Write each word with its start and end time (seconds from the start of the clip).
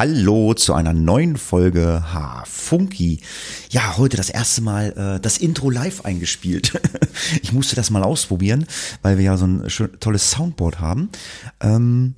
Hallo 0.00 0.54
zu 0.54 0.72
einer 0.72 0.94
neuen 0.94 1.36
Folge 1.36 2.02
Ha 2.14 2.44
Funky. 2.46 3.20
Ja, 3.68 3.98
heute 3.98 4.16
das 4.16 4.30
erste 4.30 4.62
Mal 4.62 4.92
äh, 4.96 5.20
das 5.20 5.36
Intro 5.36 5.68
live 5.68 6.06
eingespielt. 6.06 6.80
ich 7.42 7.52
musste 7.52 7.76
das 7.76 7.90
mal 7.90 8.02
ausprobieren, 8.02 8.64
weil 9.02 9.18
wir 9.18 9.26
ja 9.26 9.36
so 9.36 9.44
ein 9.44 9.68
schön, 9.68 9.90
tolles 10.00 10.30
Soundboard 10.30 10.80
haben. 10.80 11.10
Ähm, 11.60 12.14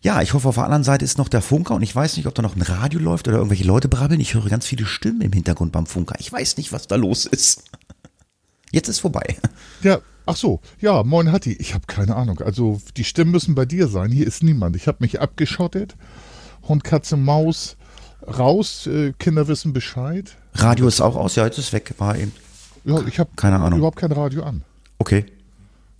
ja, 0.00 0.22
ich 0.22 0.32
hoffe, 0.32 0.48
auf 0.48 0.54
der 0.54 0.64
anderen 0.64 0.84
Seite 0.84 1.04
ist 1.04 1.18
noch 1.18 1.28
der 1.28 1.42
Funker 1.42 1.74
und 1.74 1.82
ich 1.82 1.94
weiß 1.94 2.16
nicht, 2.16 2.24
ob 2.24 2.34
da 2.34 2.40
noch 2.40 2.56
ein 2.56 2.62
Radio 2.62 2.98
läuft 2.98 3.28
oder 3.28 3.36
irgendwelche 3.36 3.64
Leute 3.64 3.88
brabbeln. 3.88 4.20
Ich 4.20 4.32
höre 4.32 4.48
ganz 4.48 4.64
viele 4.64 4.86
Stimmen 4.86 5.20
im 5.20 5.32
Hintergrund 5.32 5.70
beim 5.70 5.84
Funker. 5.84 6.14
Ich 6.20 6.32
weiß 6.32 6.56
nicht, 6.56 6.72
was 6.72 6.86
da 6.86 6.96
los 6.96 7.26
ist. 7.26 7.64
Jetzt 8.72 8.88
ist 8.88 9.00
vorbei. 9.00 9.36
Ja, 9.82 10.00
ach 10.24 10.36
so. 10.36 10.62
Ja, 10.80 11.02
moin 11.02 11.30
Hatti. 11.30 11.52
Ich 11.60 11.74
habe 11.74 11.84
keine 11.86 12.16
Ahnung. 12.16 12.40
Also 12.40 12.80
die 12.96 13.04
Stimmen 13.04 13.32
müssen 13.32 13.54
bei 13.54 13.66
dir 13.66 13.86
sein. 13.88 14.10
Hier 14.10 14.26
ist 14.26 14.42
niemand. 14.42 14.76
Ich 14.76 14.88
habe 14.88 14.96
mich 15.00 15.20
abgeschottet. 15.20 15.94
Hund, 16.66 16.84
Katze, 16.84 17.16
Maus 17.16 17.76
raus. 18.26 18.86
Äh, 18.86 19.12
Kinder 19.18 19.48
wissen 19.48 19.72
Bescheid. 19.72 20.36
Radio 20.54 20.88
ist 20.88 21.00
auch 21.00 21.16
aus. 21.16 21.36
Ja, 21.36 21.44
jetzt 21.44 21.58
ist 21.58 21.72
weg. 21.72 21.94
War 21.98 22.16
eben. 22.16 22.32
Ja, 22.84 23.00
ich 23.06 23.18
habe 23.18 23.30
Keine 23.36 23.56
Ahnung. 23.60 23.78
überhaupt 23.78 23.98
kein 23.98 24.12
Radio 24.12 24.42
an. 24.44 24.62
Okay. 24.98 25.26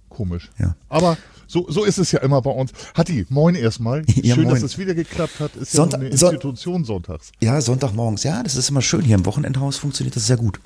Komisch. 0.09 0.51
Ja. 0.59 0.75
Aber 0.89 1.17
so, 1.47 1.67
so 1.71 1.85
ist 1.85 1.99
es 1.99 2.13
ja 2.13 2.21
immer 2.21 2.43
bei 2.43 2.51
uns. 2.51 2.73
Hatti, 2.97 3.27
moin 3.29 3.55
erstmal. 3.55 4.03
Ja, 4.17 4.35
Schön, 4.35 4.45
moin. 4.45 4.55
dass 4.55 4.63
es 4.65 4.79
wieder 4.79 4.95
geklappt 4.95 5.39
hat. 5.41 5.55
Ist 5.57 5.73
Sonntag- 5.73 6.01
ja 6.03 6.07
eine 6.09 6.17
Son- 6.17 6.35
Institution 6.35 6.85
sonntags. 6.85 7.31
Ja, 7.41 7.61
Sonntagmorgens. 7.61 8.25
Ja, 8.25 8.43
das 8.43 8.57
ist 8.57 8.69
immer 8.71 8.83
schön. 8.83 9.03
Hier 9.03 9.17
im 9.17 9.27
Wochenendhaus 9.27 9.77
funktioniert 9.77 10.17
das 10.17 10.27
sehr 10.27 10.37
gut. 10.39 10.61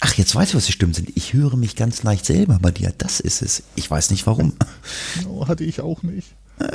Ach, 0.00 0.14
jetzt 0.14 0.34
weiß 0.34 0.50
ich, 0.50 0.54
was 0.54 0.66
die 0.66 0.72
Stimmen 0.72 0.94
sind. 0.94 1.10
Ich 1.16 1.34
höre 1.34 1.56
mich 1.56 1.76
ganz 1.76 2.02
leicht 2.02 2.24
selber 2.24 2.58
bei 2.62 2.70
dir. 2.70 2.92
Das 2.96 3.20
ist 3.20 3.42
es. 3.42 3.62
Ich 3.74 3.90
weiß 3.90 4.10
nicht 4.10 4.26
warum. 4.26 4.52
No, 5.24 5.46
hatte 5.48 5.64
ich 5.64 5.80
auch 5.80 6.02
nicht. 6.02 6.28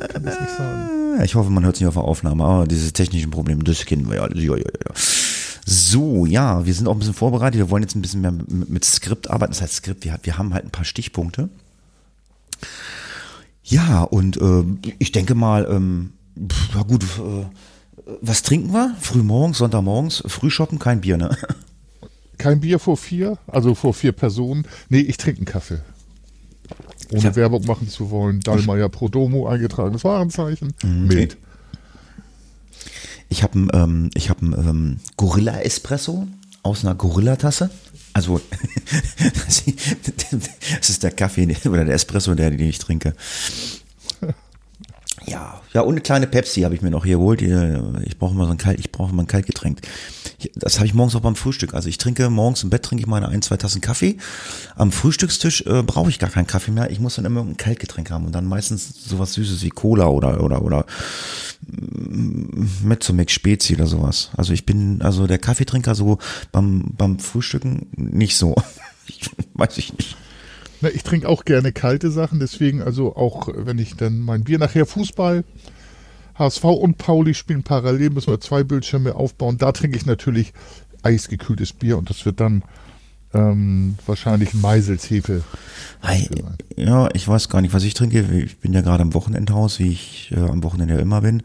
Kann 0.09 1.23
ich 1.23 1.35
hoffe, 1.35 1.49
man 1.49 1.63
hört 1.63 1.75
es 1.75 1.81
nicht 1.81 1.87
auf 1.87 1.95
der 1.95 2.03
Aufnahme. 2.03 2.43
Aber 2.43 2.67
diese 2.67 2.91
technischen 2.91 3.31
Probleme, 3.31 3.63
das 3.63 3.85
kennen 3.85 4.09
wir 4.09 4.17
ja. 4.17 4.27
Ja, 4.33 4.57
ja, 4.57 4.63
ja. 4.63 4.93
So, 5.65 6.25
ja, 6.25 6.65
wir 6.65 6.73
sind 6.73 6.87
auch 6.87 6.93
ein 6.93 6.99
bisschen 6.99 7.13
vorbereitet. 7.13 7.57
Wir 7.57 7.69
wollen 7.69 7.83
jetzt 7.83 7.95
ein 7.95 8.01
bisschen 8.01 8.21
mehr 8.21 8.33
mit 8.47 8.85
Skript 8.85 9.29
arbeiten. 9.29 9.53
Das 9.53 9.61
heißt 9.61 9.75
Skript, 9.75 10.03
wir, 10.03 10.17
wir 10.21 10.37
haben 10.37 10.53
halt 10.53 10.65
ein 10.65 10.71
paar 10.71 10.85
Stichpunkte. 10.85 11.49
Ja, 13.63 14.03
und 14.03 14.37
äh, 14.37 14.63
ich 14.99 15.11
denke 15.11 15.33
mal, 15.33 15.67
ähm, 15.69 16.13
ja 16.73 16.83
gut, 16.83 17.03
äh, 17.03 17.45
was 18.21 18.43
trinken 18.43 18.71
wir? 18.73 18.95
Frühmorgens, 18.99 19.57
Sonntagmorgens, 19.57 20.23
Frühshoppen, 20.27 20.77
kein 20.77 21.01
Bier, 21.01 21.17
ne? 21.17 21.35
Kein 22.37 22.59
Bier 22.59 22.79
vor 22.79 22.97
vier, 22.97 23.37
also 23.47 23.75
vor 23.75 23.93
vier 23.93 24.11
Personen. 24.11 24.67
Nee, 24.89 24.99
ich 24.99 25.17
trinke 25.17 25.39
einen 25.39 25.45
Kaffee. 25.45 25.81
Ohne 27.11 27.21
Ja. 27.23 27.35
Werbung 27.35 27.65
machen 27.65 27.87
zu 27.87 28.09
wollen. 28.09 28.39
Dallmayr 28.41 28.89
Prodomo 28.89 29.47
eingetragenes 29.47 30.03
Warenzeichen. 30.03 30.73
Mhm. 30.83 31.07
Mild. 31.07 31.37
Ich 33.29 33.43
habe 33.43 33.53
einen 33.53 33.69
ähm, 33.73 34.09
ich 34.13 34.29
hab 34.29 34.41
ähm, 34.41 34.99
Gorilla 35.17 35.59
Espresso 35.61 36.27
aus 36.63 36.83
einer 36.83 36.95
Gorilla-Tasse. 36.95 37.69
Also, 38.13 38.39
das 39.47 40.89
ist 40.89 41.03
der 41.03 41.11
Kaffee 41.11 41.53
oder 41.69 41.83
der 41.85 41.95
Espresso, 41.95 42.33
der, 42.33 42.49
den 42.49 42.61
ich 42.61 42.79
trinke. 42.79 43.13
Ja, 45.25 45.61
ja, 45.73 45.81
und 45.81 45.95
eine 45.95 46.01
kleine 46.01 46.27
Pepsi 46.27 46.61
habe 46.61 46.75
ich 46.75 46.81
mir 46.81 46.91
noch 46.91 47.03
hier 47.03 47.17
geholt. 47.17 47.41
Ich 47.41 48.17
brauche 48.17 48.35
mal 48.35 48.45
so 48.45 48.51
ein 48.51 48.57
Kalt, 48.57 48.79
ich 48.79 48.91
brauche 48.91 49.13
mal 49.13 49.23
ein 49.23 49.27
Kaltgetränk. 49.27 49.81
Das 50.55 50.77
habe 50.77 50.87
ich 50.87 50.93
morgens 50.93 51.15
auch 51.15 51.21
beim 51.21 51.35
Frühstück. 51.35 51.73
Also 51.73 51.89
ich 51.89 51.97
trinke 51.97 52.29
morgens 52.29 52.63
im 52.63 52.69
Bett 52.69 52.83
trinke 52.83 53.01
ich 53.01 53.07
meine 53.07 53.27
ein, 53.29 53.41
zwei 53.41 53.57
Tassen 53.57 53.81
Kaffee. 53.81 54.17
Am 54.75 54.91
Frühstückstisch 54.91 55.61
äh, 55.65 55.83
brauche 55.83 56.09
ich 56.09 56.19
gar 56.19 56.29
keinen 56.29 56.47
Kaffee 56.47 56.71
mehr. 56.71 56.91
Ich 56.91 56.99
muss 56.99 57.15
dann 57.15 57.25
immer 57.25 57.41
ein 57.41 57.57
Kaltgetränk 57.57 58.11
haben 58.11 58.25
und 58.25 58.33
dann 58.33 58.45
meistens 58.45 59.05
sowas 59.05 59.33
Süßes 59.33 59.63
wie 59.63 59.69
Cola 59.69 60.07
oder 60.07 60.43
oder 60.43 60.61
oder 60.61 60.85
Mezzomix 61.67 63.33
Spezi 63.33 63.75
oder 63.75 63.87
sowas. 63.87 64.31
Also 64.35 64.53
ich 64.53 64.65
bin 64.65 65.01
also 65.01 65.27
der 65.27 65.39
Kaffeetrinker 65.39 65.95
so 65.95 66.19
beim 66.51 66.93
beim 66.97 67.19
Frühstücken 67.19 67.87
nicht 67.95 68.37
so. 68.37 68.55
Weiß 69.53 69.77
ich 69.77 69.93
nicht. 69.93 70.17
Na, 70.81 70.89
ich 70.89 71.03
trinke 71.03 71.29
auch 71.29 71.45
gerne 71.45 71.71
kalte 71.71 72.11
Sachen, 72.11 72.39
deswegen 72.39 72.81
also 72.81 73.15
auch, 73.15 73.47
wenn 73.53 73.79
ich 73.79 73.95
dann 73.95 74.19
mein 74.19 74.43
Bier 74.43 74.59
nachher 74.59 74.85
Fußball, 74.85 75.43
HSV 76.37 76.63
und 76.63 76.97
Pauli 76.97 77.33
spielen 77.33 77.63
parallel, 77.63 78.09
müssen 78.09 78.31
wir 78.31 78.41
zwei 78.41 78.63
Bildschirme 78.63 79.15
aufbauen. 79.15 79.57
Da 79.57 79.71
trinke 79.71 79.97
ich 79.97 80.05
natürlich 80.05 80.53
eisgekühltes 81.03 81.73
Bier 81.73 81.97
und 81.97 82.09
das 82.09 82.25
wird 82.25 82.39
dann 82.39 82.63
ähm, 83.33 83.95
wahrscheinlich 84.05 84.53
ein 84.53 84.61
Meisels 84.61 85.09
Hefe. 85.09 85.43
Ei, 86.01 86.27
Ja, 86.75 87.09
ich 87.13 87.27
weiß 87.27 87.49
gar 87.49 87.61
nicht, 87.61 87.73
was 87.73 87.83
ich 87.83 87.93
trinke. 87.93 88.21
Ich 88.21 88.59
bin 88.59 88.73
ja 88.73 88.81
gerade 88.81 89.03
im 89.03 89.13
Wochenendhaus, 89.13 89.79
wie 89.79 89.91
ich 89.91 90.31
äh, 90.35 90.39
am 90.39 90.63
Wochenende 90.63 90.95
ja 90.95 90.99
immer 90.99 91.21
bin. 91.21 91.43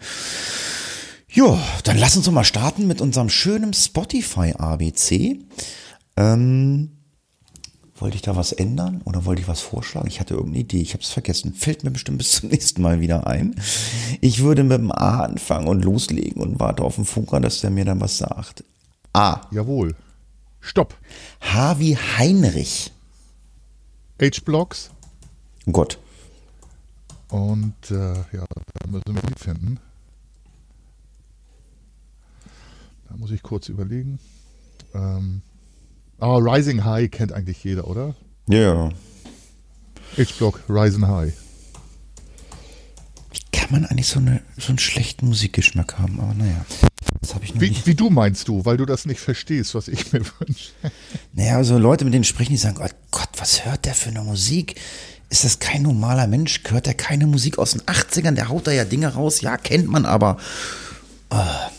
Ja, 1.28 1.58
dann 1.84 1.98
lass 1.98 2.16
uns 2.16 2.26
doch 2.26 2.32
mal 2.32 2.44
starten 2.44 2.86
mit 2.86 3.00
unserem 3.00 3.28
schönen 3.28 3.72
Spotify 3.72 4.54
ABC. 4.56 5.38
Ähm, 6.16 6.90
wollte 8.00 8.16
ich 8.16 8.22
da 8.22 8.36
was 8.36 8.52
ändern 8.52 9.02
oder 9.04 9.24
wollte 9.24 9.42
ich 9.42 9.48
was 9.48 9.60
vorschlagen? 9.60 10.08
Ich 10.08 10.20
hatte 10.20 10.34
irgendeine 10.34 10.60
Idee, 10.64 10.80
ich 10.80 10.94
habe 10.94 11.02
es 11.02 11.10
vergessen. 11.10 11.54
Fällt 11.54 11.84
mir 11.84 11.90
bestimmt 11.90 12.18
bis 12.18 12.32
zum 12.32 12.48
nächsten 12.50 12.82
Mal 12.82 13.00
wieder 13.00 13.26
ein. 13.26 13.54
Ich 14.20 14.42
würde 14.42 14.62
mit 14.64 14.78
dem 14.78 14.92
A 14.92 15.24
anfangen 15.24 15.68
und 15.68 15.84
loslegen 15.84 16.42
und 16.42 16.60
warte 16.60 16.82
auf 16.82 16.96
den 16.96 17.04
Funker, 17.04 17.40
dass 17.40 17.60
der 17.60 17.70
mir 17.70 17.84
dann 17.84 18.00
was 18.00 18.18
sagt. 18.18 18.64
A. 19.12 19.42
Jawohl. 19.50 19.94
Stopp. 20.60 20.96
H 21.40 21.78
wie 21.78 21.96
Heinrich. 21.96 22.92
H-Blocks. 24.20 24.90
Oh 25.66 25.72
Gott. 25.72 25.98
Und 27.28 27.90
äh, 27.90 28.14
ja, 28.14 28.44
da 28.48 28.86
müssen 28.88 29.14
wir 29.14 29.22
Lied 29.22 29.38
finden. 29.38 29.80
Da 33.08 33.16
muss 33.16 33.30
ich 33.30 33.42
kurz 33.42 33.68
überlegen. 33.68 34.18
Ähm, 34.94 35.42
ah, 36.20 36.36
Rising 36.36 36.84
High 36.84 37.10
kennt 37.10 37.32
eigentlich 37.32 37.62
jeder, 37.64 37.86
oder? 37.88 38.14
Ja. 38.48 38.90
H-Block, 40.18 40.60
Rising 40.68 41.06
High. 41.06 41.32
Wie 43.32 43.40
kann 43.52 43.68
man 43.70 43.84
eigentlich 43.86 44.08
so, 44.08 44.18
eine, 44.18 44.42
so 44.58 44.68
einen 44.68 44.78
schlechten 44.78 45.28
Musikgeschmack 45.28 45.98
haben? 45.98 46.20
Aber 46.20 46.34
naja, 46.34 46.64
das 47.20 47.34
habe 47.34 47.44
ich 47.44 47.54
noch 47.54 47.60
Wie, 47.60 47.70
nicht. 47.70 47.86
wie 47.86 47.94
du 47.94 48.10
meinst 48.10 48.48
du, 48.48 48.64
weil 48.64 48.76
du 48.76 48.86
das 48.86 49.06
nicht 49.06 49.20
verstehst, 49.20 49.74
was 49.74 49.88
ich 49.88 50.12
mir 50.12 50.20
wünsche. 50.40 50.72
Naja, 51.32 51.56
also 51.56 51.78
Leute, 51.78 52.04
mit 52.04 52.14
denen 52.14 52.24
sprechen, 52.24 52.50
die 52.52 52.56
sagen, 52.56 52.78
oh 52.82 52.88
Gott, 53.10 53.28
was 53.36 53.64
hört 53.64 53.84
der 53.84 53.94
für 53.94 54.10
eine 54.10 54.22
Musik? 54.22 54.80
Ist 55.28 55.44
das 55.44 55.60
kein 55.60 55.82
normaler 55.82 56.26
Mensch? 56.26 56.60
Hört 56.68 56.86
der 56.86 56.94
keine 56.94 57.26
Musik 57.28 57.58
aus 57.58 57.70
den 57.72 57.82
80ern? 57.82 58.32
Der 58.32 58.48
haut 58.48 58.66
da 58.66 58.72
ja 58.72 58.84
Dinge 58.84 59.14
raus. 59.14 59.42
Ja, 59.42 59.56
kennt 59.56 59.86
man 59.86 60.04
aber. 60.04 60.38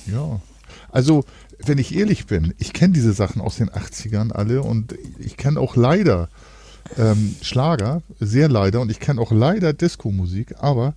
Ja. 0.05 0.39
Also, 0.89 1.25
wenn 1.65 1.77
ich 1.77 1.95
ehrlich 1.95 2.25
bin, 2.25 2.53
ich 2.57 2.73
kenne 2.73 2.93
diese 2.93 3.13
Sachen 3.13 3.41
aus 3.41 3.57
den 3.57 3.69
80ern 3.69 4.31
alle 4.31 4.61
und 4.61 4.95
ich 5.19 5.37
kenne 5.37 5.59
auch 5.59 5.75
leider 5.75 6.29
ähm, 6.97 7.35
Schlager, 7.41 8.01
sehr 8.19 8.49
leider, 8.49 8.81
und 8.81 8.91
ich 8.91 8.99
kenne 8.99 9.21
auch 9.21 9.31
leider 9.31 9.73
Disco-Musik, 9.73 10.55
aber 10.59 10.93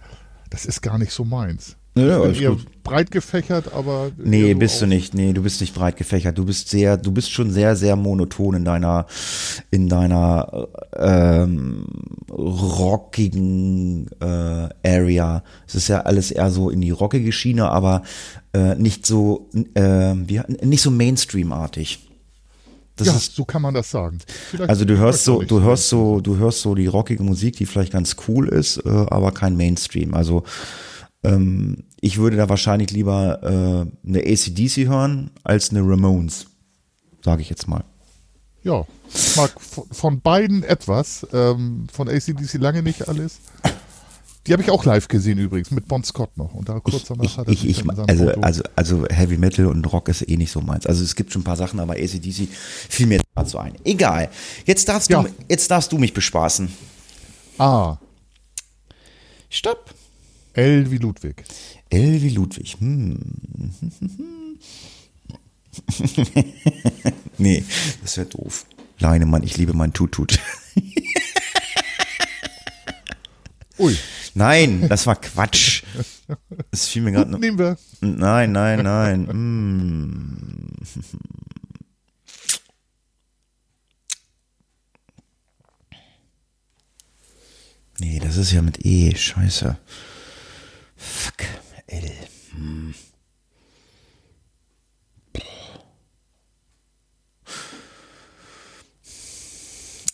das 0.51 0.67
ist 0.67 0.83
gar 0.83 0.99
nicht 0.99 1.13
so 1.13 1.25
meins. 1.25 1.77
Ja, 1.97 2.27
ich 2.27 2.41
bin 2.41 2.59
breit 2.83 3.11
gefächert, 3.11 3.73
aber. 3.73 4.11
Nee, 4.17 4.53
so 4.53 4.59
bist 4.59 4.83
du 4.83 4.87
nicht. 4.87 5.15
Nee, 5.15 5.33
du 5.33 5.43
bist 5.43 5.61
nicht 5.61 5.75
breit 5.75 5.97
gefächert. 5.97 6.37
Du 6.37 6.45
bist 6.45 6.69
sehr, 6.69 6.97
du 6.97 7.13
bist 7.13 7.31
schon 7.31 7.51
sehr, 7.51 7.77
sehr 7.77 7.95
monoton 7.95 8.57
in 8.57 8.65
deiner, 8.65 9.07
in 9.71 9.89
deiner 9.89 10.69
ähm, 10.97 11.87
rockigen 12.31 14.09
äh, 14.21 14.69
Area. 14.85 15.45
Es 15.67 15.77
ist 15.77 15.89
ja 15.89 16.01
alles 16.01 16.33
eher 16.33 16.51
so 16.51 16.69
in 16.69 16.81
die 16.81 16.91
rockige 16.91 17.31
Schiene, 17.31 17.71
aber 17.71 18.03
äh, 18.53 18.75
nicht 18.75 19.07
so, 19.07 19.49
äh, 19.75 20.15
wie, 20.17 20.41
nicht 20.63 20.83
so 20.83 20.91
Mainstream-artig. 20.91 22.01
Das 22.97 23.09
ja, 23.09 23.15
ist 23.15 23.35
so 23.35 23.45
kann 23.45 23.63
man 23.63 23.75
das 23.75 23.91
sagen. 23.91 24.19
Vielleicht 24.51 24.71
Also 24.71 24.85
du 24.85 24.97
hörst 24.97 25.25
so, 25.25 25.43
du 25.43 25.61
hörst 25.61 25.89
so, 25.89 26.21
du 26.21 26.37
hörst 26.37 26.61
so 26.61 26.77
die 26.77 26.87
rockige 26.87 27.25
Musik, 27.25 27.57
die 27.57 27.67
vielleicht 27.67 27.93
ganz 27.93 28.15
cool 28.29 28.49
ist, 28.49 28.79
äh, 28.85 28.89
aber 28.89 29.33
kein 29.33 29.57
Mainstream. 29.57 30.15
Also 30.15 30.45
ähm, 31.25 31.85
ich 32.01 32.19
würde 32.19 32.37
da 32.37 32.49
wahrscheinlich 32.49 32.91
lieber 32.91 33.43
äh, 33.43 34.09
eine 34.09 34.21
ACDC 34.21 34.87
hören 34.89 35.31
als 35.43 35.71
eine 35.71 35.81
Ramones, 35.81 36.47
sage 37.25 37.43
ich 37.43 37.51
jetzt 37.51 37.67
mal. 37.69 37.85
Ja, 38.63 38.87
ich 39.13 39.37
mag 39.37 39.53
von, 39.61 40.21
beiden 40.21 40.63
etwas. 40.63 41.27
Ähm, 41.33 41.87
von 41.93 42.09
ACDC 42.09 42.55
lange 42.55 42.83
nicht 42.83 43.07
alles. 43.09 43.41
Die 44.47 44.53
habe 44.53 44.63
ich 44.63 44.71
auch 44.71 44.85
live 44.85 45.09
gesehen 45.09 45.39
übrigens, 45.39 45.71
mit 45.71 45.89
Bon 45.89 46.05
Scott 46.05 46.37
noch. 46.37 46.53
Und 46.53 46.69
da 46.69 46.79
kurz 46.81 47.05
danach 47.05 47.25
ich, 47.25 47.39
hat 47.39 47.47
er 47.47 47.53
ich, 47.53 47.67
ich, 47.67 47.83
also, 47.89 48.29
also, 48.43 48.63
also 48.77 49.07
Heavy 49.09 49.39
Metal 49.39 49.67
und 49.67 49.91
Rock 49.91 50.09
ist 50.09 50.29
eh 50.29 50.37
nicht 50.37 50.51
so 50.53 50.61
meins. 50.61 50.87
Also 50.87 51.03
es 51.03 51.15
gibt 51.15 51.33
schon 51.33 51.41
ein 51.41 51.45
paar 51.45 51.57
Sachen, 51.57 51.81
aber 51.81 51.95
ACDC 51.95 52.49
fiel 52.89 53.07
mir 53.07 53.21
dazu 53.35 53.59
ein. 53.59 53.75
Egal. 53.85 54.29
Jetzt 54.67 54.89
darfst 54.89 55.09
Ja. 55.11 55.23
du, 55.23 55.31
jetzt 55.49 55.71
darfst 55.71 55.93
du 55.93 55.99
mich 55.99 56.13
bespaßen. 56.13 56.69
A. 57.59 57.99
Stopp. 59.49 59.95
L 60.55 60.91
wie 60.91 60.99
Ludwig. 60.99 61.45
L 61.91 62.23
wie 62.23 62.31
Ludwig. 62.31 62.77
Hm. 62.79 63.19
nee, 67.39 67.65
das 68.03 68.17
wäre 68.17 68.29
doof. 68.29 68.67
Leinemann, 68.99 69.43
ich 69.43 69.57
liebe 69.57 69.75
mein 69.75 69.93
Tutut. 69.93 70.39
Ui. 73.79 73.97
Nein, 74.35 74.89
das 74.89 75.07
war 75.07 75.17
Quatsch. 75.17 75.83
Es 76.71 76.87
fiel 76.89 77.03
mir 77.03 77.13
gerade. 77.13 77.33
Gut, 77.33 77.41
nehmen 77.41 77.59
wir. 77.59 77.77
Nein, 78.01 78.53
nein, 78.53 78.83
nein. 78.83 79.23
mm. 79.23 80.71
Nee, 88.01 88.19
das 88.19 88.37
ist 88.37 88.53
ja 88.53 88.63
mit 88.63 88.85
E. 88.85 89.15
Scheiße. 89.15 89.79
Fuck. 91.05 91.45
L. 91.87 92.11
Hm. 92.53 92.95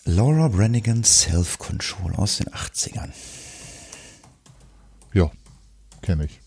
Laura 0.04 0.48
Brannigan 0.48 1.04
Self-Control 1.04 2.16
aus 2.16 2.38
den 2.38 2.48
80ern. 2.48 3.12
Ja, 5.12 5.31
kenne 6.02 6.25
ich. 6.25 6.40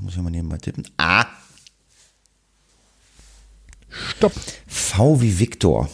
Muss 0.00 0.14
ich 0.14 0.20
mal 0.20 0.30
nebenbei 0.30 0.58
tippen. 0.58 0.86
A. 0.98 1.26
Stopp. 3.88 4.34
V 4.66 5.20
wie 5.20 5.38
Victor. 5.38 5.88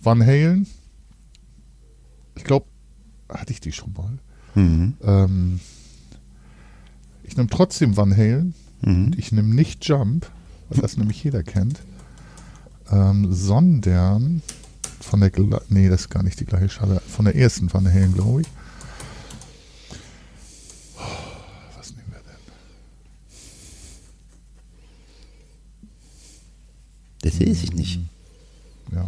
Van 0.00 0.24
Halen. 0.24 0.66
Ich 2.34 2.44
glaube, 2.44 2.66
hatte 3.28 3.52
ich 3.52 3.60
die 3.60 3.72
schon 3.72 3.92
mal. 3.92 4.18
Ähm, 5.02 5.60
ich 7.24 7.36
nehme 7.36 7.48
trotzdem 7.48 7.96
Van 7.96 8.16
Halen. 8.16 8.54
Und 8.80 9.18
ich 9.18 9.32
nehme 9.32 9.54
nicht 9.54 9.84
Jump, 9.86 10.30
weil 10.68 10.80
das 10.80 10.96
nämlich 10.96 11.22
jeder 11.24 11.42
kennt. 11.42 11.80
Ähm, 12.90 13.32
sondern 13.32 14.42
von 15.00 15.20
der, 15.20 15.32
nee, 15.68 15.88
das 15.88 16.02
ist 16.02 16.10
gar 16.10 16.22
nicht 16.22 16.38
die 16.40 16.44
gleiche 16.44 16.68
Schale. 16.68 17.00
Von 17.06 17.24
der 17.24 17.34
ersten 17.34 17.72
Van 17.72 17.92
Halen, 17.92 18.14
glaube 18.14 18.42
ich. 18.42 18.46
Was 21.76 21.90
nehmen 21.90 22.10
wir 22.10 22.20
denn? 22.20 22.36
Das 27.22 27.40
weiß 27.40 27.64
ich 27.64 27.72
nicht. 27.72 28.00
Ja. 28.94 29.06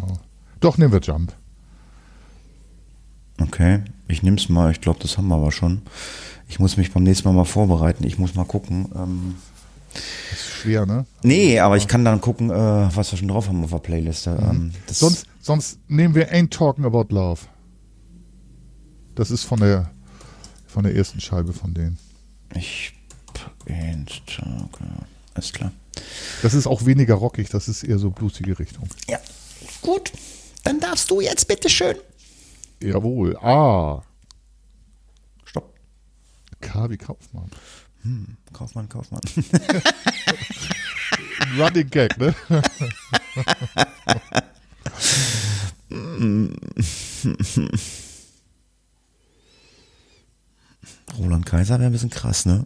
Doch, 0.58 0.76
nehmen 0.78 0.92
wir 0.92 1.00
Jump. 1.00 1.34
Okay, 3.40 3.82
ich 4.10 4.22
nehme 4.22 4.36
es 4.36 4.48
mal. 4.48 4.70
Ich 4.70 4.80
glaube, 4.80 4.98
das 5.00 5.16
haben 5.18 5.28
wir 5.28 5.36
aber 5.36 5.52
schon. 5.52 5.82
Ich 6.48 6.58
muss 6.58 6.76
mich 6.76 6.92
beim 6.92 7.02
nächsten 7.04 7.28
Mal 7.28 7.34
mal 7.34 7.44
vorbereiten. 7.44 8.04
Ich 8.04 8.18
muss 8.18 8.34
mal 8.34 8.44
gucken. 8.44 8.90
Ähm, 8.94 9.36
Das 9.92 10.38
ist 10.40 10.46
schwer, 10.62 10.86
ne? 10.86 11.06
nee, 11.22 11.58
aber 11.60 11.76
ich 11.76 11.86
kann 11.88 12.04
dann 12.04 12.20
gucken, 12.20 12.50
äh, 12.50 12.54
was 12.96 13.10
wir 13.12 13.18
schon 13.18 13.28
drauf 13.28 13.48
haben 13.48 13.62
auf 13.64 13.70
der 13.70 13.78
Playliste. 13.78 14.36
Ähm, 14.40 14.72
das 14.86 14.98
Sonst, 14.98 15.26
sonst 15.40 15.78
nehmen 15.88 16.14
wir 16.14 16.32
Ain't 16.32 16.50
Talking 16.50 16.84
About 16.84 17.06
Love. 17.14 17.40
Das 19.14 19.30
ist 19.30 19.44
von 19.44 19.60
der, 19.60 19.90
von 20.66 20.84
der 20.84 20.94
ersten 20.94 21.20
Scheibe 21.20 21.52
von 21.52 21.74
denen. 21.74 21.98
Ich. 22.54 22.92
Alles 25.34 25.52
klar. 25.52 25.72
Das 26.42 26.54
ist 26.54 26.66
auch 26.66 26.84
weniger 26.86 27.14
rockig, 27.14 27.48
das 27.50 27.68
ist 27.68 27.82
eher 27.84 27.98
so 27.98 28.10
bluesige 28.10 28.58
Richtung. 28.58 28.88
Ja, 29.08 29.18
gut. 29.82 30.12
Dann 30.64 30.80
darfst 30.80 31.10
du 31.10 31.20
jetzt 31.20 31.46
bitte 31.48 31.68
schön. 31.68 31.96
Jawohl. 32.80 33.36
Ah. 33.38 34.02
Stopp. 35.44 35.74
K 36.60 36.90
wie 36.90 36.96
Kaufmann. 36.96 37.50
Kaufmann, 38.52 38.88
Kaufmann. 38.88 39.20
Running 41.58 41.90
Gag, 41.90 42.16
ne? 42.18 42.34
Roland 51.18 51.44
Kaiser 51.44 51.78
wäre 51.78 51.90
ein 51.90 51.92
bisschen 51.92 52.10
krass, 52.10 52.46
ne? 52.46 52.64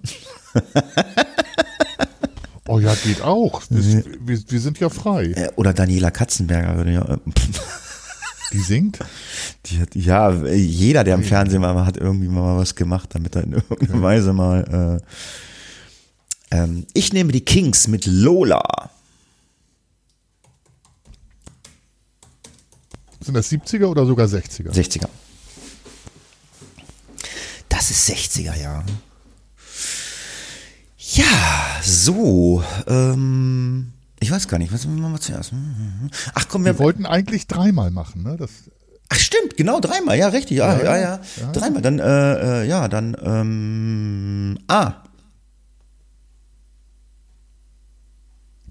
Oh 2.67 2.79
ja, 2.79 2.95
geht 2.95 3.21
auch. 3.21 3.61
Das, 3.69 3.85
wir, 3.85 4.43
wir 4.49 4.61
sind 4.61 4.81
ja 4.81 4.89
frei. 4.89 5.25
Äh, 5.37 5.51
Oder 5.57 5.75
Daniela 5.75 6.11
Katzenberger 6.11 6.77
würde 6.77 6.93
ja. 6.93 7.19
Die 8.55 8.61
singt. 8.61 9.01
Die 9.67 9.81
hat, 9.81 9.97
ja, 9.97 10.31
jeder, 10.31 11.03
der 11.03 11.17
im 11.17 11.25
Fernsehen 11.25 11.61
war, 11.61 11.85
hat 11.85 11.97
irgendwie 11.97 12.29
mal 12.29 12.57
was 12.57 12.77
gemacht, 12.77 13.11
damit 13.13 13.35
er 13.35 13.43
in 13.43 13.55
irgendeiner 13.55 14.01
Weise 14.01 14.33
mal. 14.33 15.01
Äh, 16.53 16.57
ähm, 16.57 16.87
ich 16.95 17.13
nehme 17.13 17.33
die 17.33 17.45
Kings 17.45 17.89
mit 17.89 18.07
Lola. 18.07 18.63
Sind 23.21 23.35
das 23.35 23.51
70er 23.51 23.87
oder 23.87 24.07
sogar 24.07 24.29
60er? 24.29 24.71
60er. 24.71 25.09
Das 27.69 27.91
ist 27.91 28.09
60er, 28.09 28.57
ja. 28.57 28.85
Ja, 30.97 31.81
so. 31.83 32.63
Ähm, 32.87 33.94
ich 34.25 34.31
weiß 34.31 34.49
gar 34.49 34.59
nicht, 34.59 34.73
was 34.73 34.87
machen 34.87 35.13
wir 35.13 35.21
zuerst? 35.21 35.53
Ach 36.35 36.49
komm, 36.49 36.65
wir 36.65 36.75
Wir 36.75 36.79
wollten 36.79 37.07
eigentlich 37.07 37.47
dreimal 37.47 37.91
machen, 37.91 38.23
ne? 38.23 38.37
Das, 38.37 38.51
Ach 39.11 39.19
stimmt, 39.19 39.57
genau, 39.57 39.81
dreimal, 39.81 40.17
ja, 40.17 40.29
richtig, 40.29 40.59
ja, 40.59 40.83
ja, 40.83 40.97
ja. 40.97 41.21
ja. 41.37 41.53
Dreimal, 41.53 41.83
dann, 41.83 41.99
äh, 41.99 42.63
äh, 42.63 42.67
ja, 42.67 42.89
dann, 42.89 43.17
ähm, 43.23 44.59
A, 44.67 45.05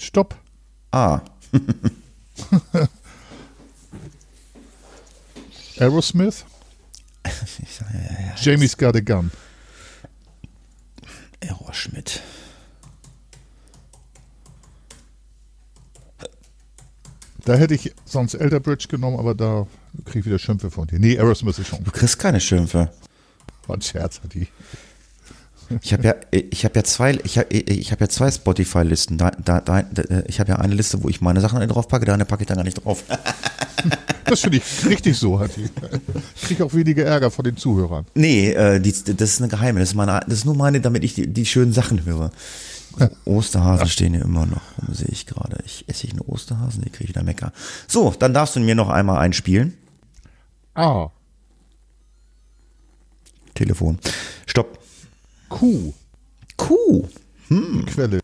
Stopp. 0.04 0.36
A. 0.92 1.22
Aerosmith. 5.80 6.46
Sag, 7.24 7.94
ja, 7.94 8.00
ja, 8.00 8.20
ja. 8.28 8.36
Jamie's 8.36 8.76
Got 8.78 8.96
a 8.98 9.00
Gun. 9.00 9.32
Error 11.40 11.74
Da 17.46 17.56
hätte 17.56 17.76
ich 17.76 17.94
sonst 18.06 18.36
Elder 18.36 18.60
Bridge 18.60 18.88
genommen, 18.88 19.20
aber 19.20 19.36
da 19.36 19.68
kriege 20.06 20.20
ich 20.20 20.26
wieder 20.26 20.40
Schimpfe 20.40 20.72
von 20.72 20.88
dir. 20.88 21.00
Nee, 21.00 21.18
Aerosmith 21.18 21.60
ist 21.60 21.68
schon. 21.68 21.84
Du 21.84 21.92
kriegst 21.92 22.18
keine 22.18 22.40
Schimpfe. 22.40 22.90
War 23.68 23.78
ein 23.78 23.82
Scherz, 23.82 24.22
hat 24.24 24.34
die. 24.34 24.48
Ich 25.82 25.94
habe 25.94 26.04
ja, 26.04 26.16
ich 26.32 26.66
habe 26.66 26.76
ja 26.76 26.84
zwei, 26.84 27.18
ich 27.24 27.38
habe, 27.38 27.48
ich 27.54 27.92
habe 27.92 28.04
ja 28.04 28.10
zwei 28.10 28.30
Spotify-Listen. 28.30 29.18
Da, 29.18 29.32
da, 29.32 29.62
da, 29.62 29.84
ich 30.28 30.40
habe 30.40 30.52
ja 30.52 30.56
eine 30.58 30.76
Liste, 30.76 31.04
wo 31.04 31.10
ich 31.10 31.22
meine 31.22 31.42
Sachen 31.42 31.66
drauf 31.68 31.88
packe, 31.88 32.06
da 32.06 32.14
eine 32.14 32.26
packe 32.26 32.44
ich 32.44 32.48
dann 32.48 32.58
gar 32.58 32.64
nicht 32.64 32.84
drauf. 32.84 33.04
Das 34.26 34.40
finde 34.40 34.58
ich 34.58 34.86
richtig 34.86 35.18
so, 35.18 35.38
hat 35.38 35.52
die. 35.58 35.66
Ich 36.38 36.44
kriege 36.44 36.64
auch 36.64 36.74
weniger 36.74 37.04
Ärger 37.04 37.30
von 37.30 37.44
den 37.44 37.58
Zuhörern. 37.58 38.06
Nee, 38.16 38.52
äh, 38.52 38.80
die, 38.80 38.92
das 38.92 39.34
ist 39.34 39.42
eine 39.42 39.50
geheime. 39.50 39.82
Das 39.82 39.90
ist, 39.90 39.96
meine, 39.96 40.22
das 40.26 40.40
ist 40.40 40.46
nur 40.46 40.56
meine, 40.56 40.80
damit 40.80 41.04
ich 41.04 41.14
die, 41.14 41.28
die 41.28 41.46
schönen 41.46 41.74
Sachen 41.74 42.06
höre. 42.06 42.32
Osterhasen 43.26 43.88
stehen 43.88 44.14
hier 44.14 44.24
immer 44.24 44.46
noch 44.46 44.62
rum, 44.78 44.94
sehe 44.94 45.10
ich 45.12 45.26
gerade. 45.26 45.58
Ich 45.66 45.86
esse 45.88 46.06
ich 46.08 46.14
eine 46.14 46.24
Osterhasen, 46.24 46.82
die 46.84 46.90
kriege 46.90 47.06
ich 47.06 47.10
wieder 47.10 47.24
Mecker. 47.24 47.52
So, 47.88 48.14
dann 48.18 48.34
darfst 48.34 48.56
du 48.56 48.60
mir 48.60 48.76
noch 48.76 48.90
einmal 48.90 49.18
einspielen. 49.20 49.78
A. 50.76 51.10
Telefon. 53.54 54.00
Stopp. 54.46 54.80
Q. 55.50 55.94
Kuh. 56.58 57.08
Quelle. 57.86 58.20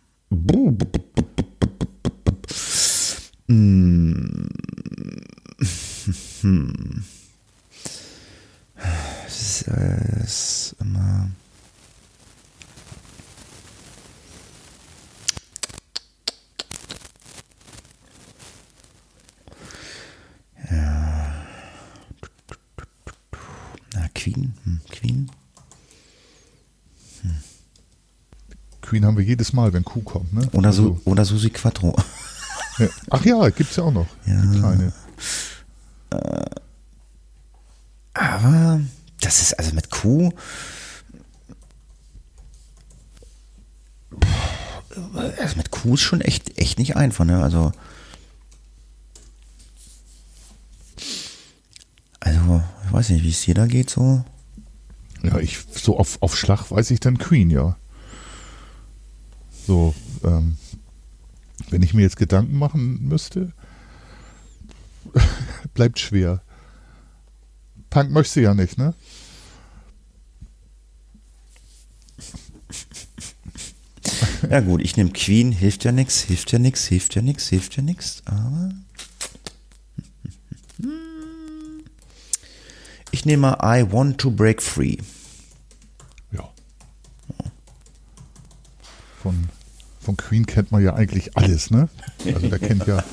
Das 8.76 9.42
ist, 9.42 9.68
äh, 9.68 10.24
ist 10.24 10.76
immer. 10.80 11.30
Na, 23.94 24.08
Queen. 24.90 25.30
Hm, 27.22 27.36
Queen. 28.82 29.06
Haben 29.06 29.18
wir 29.18 29.24
jedes 29.24 29.54
Mal, 29.54 29.74
wenn 29.74 29.84
Q 29.84 30.02
kommt, 30.02 30.34
ne? 30.34 30.48
Oder, 30.54 30.70
Also, 30.70 31.00
Su 31.04 31.10
oder 31.12 31.26
Susi 31.26 31.50
Quattro. 31.50 31.96
ja. 32.78 32.88
Ach 33.10 33.26
ja, 33.26 33.50
gibt's 33.50 33.76
ja 33.76 33.84
auch 33.84 33.92
noch. 33.92 34.08
Ja. 34.26 34.42
Die 34.42 34.60
kleine. 34.60 34.94
Aber 38.14 38.82
das 39.22 39.42
ist 39.42 39.54
also 39.60 39.74
mit 39.74 39.90
Q. 39.90 40.32
Also 45.16 45.56
mit 45.56 45.72
Q 45.72 45.94
ist 45.94 46.02
schon 46.02 46.22
echt, 46.22 46.58
echt 46.58 46.80
nicht 46.80 46.96
einfach, 46.98 47.26
ne? 47.26 47.42
Also. 47.44 47.72
Also, 52.20 52.64
ich 52.86 52.94
weiß 52.94 53.10
nicht, 53.10 53.24
wie 53.24 53.30
es 53.30 53.56
da 53.56 53.66
geht 53.66 53.90
so. 53.90 54.24
Ja, 55.24 55.38
ich, 55.40 55.60
so 55.72 55.98
auf, 55.98 56.22
auf 56.22 56.38
Schlag 56.38 56.72
weiß 56.72 56.92
ich 56.92 57.00
dann 57.00 57.18
Queen, 57.18 57.50
ja. 57.50 57.78
So, 59.68 59.94
ähm, 60.24 60.58
wenn 61.70 61.84
ich 61.84 61.94
mir 61.94 62.02
jetzt 62.02 62.18
Gedanken 62.18 62.58
machen 62.58 63.08
müsste, 63.08 63.54
bleibt 65.74 66.00
schwer. 66.00 66.42
Punk 67.90 68.12
möchte 68.12 68.42
ja 68.42 68.54
nicht, 68.54 68.78
ne? 68.78 68.94
Ja 74.50 74.62
gut, 74.62 74.82
ich 74.82 74.96
nehme 74.96 75.12
Queen, 75.12 75.52
hilft 75.52 75.84
ja 75.84 75.92
nichts, 75.92 76.22
hilft 76.22 76.52
ja 76.52 76.60
nichts, 76.60 76.86
hilft 76.86 77.16
ja 77.16 77.22
nichts, 77.22 77.50
hilft 77.50 77.76
ja 77.76 77.84
nichts, 77.84 78.22
aber 78.26 78.72
Ich 83.20 83.26
nehme 83.26 83.58
mal 83.60 83.80
I 83.82 83.92
Want 83.92 84.18
to 84.20 84.32
Break 84.32 84.62
Free. 84.62 84.96
Ja. 86.32 86.50
Von, 89.22 89.50
von 90.00 90.16
Queen 90.16 90.46
kennt 90.46 90.72
man 90.72 90.82
ja 90.82 90.94
eigentlich 90.94 91.36
alles, 91.36 91.70
ne? 91.70 91.90
Also 92.26 92.48
der 92.48 92.60
kennt 92.60 92.88
ja, 92.88 93.04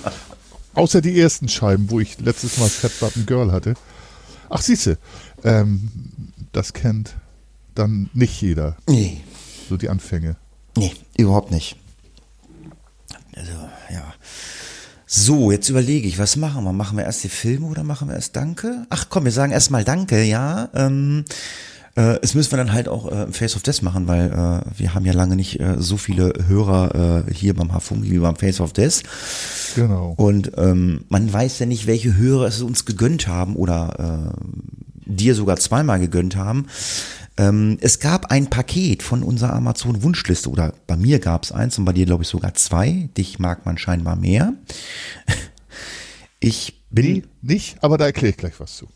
außer 0.74 1.00
die 1.00 1.20
ersten 1.20 1.48
Scheiben, 1.48 1.90
wo 1.90 1.98
ich 1.98 2.20
letztes 2.20 2.56
Mal 2.58 2.68
Fat 2.68 2.92
Button 3.00 3.26
Girl 3.26 3.50
hatte. 3.50 3.74
Ach, 4.48 4.62
siehste, 4.62 4.96
ähm, 5.42 5.90
das 6.52 6.72
kennt 6.72 7.16
dann 7.74 8.08
nicht 8.14 8.40
jeder. 8.40 8.76
Nee. 8.88 9.24
So 9.68 9.76
die 9.76 9.88
Anfänge. 9.88 10.36
Nee, 10.76 10.94
überhaupt 11.16 11.50
nicht. 11.50 11.74
Also, 13.34 13.50
ja. 13.90 14.14
So, 15.18 15.50
jetzt 15.50 15.70
überlege 15.70 16.06
ich, 16.06 16.18
was 16.18 16.36
machen 16.36 16.62
wir? 16.64 16.74
Machen 16.74 16.98
wir 16.98 17.04
erst 17.06 17.24
die 17.24 17.30
Filme 17.30 17.68
oder 17.68 17.84
machen 17.84 18.08
wir 18.08 18.14
erst 18.14 18.36
Danke? 18.36 18.84
Ach 18.90 19.06
komm, 19.08 19.24
wir 19.24 19.32
sagen 19.32 19.50
erstmal 19.50 19.82
Danke, 19.82 20.22
ja. 20.22 20.68
Ähm, 20.74 21.24
äh, 21.96 22.18
es 22.20 22.34
müssen 22.34 22.52
wir 22.52 22.58
dann 22.58 22.74
halt 22.74 22.86
auch 22.86 23.10
äh, 23.10 23.22
im 23.22 23.32
Face 23.32 23.56
of 23.56 23.62
Death 23.62 23.80
machen, 23.80 24.08
weil 24.08 24.26
äh, 24.26 24.78
wir 24.78 24.92
haben 24.92 25.06
ja 25.06 25.14
lange 25.14 25.34
nicht 25.34 25.58
äh, 25.58 25.76
so 25.78 25.96
viele 25.96 26.34
Hörer 26.46 27.24
äh, 27.26 27.32
hier 27.32 27.54
beim 27.54 27.72
Hafungi 27.72 28.10
wie 28.10 28.18
beim 28.18 28.36
Face 28.36 28.60
of 28.60 28.74
Death. 28.74 29.04
Genau. 29.74 30.12
Und 30.18 30.52
ähm, 30.58 31.06
man 31.08 31.32
weiß 31.32 31.60
ja 31.60 31.66
nicht, 31.66 31.86
welche 31.86 32.14
Hörer 32.14 32.48
es 32.48 32.60
uns 32.60 32.84
gegönnt 32.84 33.26
haben 33.26 33.56
oder 33.56 34.34
äh, 34.36 35.10
dir 35.10 35.34
sogar 35.34 35.56
zweimal 35.56 35.98
gegönnt 35.98 36.36
haben. 36.36 36.66
Ähm, 37.38 37.78
es 37.80 38.00
gab 38.00 38.30
ein 38.30 38.48
Paket 38.48 39.02
von 39.02 39.22
unserer 39.22 39.52
Amazon-Wunschliste 39.52 40.48
oder 40.48 40.72
bei 40.86 40.96
mir 40.96 41.18
gab 41.18 41.44
es 41.44 41.52
eins 41.52 41.78
und 41.78 41.84
bei 41.84 41.92
dir 41.92 42.06
glaube 42.06 42.22
ich 42.22 42.28
sogar 42.28 42.54
zwei. 42.54 43.10
Dich 43.16 43.38
mag 43.38 43.66
man 43.66 43.78
scheinbar 43.78 44.16
mehr. 44.16 44.54
Ich 46.38 46.82
bin. 46.90 47.04
Nee, 47.04 47.22
nicht, 47.42 47.82
aber 47.82 47.98
da 47.98 48.04
erkläre 48.04 48.30
ich 48.30 48.36
gleich 48.36 48.60
was 48.60 48.76
zu. 48.76 48.88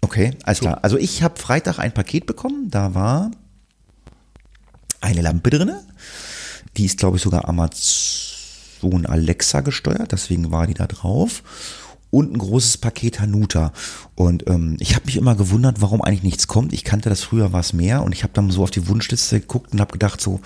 Okay, 0.00 0.32
alles 0.42 0.60
klar. 0.60 0.82
Also 0.82 0.96
ich 0.96 1.22
habe 1.22 1.38
Freitag 1.38 1.78
ein 1.78 1.92
Paket 1.92 2.26
bekommen. 2.26 2.70
Da 2.70 2.94
war 2.94 3.30
eine 5.00 5.20
Lampe 5.20 5.50
drinne. 5.50 5.84
Die 6.76 6.86
ist 6.86 6.98
glaube 6.98 7.18
ich 7.18 7.22
sogar 7.22 7.48
Amazon 7.48 9.06
Alexa 9.06 9.60
gesteuert, 9.60 10.12
deswegen 10.12 10.50
war 10.50 10.66
die 10.66 10.74
da 10.74 10.86
drauf 10.86 11.42
und 12.12 12.32
ein 12.32 12.38
großes 12.38 12.76
Paket 12.76 13.18
Hanuta. 13.20 13.72
Und 14.14 14.46
ähm, 14.48 14.76
ich 14.78 14.94
habe 14.94 15.06
mich 15.06 15.16
immer 15.16 15.34
gewundert, 15.34 15.80
warum 15.80 16.02
eigentlich 16.02 16.22
nichts 16.22 16.46
kommt. 16.46 16.72
Ich 16.72 16.84
kannte 16.84 17.08
das 17.08 17.22
früher 17.22 17.52
was 17.52 17.72
mehr 17.72 18.02
und 18.04 18.12
ich 18.12 18.22
habe 18.22 18.34
dann 18.34 18.50
so 18.50 18.62
auf 18.62 18.70
die 18.70 18.86
Wunschliste 18.86 19.40
geguckt 19.40 19.72
und 19.72 19.80
habe 19.80 19.92
gedacht 19.92 20.20
so, 20.20 20.40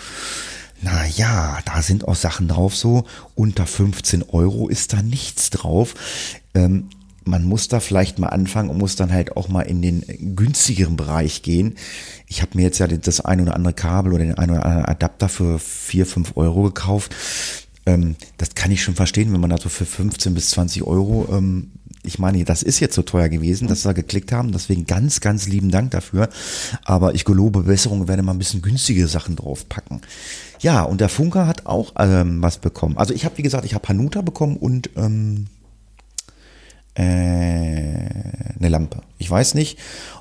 na 0.80 1.06
ja, 1.06 1.58
da 1.64 1.82
sind 1.82 2.06
auch 2.06 2.14
Sachen 2.14 2.48
drauf 2.48 2.76
so, 2.76 3.04
unter 3.34 3.66
15 3.66 4.22
Euro 4.22 4.68
ist 4.68 4.92
da 4.92 5.02
nichts 5.02 5.50
drauf. 5.50 5.94
Ähm, 6.54 6.88
man 7.24 7.44
muss 7.44 7.66
da 7.66 7.80
vielleicht 7.80 8.20
mal 8.20 8.28
anfangen 8.28 8.70
und 8.70 8.78
muss 8.78 8.94
dann 8.94 9.12
halt 9.12 9.36
auch 9.36 9.48
mal 9.48 9.62
in 9.62 9.82
den 9.82 10.04
günstigeren 10.36 10.96
Bereich 10.96 11.42
gehen. 11.42 11.74
Ich 12.28 12.40
habe 12.40 12.52
mir 12.54 12.62
jetzt 12.62 12.78
ja 12.78 12.86
das 12.86 13.20
ein 13.20 13.40
oder 13.40 13.56
andere 13.56 13.74
Kabel 13.74 14.12
oder 14.12 14.22
den 14.22 14.38
ein 14.38 14.50
oder 14.50 14.64
anderen 14.64 14.84
Adapter 14.84 15.28
für 15.28 15.58
4, 15.58 16.06
5 16.06 16.36
Euro 16.36 16.62
gekauft. 16.62 17.12
Ähm, 17.86 18.16
das 18.36 18.54
kann 18.54 18.70
ich 18.70 18.82
schon 18.82 18.94
verstehen, 18.94 19.32
wenn 19.32 19.40
man 19.40 19.50
da 19.50 19.58
so 19.58 19.68
für 19.68 19.86
15 19.86 20.34
bis 20.34 20.50
20 20.50 20.82
Euro, 20.82 21.28
ähm, 21.30 21.70
ich 22.02 22.18
meine, 22.18 22.44
das 22.44 22.62
ist 22.62 22.80
jetzt 22.80 22.94
so 22.94 23.02
teuer 23.02 23.28
gewesen, 23.28 23.66
dass 23.68 23.84
wir 23.84 23.94
geklickt 23.94 24.30
haben. 24.32 24.52
Deswegen 24.52 24.86
ganz, 24.86 25.20
ganz 25.20 25.46
lieben 25.46 25.70
Dank 25.70 25.90
dafür. 25.90 26.28
Aber 26.84 27.14
ich 27.14 27.24
gelobe 27.24 27.64
Besserung, 27.64 28.06
werde 28.06 28.22
mal 28.22 28.32
ein 28.32 28.38
bisschen 28.38 28.62
günstige 28.62 29.08
Sachen 29.08 29.36
draufpacken. 29.36 30.02
Ja, 30.60 30.82
und 30.82 31.00
der 31.00 31.08
Funker 31.08 31.46
hat 31.46 31.66
auch 31.66 31.92
ähm, 31.98 32.42
was 32.42 32.58
bekommen. 32.58 32.96
Also 32.96 33.12
ich 33.12 33.24
habe, 33.24 33.38
wie 33.38 33.42
gesagt, 33.42 33.64
ich 33.64 33.74
habe 33.74 33.88
Hanuta 33.88 34.22
bekommen 34.22 34.56
und 34.56 34.90
ähm, 34.96 35.46
äh, 35.46 35.55
eine 37.02 38.68
Lampe. 38.68 39.02
Ich 39.18 39.30
weiß 39.30 39.54
nicht, 39.54 39.78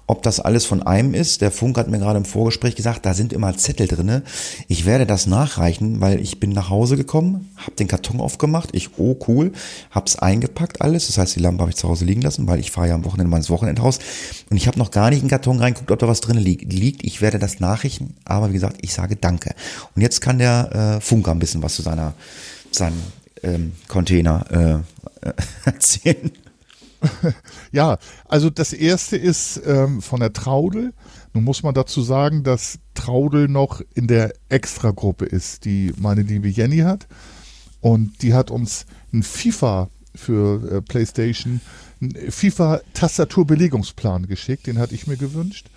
ob 0.08 0.22
das 0.22 0.40
alles 0.40 0.66
von 0.66 0.84
einem 0.84 1.14
ist. 1.14 1.42
Der 1.42 1.52
Funk 1.52 1.78
hat 1.78 1.88
mir 1.88 2.00
gerade 2.00 2.18
im 2.18 2.26
Vorgespräch 2.26 2.76
gesagt, 2.76 3.06
da 3.06 3.14
sind 3.14 3.34
immer 3.34 3.56
Zettel 3.58 3.88
drinne. 3.88 4.24
Ich 4.68 4.86
werde 4.86 5.06
das 5.06 5.26
nachreichen, 5.26 6.02
weil 6.02 6.20
ich 6.20 6.40
bin 6.40 6.52
nach 6.52 6.70
Hause 6.70 6.96
gekommen, 6.96 7.50
habe 7.58 7.76
den 7.78 7.88
Karton 7.88 8.20
aufgemacht. 8.20 8.70
Ich, 8.74 8.98
oh 8.98 9.18
cool, 9.28 9.52
hab's 9.92 10.18
eingepackt 10.18 10.82
alles. 10.82 11.08
Das 11.08 11.18
heißt, 11.18 11.36
die 11.36 11.40
Lampe 11.40 11.62
habe 11.62 11.72
ich 11.72 11.78
zu 11.78 11.88
Hause 11.88 12.06
liegen 12.06 12.22
lassen, 12.22 12.48
weil 12.48 12.60
ich 12.60 12.72
fahre 12.72 12.90
ja 12.90 12.96
am 12.96 13.06
Wochenende 13.06 13.30
mal 13.30 13.38
ins 13.38 13.50
Wochenendhaus. 13.50 14.00
Und 14.50 14.58
ich 14.58 14.68
habe 14.68 14.78
noch 14.78 14.92
gar 14.92 15.10
nicht 15.10 15.20
in 15.20 15.26
den 15.26 15.32
Karton 15.32 15.60
reingeguckt, 15.60 15.92
ob 15.92 16.00
da 16.00 16.08
was 16.08 16.22
drin 16.22 16.38
liegt. 16.38 17.04
Ich 17.04 17.22
werde 17.22 17.40
das 17.40 17.60
nachrichten, 17.60 18.16
aber 18.26 18.50
wie 18.50 18.54
gesagt, 18.54 18.78
ich 18.82 18.94
sage 18.94 19.16
Danke. 19.16 19.56
Und 19.96 20.02
jetzt 20.02 20.22
kann 20.22 20.38
der 20.38 20.98
äh, 20.98 21.02
Funker 21.02 21.32
ein 21.32 21.40
bisschen 21.40 21.64
was 21.64 21.76
zu 21.76 21.82
seiner 21.82 22.14
seinem 22.72 23.02
ähm, 23.44 23.72
Container 23.88 24.84
äh, 25.24 25.30
erzählen. 25.66 26.32
ja, 27.72 27.98
also 28.28 28.50
das 28.50 28.74
erste 28.74 29.18
ist 29.18 29.62
ähm, 29.66 30.02
von 30.02 30.20
der 30.20 30.34
Traudel. 30.34 30.94
Nun 31.34 31.44
muss 31.44 31.64
man 31.64 31.74
dazu 31.74 32.02
sagen, 32.02 32.44
dass 32.44 32.80
Traudel 32.94 33.48
noch 33.48 33.82
in 33.94 34.08
der 34.08 34.34
Extragruppe 34.50 35.26
ist, 35.26 35.66
die 35.66 35.94
meine 35.98 36.22
liebe 36.22 36.48
Jenny 36.48 36.80
hat. 36.80 37.08
Und 37.82 38.22
die 38.22 38.34
hat 38.34 38.52
uns 38.52 38.86
ein 39.14 39.24
FIFA 39.24 39.90
für 40.16 40.72
äh, 40.72 40.82
PlayStation, 40.82 41.62
ein 42.02 42.14
FIFA 42.30 42.82
Tastaturbelegungsplan 42.94 44.28
geschickt, 44.28 44.68
den 44.68 44.80
hatte 44.80 44.96
ich 44.96 45.08
mir 45.08 45.18
gewünscht. 45.18 45.68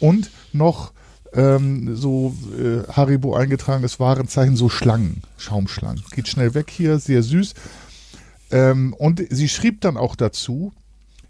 Und 0.00 0.30
noch 0.52 0.92
ähm, 1.32 1.96
so 1.96 2.34
äh, 2.56 2.86
Haribo 2.92 3.34
eingetragenes 3.34 3.98
Warenzeichen, 3.98 4.56
so 4.56 4.68
Schlangen, 4.68 5.22
Schaumschlangen. 5.36 6.02
Geht 6.12 6.28
schnell 6.28 6.54
weg 6.54 6.70
hier, 6.70 6.98
sehr 6.98 7.22
süß. 7.22 7.54
Ähm, 8.54 8.94
und 8.96 9.20
sie 9.30 9.48
schrieb 9.48 9.80
dann 9.80 9.96
auch 9.96 10.14
dazu, 10.14 10.72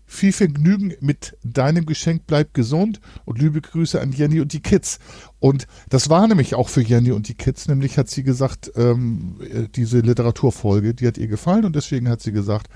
viel 0.07 0.33
Vergnügen 0.33 0.93
mit 1.01 1.37
deinem 1.43 1.87
Geschenk, 1.87 2.25
bleib 2.27 2.53
gesund 2.53 3.01
und 3.25 3.39
liebe 3.39 3.63
Grüße 3.63 3.99
an 3.99 4.13
Jenny 4.13 4.41
und 4.41 4.53
die 4.53 4.61
Kids. 4.61 4.99
Und 5.41 5.67
das 5.89 6.11
war 6.11 6.29
nämlich 6.29 6.55
auch 6.55 6.69
für 6.69 6.83
Jenny 6.83 7.13
und 7.13 7.29
die 7.29 7.35
Kids, 7.35 7.67
nämlich 7.67 7.97
hat 7.97 8.11
sie 8.11 8.23
gesagt, 8.23 8.71
ähm, 8.77 9.37
diese 9.75 10.01
Literaturfolge, 10.01 10.93
die 10.93 11.07
hat 11.07 11.17
ihr 11.17 11.27
gefallen 11.27 11.65
und 11.65 11.75
deswegen 11.75 12.11
hat 12.11 12.21
sie 12.21 12.33
gesagt, 12.33 12.69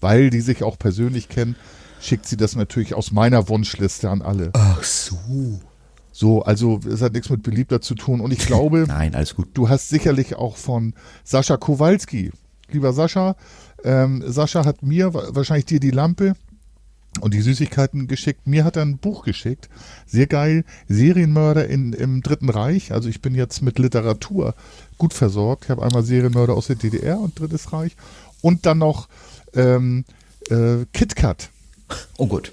weil 0.00 0.28
die 0.28 0.42
sich 0.42 0.62
auch 0.62 0.78
persönlich 0.78 1.30
kennen, 1.30 1.56
schickt 1.98 2.26
sie 2.26 2.36
das 2.36 2.54
natürlich 2.54 2.92
aus 2.94 3.10
meiner 3.10 3.48
Wunschliste 3.48 4.10
an 4.10 4.20
alle. 4.20 4.50
Ach 4.52 4.82
so. 4.82 5.60
So, 6.12 6.42
also 6.42 6.78
es 6.88 7.00
hat 7.00 7.14
nichts 7.14 7.30
mit 7.30 7.42
beliebter 7.42 7.80
zu 7.80 7.94
tun. 7.94 8.20
Und 8.20 8.32
ich 8.32 8.38
glaube, 8.46 8.84
Nein, 8.86 9.14
alles 9.14 9.34
gut. 9.34 9.48
du 9.54 9.70
hast 9.70 9.88
sicherlich 9.88 10.36
auch 10.36 10.58
von 10.58 10.92
Sascha 11.24 11.56
Kowalski. 11.56 12.30
Lieber 12.70 12.92
Sascha, 12.92 13.36
ähm, 13.84 14.22
Sascha 14.26 14.64
hat 14.64 14.82
mir, 14.82 15.14
wahrscheinlich 15.14 15.66
dir 15.66 15.80
die 15.80 15.90
Lampe 15.90 16.34
und 17.20 17.34
die 17.34 17.40
Süßigkeiten 17.40 18.08
geschickt. 18.08 18.46
Mir 18.46 18.64
hat 18.64 18.76
er 18.76 18.82
ein 18.82 18.98
Buch 18.98 19.24
geschickt. 19.24 19.68
Sehr 20.06 20.26
geil. 20.26 20.64
Serienmörder 20.88 21.68
in, 21.68 21.92
im 21.92 22.22
Dritten 22.22 22.50
Reich. 22.50 22.92
Also 22.92 23.08
ich 23.08 23.20
bin 23.20 23.34
jetzt 23.34 23.62
mit 23.62 23.78
Literatur 23.78 24.54
gut 24.98 25.14
versorgt. 25.14 25.64
Ich 25.64 25.70
habe 25.70 25.84
einmal 25.84 26.02
Serienmörder 26.02 26.54
aus 26.54 26.66
der 26.66 26.76
DDR 26.76 27.18
und 27.18 27.38
Drittes 27.38 27.72
Reich. 27.72 27.96
Und 28.40 28.66
dann 28.66 28.78
noch 28.78 29.08
ähm, 29.54 30.04
äh, 30.50 30.86
KitKat. 30.92 31.50
Oh 32.16 32.26
gut. 32.26 32.50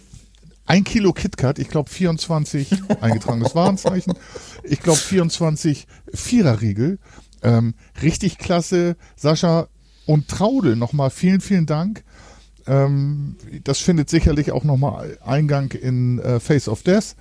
Ein 0.65 0.83
Kilo 0.83 1.11
KitKat, 1.11 1.59
ich 1.59 1.67
glaube 1.67 1.89
24 1.89 2.71
eingetragenes 3.01 3.55
Warenzeichen. 3.55 4.13
Ich 4.63 4.81
glaube 4.81 5.00
24 5.00 5.88
Viererriegel. 6.13 7.00
Ähm, 7.41 7.73
richtig 8.01 8.38
klasse. 8.38 8.95
Sascha, 9.15 9.67
und 10.12 10.27
Traudel, 10.27 10.75
nochmal 10.75 11.10
vielen, 11.10 11.39
vielen 11.39 11.65
Dank. 11.65 12.03
Ähm, 12.68 13.38
das 13.63 13.80
findet 13.80 14.10
sicherlich 14.10 14.51
auch 14.51 14.65
nochmal 14.65 15.18
Eingang 15.25 15.72
in 15.72 16.20
äh, 16.20 16.41
Face 16.41 16.68
of 16.68 16.84
Death. 16.84 17.15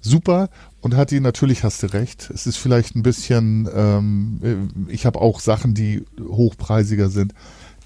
Super. 0.00 0.48
Und 0.80 0.94
hat 0.94 1.10
die 1.10 1.18
natürlich 1.18 1.64
hast 1.64 1.82
du 1.82 1.92
recht. 1.92 2.30
Es 2.32 2.46
ist 2.46 2.56
vielleicht 2.56 2.94
ein 2.94 3.02
bisschen, 3.02 3.68
ähm, 3.74 4.70
äh, 4.88 4.92
ich 4.92 5.04
habe 5.04 5.20
auch 5.20 5.40
Sachen, 5.40 5.74
die 5.74 6.04
hochpreisiger 6.20 7.10
sind. 7.10 7.34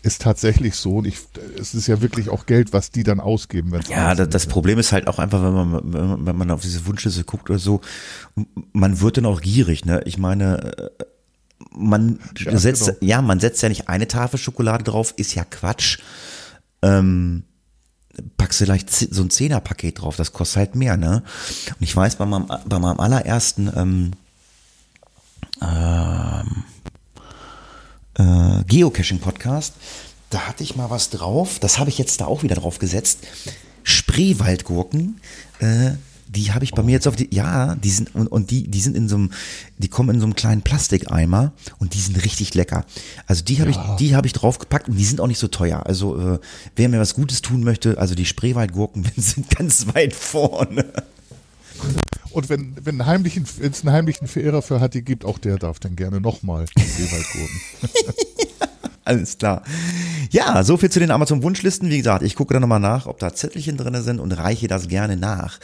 Ist 0.03 0.21
tatsächlich 0.21 0.75
so. 0.75 0.97
Und 0.97 1.07
ich, 1.07 1.17
es 1.59 1.73
ist 1.75 1.87
ja 1.87 2.03
wirklich 2.03 2.29
auch 2.29 2.45
Geld, 2.45 2.75
was 2.75 2.91
die 2.91 3.05
dann 3.05 3.21
ausgeben. 3.21 3.73
Wenn 3.73 3.81
ja, 3.89 4.15
das, 4.15 4.29
das 4.29 4.47
Problem 4.47 4.79
ist 4.79 4.93
halt 4.93 5.07
auch 5.07 5.19
einfach, 5.19 5.43
wenn 5.43 5.55
man, 5.55 6.27
wenn 6.27 6.37
man 6.37 6.51
auf 6.51 6.61
diese 6.61 6.85
Wunschliste 6.85 7.25
guckt 7.25 7.49
oder 7.49 7.59
so, 7.59 7.81
man 8.73 9.01
wird 9.01 9.17
dann 9.17 9.25
auch 9.25 9.41
gierig. 9.41 9.87
Ne? 9.87 10.03
Ich 10.05 10.19
meine, 10.19 10.77
äh, 10.77 10.91
man 11.71 12.19
ja, 12.39 12.57
setzt, 12.57 12.87
genau. 12.87 12.99
ja, 13.01 13.23
man 13.23 13.41
setzt 13.41 13.63
ja 13.63 13.69
nicht 13.69 13.89
eine 13.89 14.09
Tafel 14.09 14.39
Schokolade 14.39 14.85
drauf, 14.85 15.15
ist 15.17 15.35
ja 15.35 15.45
Quatsch. 15.45 15.99
Ähm, 16.83 17.45
packst 18.37 18.61
du 18.61 18.65
vielleicht 18.65 18.91
so 18.91 19.23
ein 19.23 19.31
Zehnerpaket 19.31 20.01
drauf, 20.01 20.17
das 20.17 20.33
kostet 20.33 20.57
halt 20.59 20.75
mehr, 20.75 20.97
ne? 20.97 21.23
Und 21.69 21.83
ich 21.83 21.95
weiß, 21.95 22.17
bei 22.17 22.27
meinem, 22.27 22.47
bei 22.67 22.79
meinem 22.79 23.01
allerersten 23.01 23.71
ähm, 23.75 24.11
ähm, 25.63 26.65
äh, 28.19 28.65
Geocaching-Podcast, 28.65 29.75
da 30.31 30.49
hatte 30.49 30.63
ich 30.63 30.77
mal 30.77 30.91
was 30.91 31.11
drauf, 31.11 31.59
das 31.59 31.79
habe 31.79 31.91
ich 31.91 31.99
jetzt 31.99 32.21
da 32.21 32.27
auch 32.27 32.43
wieder 32.43 32.57
drauf 32.57 32.79
gesetzt. 32.79 33.21
Spreewaldgurken, 33.85 35.21
äh, 35.61 35.93
Die 36.35 36.53
habe 36.53 36.65
ich 36.65 36.73
bei 36.73 36.83
mir 36.83 36.93
jetzt 36.93 37.07
auf 37.07 37.15
die, 37.17 37.29
ja, 37.35 37.75
die 37.75 37.91
sind, 37.91 38.15
und, 38.15 38.27
und 38.27 38.51
die, 38.51 38.63
die 38.69 38.81
sind 38.81 38.97
in 38.97 39.09
so 39.09 39.17
einem, 39.17 39.33
die 39.79 39.89
kommen 39.89 40.15
in 40.15 40.21
so 40.21 40.25
einem 40.27 40.35
kleinen 40.35 40.63
Plastikeimer 40.63 41.53
und 41.79 41.93
die 41.95 42.01
sind 42.01 42.23
richtig 42.25 42.55
lecker. 42.55 42.85
Also 43.27 43.45
die 43.45 43.61
habe 43.61 43.71
Ja. 43.71 43.91
ich, 43.93 43.97
die 43.97 44.17
habe 44.17 44.27
ich 44.27 44.33
draufgepackt 44.33 44.89
und 44.89 44.97
die 44.97 45.05
sind 45.05 45.21
auch 45.21 45.27
nicht 45.27 45.39
so 45.39 45.49
teuer. 45.49 45.85
Also, 45.87 46.19
äh, 46.35 46.39
wer 46.77 46.89
mir 46.89 46.99
was 47.01 47.15
Gutes 47.15 47.43
tun 47.43 47.63
möchte, 47.65 47.99
also 47.99 48.15
die 48.15 48.25
Spreewaldgurken 48.25 49.07
sind 49.17 49.51
ganz 49.51 49.87
weit 49.95 50.15
vorne. 50.15 50.87
Und 52.31 52.49
wenn, 52.49 53.05
heimlichen, 53.05 53.45
wenn 53.59 53.73
es 53.73 53.83
einen 53.85 53.93
heimlichen 53.93 54.27
Verehrer 54.27 54.63
für 54.63 54.81
Hatti 54.81 55.03
gibt, 55.03 55.25
auch 55.27 55.37
der 55.39 55.59
darf 55.59 55.81
dann 55.81 55.97
gerne 55.97 56.19
nochmal 56.21 56.65
Seewaldgurken. 56.79 57.61
Alles 59.05 59.37
klar. 59.37 59.63
Ja, 60.31 60.63
so 60.63 60.77
viel 60.77 60.89
zu 60.91 61.01
den 61.01 61.11
Amazon-Wunschlisten. 61.11 61.91
Wie 61.91 61.99
gesagt, 61.99 62.23
ich 62.23 62.37
gucke 62.37 62.55
da 62.55 62.61
nochmal 62.61 62.81
nach, 62.81 63.07
ob 63.07 63.19
da 63.19 63.35
Zettelchen 63.35 63.77
drin 63.77 64.01
sind 64.03 64.21
und 64.21 64.33
reiche 64.33 64.69
das 64.69 64.89
gerne 64.89 65.17
nach. 65.17 65.59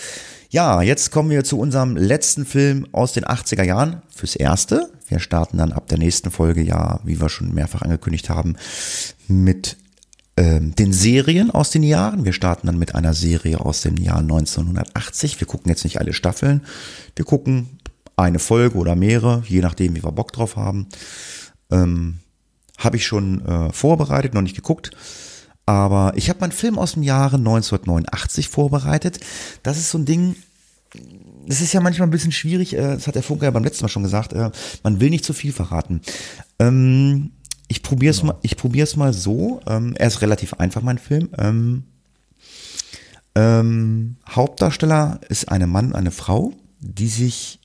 Ja, 0.50 0.80
jetzt 0.80 1.10
kommen 1.10 1.28
wir 1.28 1.44
zu 1.44 1.58
unserem 1.58 1.94
letzten 1.94 2.46
Film 2.46 2.86
aus 2.92 3.12
den 3.12 3.26
80er 3.26 3.64
Jahren. 3.64 4.00
Fürs 4.08 4.34
Erste. 4.34 4.90
Wir 5.06 5.18
starten 5.18 5.58
dann 5.58 5.72
ab 5.72 5.88
der 5.88 5.98
nächsten 5.98 6.30
Folge, 6.30 6.62
ja, 6.62 7.00
wie 7.04 7.20
wir 7.20 7.28
schon 7.28 7.52
mehrfach 7.52 7.82
angekündigt 7.82 8.30
haben, 8.30 8.56
mit 9.26 9.76
ähm, 10.38 10.74
den 10.74 10.94
Serien 10.94 11.50
aus 11.50 11.68
den 11.68 11.82
Jahren. 11.82 12.24
Wir 12.24 12.32
starten 12.32 12.66
dann 12.66 12.78
mit 12.78 12.94
einer 12.94 13.12
Serie 13.12 13.60
aus 13.60 13.82
dem 13.82 13.98
Jahr 13.98 14.20
1980. 14.20 15.38
Wir 15.38 15.46
gucken 15.46 15.68
jetzt 15.68 15.84
nicht 15.84 16.00
alle 16.00 16.14
Staffeln. 16.14 16.62
Wir 17.14 17.26
gucken 17.26 17.78
eine 18.16 18.38
Folge 18.38 18.78
oder 18.78 18.96
mehrere, 18.96 19.42
je 19.46 19.60
nachdem, 19.60 19.96
wie 19.96 20.02
wir 20.02 20.12
Bock 20.12 20.32
drauf 20.32 20.56
haben. 20.56 20.86
Ähm, 21.70 22.20
habe 22.78 22.96
ich 22.96 23.06
schon 23.06 23.44
äh, 23.44 23.70
vorbereitet, 23.72 24.32
noch 24.32 24.42
nicht 24.42 24.56
geguckt. 24.56 24.92
Aber 25.68 26.14
ich 26.16 26.30
habe 26.30 26.40
meinen 26.40 26.52
Film 26.52 26.78
aus 26.78 26.92
dem 26.94 27.02
Jahre 27.02 27.36
1989 27.36 28.48
vorbereitet. 28.48 29.20
Das 29.62 29.76
ist 29.76 29.90
so 29.90 29.98
ein 29.98 30.06
Ding, 30.06 30.34
das 31.46 31.60
ist 31.60 31.74
ja 31.74 31.82
manchmal 31.82 32.08
ein 32.08 32.10
bisschen 32.10 32.32
schwierig, 32.32 32.72
äh, 32.72 32.94
das 32.94 33.06
hat 33.06 33.16
der 33.16 33.22
Funke 33.22 33.44
ja 33.44 33.50
beim 33.50 33.64
letzten 33.64 33.84
Mal 33.84 33.90
schon 33.90 34.02
gesagt, 34.02 34.32
äh, 34.32 34.50
man 34.82 34.98
will 34.98 35.10
nicht 35.10 35.26
zu 35.26 35.34
viel 35.34 35.52
verraten. 35.52 36.00
Ähm, 36.58 37.32
ich 37.66 37.82
probiere 37.82 38.12
es 38.12 38.22
mal, 38.22 38.36
ich 38.40 38.56
probier's 38.56 38.96
mal 38.96 39.12
so. 39.12 39.60
Ähm, 39.66 39.94
er 39.98 40.06
ist 40.06 40.22
relativ 40.22 40.54
einfach, 40.54 40.80
mein 40.80 40.96
Film. 40.96 41.28
Ähm, 41.36 41.84
ähm, 43.34 44.16
Hauptdarsteller 44.26 45.20
ist 45.28 45.50
eine 45.50 45.66
Mann, 45.66 45.94
eine 45.94 46.12
Frau, 46.12 46.54
die 46.80 47.08
sich 47.08 47.60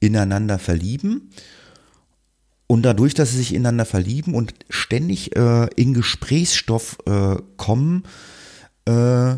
ineinander 0.00 0.58
verlieben. 0.58 1.30
Und 2.72 2.84
dadurch, 2.84 3.12
dass 3.12 3.32
sie 3.32 3.36
sich 3.36 3.52
ineinander 3.52 3.84
verlieben 3.84 4.34
und 4.34 4.54
ständig 4.70 5.36
äh, 5.36 5.66
in 5.76 5.92
Gesprächsstoff 5.92 6.96
äh, 7.04 7.36
kommen, 7.58 8.04
äh, 8.88 9.32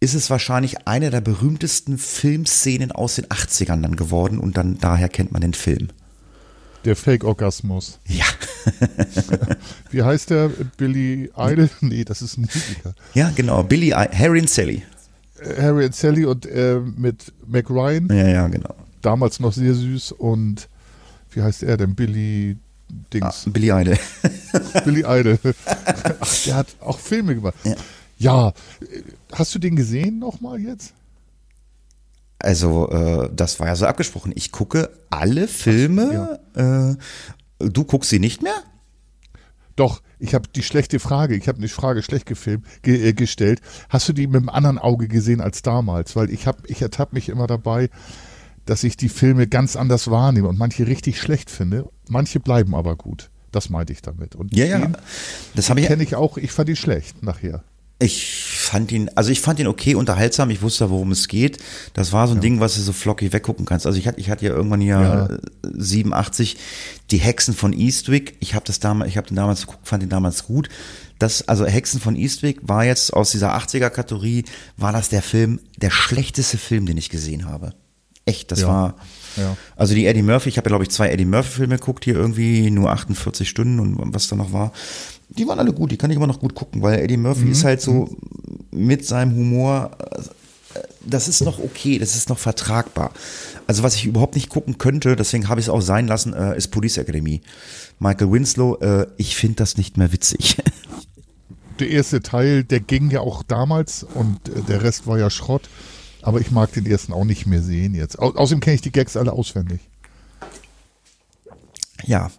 ist 0.00 0.14
es 0.14 0.28
wahrscheinlich 0.28 0.88
eine 0.88 1.10
der 1.10 1.20
berühmtesten 1.20 1.96
Filmszenen 1.96 2.90
aus 2.90 3.14
den 3.14 3.26
80ern 3.26 3.80
dann 3.80 3.94
geworden 3.94 4.40
und 4.40 4.56
dann 4.56 4.76
daher 4.80 5.08
kennt 5.08 5.30
man 5.30 5.40
den 5.42 5.54
Film. 5.54 5.90
Der 6.84 6.96
Fake-Orgasmus. 6.96 8.00
Ja. 8.08 8.24
Wie 9.92 10.02
heißt 10.02 10.30
der? 10.30 10.48
Billy 10.76 11.30
Idol? 11.36 11.70
Nee, 11.80 12.02
das 12.04 12.22
ist 12.22 12.38
ein 12.38 12.40
Musiker. 12.52 12.96
Ja, 13.14 13.30
genau. 13.36 13.62
Billy, 13.62 13.90
I 13.90 14.08
Harry 14.12 14.40
und 14.40 14.50
Sally. 14.50 14.82
Äh, 15.38 15.62
Harry 15.62 15.84
und 15.84 15.94
Sally 15.94 16.24
und 16.24 16.44
äh, 16.44 16.80
mit 16.80 17.32
Mac 17.46 17.70
Ryan, 17.70 18.08
Ja, 18.08 18.26
ja, 18.26 18.48
genau. 18.48 18.74
damals 19.00 19.38
noch 19.38 19.52
sehr 19.52 19.74
süß 19.74 20.10
und 20.10 20.68
wie 21.36 21.42
heißt 21.42 21.62
er 21.62 21.76
denn? 21.76 21.94
Billy 21.94 22.56
Ah, 22.90 22.94
Dings. 23.12 23.44
Billy 23.46 23.70
Idol. 23.70 23.98
Billy 24.84 25.00
Idol. 25.06 25.38
Ach, 26.20 26.42
der 26.44 26.54
hat 26.54 26.66
auch 26.80 26.98
Filme 26.98 27.34
gemacht. 27.34 27.54
Ja. 27.64 27.74
Ja. 28.18 28.48
äh, 28.80 29.02
Hast 29.32 29.54
du 29.54 29.58
den 29.58 29.74
gesehen 29.74 30.18
nochmal 30.18 30.60
jetzt? 30.60 30.92
Also, 32.38 32.88
äh, 32.90 33.30
das 33.34 33.58
war 33.58 33.68
ja 33.68 33.76
so 33.76 33.86
abgesprochen. 33.86 34.32
Ich 34.36 34.52
gucke 34.52 34.90
alle 35.10 35.48
Filme. 35.48 36.38
äh, 36.54 37.66
du 37.66 37.84
guckst 37.84 38.10
sie 38.10 38.18
nicht 38.18 38.42
mehr? 38.42 38.56
Doch, 39.76 40.02
ich 40.18 40.34
habe 40.34 40.46
die 40.54 40.62
schlechte 40.62 41.00
Frage, 41.00 41.34
ich 41.34 41.48
habe 41.48 41.58
eine 41.58 41.68
Frage 41.68 42.02
schlecht 42.02 42.26
gefilmt, 42.26 42.64
ge 42.82 43.08
äh, 43.08 43.12
gestellt. 43.12 43.60
Hast 43.88 44.08
du 44.08 44.12
die 44.12 44.26
mit 44.26 44.36
einem 44.36 44.48
anderen 44.50 44.78
Auge 44.78 45.08
gesehen 45.08 45.40
als 45.40 45.62
damals? 45.62 46.14
Weil 46.16 46.30
ich 46.30 46.46
habe, 46.46 46.58
ich 46.68 46.80
ertappe 46.82 47.14
mich 47.16 47.28
immer 47.28 47.46
dabei, 47.46 47.88
dass 48.66 48.84
ich 48.84 48.96
die 48.96 49.08
Filme 49.08 49.46
ganz 49.46 49.76
anders 49.76 50.10
wahrnehme 50.10 50.48
und 50.48 50.58
manche 50.58 50.86
richtig 50.86 51.20
schlecht 51.20 51.50
finde. 51.50 51.88
Manche 52.08 52.40
bleiben 52.40 52.74
aber 52.74 52.96
gut. 52.96 53.30
Das 53.52 53.70
meinte 53.70 53.92
ich 53.92 54.02
damit. 54.02 54.34
Und 54.34 54.54
Ja, 54.56 54.64
ja. 54.64 54.90
Das 55.54 55.70
habe 55.70 55.80
ich. 55.80 55.86
kenne 55.86 56.02
ich 56.02 56.16
auch. 56.16 56.36
Ich 56.38 56.50
fand 56.52 56.68
ihn 56.68 56.76
schlecht 56.76 57.22
nachher. 57.22 57.62
Ich 58.00 58.34
fand 58.44 58.90
ihn, 58.90 59.08
also 59.14 59.30
ich 59.30 59.40
fand 59.40 59.60
ihn 59.60 59.68
okay, 59.68 59.94
unterhaltsam. 59.94 60.50
Ich 60.50 60.62
wusste, 60.62 60.90
worum 60.90 61.12
es 61.12 61.28
geht. 61.28 61.58
Das 61.92 62.12
war 62.12 62.26
so 62.26 62.34
ein 62.34 62.40
Ding, 62.40 62.58
was 62.58 62.74
du 62.74 62.80
so 62.80 62.92
flockig 62.92 63.32
weggucken 63.32 63.64
kannst. 63.66 63.86
Also 63.86 63.98
ich 63.98 64.08
hatte, 64.08 64.18
ich 64.18 64.28
hatte 64.30 64.44
ja 64.44 64.52
irgendwann 64.52 64.80
hier 64.80 65.00
Ja. 65.00 65.26
äh, 65.26 65.38
87 65.72 66.56
die 67.12 67.18
Hexen 67.18 67.54
von 67.54 67.72
Eastwick. 67.72 68.36
Ich 68.40 68.54
habe 68.54 68.64
das 68.66 68.80
damals, 68.80 69.10
ich 69.10 69.16
habe 69.16 69.28
den 69.28 69.36
damals 69.36 69.66
geguckt, 69.66 69.86
fand 69.86 70.02
den 70.02 70.10
damals 70.10 70.44
gut. 70.44 70.68
Das, 71.20 71.46
also 71.46 71.64
Hexen 71.66 72.00
von 72.00 72.16
Eastwick 72.16 72.58
war 72.62 72.84
jetzt 72.84 73.12
aus 73.14 73.30
dieser 73.30 73.56
80er 73.56 73.90
Kategorie, 73.90 74.44
war 74.76 74.92
das 74.92 75.08
der 75.08 75.22
Film, 75.22 75.60
der 75.76 75.90
schlechteste 75.90 76.58
Film, 76.58 76.86
den 76.86 76.96
ich 76.96 77.08
gesehen 77.10 77.46
habe. 77.46 77.72
Echt, 78.26 78.50
das 78.52 78.60
Ja. 78.62 78.68
war. 78.68 78.94
Ja. 79.36 79.56
Also 79.76 79.94
die 79.94 80.06
Eddie 80.06 80.22
Murphy, 80.22 80.48
ich 80.48 80.56
habe 80.58 80.66
ja 80.66 80.70
glaube 80.70 80.84
ich 80.84 80.90
zwei 80.90 81.10
Eddie 81.10 81.24
Murphy 81.24 81.50
Filme 81.50 81.76
geguckt 81.78 82.04
hier 82.04 82.14
irgendwie 82.14 82.70
nur 82.70 82.90
48 82.92 83.48
Stunden 83.48 83.80
und 83.80 84.14
was 84.14 84.28
da 84.28 84.36
noch 84.36 84.52
war. 84.52 84.72
Die 85.30 85.46
waren 85.48 85.58
alle 85.58 85.72
gut, 85.72 85.90
die 85.90 85.96
kann 85.96 86.10
ich 86.10 86.16
immer 86.16 86.26
noch 86.28 86.38
gut 86.38 86.54
gucken, 86.54 86.82
weil 86.82 87.00
Eddie 87.00 87.16
Murphy 87.16 87.48
ist 87.50 87.64
halt 87.64 87.80
so 87.80 88.16
mit 88.70 89.04
seinem 89.04 89.34
Humor, 89.34 89.90
äh, 90.12 90.22
das 91.04 91.26
ist 91.28 91.42
noch 91.42 91.58
okay, 91.58 91.98
das 91.98 92.14
ist 92.14 92.28
noch 92.28 92.38
vertragbar. 92.38 93.10
Also 93.66 93.82
was 93.82 93.96
ich 93.96 94.06
überhaupt 94.06 94.36
nicht 94.36 94.48
gucken 94.48 94.78
könnte, 94.78 95.16
deswegen 95.16 95.48
habe 95.48 95.60
ich 95.60 95.66
es 95.66 95.70
auch 95.70 95.80
sein 95.82 96.06
lassen, 96.06 96.32
äh, 96.32 96.56
ist 96.56 96.68
Police 96.68 96.98
Academy. 96.98 97.42
Michael 97.98 98.30
Winslow, 98.30 98.76
äh, 98.80 99.06
ich 99.16 99.34
finde 99.36 99.56
das 99.56 99.76
nicht 99.76 99.96
mehr 99.96 100.12
witzig. 100.12 100.56
Der 101.80 101.90
erste 101.90 102.22
Teil, 102.22 102.62
der 102.62 102.78
ging 102.78 103.10
ja 103.10 103.18
auch 103.20 103.42
damals 103.42 104.04
und 104.04 104.38
der 104.68 104.84
Rest 104.84 105.08
war 105.08 105.18
ja 105.18 105.28
Schrott. 105.28 105.68
Aber 106.24 106.40
ich 106.40 106.50
mag 106.50 106.72
den 106.72 106.86
ersten 106.86 107.12
auch 107.12 107.24
nicht 107.24 107.46
mehr 107.46 107.60
sehen 107.60 107.94
jetzt. 107.94 108.18
Au 108.18 108.30
außerdem 108.30 108.60
kenne 108.60 108.76
ich 108.76 108.80
die 108.80 108.92
Gags 108.92 109.14
alle 109.14 109.32
auswendig. 109.32 109.80
Ja. 112.02 112.30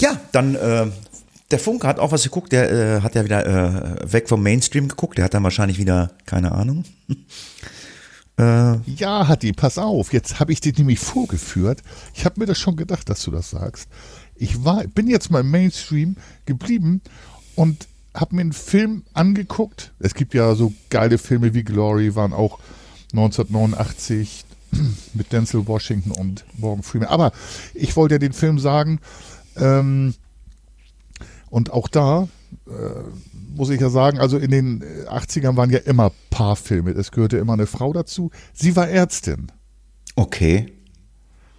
Ja, 0.00 0.18
dann 0.32 0.54
äh, 0.54 0.86
der 1.50 1.58
Funke 1.58 1.86
hat 1.86 1.98
auch 1.98 2.10
was 2.10 2.22
geguckt, 2.22 2.52
der 2.52 2.70
äh, 2.72 3.00
hat 3.02 3.14
ja 3.14 3.24
wieder 3.24 3.46
äh, 3.46 4.12
weg 4.12 4.30
vom 4.30 4.42
Mainstream 4.42 4.88
geguckt, 4.88 5.18
der 5.18 5.26
hat 5.26 5.34
dann 5.34 5.42
wahrscheinlich 5.42 5.78
wieder, 5.78 6.12
keine 6.24 6.52
Ahnung. 6.52 6.84
äh, 8.38 8.76
Ja, 8.86 9.28
Hatti, 9.28 9.52
pass 9.52 9.76
auf. 9.76 10.14
Jetzt 10.14 10.40
habe 10.40 10.52
ich 10.52 10.62
dir 10.62 10.72
nämlich 10.74 11.00
vorgeführt. 11.00 11.82
Ich 12.14 12.24
habe 12.24 12.40
mir 12.40 12.46
das 12.46 12.58
schon 12.58 12.76
gedacht, 12.76 13.10
dass 13.10 13.22
du 13.24 13.30
das 13.30 13.50
sagst. 13.50 13.90
Ich 14.36 14.64
war, 14.64 14.84
bin 14.84 15.06
jetzt 15.06 15.30
mal 15.30 15.40
im 15.40 15.50
Mainstream 15.50 16.16
geblieben 16.46 17.02
und 17.56 17.88
habe 18.14 18.34
mir 18.34 18.42
einen 18.42 18.52
Film 18.52 19.04
angeguckt. 19.12 19.92
Es 19.98 20.14
gibt 20.14 20.34
ja 20.34 20.54
so 20.54 20.72
geile 20.90 21.18
Filme 21.18 21.54
wie 21.54 21.62
Glory, 21.62 22.14
waren 22.14 22.32
auch 22.32 22.58
1989 23.12 24.44
mit 25.14 25.32
Denzel 25.32 25.66
Washington 25.66 26.12
und 26.12 26.44
Morgan 26.56 26.82
Freeman. 26.82 27.08
Aber 27.08 27.32
ich 27.74 27.96
wollte 27.96 28.14
ja 28.14 28.18
den 28.18 28.32
Film 28.32 28.58
sagen, 28.58 29.00
ähm, 29.56 30.14
und 31.50 31.72
auch 31.72 31.88
da 31.88 32.28
äh, 32.66 32.70
muss 33.54 33.70
ich 33.70 33.80
ja 33.80 33.90
sagen, 33.90 34.18
also 34.18 34.38
in 34.38 34.50
den 34.50 34.82
äh, 34.82 35.08
80ern 35.08 35.56
waren 35.56 35.70
ja 35.70 35.78
immer 35.78 36.12
Paarfilme. 36.30 36.92
Es 36.92 37.10
gehörte 37.10 37.38
immer 37.38 37.54
eine 37.54 37.66
Frau 37.66 37.92
dazu. 37.92 38.30
Sie 38.52 38.76
war 38.76 38.88
Ärztin, 38.88 39.50
okay. 40.16 40.72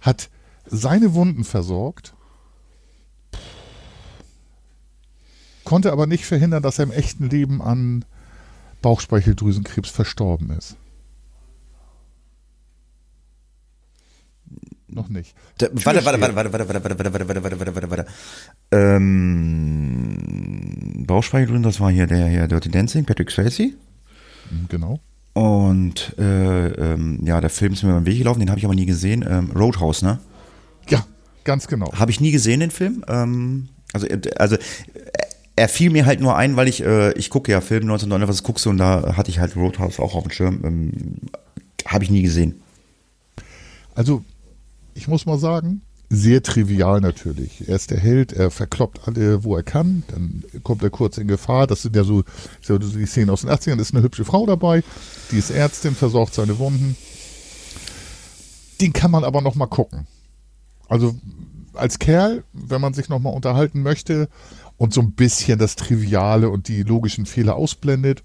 hat 0.00 0.30
seine 0.66 1.14
Wunden 1.14 1.44
versorgt, 1.44 2.14
konnte 5.72 5.90
aber 5.90 6.06
nicht 6.06 6.26
verhindern, 6.26 6.62
dass 6.62 6.78
er 6.78 6.82
im 6.82 6.92
echten 6.92 7.30
Leben 7.30 7.62
an 7.62 8.04
Bauchspeicheldrüsenkrebs 8.82 9.88
verstorben 9.88 10.50
ist. 10.50 10.76
Noch 14.86 15.08
nicht. 15.08 15.34
Da, 15.56 15.68
warte, 15.72 16.04
warte, 16.04 16.20
warte, 16.20 16.34
warte, 16.34 16.52
warte, 16.52 16.68
warte, 16.68 16.84
warte, 16.84 16.98
warte, 16.98 17.26
warte, 17.26 17.42
warte, 17.42 17.58
warte, 17.58 17.74
warte, 17.74 17.90
warte. 17.90 18.04
Ähm, 18.70 20.18
Bauchspeicheldrüsen, 21.06 21.62
das 21.62 21.80
war 21.80 21.90
hier 21.90 22.06
der 22.06 22.28
hier 22.28 22.46
Dirty 22.48 22.68
Dancing, 22.70 23.06
Patrick 23.06 23.30
Swayze. 23.30 23.62
Hm, 24.50 24.66
Genau. 24.68 25.00
Und 25.32 26.14
äh, 26.18 26.66
ähm, 26.66 27.20
ja, 27.24 27.40
der 27.40 27.48
Film 27.48 27.72
ist 27.72 27.82
mir 27.82 27.92
über 27.92 28.00
den 28.00 28.04
Weg 28.04 28.18
gelaufen, 28.18 28.40
den 28.40 28.50
habe 28.50 28.58
ich 28.58 28.66
aber 28.66 28.74
nie 28.74 28.84
gesehen. 28.84 29.24
Ähm, 29.26 29.50
Roadhouse, 29.52 30.02
ne? 30.02 30.18
Ja, 30.90 31.06
ganz 31.44 31.66
genau. 31.66 31.90
Habe 31.94 32.10
ich 32.10 32.20
nie 32.20 32.30
gesehen, 32.32 32.60
den 32.60 32.70
Film. 32.70 33.02
Ähm, 33.08 33.70
also, 33.94 34.06
äh, 34.06 34.20
also 34.36 34.56
äh, 34.56 34.60
er 35.56 35.68
fiel 35.68 35.90
mir 35.90 36.06
halt 36.06 36.20
nur 36.20 36.36
ein, 36.36 36.56
weil 36.56 36.68
ich, 36.68 36.82
äh, 36.82 37.12
ich 37.12 37.30
gucke 37.30 37.52
ja 37.52 37.60
Film 37.60 37.82
1909, 37.82 38.28
was 38.28 38.42
guckst 38.42 38.64
du 38.66 38.70
und 38.70 38.78
da 38.78 39.16
hatte 39.16 39.30
ich 39.30 39.38
halt 39.38 39.56
Roadhouse 39.56 40.00
auch 40.00 40.14
auf 40.14 40.24
dem 40.24 40.32
Schirm. 40.32 40.60
Ähm, 40.64 40.92
habe 41.86 42.04
ich 42.04 42.10
nie 42.10 42.22
gesehen. 42.22 42.62
Also, 43.94 44.24
ich 44.94 45.08
muss 45.08 45.26
mal 45.26 45.38
sagen, 45.38 45.82
sehr 46.08 46.42
trivial 46.42 47.00
natürlich. 47.00 47.68
Er 47.68 47.76
ist 47.76 47.90
der 47.90 47.98
Held, 47.98 48.32
er 48.32 48.50
verkloppt 48.50 49.08
alle, 49.08 49.44
wo 49.44 49.56
er 49.56 49.62
kann, 49.62 50.02
dann 50.08 50.44
kommt 50.62 50.82
er 50.82 50.90
kurz 50.90 51.18
in 51.18 51.26
Gefahr. 51.26 51.66
Das 51.66 51.82
sind 51.82 51.96
ja 51.96 52.04
so, 52.04 52.22
so 52.60 52.78
die 52.78 53.06
Szenen 53.06 53.30
aus 53.30 53.42
den 53.42 53.50
80ern, 53.50 53.76
da 53.76 53.82
ist 53.82 53.94
eine 53.94 54.02
hübsche 54.02 54.24
Frau 54.24 54.46
dabei, 54.46 54.82
die 55.30 55.38
ist 55.38 55.50
Ärztin, 55.50 55.94
versorgt 55.94 56.34
seine 56.34 56.58
Wunden. 56.58 56.96
Den 58.80 58.92
kann 58.92 59.10
man 59.10 59.24
aber 59.24 59.40
noch 59.40 59.54
mal 59.54 59.66
gucken. 59.66 60.06
Also 60.88 61.14
als 61.74 61.98
Kerl, 61.98 62.44
wenn 62.52 62.80
man 62.80 62.92
sich 62.92 63.08
noch 63.08 63.18
mal 63.18 63.30
unterhalten 63.30 63.82
möchte 63.82 64.28
und 64.82 64.92
so 64.92 65.00
ein 65.00 65.12
bisschen 65.12 65.58
das 65.58 65.76
Triviale 65.76 66.50
und 66.50 66.66
die 66.66 66.82
logischen 66.82 67.24
Fehler 67.24 67.54
ausblendet, 67.54 68.22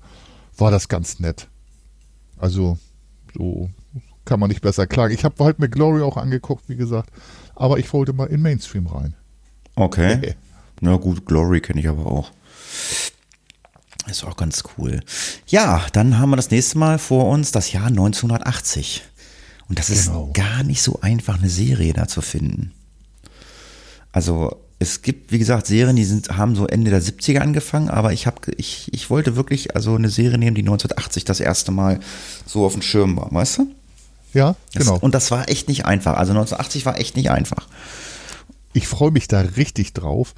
war 0.58 0.72
das 0.72 0.88
ganz 0.89 1.20
nett. 1.20 1.48
Also 2.38 2.78
so 3.36 3.70
kann 4.26 4.39
man 4.39 4.50
nicht 4.50 4.62
besser 4.62 4.88
klagen. 4.88 5.13
Ich 5.13 5.24
habe 5.24 5.43
halt 5.43 5.60
mir 5.60 5.70
Glory 5.70 6.02
auch 6.02 6.17
angeguckt, 6.17 6.67
wie 6.67 6.76
gesagt 6.76 7.12
aber 7.58 7.80
ich 7.80 7.91
wollte 7.91 8.13
mal 8.13 8.28
in 8.28 8.41
Mainstream 8.41 8.88
rein. 8.88 9.15
Okay. 9.76 10.36
Na 10.80 10.96
gut, 10.98 11.26
Glory 11.26 11.60
kenne 11.60 11.80
ich 11.80 11.88
aber 11.88 12.06
auch. 12.06 12.32
Ist 14.08 14.24
auch 14.24 14.38
ganz 14.38 14.63
cool. 14.78 15.02
Ja, 15.48 15.86
dann 15.91 16.17
haben 16.17 16.30
wir 16.30 16.38
das 16.38 16.52
nächste 16.52 16.78
Mal 16.78 16.98
vor 17.00 17.28
uns 17.30 17.52
das 17.52 17.72
Jahr 17.72 17.88
1980. 17.88 19.04
Und 19.67 19.80
das 19.80 19.88
genau. 19.88 20.28
ist 20.28 20.34
gar 20.34 20.63
nicht 20.63 20.82
so 20.82 21.02
einfach, 21.02 21.39
eine 21.39 21.50
Serie 21.50 21.93
da 21.93 22.08
zu 22.08 22.22
finden. 22.22 22.72
Also 24.12 24.56
es 24.80 25.02
gibt, 25.02 25.32
wie 25.32 25.40
gesagt, 25.40 25.68
Serien, 25.68 25.96
die 25.96 26.04
sind, 26.04 26.38
haben 26.38 26.56
so 26.56 26.68
Ende 26.68 26.92
der 26.92 27.02
70er 27.02 27.40
angefangen, 27.40 27.90
aber 27.90 28.13
ich 28.13 28.28
habe, 28.28 28.52
ich, 28.58 28.94
ich 28.94 29.10
wollte 29.10 29.36
wirklich 29.36 29.76
also 29.76 29.96
eine 29.96 30.10
Serie 30.10 30.38
nehmen, 30.38 30.56
die 30.56 30.62
1980 30.62 31.26
das 31.26 31.40
erste 31.40 31.72
Mal 31.72 32.00
so 32.46 32.66
auf 32.66 32.74
dem 32.74 32.84
Schirm 32.84 33.18
war, 33.18 33.32
weißt 33.32 33.60
du? 33.60 33.68
Ja, 34.34 34.56
das, 34.74 34.86
genau. 34.86 35.00
Und 35.00 35.16
das 35.16 35.32
war 35.32 35.50
echt 35.50 35.68
nicht 35.68 35.86
einfach. 35.86 36.16
Also 36.16 36.32
1980 36.32 36.86
war 36.86 37.00
echt 37.00 37.16
nicht 37.16 37.32
einfach. 37.32 37.68
Ich 38.74 38.88
freue 38.88 39.10
mich 39.10 39.28
da 39.28 39.42
richtig 39.42 39.94
drauf. 39.94 40.36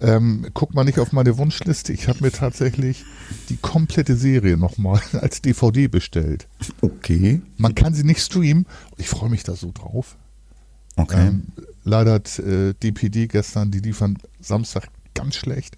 Ähm, 0.00 0.46
guck 0.54 0.74
mal 0.74 0.84
nicht 0.84 0.98
auf 0.98 1.12
meine 1.12 1.36
Wunschliste. 1.36 1.92
Ich 1.92 2.08
habe 2.08 2.20
mir 2.22 2.32
tatsächlich 2.32 3.04
die 3.48 3.56
komplette 3.56 4.16
Serie 4.16 4.56
nochmal 4.56 5.00
als 5.12 5.42
DVD 5.42 5.88
bestellt. 5.88 6.46
Okay. 6.80 7.42
Man 7.58 7.74
kann 7.74 7.94
sie 7.94 8.04
nicht 8.04 8.20
streamen. 8.20 8.66
Ich 8.96 9.08
freue 9.08 9.30
mich 9.30 9.42
da 9.42 9.54
so 9.54 9.72
drauf. 9.72 10.16
Okay. 10.96 11.28
Ähm, 11.28 11.46
leider 11.84 12.14
hat 12.14 12.38
äh, 12.38 12.74
DPD 12.74 13.28
gestern, 13.28 13.70
die 13.70 13.80
liefern 13.80 14.18
Samstag 14.40 14.88
ganz 15.14 15.36
schlecht. 15.36 15.76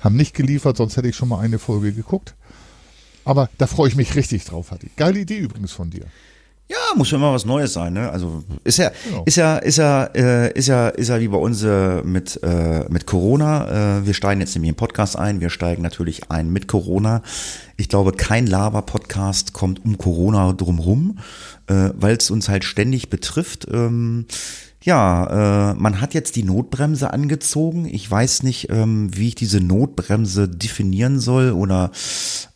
Haben 0.00 0.16
nicht 0.16 0.34
geliefert, 0.34 0.76
sonst 0.76 0.96
hätte 0.96 1.08
ich 1.08 1.16
schon 1.16 1.28
mal 1.28 1.40
eine 1.40 1.58
Folge 1.58 1.92
geguckt. 1.92 2.34
Aber 3.24 3.50
da 3.58 3.66
freue 3.66 3.88
ich 3.88 3.96
mich 3.96 4.14
richtig 4.14 4.44
drauf, 4.44 4.70
Hatti. 4.70 4.90
Geile 4.96 5.18
Idee 5.20 5.38
übrigens 5.38 5.72
von 5.72 5.90
dir. 5.90 6.06
Ja, 6.70 6.76
muss 6.96 7.08
schon 7.08 7.20
immer 7.20 7.32
was 7.32 7.46
Neues 7.46 7.72
sein, 7.72 7.94
ne? 7.94 8.10
Also 8.10 8.44
ist 8.62 8.76
ja, 8.76 8.90
genau. 9.04 9.22
ist 9.24 9.36
ja, 9.36 9.56
ist 9.56 9.78
ja, 9.78 10.04
äh, 10.14 10.52
ist 10.52 10.68
ja, 10.68 10.88
ist 10.88 11.08
ja 11.08 11.18
wie 11.18 11.28
bei 11.28 11.38
uns 11.38 11.62
äh, 11.62 12.02
mit 12.02 12.38
äh, 12.42 12.84
mit 12.90 13.06
Corona. 13.06 14.00
Äh, 14.00 14.06
wir 14.06 14.12
steigen 14.12 14.42
jetzt 14.42 14.54
nämlich 14.54 14.68
im 14.68 14.74
Podcast 14.74 15.16
ein. 15.16 15.40
Wir 15.40 15.48
steigen 15.48 15.80
natürlich 15.80 16.30
ein 16.30 16.50
mit 16.50 16.68
Corona. 16.68 17.22
Ich 17.78 17.88
glaube, 17.88 18.12
kein 18.12 18.46
Lava-Podcast 18.46 19.54
kommt 19.54 19.82
um 19.82 19.96
Corona 19.96 20.52
drumrum, 20.52 21.18
äh, 21.68 21.90
weil 21.94 22.16
es 22.16 22.30
uns 22.30 22.50
halt 22.50 22.64
ständig 22.64 23.08
betrifft. 23.08 23.66
Ähm, 23.72 24.26
ja, 24.82 25.72
äh, 25.72 25.74
man 25.74 26.00
hat 26.00 26.14
jetzt 26.14 26.36
die 26.36 26.44
Notbremse 26.44 27.12
angezogen. 27.12 27.86
Ich 27.86 28.08
weiß 28.08 28.42
nicht, 28.44 28.68
ähm, 28.70 29.10
wie 29.16 29.28
ich 29.28 29.34
diese 29.34 29.60
Notbremse 29.60 30.48
definieren 30.48 31.18
soll 31.18 31.50
oder 31.50 31.90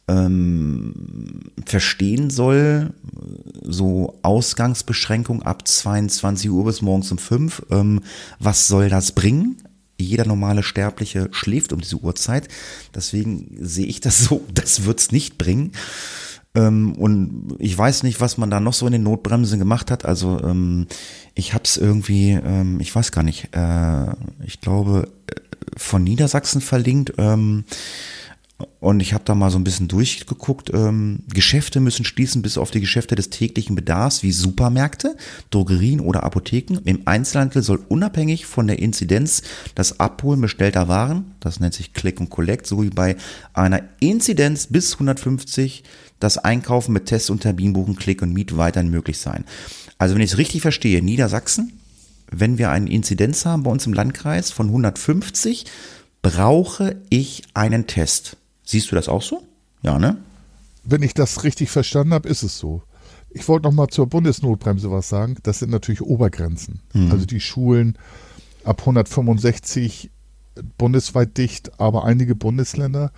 ähm, 0.09 1.41
verstehen 1.65 2.31
soll, 2.31 2.93
so 3.63 4.19
Ausgangsbeschränkung 4.23 5.43
ab 5.43 5.67
22 5.67 6.51
Uhr 6.51 6.65
bis 6.65 6.83
morgens 6.83 7.11
um 7.13 7.19
5, 7.19 7.67
ähm, 7.71 8.01
was 8.39 8.69
soll 8.69 8.89
das 8.89 9.13
bringen? 9.13 9.57
Jeder 9.99 10.27
normale 10.27 10.63
Sterbliche 10.63 11.29
schläft 11.31 11.73
um 11.73 11.81
diese 11.81 11.97
Uhrzeit. 11.97 12.49
Deswegen 12.95 13.57
sehe 13.61 13.87
ich 13.87 14.01
das 14.01 14.25
so, 14.25 14.45
das 14.55 14.85
wird's 14.85 15.13
nicht 15.13 15.39
bringen. 15.39 15.73
Ähm, 16.55 16.93
und 16.93 17.57
ich 17.59 17.77
weiß 17.77 18.03
nicht, 18.03 18.21
was 18.21 18.37
man 18.37 18.51
da 18.51 18.61
noch 18.61 18.75
so 18.75 18.87
in 18.87 18.93
den 18.93 19.03
Notbremsen 19.03 19.59
gemacht 19.59 19.91
hat. 19.91 20.05
Also 20.05 20.41
ähm, 20.43 20.87
ich 21.35 21.55
habe 21.55 21.65
es 21.65 21.77
irgendwie, 21.77 22.33
ähm, 22.33 22.79
ich 22.81 22.95
weiß 22.95 23.13
gar 23.13 23.23
nicht, 23.23 23.49
äh, 23.57 24.13
ich 24.45 24.61
glaube 24.61 25.09
äh, 25.29 25.35
von 25.77 26.05
Niedersachsen 26.05 26.61
verlinkt. 26.61 27.15
Ähm, 27.17 27.65
und 28.81 29.01
ich 29.01 29.15
habe 29.15 29.25
da 29.25 29.35
mal 29.35 29.51
so 29.51 29.59
ein 29.59 29.65
bisschen 29.65 29.89
durchgeguckt. 29.89 30.71
Ähm, 30.73 31.21
Geschäfte 31.33 31.81
müssen 31.81 32.05
schließen 32.05 32.43
bis 32.43 32.59
auf 32.59 32.71
die 32.71 32.81
Geschäfte 32.81 33.15
des 33.15 33.31
täglichen 33.31 33.77
Bedarfs 33.77 34.23
wie 34.23 34.33
Supermärkte, 34.33 35.17
Drogerien 35.51 36.01
oder 36.01 36.23
Apotheken. 36.25 36.79
Im 36.85 37.03
Einzelhandel 37.07 37.63
soll 37.63 37.85
unabhängig 37.89 38.47
von 38.47 38.67
der 38.67 38.79
Inzidenz 38.79 39.43
das 39.75 40.01
Abholen 40.01 40.41
bestellter 40.41 40.89
Waren, 40.89 41.35
das 41.41 41.61
nennt 41.61 41.75
sich 41.75 41.93
Click 41.93 42.21
und 42.21 42.31
Collect, 42.31 42.67
sowie 42.67 42.91
bei 42.91 43.17
einer 43.53 43.83
Inzidenz 44.01 44.67
bis 44.67 44.95
150 44.95 45.85
das 46.19 46.39
Einkaufen 46.39 46.93
mit 46.93 47.07
Test- 47.07 47.31
und 47.31 47.41
Terminbuchen, 47.41 47.97
Click 47.97 48.23
und 48.23 48.33
Meet 48.33 48.57
weiterhin 48.57 48.91
möglich 48.91 49.19
sein. 49.19 49.45
Also 49.99 50.15
wenn 50.15 50.23
ich 50.23 50.33
es 50.33 50.39
richtig 50.39 50.63
verstehe, 50.63 51.03
Niedersachsen, 51.03 51.73
wenn 52.31 52.59
wir 52.59 52.71
eine 52.71 52.91
Inzidenz 52.91 53.45
haben 53.45 53.63
bei 53.63 53.71
uns 53.71 53.87
im 53.87 53.93
Landkreis 53.93 54.51
von 54.51 54.67
150, 54.69 55.67
brauche 56.23 56.97
ich 57.11 57.43
einen 57.55 57.87
Test. 57.87 58.37
Siehst 58.73 58.91
du 58.91 58.95
das 58.95 59.07
auch 59.07 59.21
so? 59.21 59.43
Ja, 59.83 59.99
ne? 59.99 60.17
Wenn 60.83 61.03
ich 61.03 61.13
das 61.13 61.45
richtig 61.45 61.71
verstanden 61.71 62.15
habe, 62.15 62.27
ist 62.27 62.43
es 62.43 62.59
so. 62.59 62.83
Ich 63.29 63.47
wollte 63.47 63.69
noch 63.69 63.75
mal 63.75 63.89
zur 63.89 64.07
Bundesnotbremse 64.07 64.91
was 64.91 65.11
sagen. 65.11 65.37
Das 65.43 65.59
sind 65.59 65.71
natürlich 65.71 66.01
Obergrenzen. 66.01 66.81
Mhm. 66.95 67.13
Also 67.13 67.27
die 67.27 67.41
Schulen 67.41 67.99
ab 68.65 68.81
165 68.81 70.11
bundesweit 70.79 71.37
dicht, 71.37 71.79
aber 71.79 72.07
einige 72.07 72.35
Bundesländer, 72.35 73.13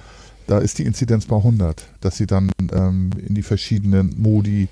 da 0.48 0.58
ist 0.58 0.78
die 0.78 0.86
Inzidenz 0.86 1.26
bei 1.26 1.36
100, 1.36 1.86
dass 2.00 2.16
sie 2.16 2.26
dann 2.26 2.50
ähm, 2.72 3.10
in 3.24 3.36
die 3.36 3.42
verschiedenen 3.44 4.12
Modi 4.20 4.66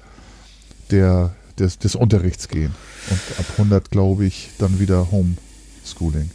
der, 0.90 1.32
des, 1.60 1.78
des 1.78 1.94
Unterrichts 1.94 2.48
gehen. 2.48 2.74
Und 3.08 3.20
ab 3.38 3.46
100, 3.52 3.88
glaube 3.88 4.24
ich, 4.24 4.50
dann 4.58 4.80
wieder 4.80 5.12
Homeschooling. 5.12 6.32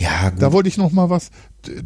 Ja, 0.00 0.30
gut. 0.30 0.42
Da 0.42 0.52
wollte 0.52 0.68
ich 0.68 0.78
noch 0.78 0.92
mal 0.92 1.10
was. 1.10 1.30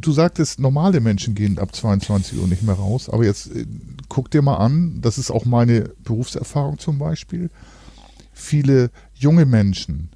Du 0.01 0.13
sagtest, 0.13 0.61
normale 0.61 1.01
Menschen 1.01 1.35
gehen 1.35 1.59
ab 1.59 1.75
22 1.75 2.39
Uhr 2.39 2.47
nicht 2.47 2.63
mehr 2.63 2.75
raus. 2.75 3.09
Aber 3.09 3.25
jetzt 3.25 3.55
äh, 3.55 3.67
guck 4.09 4.31
dir 4.31 4.43
mal 4.43 4.57
an, 4.57 5.01
das 5.01 5.19
ist 5.19 5.31
auch 5.31 5.45
meine 5.45 5.91
Berufserfahrung 6.05 6.79
zum 6.79 6.99
Beispiel. 6.99 7.51
Viele 8.33 8.91
junge 9.15 9.47
Menschen 9.47 10.11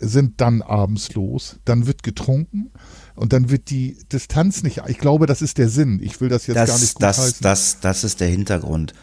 sind 0.00 0.40
dann 0.40 0.62
abends 0.62 1.14
los, 1.14 1.56
dann 1.64 1.86
wird 1.86 2.02
getrunken 2.02 2.70
und 3.14 3.32
dann 3.32 3.50
wird 3.50 3.70
die 3.70 3.98
Distanz 4.12 4.62
nicht. 4.62 4.82
Ich 4.88 4.98
glaube, 4.98 5.26
das 5.26 5.42
ist 5.42 5.58
der 5.58 5.68
Sinn. 5.68 6.00
Ich 6.02 6.20
will 6.20 6.28
das 6.28 6.46
jetzt 6.46 6.56
das, 6.56 6.70
gar 6.70 6.78
nicht 6.78 6.94
gut 6.94 7.02
das, 7.02 7.18
heißen. 7.18 7.38
Das, 7.42 7.80
das 7.80 8.04
ist 8.04 8.20
der 8.20 8.28
Hintergrund. 8.28 8.94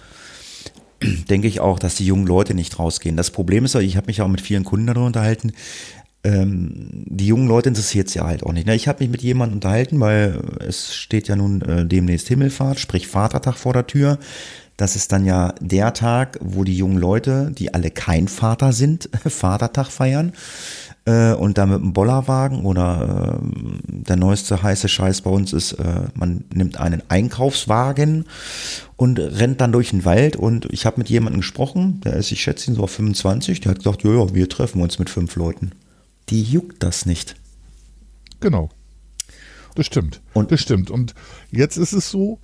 Denke 1.30 1.48
ich 1.48 1.60
auch, 1.60 1.78
dass 1.78 1.96
die 1.96 2.08
jungen 2.08 2.26
Leute 2.26 2.56
nicht 2.56 2.80
rausgehen. 2.80 3.16
Das 3.16 3.30
Problem 3.30 3.66
ist, 3.66 3.76
ich 3.76 3.96
habe 3.96 4.08
mich 4.08 4.22
auch 4.22 4.28
mit 4.28 4.42
vielen 4.42 4.64
Kunden 4.64 4.88
darüber 4.88 5.06
unterhalten, 5.06 5.52
ähm, 6.28 7.06
die 7.06 7.28
jungen 7.28 7.48
Leute 7.48 7.70
interessiert 7.70 8.08
es 8.08 8.14
ja 8.14 8.26
halt 8.26 8.44
auch 8.44 8.52
nicht. 8.52 8.68
Ne? 8.68 8.76
Ich 8.76 8.88
habe 8.88 9.04
mich 9.04 9.10
mit 9.10 9.22
jemandem 9.22 9.58
unterhalten, 9.58 10.00
weil 10.00 10.42
es 10.68 10.94
steht 10.94 11.28
ja 11.28 11.36
nun 11.36 11.62
äh, 11.62 11.86
demnächst 11.86 12.28
Himmelfahrt, 12.28 12.80
sprich 12.80 13.08
Vatertag 13.08 13.56
vor 13.56 13.74
der 13.74 13.88
Tür. 13.88 14.20
Das 14.76 14.96
ist 14.96 15.12
dann 15.12 15.26
ja 15.26 15.56
der 15.60 15.94
Tag, 15.94 16.38
wo 16.42 16.64
die 16.64 16.78
jungen 16.78 16.98
Leute, 16.98 17.52
die 17.58 17.74
alle 17.74 17.90
kein 17.90 18.28
Vater 18.28 18.74
sind, 18.74 19.10
Vatertag 19.26 19.88
feiern 19.88 20.34
äh, 21.06 21.34
und 21.34 21.58
da 21.58 21.66
mit 21.66 21.82
einem 21.82 21.94
Bollerwagen 21.94 22.66
oder 22.66 23.40
äh, 23.40 23.48
der 23.88 24.18
neueste 24.18 24.62
heiße 24.62 24.88
Scheiß 24.88 25.22
bei 25.22 25.32
uns 25.32 25.54
ist, 25.54 25.74
äh, 25.74 26.02
man 26.14 26.44
nimmt 26.54 26.80
einen 26.80 27.02
Einkaufswagen 27.08 28.26
und 28.98 29.18
rennt 29.20 29.62
dann 29.62 29.72
durch 29.72 29.92
den 29.92 30.06
Wald 30.06 30.36
und 30.36 30.68
ich 30.72 30.86
habe 30.86 31.00
mit 31.00 31.10
jemandem 31.10 31.40
gesprochen, 31.40 32.02
der 32.04 32.14
ist, 32.14 32.32
ich 32.32 32.42
schätze 32.42 32.70
ihn 32.70 32.76
so 32.76 32.84
auf 32.84 32.92
25, 32.92 33.62
der 33.62 33.72
hat 33.72 33.80
gesagt, 33.80 34.04
ja, 34.04 34.36
wir 34.36 34.50
treffen 34.50 34.82
uns 34.82 35.00
mit 35.00 35.10
fünf 35.10 35.36
Leuten 35.38 35.72
die 36.30 36.44
juckt 36.44 36.84
das 36.84 37.06
nicht. 37.06 37.36
Genau. 38.40 38.70
Das 39.76 39.86
stimmt. 39.86 40.22
Und 40.34 40.52
das 40.52 40.62
stimmt. 40.62 40.90
Und 40.90 41.14
jetzt 41.52 41.78
ist 41.78 41.94
es 41.94 42.10
so, 42.10 42.40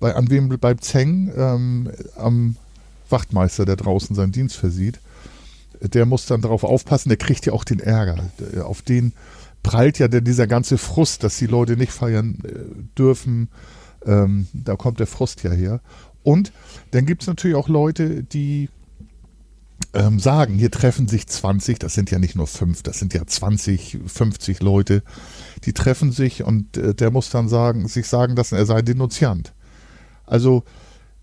bei, 0.00 0.14
an 0.14 0.30
wem 0.30 0.48
bleibt 0.48 0.84
Zeng 0.84 1.32
ähm, 1.36 1.90
am 2.16 2.56
Wachtmeister, 3.10 3.64
der 3.64 3.76
draußen 3.76 4.16
seinen 4.16 4.32
Dienst 4.32 4.56
versieht. 4.56 4.98
Der 5.80 6.06
muss 6.06 6.26
dann 6.26 6.40
darauf 6.40 6.64
aufpassen, 6.64 7.10
der 7.10 7.18
kriegt 7.18 7.44
ja 7.46 7.52
auch 7.52 7.64
den 7.64 7.80
Ärger. 7.80 8.30
Auf 8.62 8.80
den 8.82 9.12
prallt 9.62 9.98
ja 9.98 10.08
dieser 10.08 10.46
ganze 10.46 10.78
Frust, 10.78 11.22
dass 11.22 11.38
die 11.38 11.46
Leute 11.46 11.76
nicht 11.76 11.92
feiern 11.92 12.38
äh, 12.44 12.98
dürfen. 12.98 13.48
Ähm, 14.06 14.46
da 14.52 14.76
kommt 14.76 15.00
der 15.00 15.06
Frust 15.06 15.42
ja 15.42 15.50
her. 15.50 15.80
Und 16.22 16.52
dann 16.92 17.04
gibt 17.04 17.22
es 17.22 17.28
natürlich 17.28 17.56
auch 17.56 17.68
Leute, 17.68 18.22
die 18.22 18.68
ähm, 19.94 20.18
sagen, 20.18 20.54
hier 20.54 20.70
treffen 20.70 21.08
sich 21.08 21.26
20, 21.26 21.78
das 21.78 21.94
sind 21.94 22.10
ja 22.10 22.18
nicht 22.18 22.34
nur 22.34 22.46
fünf, 22.46 22.82
das 22.82 22.98
sind 22.98 23.14
ja 23.14 23.26
20, 23.26 24.00
50 24.06 24.60
Leute, 24.60 25.02
die 25.64 25.72
treffen 25.72 26.12
sich 26.12 26.42
und 26.42 26.76
äh, 26.76 26.94
der 26.94 27.10
muss 27.10 27.30
dann 27.30 27.48
sagen, 27.48 27.88
sich 27.88 28.06
sagen 28.08 28.36
lassen, 28.36 28.56
er 28.56 28.66
sei 28.66 28.82
Denunziant. 28.82 29.54
Also 30.26 30.64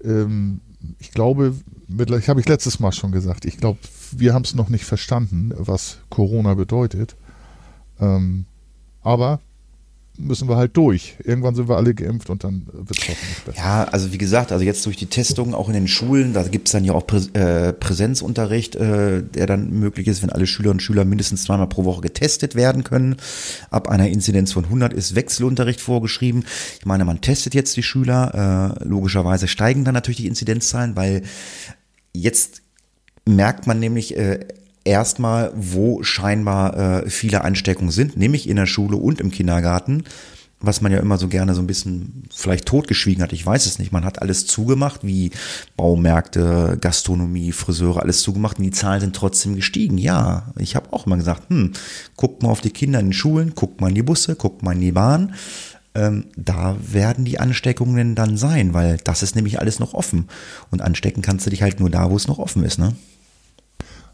ähm, 0.04 0.62
ich 1.00 1.12
glaube, 1.12 1.54
ich 1.88 2.30
habe 2.30 2.40
ich 2.40 2.48
letztes 2.48 2.80
Mal 2.80 2.92
schon 2.92 3.12
gesagt, 3.12 3.46
ich 3.46 3.58
glaube, 3.58 3.80
wir 4.12 4.34
haben 4.34 4.44
es 4.44 4.56
noch 4.56 4.70
nicht 4.70 4.86
verstanden, 4.86 5.54
was 5.56 5.98
Corona 6.10 6.54
bedeutet. 6.54 7.16
Ähm, 8.00 8.46
aber 9.04 9.42
müssen 10.22 10.48
wir 10.48 10.56
halt 10.56 10.76
durch. 10.78 11.16
Irgendwann 11.24 11.56
sind 11.56 11.68
wir 11.68 11.78
alle 11.78 11.94
geimpft 11.94 12.30
und 12.30 12.44
dann 12.44 12.68
wird 12.72 13.00
es 13.00 13.10
hoffentlich 13.10 13.44
besser. 13.46 13.58
Ja, 13.58 13.84
also 13.86 14.12
wie 14.14 14.18
gesagt, 14.18 14.52
also 14.52 14.64
jetzt 14.64 14.86
durch 14.86 14.98
die 14.98 15.08
Testung 15.08 15.54
auch 15.54 15.68
in 15.68 15.74
den 15.74 15.88
Schulen, 15.88 16.34
da 16.34 16.44
gibt 16.44 16.68
es 16.68 16.72
dann 16.72 16.86
ja 16.86 16.94
auch 16.94 17.06
Prä 17.06 17.20
äh, 17.34 17.74
Präsenzunterricht, 17.74 18.76
äh, 18.76 19.24
der 19.24 19.48
dann 19.48 19.72
möglich 19.72 20.08
ist, 20.08 20.22
wenn 20.22 20.30
alle 20.30 20.48
Schüler 20.48 20.72
und 20.72 20.82
Schüler 20.82 21.06
mindestens 21.06 21.44
zweimal 21.44 21.68
pro 21.68 21.86
Woche 21.86 22.02
getestet 22.02 22.56
werden 22.56 22.84
können. 22.84 23.18
Ab 23.70 23.90
einer 23.90 24.08
Inzidenz 24.10 24.52
von 24.52 24.66
100 24.66 24.94
ist 24.94 25.16
Wechselunterricht 25.16 25.82
vorgeschrieben. 25.82 26.46
Ich 26.80 26.86
meine, 26.86 27.06
man 27.06 27.22
testet 27.22 27.54
jetzt 27.54 27.76
die 27.78 27.84
Schüler. 27.84 28.78
Äh, 28.82 28.88
logischerweise 28.88 29.48
steigen 29.48 29.86
dann 29.86 29.94
natürlich 29.94 30.18
die 30.18 30.28
Inzidenzzahlen, 30.28 30.96
weil 30.96 31.24
jetzt 32.14 32.62
merkt 33.26 33.68
man 33.68 33.80
nämlich, 33.80 34.18
äh, 34.18 34.40
erstmal, 34.84 35.52
wo 35.56 36.04
scheinbar 36.04 37.04
äh, 37.04 37.10
viele 37.10 37.44
Ansteckungen 37.44 37.92
sind, 37.92 38.18
nämlich 38.18 38.48
in 38.50 38.56
der 38.56 38.66
Schule 38.66 38.98
und 38.98 39.20
im 39.20 39.32
Kindergarten, 39.32 40.04
was 40.60 40.82
man 40.82 40.92
ja 40.92 41.00
immer 41.00 41.18
so 41.18 41.28
gerne 41.28 41.56
so 41.56 41.62
ein 41.62 41.68
bisschen 41.68 42.24
vielleicht 42.32 42.68
totgeschwiegen 42.68 43.24
hat. 43.24 43.34
Ich 43.34 43.46
weiß 43.46 43.66
es 43.66 43.80
nicht. 43.80 43.92
Man 43.92 44.06
hat 44.06 44.22
alles 44.22 44.46
zugemacht, 44.46 45.02
wie 45.04 45.32
Baumärkte, 45.76 46.78
Gastronomie, 46.80 47.52
Friseure, 47.52 48.02
alles 48.02 48.22
zugemacht 48.22 48.60
und 48.60 48.66
die 48.66 48.72
Zahlen 48.72 49.02
sind 49.02 49.16
trotzdem 49.16 49.56
gestiegen. 49.56 49.98
Ja, 49.98 50.54
ich 50.58 50.76
habe 50.76 50.94
auch 50.94 51.08
immer 51.08 51.18
gesagt, 51.18 51.50
hm, 51.50 51.74
guckt 52.16 52.44
mal 52.44 52.50
auf 52.50 52.62
die 52.62 52.70
Kinder 52.70 53.00
in 53.00 53.08
den 53.08 53.14
Schulen, 53.14 53.56
guckt 53.56 53.82
mal 53.82 53.90
in 53.90 53.96
die 53.96 54.04
Busse, 54.04 54.36
guckt 54.36 54.62
mal 54.62 54.74
in 54.74 54.82
die 54.82 54.92
Bahn. 54.92 55.34
Ähm, 55.94 56.26
da 56.38 56.78
werden 56.80 57.26
die 57.26 57.40
Ansteckungen 57.40 58.16
dann 58.16 58.38
sein, 58.38 58.74
weil 58.74 58.98
das 59.04 59.24
ist 59.24 59.36
nämlich 59.36 59.60
alles 59.60 59.80
noch 59.80 59.94
offen. 59.94 60.30
Und 60.70 60.82
anstecken 60.82 61.22
kannst 61.22 61.46
du 61.46 61.50
dich 61.50 61.64
halt 61.64 61.80
nur 61.80 61.90
da, 61.90 62.10
wo 62.12 62.16
es 62.16 62.28
noch 62.28 62.40
offen 62.40 62.64
ist, 62.64 62.80
ne? 62.80 62.94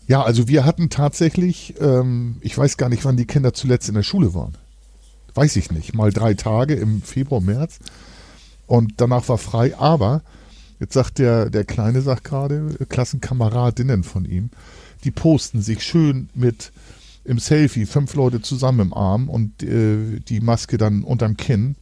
Ja, 0.08 0.24
also 0.24 0.48
wir 0.48 0.64
hatten 0.64 0.90
tatsächlich, 0.90 1.76
ähm, 1.82 2.38
ich 2.42 2.58
weiß 2.58 2.78
gar 2.78 2.88
nicht, 2.90 3.04
wann 3.04 3.18
die 3.18 3.26
Kinder 3.26 3.54
zuletzt 3.54 3.90
in 3.90 3.96
der 3.96 4.04
Schule 4.04 4.34
waren. 4.34 4.56
Weiß 5.36 5.56
ich 5.58 5.70
nicht. 5.70 5.94
Mal 5.94 6.12
drei 6.12 6.34
Tage 6.34 6.76
im 6.76 7.02
Februar, 7.02 7.42
März. 7.42 7.80
Und 8.68 8.94
danach 8.98 9.28
war 9.28 9.38
frei. 9.38 9.78
Aber 9.78 10.22
jetzt 10.80 10.94
sagt 10.94 11.20
der, 11.20 11.50
der 11.50 11.66
Kleine, 11.66 12.02
sagt 12.02 12.24
gerade, 12.24 12.78
Klassenkameradinnen 12.88 14.04
von 14.04 14.24
ihm, 14.24 14.50
die 15.04 15.12
posten 15.12 15.62
sich 15.62 15.84
schön 15.84 16.30
mit 16.34 16.72
im 17.26 17.40
Selfie, 17.40 17.86
fünf 17.86 18.16
Leute 18.16 18.42
zusammen 18.42 18.80
im 18.80 18.94
Arm 18.94 19.30
und 19.30 19.62
äh, 19.62 20.20
die 20.22 20.40
Maske 20.40 20.78
dann 20.78 21.04
unterm 21.04 21.36
Kinn 21.36 21.76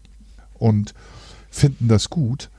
und 0.56 0.96
finden 1.52 1.88
das 1.88 2.10
gut. 2.10 2.50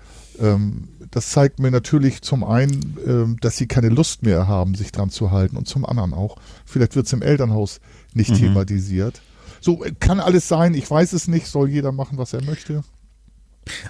Ähm, 0.40 0.88
das 1.10 1.30
zeigt 1.30 1.58
mir 1.58 1.70
natürlich 1.70 2.22
zum 2.22 2.44
einen, 2.44 2.96
ähm, 3.06 3.36
dass 3.40 3.56
sie 3.56 3.66
keine 3.66 3.88
Lust 3.88 4.22
mehr 4.22 4.48
haben, 4.48 4.74
sich 4.74 4.92
dran 4.92 5.10
zu 5.10 5.30
halten 5.30 5.56
und 5.56 5.68
zum 5.68 5.86
anderen 5.86 6.12
auch, 6.12 6.36
vielleicht 6.64 6.96
wird 6.96 7.06
es 7.06 7.12
im 7.12 7.22
Elternhaus 7.22 7.80
nicht 8.14 8.30
mhm. 8.30 8.36
thematisiert. 8.36 9.22
So 9.60 9.84
äh, 9.84 9.92
kann 9.98 10.20
alles 10.20 10.48
sein, 10.48 10.74
ich 10.74 10.90
weiß 10.90 11.12
es 11.12 11.28
nicht, 11.28 11.46
soll 11.46 11.68
jeder 11.70 11.92
machen, 11.92 12.18
was 12.18 12.32
er 12.32 12.42
möchte. 12.44 12.82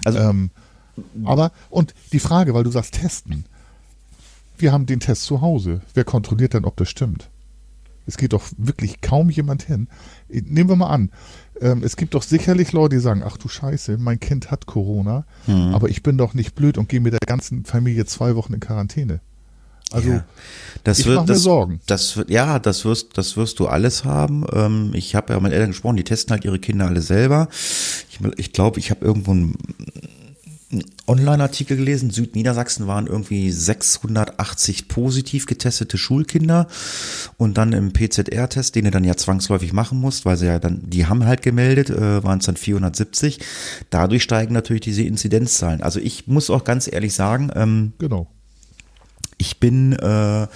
Also, 0.05 0.19
ähm, 0.19 0.51
aber, 1.23 1.51
und 1.69 1.93
die 2.11 2.19
Frage, 2.19 2.53
weil 2.53 2.63
du 2.63 2.71
sagst 2.71 2.95
testen. 2.95 3.45
Wir 4.57 4.71
haben 4.71 4.87
den 4.87 4.99
Test 4.99 5.23
zu 5.23 5.41
Hause. 5.41 5.81
Wer 5.93 6.03
kontrolliert 6.03 6.53
denn, 6.53 6.65
ob 6.65 6.77
das 6.77 6.89
stimmt? 6.89 7.29
Es 8.07 8.17
geht 8.17 8.33
doch 8.33 8.43
wirklich 8.57 9.01
kaum 9.01 9.29
jemand 9.29 9.63
hin. 9.63 9.87
Nehmen 10.29 10.69
wir 10.69 10.75
mal 10.77 10.89
an, 10.89 11.11
ähm, 11.61 11.83
es 11.83 11.95
gibt 11.95 12.13
doch 12.13 12.23
sicherlich 12.23 12.71
Leute, 12.71 12.95
die 12.95 13.01
sagen, 13.01 13.23
ach 13.25 13.37
du 13.37 13.47
Scheiße, 13.47 13.97
mein 13.97 14.19
Kind 14.19 14.51
hat 14.51 14.65
Corona, 14.65 15.25
mhm. 15.45 15.73
aber 15.73 15.89
ich 15.89 16.03
bin 16.03 16.17
doch 16.17 16.33
nicht 16.33 16.55
blöd 16.55 16.77
und 16.77 16.89
gehe 16.89 16.99
mit 16.99 17.13
der 17.13 17.19
ganzen 17.25 17.65
Familie 17.65 18.05
zwei 18.05 18.35
Wochen 18.35 18.53
in 18.53 18.59
Quarantäne. 18.59 19.19
Also 19.91 20.09
ja, 20.09 20.25
das 20.83 20.99
ich 20.99 21.07
mache 21.07 21.27
mir 21.27 21.35
Sorgen. 21.35 21.79
Das 21.87 22.17
wird, 22.17 22.29
ja, 22.29 22.59
das 22.59 22.83
wirst, 22.83 23.17
das 23.17 23.37
wirst 23.37 23.59
du 23.59 23.67
alles 23.67 24.03
haben. 24.03 24.45
Ähm, 24.51 24.91
ich 24.93 25.15
habe 25.15 25.31
ja 25.31 25.39
mit 25.39 25.53
Eltern 25.53 25.69
gesprochen, 25.69 25.95
die 25.95 26.03
testen 26.03 26.33
halt 26.33 26.43
ihre 26.43 26.59
Kinder 26.59 26.87
alle 26.87 27.01
selber. 27.01 27.47
Ich, 28.09 28.19
ich 28.35 28.51
glaube, 28.51 28.79
ich 28.79 28.91
habe 28.91 29.05
irgendwo 29.05 29.33
ein 29.33 29.55
Online-Artikel 31.07 31.77
gelesen, 31.77 32.09
Südniedersachsen 32.09 32.87
waren 32.87 33.07
irgendwie 33.07 33.51
680 33.51 34.89
positiv 34.89 35.45
getestete 35.45 35.97
Schulkinder 35.97 36.67
und 37.37 37.57
dann 37.57 37.71
im 37.71 37.93
PZR-Test, 37.93 38.75
den 38.75 38.83
du 38.83 38.91
dann 38.91 39.05
ja 39.05 39.15
zwangsläufig 39.15 39.71
machen 39.71 40.01
musst, 40.01 40.25
weil 40.25 40.35
sie 40.35 40.47
ja 40.47 40.59
dann, 40.59 40.81
die 40.83 41.05
haben 41.05 41.25
halt 41.25 41.41
gemeldet, 41.41 41.89
äh, 41.89 42.21
waren 42.21 42.39
es 42.39 42.47
dann 42.47 42.57
470. 42.57 43.39
Dadurch 43.89 44.23
steigen 44.23 44.53
natürlich 44.53 44.81
diese 44.81 45.03
Inzidenzzahlen. 45.03 45.81
Also 45.81 46.01
ich 46.01 46.27
muss 46.27 46.49
auch 46.49 46.65
ganz 46.65 46.91
ehrlich 46.91 47.13
sagen, 47.13 47.49
ähm, 47.55 47.93
genau. 47.97 48.27
Ich 49.37 49.61
bin 49.61 49.93
äh, 49.93 50.47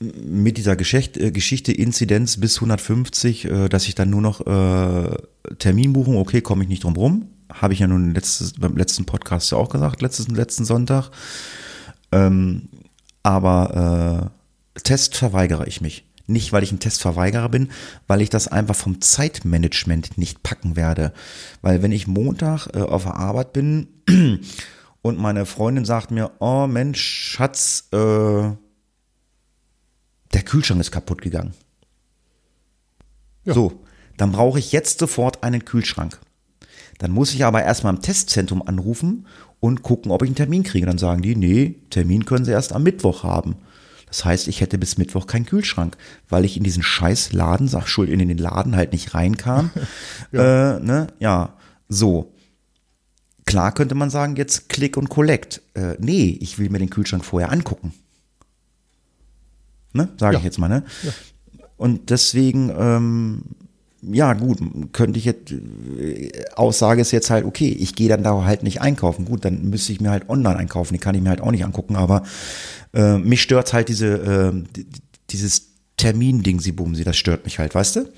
mit 0.00 0.56
dieser 0.56 0.76
Geschichte, 0.76 1.20
äh, 1.20 1.30
Geschichte 1.30 1.72
Inzidenz 1.72 2.38
bis 2.38 2.56
150, 2.56 3.44
äh, 3.44 3.68
dass 3.68 3.86
ich 3.86 3.94
dann 3.94 4.08
nur 4.08 4.22
noch 4.22 4.46
äh, 4.46 5.14
Termin 5.58 5.92
buchen, 5.92 6.16
okay, 6.16 6.40
komme 6.40 6.62
ich 6.62 6.70
nicht 6.70 6.84
drum 6.84 6.96
rum 6.96 7.31
habe 7.60 7.74
ich 7.74 7.80
ja 7.80 7.86
nun 7.86 8.14
letztes, 8.14 8.54
beim 8.54 8.76
letzten 8.76 9.04
Podcast 9.04 9.50
ja 9.52 9.58
auch 9.58 9.68
gesagt, 9.68 10.02
letztes, 10.02 10.28
letzten 10.28 10.64
Sonntag. 10.64 11.10
Ähm, 12.10 12.68
aber 13.22 14.30
äh, 14.74 14.80
Test 14.80 15.16
verweigere 15.16 15.66
ich 15.66 15.80
mich. 15.80 16.04
Nicht, 16.26 16.52
weil 16.52 16.62
ich 16.62 16.72
ein 16.72 16.78
Testverweigerer 16.78 17.48
bin, 17.48 17.70
weil 18.06 18.22
ich 18.22 18.30
das 18.30 18.48
einfach 18.48 18.76
vom 18.76 19.00
Zeitmanagement 19.00 20.16
nicht 20.16 20.42
packen 20.42 20.76
werde. 20.76 21.12
Weil 21.62 21.82
wenn 21.82 21.92
ich 21.92 22.06
Montag 22.06 22.68
äh, 22.74 22.80
auf 22.80 23.04
der 23.04 23.16
Arbeit 23.16 23.52
bin 23.52 23.88
und 25.02 25.18
meine 25.18 25.46
Freundin 25.46 25.84
sagt 25.84 26.10
mir, 26.10 26.30
oh 26.38 26.66
Mensch, 26.66 27.00
Schatz, 27.02 27.88
äh, 27.92 27.96
der 30.32 30.42
Kühlschrank 30.44 30.80
ist 30.80 30.92
kaputt 30.92 31.20
gegangen. 31.22 31.54
Ja. 33.44 33.54
So, 33.54 33.84
dann 34.16 34.32
brauche 34.32 34.58
ich 34.58 34.72
jetzt 34.72 35.00
sofort 35.00 35.42
einen 35.42 35.64
Kühlschrank. 35.64 36.20
Dann 37.02 37.10
muss 37.10 37.34
ich 37.34 37.44
aber 37.44 37.64
erstmal 37.64 37.92
im 37.92 38.00
Testzentrum 38.00 38.62
anrufen 38.62 39.26
und 39.58 39.82
gucken, 39.82 40.12
ob 40.12 40.22
ich 40.22 40.28
einen 40.28 40.36
Termin 40.36 40.62
kriege. 40.62 40.86
Dann 40.86 40.98
sagen 40.98 41.20
die, 41.20 41.34
nee, 41.34 41.74
Termin 41.90 42.24
können 42.26 42.44
sie 42.44 42.52
erst 42.52 42.72
am 42.72 42.84
Mittwoch 42.84 43.24
haben. 43.24 43.56
Das 44.06 44.24
heißt, 44.24 44.46
ich 44.46 44.60
hätte 44.60 44.78
bis 44.78 44.98
Mittwoch 44.98 45.26
keinen 45.26 45.44
Kühlschrank, 45.44 45.96
weil 46.28 46.44
ich 46.44 46.56
in 46.56 46.62
diesen 46.62 46.84
scheiß 46.84 47.32
Laden, 47.32 47.66
sag 47.66 47.88
schuld, 47.88 48.08
in 48.08 48.20
den 48.20 48.38
Laden 48.38 48.76
halt 48.76 48.92
nicht 48.92 49.14
reinkam. 49.14 49.70
ja. 50.30 50.76
Äh, 50.76 50.80
ne? 50.80 51.08
ja, 51.18 51.54
so. 51.88 52.32
Klar 53.46 53.74
könnte 53.74 53.96
man 53.96 54.08
sagen, 54.08 54.36
jetzt 54.36 54.68
Click 54.68 54.96
und 54.96 55.08
Collect. 55.08 55.60
Äh, 55.74 55.96
nee, 55.98 56.38
ich 56.40 56.60
will 56.60 56.70
mir 56.70 56.78
den 56.78 56.90
Kühlschrank 56.90 57.24
vorher 57.24 57.50
angucken. 57.50 57.94
Ne? 59.92 60.08
Sage 60.18 60.34
ja. 60.34 60.38
ich 60.38 60.44
jetzt 60.44 60.60
mal, 60.60 60.68
ne? 60.68 60.84
Ja. 61.02 61.10
Und 61.76 62.10
deswegen 62.10 62.72
ähm, 62.78 63.42
ja, 64.02 64.32
gut, 64.32 64.58
könnte 64.92 65.18
ich 65.18 65.24
jetzt, 65.24 65.52
äh, 65.52 66.30
Aussage 66.56 67.00
ist 67.00 67.12
jetzt 67.12 67.30
halt, 67.30 67.44
okay, 67.44 67.68
ich 67.68 67.94
gehe 67.94 68.08
dann 68.08 68.24
da 68.24 68.44
halt 68.44 68.62
nicht 68.62 68.80
einkaufen. 68.80 69.24
Gut, 69.24 69.44
dann 69.44 69.70
müsste 69.70 69.92
ich 69.92 70.00
mir 70.00 70.10
halt 70.10 70.28
online 70.28 70.56
einkaufen, 70.56 70.94
die 70.94 70.98
kann 70.98 71.14
ich 71.14 71.22
mir 71.22 71.30
halt 71.30 71.40
auch 71.40 71.52
nicht 71.52 71.64
angucken, 71.64 71.96
aber 71.96 72.22
äh, 72.92 73.18
mich 73.18 73.42
stört 73.42 73.72
halt 73.72 73.88
diese, 73.88 74.06
äh, 74.06 74.82
dieses 75.30 75.68
Termin-Ding, 75.96 76.60
sie 76.60 76.72
bumsi, 76.72 77.04
das 77.04 77.16
stört 77.16 77.44
mich 77.44 77.58
halt, 77.58 77.74
weißt 77.74 77.96
du? 77.96 78.12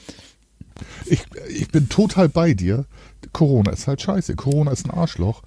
Ich, 1.07 1.21
ich 1.49 1.69
bin 1.69 1.89
total 1.89 2.29
bei 2.29 2.55
dir. 2.55 2.87
Corona 3.33 3.71
ist 3.71 3.87
halt 3.87 4.03
scheiße. 4.03 4.35
Corona 4.35 4.73
ist 4.73 4.87
ein 4.87 4.91
Arschloch 4.91 5.43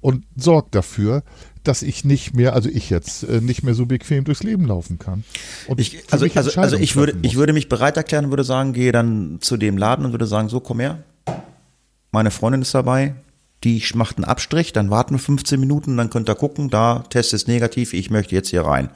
und 0.00 0.24
sorgt 0.36 0.74
dafür, 0.74 1.22
dass 1.64 1.82
ich 1.82 2.04
nicht 2.04 2.34
mehr, 2.34 2.54
also 2.54 2.68
ich 2.68 2.90
jetzt 2.90 3.22
äh, 3.24 3.40
nicht 3.40 3.62
mehr 3.62 3.74
so 3.74 3.86
bequem 3.86 4.24
durchs 4.24 4.42
Leben 4.42 4.66
laufen 4.66 4.98
kann. 4.98 5.24
Ich, 5.76 5.98
also, 6.10 6.26
also, 6.34 6.60
also 6.60 6.76
ich 6.76 6.96
würde, 6.96 7.16
ich 7.22 7.36
würde 7.36 7.52
mich 7.52 7.68
bereit 7.68 7.96
erklären 7.96 8.26
und 8.26 8.30
würde 8.30 8.44
sagen, 8.44 8.72
gehe 8.72 8.92
dann 8.92 9.38
zu 9.40 9.56
dem 9.56 9.76
Laden 9.76 10.04
und 10.04 10.12
würde 10.12 10.26
sagen, 10.26 10.48
so 10.48 10.60
komm 10.60 10.80
her. 10.80 11.02
Meine 12.12 12.30
Freundin 12.30 12.62
ist 12.62 12.74
dabei, 12.74 13.14
die 13.62 13.82
macht 13.94 14.16
einen 14.16 14.24
Abstrich, 14.24 14.72
dann 14.72 14.90
warten 14.90 15.14
wir 15.14 15.18
15 15.18 15.60
Minuten, 15.60 15.96
dann 15.96 16.10
könnt 16.10 16.28
ihr 16.28 16.34
gucken, 16.34 16.70
da 16.70 17.04
Test 17.10 17.34
ist 17.34 17.46
negativ, 17.46 17.92
ich 17.92 18.10
möchte 18.10 18.34
jetzt 18.34 18.48
hier 18.48 18.62
rein. 18.62 18.88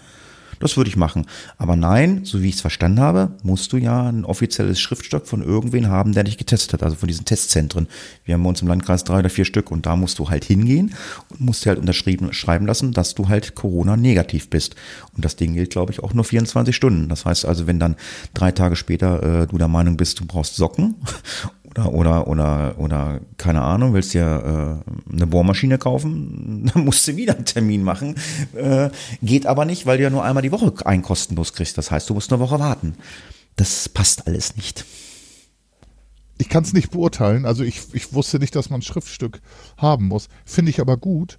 Das 0.60 0.76
würde 0.76 0.88
ich 0.88 0.96
machen. 0.96 1.26
Aber 1.58 1.76
nein, 1.76 2.24
so 2.24 2.42
wie 2.42 2.48
ich 2.48 2.56
es 2.56 2.60
verstanden 2.60 3.00
habe, 3.00 3.32
musst 3.42 3.72
du 3.72 3.76
ja 3.76 4.08
ein 4.08 4.24
offizielles 4.24 4.80
Schriftstock 4.80 5.26
von 5.26 5.42
irgendwen 5.42 5.88
haben, 5.88 6.12
der 6.12 6.24
dich 6.24 6.38
getestet 6.38 6.74
hat, 6.74 6.82
also 6.82 6.96
von 6.96 7.06
diesen 7.06 7.24
Testzentren. 7.24 7.88
Wir 8.24 8.34
haben 8.34 8.42
bei 8.42 8.48
uns 8.48 8.62
im 8.62 8.68
Landkreis 8.68 9.04
drei 9.04 9.20
oder 9.20 9.30
vier 9.30 9.44
Stück 9.44 9.70
und 9.70 9.86
da 9.86 9.96
musst 9.96 10.18
du 10.18 10.30
halt 10.30 10.44
hingehen 10.44 10.94
und 11.30 11.40
musst 11.40 11.64
dir 11.64 11.70
halt 11.70 11.78
unterschrieben 11.78 12.32
schreiben 12.32 12.66
lassen, 12.66 12.92
dass 12.92 13.14
du 13.14 13.28
halt 13.28 13.54
Corona 13.54 13.96
negativ 13.96 14.50
bist. 14.50 14.76
Und 15.14 15.24
das 15.24 15.36
Ding 15.36 15.54
gilt, 15.54 15.70
glaube 15.70 15.92
ich, 15.92 16.02
auch 16.02 16.14
nur 16.14 16.24
24 16.24 16.74
Stunden. 16.74 17.08
Das 17.08 17.24
heißt 17.24 17.44
also, 17.44 17.66
wenn 17.66 17.78
dann 17.78 17.96
drei 18.32 18.52
Tage 18.52 18.76
später 18.76 19.42
äh, 19.42 19.46
du 19.46 19.58
der 19.58 19.68
Meinung 19.68 19.96
bist, 19.96 20.20
du 20.20 20.26
brauchst 20.26 20.56
Socken 20.56 20.96
oder, 21.76 21.94
oder, 21.94 22.28
oder, 22.28 22.74
oder, 22.78 23.20
keine 23.36 23.62
Ahnung, 23.62 23.94
willst 23.94 24.14
dir 24.14 24.82
äh, 25.10 25.12
eine 25.12 25.26
Bohrmaschine 25.26 25.78
kaufen, 25.78 26.70
dann 26.74 26.84
musst 26.84 27.06
du 27.08 27.16
wieder 27.16 27.34
einen 27.34 27.44
Termin 27.44 27.82
machen. 27.82 28.14
Äh, 28.54 28.90
geht 29.22 29.46
aber 29.46 29.64
nicht, 29.64 29.86
weil 29.86 29.98
du 29.98 30.04
ja 30.04 30.10
nur 30.10 30.24
einmal 30.24 30.42
die 30.42 30.52
Woche 30.52 30.72
einen 30.86 31.02
kostenlos 31.02 31.52
kriegst. 31.52 31.76
Das 31.78 31.90
heißt, 31.90 32.08
du 32.08 32.14
musst 32.14 32.32
eine 32.32 32.40
Woche 32.40 32.58
warten. 32.58 32.96
Das 33.56 33.88
passt 33.88 34.26
alles 34.26 34.56
nicht. 34.56 34.84
Ich 36.38 36.48
kann 36.48 36.64
es 36.64 36.72
nicht 36.72 36.90
beurteilen. 36.90 37.46
Also 37.46 37.62
ich, 37.62 37.82
ich 37.92 38.12
wusste 38.12 38.38
nicht, 38.38 38.56
dass 38.56 38.70
man 38.70 38.80
ein 38.80 38.82
Schriftstück 38.82 39.40
haben 39.76 40.08
muss. 40.08 40.28
Finde 40.44 40.70
ich 40.70 40.80
aber 40.80 40.96
gut. 40.96 41.38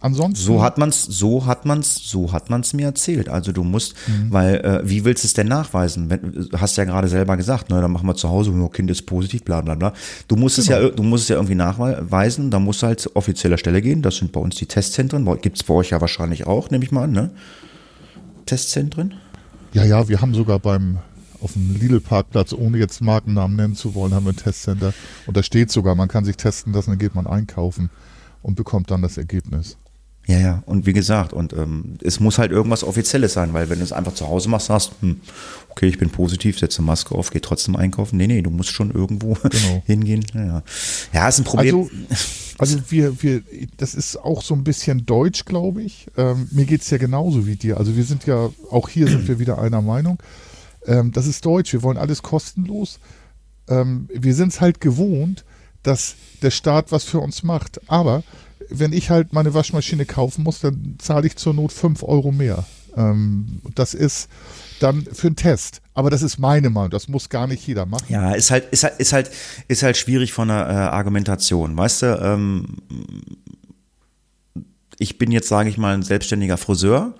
Ansonsten. 0.00 0.44
So 0.44 0.62
hat 0.62 0.76
man's, 0.76 1.04
so 1.04 1.46
hat 1.46 1.64
man's, 1.64 1.94
so 1.94 2.32
hat 2.32 2.50
man's 2.50 2.74
mir 2.74 2.86
erzählt. 2.86 3.30
Also 3.30 3.52
du 3.52 3.64
musst, 3.64 3.94
weil 4.28 4.56
äh, 4.56 4.80
wie 4.84 5.04
willst 5.04 5.24
du 5.24 5.26
es 5.26 5.32
denn 5.32 5.48
nachweisen? 5.48 6.10
Wenn, 6.10 6.48
hast 6.56 6.76
ja 6.76 6.84
gerade 6.84 7.08
selber 7.08 7.36
gesagt, 7.36 7.70
ne, 7.70 7.80
dann 7.80 7.90
machen 7.90 8.06
wir 8.06 8.14
zu 8.14 8.28
Hause, 8.28 8.50
nur 8.50 8.70
Kind 8.70 8.90
ist 8.90 9.06
positiv, 9.06 9.44
bla 9.44 9.62
bla 9.62 9.74
bla. 9.74 9.94
Du 10.28 10.36
musst 10.36 10.58
es 10.58 10.68
ja, 10.68 10.86
du 10.88 11.02
musst 11.02 11.24
es 11.24 11.28
ja 11.30 11.36
irgendwie 11.36 11.54
nachweisen. 11.54 12.50
Da 12.50 12.58
musst 12.58 12.82
du 12.82 12.88
halt 12.88 13.00
zu 13.00 13.16
offizieller 13.16 13.56
Stelle 13.56 13.80
gehen. 13.80 14.02
Das 14.02 14.16
sind 14.16 14.32
bei 14.32 14.40
uns 14.40 14.56
die 14.56 14.66
Testzentren. 14.66 15.24
Gibt's 15.40 15.62
bei 15.62 15.72
euch 15.72 15.90
ja 15.90 16.00
wahrscheinlich 16.00 16.46
auch, 16.46 16.70
nehme 16.70 16.84
ich 16.84 16.92
mal 16.92 17.04
an, 17.04 17.12
ne? 17.12 17.30
Testzentren? 18.44 19.14
Ja, 19.72 19.84
ja, 19.84 20.08
wir 20.08 20.20
haben 20.20 20.34
sogar 20.34 20.58
beim 20.58 20.98
auf 21.40 21.52
dem 21.52 21.76
Lidl-Parkplatz, 21.76 22.52
ohne 22.52 22.78
jetzt 22.78 23.00
Markennamen 23.00 23.56
nennen 23.56 23.74
zu 23.74 23.94
wollen, 23.94 24.14
haben 24.14 24.24
wir 24.24 24.32
ein 24.32 24.36
Testcenter. 24.36 24.92
Und 25.26 25.36
da 25.36 25.42
steht 25.42 25.70
sogar, 25.70 25.94
man 25.94 26.08
kann 26.08 26.24
sich 26.24 26.36
testen 26.36 26.72
lassen, 26.72 26.90
dann 26.90 26.98
geht 26.98 27.14
man 27.14 27.26
einkaufen 27.26 27.90
und 28.42 28.56
bekommt 28.56 28.90
dann 28.90 29.02
das 29.02 29.16
Ergebnis. 29.18 29.76
Ja, 30.26 30.38
ja, 30.38 30.62
und 30.66 30.86
wie 30.86 30.92
gesagt, 30.92 31.32
und 31.32 31.52
ähm, 31.52 31.98
es 32.02 32.18
muss 32.18 32.38
halt 32.38 32.50
irgendwas 32.50 32.82
Offizielles 32.82 33.32
sein, 33.32 33.52
weil 33.54 33.70
wenn 33.70 33.78
du 33.78 33.84
es 33.84 33.92
einfach 33.92 34.12
zu 34.12 34.26
Hause 34.26 34.48
machst, 34.48 34.66
sagst, 34.66 34.90
hm, 35.00 35.20
okay, 35.68 35.86
ich 35.86 35.98
bin 35.98 36.10
positiv, 36.10 36.58
setze 36.58 36.82
Maske 36.82 37.14
auf, 37.14 37.30
geh 37.30 37.38
trotzdem 37.38 37.76
einkaufen. 37.76 38.16
Nee, 38.16 38.26
nee, 38.26 38.42
du 38.42 38.50
musst 38.50 38.70
schon 38.70 38.90
irgendwo 38.90 39.34
Genau. 39.42 39.82
hingehen. 39.86 40.26
Ja, 40.34 40.44
ja. 40.44 40.62
ja, 41.12 41.28
ist 41.28 41.38
ein 41.38 41.44
Problem. 41.44 41.76
Also, 41.76 41.90
also 42.58 42.78
wir, 42.88 43.22
wir, 43.22 43.42
das 43.76 43.94
ist 43.94 44.16
auch 44.16 44.42
so 44.42 44.54
ein 44.54 44.64
bisschen 44.64 45.06
deutsch, 45.06 45.44
glaube 45.44 45.82
ich. 45.84 46.08
Ähm, 46.16 46.48
mir 46.50 46.64
geht's 46.64 46.90
ja 46.90 46.98
genauso 46.98 47.46
wie 47.46 47.54
dir. 47.54 47.76
Also 47.76 47.96
wir 47.96 48.04
sind 48.04 48.26
ja, 48.26 48.50
auch 48.70 48.88
hier 48.88 49.06
sind 49.06 49.28
wir 49.28 49.38
wieder 49.38 49.58
einer 49.60 49.80
Meinung. 49.80 50.18
Ähm, 50.86 51.12
das 51.12 51.28
ist 51.28 51.44
deutsch, 51.44 51.72
wir 51.72 51.84
wollen 51.84 51.98
alles 51.98 52.22
kostenlos. 52.22 52.98
Ähm, 53.68 54.08
wir 54.12 54.34
sind 54.34 54.48
es 54.48 54.60
halt 54.60 54.80
gewohnt, 54.80 55.44
dass 55.84 56.16
der 56.42 56.50
Staat 56.50 56.90
was 56.90 57.04
für 57.04 57.20
uns 57.20 57.44
macht. 57.44 57.80
Aber 57.88 58.24
wenn 58.70 58.92
ich 58.92 59.10
halt 59.10 59.32
meine 59.32 59.54
Waschmaschine 59.54 60.06
kaufen 60.06 60.42
muss, 60.42 60.60
dann 60.60 60.96
zahle 60.98 61.26
ich 61.26 61.36
zur 61.36 61.54
Not 61.54 61.72
5 61.72 62.02
Euro 62.02 62.32
mehr. 62.32 62.64
Ähm, 62.96 63.60
das 63.74 63.94
ist 63.94 64.28
dann 64.80 65.06
für 65.12 65.28
einen 65.28 65.36
Test. 65.36 65.82
Aber 65.94 66.10
das 66.10 66.22
ist 66.22 66.38
meine 66.38 66.70
Meinung, 66.70 66.90
das 66.90 67.08
muss 67.08 67.28
gar 67.28 67.46
nicht 67.46 67.66
jeder 67.66 67.86
machen. 67.86 68.06
Ja, 68.08 68.32
ist 68.32 68.50
halt, 68.50 68.66
ist 68.70 68.84
halt, 68.84 68.98
ist 68.98 69.12
halt, 69.12 69.30
ist 69.68 69.82
halt 69.82 69.96
schwierig 69.96 70.32
von 70.32 70.48
der 70.48 70.68
äh, 70.68 70.72
Argumentation. 70.72 71.76
Weißt 71.76 72.02
du, 72.02 72.18
ähm, 72.20 72.76
ich 74.98 75.18
bin 75.18 75.30
jetzt, 75.30 75.48
sage 75.48 75.68
ich 75.68 75.78
mal, 75.78 75.94
ein 75.94 76.02
selbstständiger 76.02 76.56
Friseur 76.56 77.14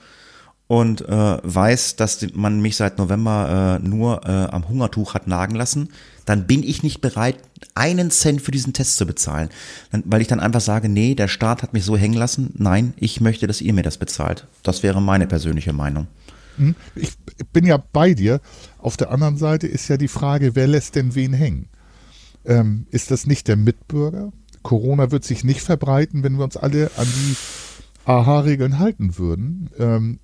und 0.66 1.02
äh, 1.08 1.38
weiß, 1.42 1.96
dass 1.96 2.26
man 2.34 2.60
mich 2.60 2.76
seit 2.76 2.98
November 2.98 3.78
äh, 3.82 3.86
nur 3.86 4.26
äh, 4.26 4.48
am 4.50 4.68
Hungertuch 4.68 5.14
hat 5.14 5.26
nagen 5.26 5.54
lassen, 5.54 5.90
dann 6.26 6.46
bin 6.46 6.62
ich 6.62 6.82
nicht 6.82 7.00
bereit, 7.00 7.36
einen 7.74 8.10
Cent 8.10 8.42
für 8.42 8.50
diesen 8.50 8.72
Test 8.72 8.98
zu 8.98 9.06
bezahlen. 9.06 9.48
Dann, 9.90 10.02
weil 10.04 10.20
ich 10.20 10.28
dann 10.28 10.40
einfach 10.40 10.60
sage, 10.60 10.88
nee, 10.88 11.14
der 11.14 11.28
Staat 11.28 11.62
hat 11.62 11.72
mich 11.72 11.84
so 11.84 11.96
hängen 11.96 12.14
lassen, 12.14 12.52
nein, 12.58 12.92
ich 12.98 13.20
möchte, 13.20 13.46
dass 13.46 13.62
ihr 13.62 13.72
mir 13.72 13.82
das 13.82 13.96
bezahlt. 13.96 14.46
Das 14.62 14.82
wäre 14.82 15.00
meine 15.00 15.26
persönliche 15.26 15.72
Meinung. 15.72 16.08
Hm? 16.58 16.74
Ich 16.94 17.12
bin 17.52 17.64
ja 17.64 17.76
bei 17.76 18.12
dir. 18.14 18.40
Auf 18.78 18.96
der 18.96 19.10
anderen 19.10 19.36
Seite 19.36 19.66
ist 19.66 19.88
ja 19.88 19.96
die 19.96 20.08
Frage, 20.08 20.54
wer 20.54 20.66
lässt 20.66 20.96
denn 20.96 21.14
wen 21.14 21.32
hängen? 21.32 21.68
Ähm, 22.44 22.86
ist 22.90 23.10
das 23.10 23.26
nicht 23.26 23.48
der 23.48 23.56
Mitbürger? 23.56 24.32
Corona 24.62 25.10
wird 25.10 25.24
sich 25.24 25.44
nicht 25.44 25.60
verbreiten, 25.60 26.24
wenn 26.24 26.36
wir 26.38 26.44
uns 26.44 26.56
alle 26.56 26.90
an 26.96 27.06
die 27.06 27.36
AHA-Regeln 28.04 28.78
halten 28.78 29.18
würden. 29.18 29.70
Ähm, 29.78 30.18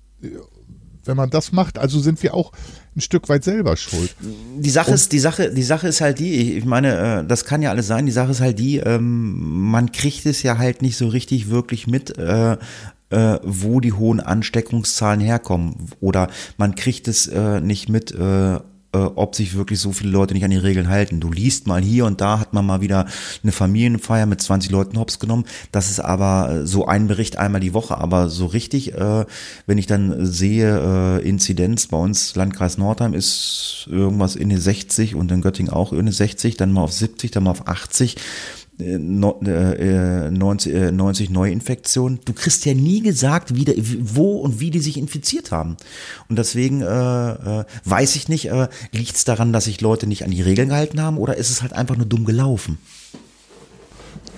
wenn 1.05 1.17
man 1.17 1.29
das 1.29 1.51
macht, 1.51 1.77
also 1.77 1.99
sind 1.99 2.21
wir 2.23 2.33
auch 2.33 2.51
ein 2.95 3.01
Stück 3.01 3.29
weit 3.29 3.43
selber 3.43 3.75
schuld. 3.77 4.15
Die 4.57 4.69
Sache 4.69 4.91
ist, 4.91 5.11
die 5.11 5.19
Sache, 5.19 5.51
die 5.51 5.63
Sache 5.63 5.87
ist 5.87 6.01
halt 6.01 6.19
die, 6.19 6.57
ich 6.57 6.65
meine, 6.65 7.21
äh, 7.21 7.27
das 7.27 7.45
kann 7.45 7.61
ja 7.61 7.71
alles 7.71 7.87
sein, 7.87 8.05
die 8.05 8.11
Sache 8.11 8.31
ist 8.31 8.41
halt 8.41 8.59
die, 8.59 8.77
ähm, 8.77 9.69
man 9.71 9.91
kriegt 9.91 10.25
es 10.25 10.43
ja 10.43 10.57
halt 10.57 10.81
nicht 10.81 10.97
so 10.97 11.07
richtig 11.07 11.49
wirklich 11.49 11.87
mit, 11.87 12.17
äh, 12.17 12.57
äh, 13.09 13.39
wo 13.43 13.79
die 13.79 13.93
hohen 13.93 14.19
Ansteckungszahlen 14.19 15.21
herkommen. 15.21 15.89
Oder 15.99 16.29
man 16.57 16.75
kriegt 16.75 17.07
es 17.07 17.29
nicht 17.61 17.89
mit, 17.89 18.13
äh, 18.93 18.97
ob 18.97 19.35
sich 19.35 19.55
wirklich 19.55 19.79
so 19.79 19.91
viele 19.91 20.11
Leute 20.11 20.33
nicht 20.33 20.43
an 20.43 20.51
die 20.51 20.57
Regeln 20.57 20.87
halten. 20.87 21.19
Du 21.19 21.31
liest 21.31 21.67
mal 21.67 21.81
hier 21.81 22.05
und 22.05 22.21
da 22.21 22.39
hat 22.39 22.53
man 22.53 22.65
mal 22.65 22.81
wieder 22.81 23.05
eine 23.41 23.51
Familienfeier 23.51 24.25
mit 24.25 24.41
20 24.41 24.71
Leuten 24.71 24.97
hops 24.97 25.19
genommen. 25.19 25.45
Das 25.71 25.89
ist 25.89 25.99
aber 25.99 26.49
äh, 26.49 26.67
so 26.67 26.85
ein 26.85 27.07
Bericht 27.07 27.37
einmal 27.37 27.61
die 27.61 27.73
Woche. 27.73 27.97
Aber 27.97 28.29
so 28.29 28.45
richtig, 28.45 28.93
äh, 28.93 29.25
wenn 29.65 29.77
ich 29.77 29.87
dann 29.87 30.25
sehe, 30.25 31.19
äh, 31.19 31.27
Inzidenz 31.27 31.87
bei 31.87 31.97
uns, 31.97 32.35
Landkreis 32.35 32.77
Nordheim 32.77 33.13
ist 33.13 33.87
irgendwas 33.89 34.35
in 34.35 34.49
die 34.49 34.57
60 34.57 35.15
und 35.15 35.31
in 35.31 35.41
Göttingen 35.41 35.73
auch 35.73 35.93
in 35.93 36.05
die 36.05 36.11
60, 36.11 36.57
dann 36.57 36.71
mal 36.71 36.81
auf 36.81 36.93
70, 36.93 37.31
dann 37.31 37.43
mal 37.43 37.51
auf 37.51 37.67
80. 37.67 38.15
äh, 38.83 38.97
no- 38.97 39.39
äh, 39.45 40.27
äh, 40.27 40.31
90, 40.31 40.73
äh, 40.73 40.91
90 40.91 41.29
Neuinfektionen. 41.29 42.19
Du 42.25 42.33
kriegst 42.33 42.65
ja 42.65 42.73
nie 42.73 43.01
gesagt, 43.01 43.55
wie 43.55 43.65
wo 44.01 44.37
und 44.37 44.59
wie 44.59 44.71
die 44.71 44.79
sich 44.79 44.97
infiziert 44.97 45.51
haben. 45.51 45.77
Und 46.29 46.37
deswegen 46.37 46.81
äh, 46.81 47.31
äh, 47.61 47.65
weiß 47.85 48.15
ich 48.15 48.27
nicht, 48.29 48.49
äh, 48.49 48.67
liegt 48.91 49.15
es 49.15 49.23
daran, 49.25 49.53
dass 49.53 49.65
sich 49.65 49.81
Leute 49.81 50.07
nicht 50.07 50.23
an 50.23 50.31
die 50.31 50.41
Regeln 50.41 50.69
gehalten 50.69 51.01
haben 51.01 51.17
oder 51.17 51.37
ist 51.37 51.49
es 51.49 51.61
halt 51.61 51.73
einfach 51.73 51.95
nur 51.97 52.05
dumm 52.05 52.25
gelaufen? 52.25 52.77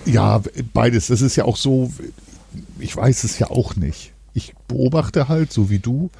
Ja, 0.05 0.41
beides. 0.73 1.07
Das 1.07 1.21
ist 1.21 1.35
ja 1.35 1.45
auch 1.45 1.57
so, 1.57 1.91
ich 2.79 2.95
weiß 2.95 3.23
es 3.23 3.39
ja 3.39 3.49
auch 3.49 3.75
nicht. 3.75 4.13
Ich 4.33 4.53
beobachte 4.67 5.27
halt, 5.27 5.51
so 5.51 5.69
wie 5.69 5.79
du, 5.79 6.11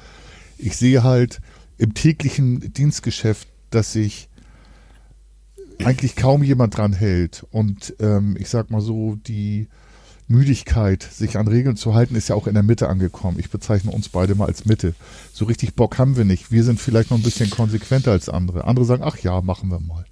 ich 0.58 0.76
sehe 0.76 1.02
halt 1.02 1.40
im 1.78 1.94
täglichen 1.94 2.72
Dienstgeschäft, 2.72 3.46
dass 3.70 3.92
sich 3.92 4.28
eigentlich 5.84 6.16
kaum 6.16 6.42
jemand 6.42 6.76
dran 6.76 6.92
hält. 6.92 7.44
Und 7.50 7.94
ähm, 8.00 8.36
ich 8.38 8.48
sag 8.48 8.70
mal 8.70 8.80
so, 8.80 9.16
die 9.26 9.68
Müdigkeit, 10.28 11.02
sich 11.02 11.38
an 11.38 11.46
Regeln 11.46 11.76
zu 11.76 11.94
halten, 11.94 12.16
ist 12.16 12.28
ja 12.28 12.34
auch 12.34 12.46
in 12.46 12.54
der 12.54 12.62
Mitte 12.62 12.88
angekommen. 12.88 13.38
Ich 13.38 13.50
bezeichne 13.50 13.92
uns 13.92 14.08
beide 14.08 14.34
mal 14.34 14.46
als 14.46 14.64
Mitte. 14.64 14.94
So 15.32 15.44
richtig 15.44 15.74
Bock 15.74 15.98
haben 15.98 16.16
wir 16.16 16.24
nicht. 16.24 16.50
Wir 16.50 16.64
sind 16.64 16.80
vielleicht 16.80 17.10
noch 17.10 17.18
ein 17.18 17.22
bisschen 17.22 17.50
konsequenter 17.50 18.10
als 18.10 18.28
andere. 18.28 18.64
Andere 18.64 18.86
sagen, 18.86 19.04
ach 19.04 19.18
ja, 19.18 19.40
machen 19.40 19.70
wir 19.70 19.80
mal. 19.80 20.04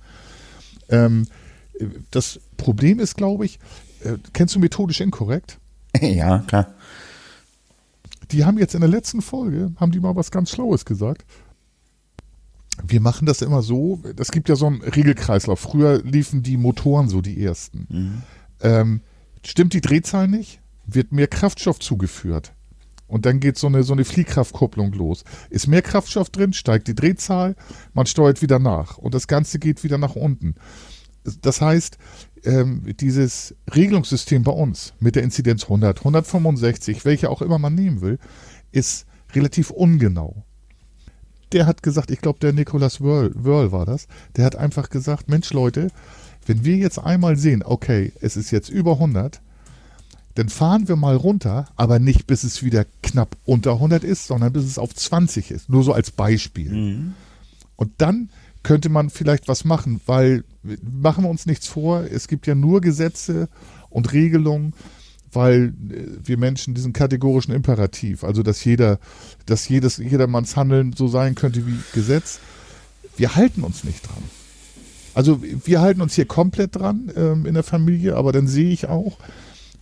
Ähm, 0.89 1.27
das 2.11 2.41
Problem 2.57 3.01
ist, 3.01 3.17
glaube 3.17 3.45
ich, 3.45 3.59
äh, 4.05 4.19
kennst 4.33 4.55
du 4.55 4.61
methodisch 4.61 5.01
inkorrekt? 5.01 5.59
ja, 6.01 6.39
klar. 6.47 6.75
Die 8.31 8.45
haben 8.45 8.59
jetzt 8.59 8.75
in 8.75 8.81
der 8.81 8.91
letzten 8.91 9.21
Folge, 9.21 9.73
haben 9.77 9.93
die 9.93 10.01
mal 10.01 10.17
was 10.17 10.31
ganz 10.31 10.51
Schlaues 10.51 10.85
gesagt. 10.85 11.25
Wir 12.87 13.01
machen 13.01 13.27
das 13.27 13.43
immer 13.43 13.63
so, 13.63 14.03
es 14.19 14.33
gibt 14.33 14.49
ja 14.49 14.57
so 14.57 14.67
einen 14.67 14.83
Regelkreislauf. 14.83 15.61
Früher 15.61 16.03
liefen 16.03 16.43
die 16.43 16.57
Motoren 16.57 17.09
so 17.09 17.21
die 17.21 17.43
ersten. 17.43 17.87
Ähm, 18.61 19.01
stimmt 19.45 19.75
die 19.75 19.81
Drehzahl 19.81 20.29
nicht, 20.29 20.61
wird 20.87 21.13
mehr 21.13 21.29
Kraftstoff 21.29 21.79
zugeführt. 21.79 22.53
Und 23.07 23.27
dann 23.27 23.39
geht 23.39 23.59
so 23.59 23.67
eine, 23.67 23.83
so 23.83 23.93
eine 23.93 24.05
Fliehkraftkupplung 24.05 24.93
los. 24.93 25.25
Ist 25.51 25.67
mehr 25.67 25.83
Kraftstoff 25.83 26.31
drin, 26.31 26.53
steigt 26.53 26.89
die 26.89 26.95
Drehzahl, 26.95 27.55
man 27.93 28.07
steuert 28.07 28.43
wieder 28.43 28.59
nach. 28.59 28.99
Und 28.99 29.15
das 29.15 29.29
Ganze 29.29 29.59
geht 29.59 29.85
wieder 29.85 29.99
nach 29.99 30.17
unten. 30.17 30.55
Das 31.43 31.61
heißt, 31.61 31.99
ähm, 32.45 32.83
dieses 32.99 33.55
Regelungssystem 33.75 34.43
bei 34.43 34.53
uns 34.53 34.95
mit 35.01 35.17
der 35.17 35.23
Inzidenz 35.23 35.65
100, 35.65 35.99
165, 35.99 37.05
welche 37.05 37.31
auch 37.31 37.41
immer 37.41 37.59
man 37.59 37.75
nehmen 37.75 38.01
will, 38.01 38.19
ist 38.73 39.07
relativ 39.33 39.71
ungenau. 39.71 40.44
Der 41.55 41.67
hat 41.67 41.83
gesagt, 41.83 42.11
ich 42.11 42.21
glaube, 42.21 42.41
der 42.41 42.53
Nicholas 42.53 43.01
Wörl, 43.01 43.33
Wörl 43.35 43.73
war 43.73 43.87
das, 43.87 44.09
der 44.37 44.45
hat 44.45 44.57
einfach 44.57 44.91
gesagt, 44.91 45.29
Mensch 45.29 45.53
Leute, 45.53 45.91
wenn 46.47 46.65
wir 46.65 46.77
jetzt 46.77 46.99
einmal 46.99 47.37
sehen, 47.37 47.63
okay, 47.65 48.13
es 48.21 48.37
ist 48.37 48.51
jetzt 48.51 48.69
über 48.69 48.93
100, 48.95 49.41
dann 50.35 50.49
fahren 50.49 50.89
wir 50.89 50.97
mal 50.97 51.17
runter, 51.17 51.69
aber 51.77 51.99
nicht 52.01 52.27
bis 52.27 52.43
es 52.45 52.63
wieder 52.63 52.85
knapp 53.03 53.37
unter 53.45 53.75
100 53.75 54.03
ist, 54.03 54.27
sondern 54.27 54.53
bis 54.53 54.65
es 54.65 54.79
auf 54.79 54.95
20 54.95 55.53
ist. 55.53 55.69
Nur 55.71 55.85
so 55.85 55.93
als 55.93 56.11
Beispiel. 56.11 57.15
Und 57.77 57.93
dann 57.99 58.31
könnte 58.65 58.89
man 58.89 59.11
vielleicht 59.11 59.47
was 59.47 59.65
machen, 59.65 60.01
weil 60.07 60.43
machen 60.83 61.25
wir 61.25 61.31
uns 61.31 61.47
nichts 61.47 61.69
vor, 61.69 62.01
es 62.03 62.27
gibt 62.27 62.47
ja 62.47 62.55
nur 62.55 62.81
Gesetze 62.81 63.49
und 63.91 64.13
Regelungen, 64.13 64.73
weil 65.35 65.75
äh, 65.91 66.07
wir 66.23 66.39
Menschen 66.39 66.75
diesen 66.75 66.93
kategorischen 66.93 67.55
Imperativ, 67.55 68.25
also 68.25 68.43
dass 68.43 68.65
jeder, 68.65 68.99
dass 69.47 69.69
jedes, 69.69 69.99
jedermanns 69.99 70.57
Handeln 70.57 70.93
so 70.93 71.09
sein 71.09 71.35
könnte 71.35 71.67
wie 71.67 71.79
Gesetz, 71.93 72.41
wir 73.17 73.37
halten 73.37 73.63
uns 73.63 73.85
nicht 73.85 74.07
dran. 74.07 74.23
Also 75.15 75.41
wir 75.43 75.81
halten 75.81 76.01
uns 76.01 76.15
hier 76.15 76.27
komplett 76.27 76.75
dran 76.77 77.11
ähm, 77.17 77.47
in 77.47 77.55
der 77.55 77.63
Familie, 77.63 78.17
aber 78.17 78.33
dann 78.33 78.49
sehe 78.49 78.71
ich 78.71 78.89
auch, 78.89 79.17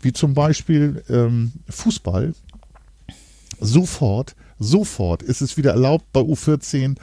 wie 0.02 0.12
zum 0.12 0.34
Beispiel 0.34 1.02
ähm, 1.08 1.52
Fußball, 1.68 2.34
sofort, 3.60 4.34
sofort 4.58 5.22
ist 5.22 5.40
es 5.40 5.56
wieder 5.56 5.72
erlaubt 5.72 6.04
bei 6.12 6.20
U14, 6.20 6.96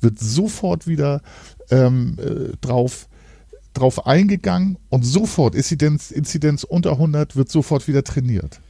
wird 0.00 0.18
sofort 0.20 0.86
wieder 0.86 1.22
ähm, 1.70 2.18
äh, 2.18 2.56
drauf, 2.60 3.08
drauf 3.74 4.06
eingegangen 4.06 4.78
und 4.90 5.02
sofort 5.04 5.54
Inzidenz, 5.54 6.10
Inzidenz 6.10 6.64
unter 6.64 6.92
100 6.92 7.36
wird 7.36 7.50
sofort 7.50 7.88
wieder 7.88 8.04
trainiert. 8.04 8.60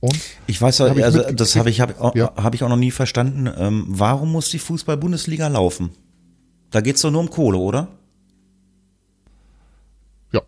Und 0.00 0.18
Ich 0.46 0.60
weiß, 0.60 0.80
Hab 0.80 0.96
also 0.96 1.22
das 1.30 1.56
habe 1.56 1.68
ich, 1.70 1.80
hab, 1.80 2.16
Ja. 2.16 2.32
hab 2.34 2.54
ich 2.54 2.62
auch 2.62 2.68
noch 2.68 2.76
nie 2.76 2.90
verstanden. 2.90 3.48
Ähm, 3.56 3.84
warum 3.88 4.32
muss 4.32 4.48
die 4.48 4.58
Fußball-Bundesliga 4.58 5.48
laufen? 5.48 5.90
Da 6.70 6.80
geht's 6.80 7.02
doch 7.02 7.10
nur 7.10 7.20
um 7.20 7.30
Kohle, 7.30 7.58
oder? 7.58 7.88
ja, 10.32 10.40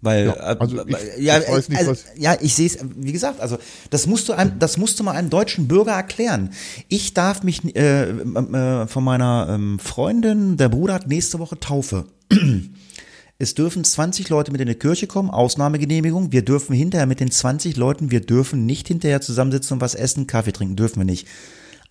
Weil, 0.00 0.26
ja, 0.26 0.32
äh, 0.34 0.56
also 0.58 0.84
ich, 0.86 0.96
ja, 1.18 1.38
ich 1.38 1.48
weiß 1.48 1.68
nicht, 1.68 1.78
also, 1.78 1.92
was 1.92 2.04
ja, 2.16 2.36
ich 2.40 2.54
sehe 2.54 2.66
es, 2.66 2.78
wie 2.96 3.12
gesagt, 3.12 3.40
also 3.40 3.58
das 3.90 4.06
musst 4.06 4.28
du 4.28 4.34
einem, 4.34 4.58
das 4.60 4.76
musst 4.76 5.00
du 5.00 5.04
mal 5.04 5.12
einem 5.12 5.30
deutschen 5.30 5.66
Bürger 5.66 5.92
erklären. 5.92 6.50
Ich 6.88 7.14
darf 7.14 7.42
mich 7.42 7.74
äh, 7.74 8.10
äh, 8.10 8.86
von 8.86 9.02
meiner 9.04 9.48
ähm, 9.50 9.78
Freundin, 9.80 10.56
der 10.56 10.68
Bruder 10.68 10.94
hat 10.94 11.08
nächste 11.08 11.40
Woche 11.40 11.58
Taufe. 11.58 12.06
Es 13.42 13.54
dürfen 13.54 13.82
20 13.82 14.28
Leute 14.28 14.52
mit 14.52 14.60
in 14.60 14.68
die 14.68 14.76
Kirche 14.76 15.08
kommen, 15.08 15.28
Ausnahmegenehmigung. 15.28 16.30
Wir 16.30 16.44
dürfen 16.44 16.74
hinterher 16.74 17.08
mit 17.08 17.18
den 17.18 17.32
20 17.32 17.76
Leuten, 17.76 18.12
wir 18.12 18.20
dürfen 18.20 18.66
nicht 18.66 18.86
hinterher 18.86 19.20
zusammensitzen 19.20 19.74
und 19.74 19.80
was 19.80 19.96
essen, 19.96 20.28
Kaffee 20.28 20.52
trinken, 20.52 20.76
dürfen 20.76 21.00
wir 21.00 21.04
nicht. 21.04 21.26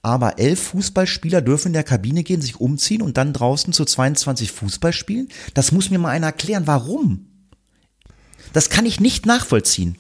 Aber 0.02 0.40
elf 0.40 0.62
Fußballspieler 0.62 1.42
dürfen 1.42 1.68
in 1.68 1.74
der 1.74 1.84
Kabine 1.84 2.24
gehen, 2.24 2.42
sich 2.42 2.62
umziehen 2.62 3.02
und 3.02 3.18
dann 3.18 3.34
draußen 3.34 3.74
zu 3.74 3.84
22 3.84 4.50
Fußball 4.50 4.94
spielen? 4.94 5.28
Das 5.54 5.74
muss 5.74 5.90
mir 5.90 6.00
mal 6.00 6.12
einer 6.12 6.28
erklären, 6.28 6.68
warum? 6.68 7.26
Das 8.54 8.70
kann 8.70 8.86
ich 8.86 9.02
nicht 9.02 9.26
nachvollziehen. 9.26 9.98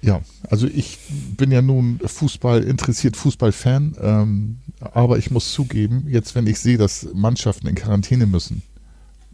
Ja, 0.00 0.22
also 0.48 0.66
ich 0.66 1.00
bin 1.36 1.52
ja 1.52 1.60
nun 1.60 2.00
Fußball 2.02 2.64
interessiert, 2.64 3.18
Fußballfan, 3.18 3.94
ähm, 4.00 4.56
aber 4.80 5.18
ich 5.18 5.30
muss 5.30 5.52
zugeben, 5.52 6.06
jetzt 6.08 6.34
wenn 6.34 6.46
ich 6.46 6.58
sehe, 6.60 6.78
dass 6.78 7.08
Mannschaften 7.12 7.66
in 7.66 7.74
Quarantäne 7.74 8.24
müssen, 8.24 8.62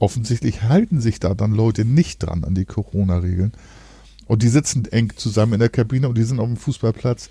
offensichtlich 0.00 0.62
halten 0.62 1.00
sich 1.00 1.20
da 1.20 1.34
dann 1.34 1.52
Leute 1.52 1.84
nicht 1.84 2.18
dran 2.18 2.44
an 2.44 2.54
die 2.54 2.64
Corona-Regeln 2.64 3.52
und 4.26 4.42
die 4.42 4.48
sitzen 4.48 4.84
eng 4.86 5.12
zusammen 5.16 5.54
in 5.54 5.60
der 5.60 5.68
Kabine 5.68 6.08
und 6.08 6.18
die 6.18 6.24
sind 6.24 6.40
auf 6.40 6.46
dem 6.46 6.56
Fußballplatz. 6.56 7.30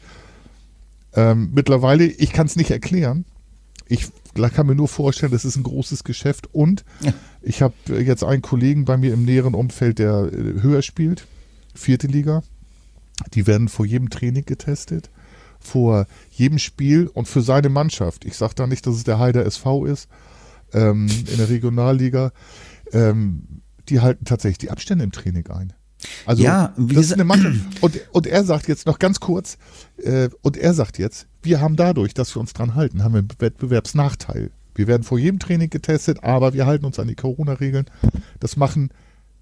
Ähm, 1.14 1.50
mittlerweile, 1.54 2.06
ich 2.06 2.32
kann 2.32 2.46
es 2.46 2.56
nicht 2.56 2.72
erklären, 2.72 3.26
ich 3.88 4.08
kann 4.54 4.68
mir 4.68 4.76
nur 4.76 4.88
vorstellen, 4.88 5.32
das 5.32 5.46
ist 5.46 5.58
ein 5.58 5.64
großes 5.64 6.04
Geschäft. 6.04 6.54
Und 6.54 6.86
ja. 7.02 7.12
ich 7.42 7.62
habe 7.62 7.74
jetzt 7.88 8.24
einen 8.24 8.42
Kollegen 8.42 8.86
bei 8.86 8.98
mir 8.98 9.14
im 9.14 9.26
näheren 9.26 9.56
Umfeld, 9.56 10.00
der 10.00 10.30
äh, 10.32 10.62
höher 10.62 10.82
spielt, 10.84 11.26
vierte 11.74 12.08
Liga. 12.08 12.44
Die 13.34 13.48
werden 13.48 13.68
vor 13.68 13.86
jedem 13.86 14.10
Training 14.10 14.46
getestet, 14.46 15.10
vor 15.60 16.06
jedem 16.32 16.60
Spiel 16.60 17.08
und 17.08 17.28
für 17.28 17.42
seine 17.42 17.70
Mannschaft. 17.70 18.24
Ich 18.26 18.38
sage 18.38 18.54
da 18.56 18.68
nicht, 18.68 18.86
dass 18.86 18.96
es 18.96 19.04
der 19.04 19.20
Heider 19.20 19.46
SV 19.46 19.86
ist, 19.86 20.08
ähm, 20.74 21.08
in 21.30 21.38
der 21.38 21.50
Regionalliga. 21.50 22.32
Ähm, 22.92 23.62
die 23.90 24.00
halten 24.00 24.26
tatsächlich 24.26 24.60
die 24.60 24.72
Abstände 24.72 25.04
im 25.04 25.12
Training 25.12 25.48
ein. 25.48 25.74
Also 26.26 26.44
ja, 26.44 26.74
das 26.78 27.06
ist 27.06 27.14
eine 27.14 27.26
Mannschaft. 27.26 27.60
Und, 27.82 28.00
und 28.12 28.28
er 28.28 28.44
sagt 28.44 28.68
jetzt 28.68 28.86
noch 28.86 29.00
ganz 29.00 29.20
kurz, 29.20 29.58
äh, 29.98 30.30
und 30.42 30.58
er 30.58 30.74
sagt 30.74 30.98
jetzt, 30.98 31.28
wir 31.42 31.60
haben 31.60 31.76
dadurch, 31.76 32.14
dass 32.14 32.34
wir 32.36 32.40
uns 32.40 32.54
dran 32.54 32.76
halten, 32.76 33.04
haben 33.04 33.14
wir 33.14 33.20
einen 33.20 33.30
Wettbewerbsnachteil. 33.38 34.52
Wir 34.76 34.88
werden 34.88 35.04
vor 35.04 35.20
jedem 35.20 35.40
Training 35.40 35.70
getestet, 35.70 36.24
aber 36.24 36.54
wir 36.54 36.66
halten 36.66 36.86
uns 36.86 37.00
an 37.00 37.08
die 37.08 37.16
Corona-Regeln. 37.16 37.86
Das 38.40 38.56
machen 38.56 38.92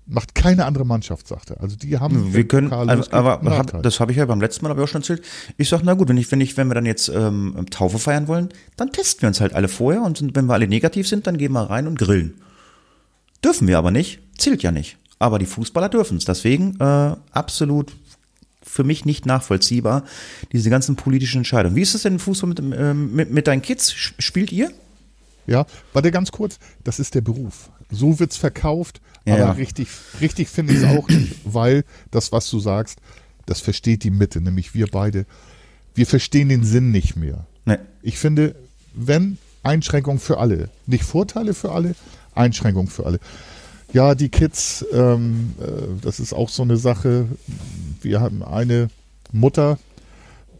macht 0.08 0.36
keine 0.36 0.66
andere 0.66 0.86
Mannschaft, 0.86 1.28
sagt 1.28 1.52
er. 1.52 1.62
Also 1.62 1.76
die 1.76 1.98
haben 1.98 2.34
wir 2.34 2.48
können, 2.48 2.72
also, 2.72 3.12
aber 3.12 3.42
hab, 3.58 3.84
das 3.84 4.00
habe 4.00 4.12
ich 4.12 4.18
ja 4.18 4.26
beim 4.26 4.40
letzten 4.40 4.66
Mal 4.66 4.72
aber 4.72 4.84
auch 4.84 4.88
schon 4.88 5.02
erzählt. 5.02 5.22
Ich 5.58 5.70
sage, 5.70 5.84
na 5.86 5.94
gut, 5.94 6.08
wenn 6.10 6.18
ich, 6.18 6.32
wenn 6.32 6.42
ich, 6.42 6.56
wenn 6.58 6.68
wir 6.68 6.76
dann 6.76 6.86
jetzt 6.86 7.10
ähm, 7.10 7.66
Taufe 7.70 8.00
feiern 8.00 8.28
wollen, 8.28 8.50
dann 8.78 8.92
testen 8.92 9.24
wir 9.24 9.28
uns 9.28 9.42
halt 9.42 9.54
alle 9.54 9.68
vorher 9.68 10.02
und 10.02 10.36
wenn 10.36 10.46
wir 10.46 10.54
alle 10.54 10.68
negativ 10.68 11.08
sind, 11.08 11.28
dann 11.28 11.38
gehen 11.38 11.52
wir 11.52 11.70
rein 11.70 11.88
und 11.88 12.00
grillen. 12.00 12.36
Dürfen 13.44 13.68
wir 13.68 13.78
aber 13.78 13.92
nicht, 13.92 14.20
zählt 14.38 14.64
ja 14.64 14.72
nicht. 14.72 14.98
Aber 15.20 15.40
die 15.40 15.46
Fußballer 15.46 15.90
dürfen 15.90 16.18
es. 16.18 16.26
Deswegen 16.26 16.80
äh, 16.80 17.16
absolut 17.32 17.96
für 18.64 18.84
mich 18.84 19.06
nicht 19.06 19.26
nachvollziehbar, 19.26 20.04
diese 20.52 20.70
ganzen 20.70 20.96
politischen 20.96 21.40
Entscheidungen. 21.40 21.76
Wie 21.76 21.82
ist 21.82 21.96
es 21.96 22.04
denn 22.04 22.14
im 22.14 22.20
Fußball 22.20 22.50
mit, 22.50 22.60
äh, 22.60 22.94
mit, 22.94 23.32
mit 23.32 23.48
deinen 23.48 23.62
Kids? 23.62 23.92
Spielt 23.92 24.52
ihr? 24.52 24.72
Ja, 25.48 25.66
warte 25.94 26.12
ganz 26.12 26.32
kurz, 26.32 26.60
das 26.84 27.00
ist 27.00 27.16
der 27.16 27.22
Beruf. 27.22 27.70
So 27.90 28.20
wird 28.20 28.32
es 28.32 28.38
verkauft, 28.38 29.02
ja, 29.26 29.36
aber 29.36 29.44
ja. 29.44 29.52
richtig, 29.52 29.88
richtig 30.22 30.50
finde 30.50 30.74
ich 30.74 30.80
es 30.80 30.86
auch 30.86 31.08
nicht, 31.08 31.36
weil 31.46 31.84
das, 32.12 32.32
was 32.32 32.50
du 32.50 32.60
sagst, 32.60 33.00
das 33.46 33.62
versteht 33.62 34.04
die 34.04 34.12
Mitte, 34.12 34.42
nämlich 34.42 34.74
wir 34.74 34.88
beide. 34.88 35.26
Wir 35.96 36.06
verstehen 36.06 36.50
den 36.50 36.64
Sinn 36.64 36.92
nicht 36.92 37.16
mehr. 37.16 37.46
Nee. 37.66 37.78
Ich 38.02 38.20
finde, 38.20 38.56
wenn 38.94 39.38
Einschränkungen 39.64 40.20
für 40.20 40.38
alle, 40.38 40.70
nicht 40.86 41.04
Vorteile 41.04 41.54
für 41.54 41.72
alle, 41.72 41.96
Einschränkungen 42.36 42.90
für 42.90 43.06
alle. 43.06 43.20
Ja, 43.94 44.16
die 44.16 44.30
Kids, 44.30 44.86
ähm, 44.94 45.54
äh, 45.60 46.02
das 46.02 46.20
ist 46.20 46.34
auch 46.34 46.50
so 46.50 46.64
eine 46.64 46.78
Sache. 46.78 47.28
Wir 48.02 48.20
haben 48.20 48.44
eine 48.44 48.90
Mutter, 49.32 49.80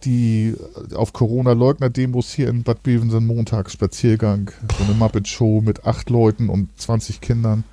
die 0.06 0.56
auf 0.94 1.14
Corona-Leugner-Demos 1.14 2.32
hier 2.34 2.50
in 2.50 2.64
Bad 2.64 2.84
Bevensen 2.84 3.26
Montags 3.26 3.74
Spaziergang, 3.74 4.52
so 4.78 4.84
eine 4.84 4.94
Muppet-Show 4.94 5.62
mit 5.62 5.86
acht 5.86 6.10
Leuten 6.10 6.50
und 6.50 6.70
20 6.80 7.22
Kindern, 7.22 7.64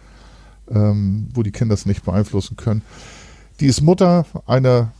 ähm, 0.70 1.28
wo 1.34 1.42
die 1.42 1.52
Kinder 1.52 1.74
es 1.74 1.86
nicht 1.86 2.04
beeinflussen 2.04 2.56
können. 2.56 2.82
Die 3.60 3.66
ist 3.66 3.82
Mutter 3.82 4.26
einer, 4.46 4.92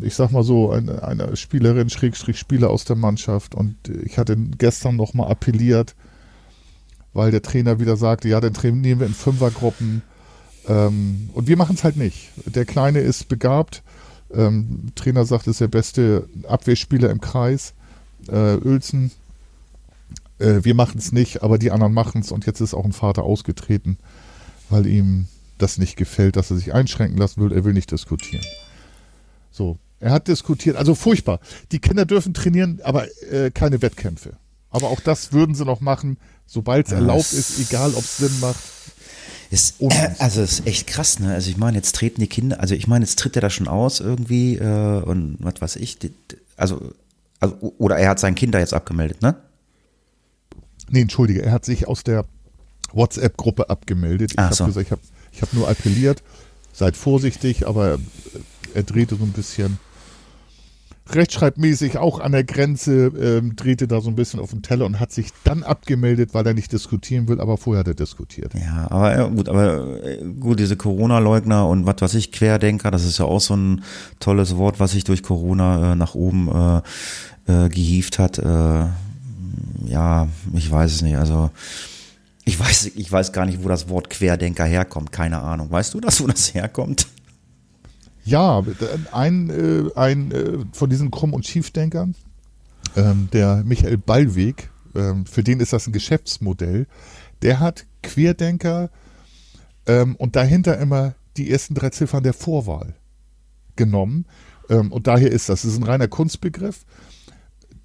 ich 0.00 0.14
sag 0.14 0.30
mal 0.30 0.42
so, 0.42 0.70
einer, 0.70 1.04
einer 1.04 1.36
Spielerin, 1.36 1.90
Schrägstrich 1.90 2.38
Spieler 2.38 2.70
aus 2.70 2.84
der 2.84 2.96
Mannschaft 2.96 3.54
und 3.54 3.76
ich 3.88 4.18
hatte 4.18 4.36
gestern 4.36 4.96
nochmal 4.96 5.30
appelliert, 5.30 5.94
weil 7.12 7.30
der 7.30 7.42
Trainer 7.42 7.80
wieder 7.80 7.96
sagte, 7.96 8.28
ja, 8.28 8.40
dann 8.40 8.54
trainieren 8.54 9.00
wir 9.00 9.06
in 9.06 9.14
Fünfergruppen. 9.14 10.02
Ähm, 10.68 11.30
und 11.32 11.48
wir 11.48 11.56
machen 11.56 11.74
es 11.74 11.84
halt 11.84 11.96
nicht. 11.96 12.30
Der 12.46 12.64
Kleine 12.64 13.00
ist 13.00 13.28
begabt. 13.28 13.82
Ähm, 14.32 14.92
Trainer 14.94 15.24
sagt, 15.24 15.46
ist 15.46 15.60
der 15.60 15.68
beste 15.68 16.28
Abwehrspieler 16.46 17.10
im 17.10 17.20
Kreis. 17.20 17.74
Äh, 18.28 18.56
Uelzen. 18.56 19.10
Äh, 20.38 20.60
wir 20.62 20.74
machen 20.74 20.98
es 20.98 21.12
nicht, 21.12 21.42
aber 21.42 21.58
die 21.58 21.70
anderen 21.70 21.92
machen 21.92 22.20
es. 22.20 22.32
Und 22.32 22.46
jetzt 22.46 22.60
ist 22.60 22.74
auch 22.74 22.84
ein 22.84 22.92
Vater 22.92 23.22
ausgetreten, 23.24 23.98
weil 24.68 24.86
ihm 24.86 25.26
das 25.58 25.78
nicht 25.78 25.96
gefällt, 25.96 26.36
dass 26.36 26.50
er 26.50 26.56
sich 26.56 26.72
einschränken 26.72 27.18
lassen 27.18 27.40
will. 27.42 27.52
Er 27.52 27.64
will 27.64 27.72
nicht 27.72 27.90
diskutieren. 27.90 28.44
So, 29.50 29.78
er 30.00 30.12
hat 30.12 30.28
diskutiert. 30.28 30.76
Also 30.76 30.94
furchtbar. 30.94 31.40
Die 31.72 31.78
Kinder 31.78 32.06
dürfen 32.06 32.34
trainieren, 32.34 32.80
aber 32.82 33.06
äh, 33.30 33.50
keine 33.50 33.82
Wettkämpfe. 33.82 34.34
Aber 34.70 34.88
auch 34.88 35.00
das 35.00 35.32
würden 35.32 35.54
sie 35.54 35.64
noch 35.64 35.80
machen, 35.80 36.16
sobald 36.46 36.86
es 36.86 36.92
erlaubt 36.92 37.32
ist, 37.32 37.58
egal 37.58 37.90
ob 37.90 38.04
es 38.04 38.18
Sinn 38.18 38.40
macht. 38.40 38.60
Ist, 39.50 39.80
äh, 39.80 40.10
also 40.18 40.42
ist 40.42 40.66
echt 40.66 40.86
krass, 40.86 41.18
ne? 41.18 41.34
Also 41.34 41.50
ich 41.50 41.56
meine, 41.56 41.76
jetzt 41.76 41.96
treten 41.96 42.20
die 42.20 42.28
Kinder, 42.28 42.60
also 42.60 42.74
ich 42.74 42.86
meine, 42.86 43.04
jetzt 43.04 43.18
tritt 43.18 43.36
er 43.36 43.42
da 43.42 43.50
schon 43.50 43.66
aus 43.66 43.98
irgendwie 43.98 44.56
äh, 44.56 45.02
und 45.02 45.36
was 45.40 45.60
weiß 45.60 45.76
ich. 45.76 45.98
Die, 45.98 46.12
also, 46.56 46.92
also, 47.40 47.74
oder 47.78 47.96
er 47.96 48.10
hat 48.10 48.20
sein 48.20 48.36
Kind 48.36 48.54
da 48.54 48.60
jetzt 48.60 48.74
abgemeldet, 48.74 49.22
ne? 49.22 49.34
Nee, 50.88 51.02
entschuldige, 51.02 51.42
er 51.42 51.52
hat 51.52 51.64
sich 51.64 51.88
aus 51.88 52.04
der 52.04 52.24
WhatsApp-Gruppe 52.92 53.70
abgemeldet. 53.70 54.32
Ich 54.32 54.38
habe 54.38 54.50
gesagt, 54.50 54.86
ich 54.86 54.92
habe 54.92 55.02
ich 55.32 55.42
hab 55.42 55.52
nur 55.52 55.68
appelliert, 55.68 56.22
seid 56.72 56.96
vorsichtig, 56.96 57.66
aber 57.66 57.98
er 58.74 58.82
drehte 58.82 59.16
so 59.16 59.24
ein 59.24 59.32
bisschen 59.32 59.78
rechtschreibmäßig 61.14 61.98
auch 61.98 62.20
an 62.20 62.32
der 62.32 62.44
Grenze, 62.44 63.06
ähm, 63.06 63.56
drehte 63.56 63.88
da 63.88 64.00
so 64.00 64.08
ein 64.08 64.16
bisschen 64.16 64.40
auf 64.40 64.50
den 64.50 64.62
Teller 64.62 64.86
und 64.86 65.00
hat 65.00 65.12
sich 65.12 65.28
dann 65.44 65.62
abgemeldet, 65.62 66.34
weil 66.34 66.46
er 66.46 66.54
nicht 66.54 66.72
diskutieren 66.72 67.28
will, 67.28 67.40
aber 67.40 67.56
vorher 67.56 67.80
hat 67.80 67.88
er 67.88 67.94
diskutiert. 67.94 68.52
Ja, 68.54 68.90
aber 68.90 69.16
ja, 69.16 69.26
gut, 69.26 69.48
aber 69.48 70.04
äh, 70.04 70.24
gut, 70.38 70.60
diese 70.60 70.76
Corona-Leugner 70.76 71.66
und 71.68 71.86
was 71.86 71.96
weiß 72.00 72.14
ich, 72.14 72.32
Querdenker, 72.32 72.90
das 72.90 73.04
ist 73.04 73.18
ja 73.18 73.24
auch 73.24 73.40
so 73.40 73.54
ein 73.54 73.82
tolles 74.18 74.56
Wort, 74.56 74.80
was 74.80 74.92
sich 74.92 75.04
durch 75.04 75.22
Corona 75.22 75.92
äh, 75.92 75.96
nach 75.96 76.14
oben 76.14 76.82
äh, 77.46 77.64
äh, 77.64 77.68
gehievt 77.68 78.18
hat. 78.18 78.38
Äh, 78.38 78.86
ja, 79.86 80.28
ich 80.54 80.70
weiß 80.70 80.92
es 80.92 81.02
nicht, 81.02 81.16
also 81.16 81.50
ich 82.44 82.58
weiß, 82.58 82.92
ich 82.96 83.10
weiß 83.10 83.32
gar 83.32 83.46
nicht, 83.46 83.62
wo 83.62 83.68
das 83.68 83.88
Wort 83.88 84.10
Querdenker 84.10 84.64
herkommt, 84.64 85.12
keine 85.12 85.40
Ahnung. 85.40 85.70
Weißt 85.70 85.94
du 85.94 86.00
das, 86.00 86.20
wo 86.20 86.26
das 86.26 86.54
herkommt? 86.54 87.06
Ja, 88.24 88.62
ein, 89.12 89.50
äh, 89.50 89.90
ein 89.94 90.30
äh, 90.30 90.58
von 90.72 90.90
diesen 90.90 91.10
Krumm- 91.10 91.34
und 91.34 91.46
Schiefdenkern, 91.46 92.14
ähm, 92.96 93.28
der 93.32 93.62
Michael 93.64 93.98
Ballweg, 93.98 94.70
ähm, 94.94 95.26
für 95.26 95.42
den 95.42 95.60
ist 95.60 95.72
das 95.72 95.86
ein 95.86 95.92
Geschäftsmodell, 95.92 96.86
der 97.42 97.60
hat 97.60 97.86
Querdenker 98.02 98.90
ähm, 99.86 100.16
und 100.16 100.36
dahinter 100.36 100.78
immer 100.78 101.14
die 101.36 101.50
ersten 101.50 101.74
drei 101.74 101.90
Ziffern 101.90 102.22
der 102.22 102.34
Vorwahl 102.34 102.94
genommen. 103.76 104.26
Und 104.68 105.08
daher 105.08 105.32
ist 105.32 105.48
das. 105.48 105.62
Das 105.62 105.72
ist 105.72 105.78
ein 105.78 105.82
reiner 105.82 106.06
Kunstbegriff. 106.06 106.84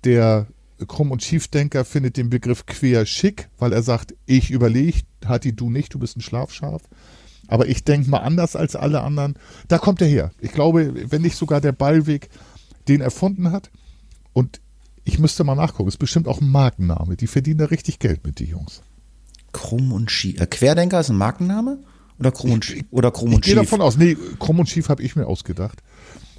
Der 0.03 0.45
Krumm- 0.87 1.11
und 1.11 1.23
Schiefdenker 1.23 1.85
findet 1.85 2.17
den 2.17 2.29
Begriff 2.29 2.65
quer 2.65 3.05
schick, 3.05 3.49
weil 3.57 3.73
er 3.73 3.81
sagt, 3.81 4.13
ich 4.25 4.51
überlege, 4.51 4.99
Hati, 5.25 5.55
du 5.55 5.69
nicht, 5.69 5.93
du 5.93 5.99
bist 5.99 6.17
ein 6.17 6.21
Schlafschaf. 6.21 6.83
Aber 7.47 7.67
ich 7.67 7.83
denke 7.83 8.09
mal 8.09 8.19
anders 8.19 8.55
als 8.55 8.75
alle 8.75 9.01
anderen. 9.01 9.35
Da 9.67 9.77
kommt 9.77 10.01
er 10.01 10.07
her. 10.07 10.31
Ich 10.39 10.51
glaube, 10.51 10.93
wenn 11.11 11.21
nicht 11.21 11.37
sogar 11.37 11.61
der 11.61 11.71
Ballweg 11.71 12.29
den 12.87 13.01
erfunden 13.01 13.51
hat. 13.51 13.69
Und 14.33 14.61
ich 15.03 15.19
müsste 15.19 15.43
mal 15.43 15.55
nachgucken. 15.55 15.87
Ist 15.87 15.97
bestimmt 15.97 16.27
auch 16.27 16.41
ein 16.41 16.49
Markenname. 16.49 17.15
Die 17.15 17.27
verdienen 17.27 17.59
da 17.59 17.65
richtig 17.65 17.99
Geld 17.99 18.25
mit, 18.25 18.39
die 18.39 18.45
Jungs. 18.45 18.81
Krumm 19.51 19.93
und 19.93 20.11
Schief. 20.11 20.39
Äh, 20.41 20.47
Querdenker 20.47 20.99
ist 20.99 21.09
ein 21.09 21.17
Markenname? 21.17 21.79
Oder 22.19 22.31
Krumm 22.31 22.53
und, 22.53 22.69
ich, 22.69 22.85
oder 22.91 23.11
Krumm 23.11 23.33
und 23.33 23.45
ich 23.45 23.45
Schief? 23.45 23.53
Ich 23.53 23.55
gehe 23.55 23.63
davon 23.63 23.81
aus. 23.81 23.97
Nee, 23.97 24.17
Krumm 24.39 24.59
und 24.59 24.69
Schief 24.69 24.89
habe 24.89 25.03
ich 25.03 25.15
mir 25.15 25.27
ausgedacht. 25.27 25.81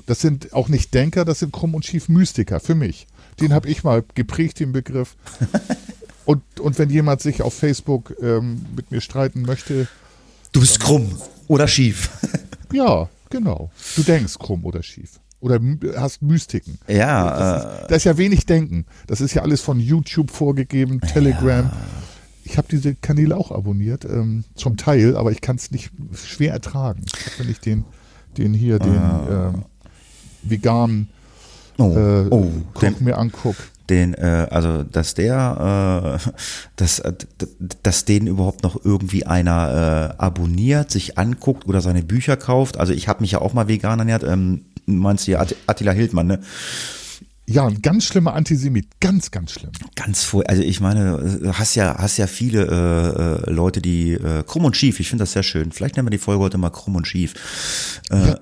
Das 0.06 0.20
sind 0.20 0.52
auch 0.52 0.68
nicht 0.68 0.94
Denker, 0.94 1.24
das 1.24 1.40
sind 1.40 1.52
Krumm 1.52 1.74
und 1.74 1.84
Schief 1.84 2.08
Mystiker 2.08 2.60
für 2.60 2.74
mich. 2.74 3.06
Den 3.40 3.52
habe 3.52 3.68
ich 3.68 3.84
mal 3.84 4.04
geprägt, 4.14 4.60
den 4.60 4.72
Begriff. 4.72 5.16
und, 6.24 6.42
und 6.60 6.78
wenn 6.78 6.90
jemand 6.90 7.20
sich 7.20 7.42
auf 7.42 7.54
Facebook 7.54 8.14
ähm, 8.22 8.64
mit 8.74 8.90
mir 8.90 9.00
streiten 9.00 9.42
möchte, 9.42 9.88
Du 10.56 10.60
bist 10.60 10.80
krumm. 10.80 11.10
Oder 11.48 11.68
schief. 11.68 12.08
Ja, 12.72 13.08
genau. 13.30 13.70
Du 13.94 14.02
denkst 14.02 14.38
krumm 14.38 14.64
oder 14.64 14.82
schief. 14.82 15.20
Oder 15.38 15.60
hast 15.96 16.20
Mystiken. 16.20 16.78
Ja. 16.88 17.30
Das 17.30 17.64
ist, 17.64 17.64
äh, 17.64 17.86
das 17.88 17.96
ist 17.98 18.04
ja 18.04 18.18
wenig 18.18 18.46
Denken. 18.46 18.86
Das 19.06 19.20
ist 19.20 19.34
ja 19.34 19.42
alles 19.42 19.60
von 19.60 19.78
YouTube 19.78 20.30
vorgegeben, 20.30 21.00
Telegram. 21.00 21.66
Ja. 21.66 21.76
Ich 22.42 22.58
habe 22.58 22.66
diese 22.70 22.94
Kanäle 22.94 23.36
auch 23.36 23.52
abonniert, 23.52 24.04
ähm, 24.04 24.44
zum 24.54 24.76
Teil, 24.78 25.16
aber 25.16 25.30
ich 25.30 25.42
kann 25.42 25.56
es 25.56 25.70
nicht 25.70 25.92
schwer 26.14 26.52
ertragen, 26.54 27.04
wenn 27.38 27.50
ich 27.50 27.60
den, 27.60 27.84
den 28.36 28.52
hier, 28.52 28.78
den 28.78 28.96
ah. 28.98 29.52
ähm, 29.54 29.64
veganen 30.42 31.08
oh, 31.78 31.96
äh, 31.96 32.26
oh, 32.30 32.50
Koch 32.74 33.00
mir 33.00 33.18
angucke 33.18 33.62
den, 33.90 34.14
äh, 34.14 34.46
also 34.50 34.82
dass 34.82 35.14
der, 35.14 36.18
äh, 36.24 36.30
dass, 36.76 36.98
äh, 37.00 37.12
dass 37.82 38.04
den 38.04 38.26
überhaupt 38.26 38.62
noch 38.62 38.84
irgendwie 38.84 39.26
einer 39.26 40.14
äh, 40.18 40.22
abonniert, 40.22 40.90
sich 40.90 41.18
anguckt 41.18 41.66
oder 41.66 41.80
seine 41.80 42.02
Bücher 42.02 42.36
kauft. 42.36 42.78
Also 42.78 42.92
ich 42.92 43.08
habe 43.08 43.20
mich 43.20 43.32
ja 43.32 43.40
auch 43.40 43.52
mal 43.52 43.68
vegan 43.68 43.98
ernährt. 43.98 44.24
Ähm, 44.24 44.66
meinst 44.86 45.26
du 45.26 45.32
ja 45.32 45.44
Attila 45.66 45.92
Hildmann, 45.92 46.26
ne? 46.26 46.40
Ja, 47.48 47.64
ein 47.64 47.80
ganz 47.80 48.04
schlimmer 48.04 48.34
Antisemit, 48.34 48.88
ganz, 48.98 49.30
ganz 49.30 49.52
schlimm. 49.52 49.70
Ganz 49.94 50.24
voll. 50.24 50.44
Also 50.48 50.62
ich 50.62 50.80
meine, 50.80 51.52
hast 51.52 51.76
ja, 51.76 51.96
hast 51.96 52.16
ja 52.16 52.26
viele 52.26 52.66
äh, 52.66 53.48
äh, 53.48 53.52
Leute, 53.52 53.80
die 53.80 54.14
äh, 54.14 54.42
krumm 54.44 54.64
und 54.64 54.76
schief. 54.76 54.98
Ich 54.98 55.08
finde 55.08 55.22
das 55.22 55.32
sehr 55.32 55.44
schön. 55.44 55.70
Vielleicht 55.70 55.94
nennen 55.94 56.06
wir 56.06 56.10
die 56.10 56.18
Folge 56.18 56.42
heute 56.42 56.58
mal 56.58 56.70
krumm 56.70 56.96
und 56.96 57.06
schief. 57.06 58.00
Äh, 58.10 58.30
ja. 58.30 58.40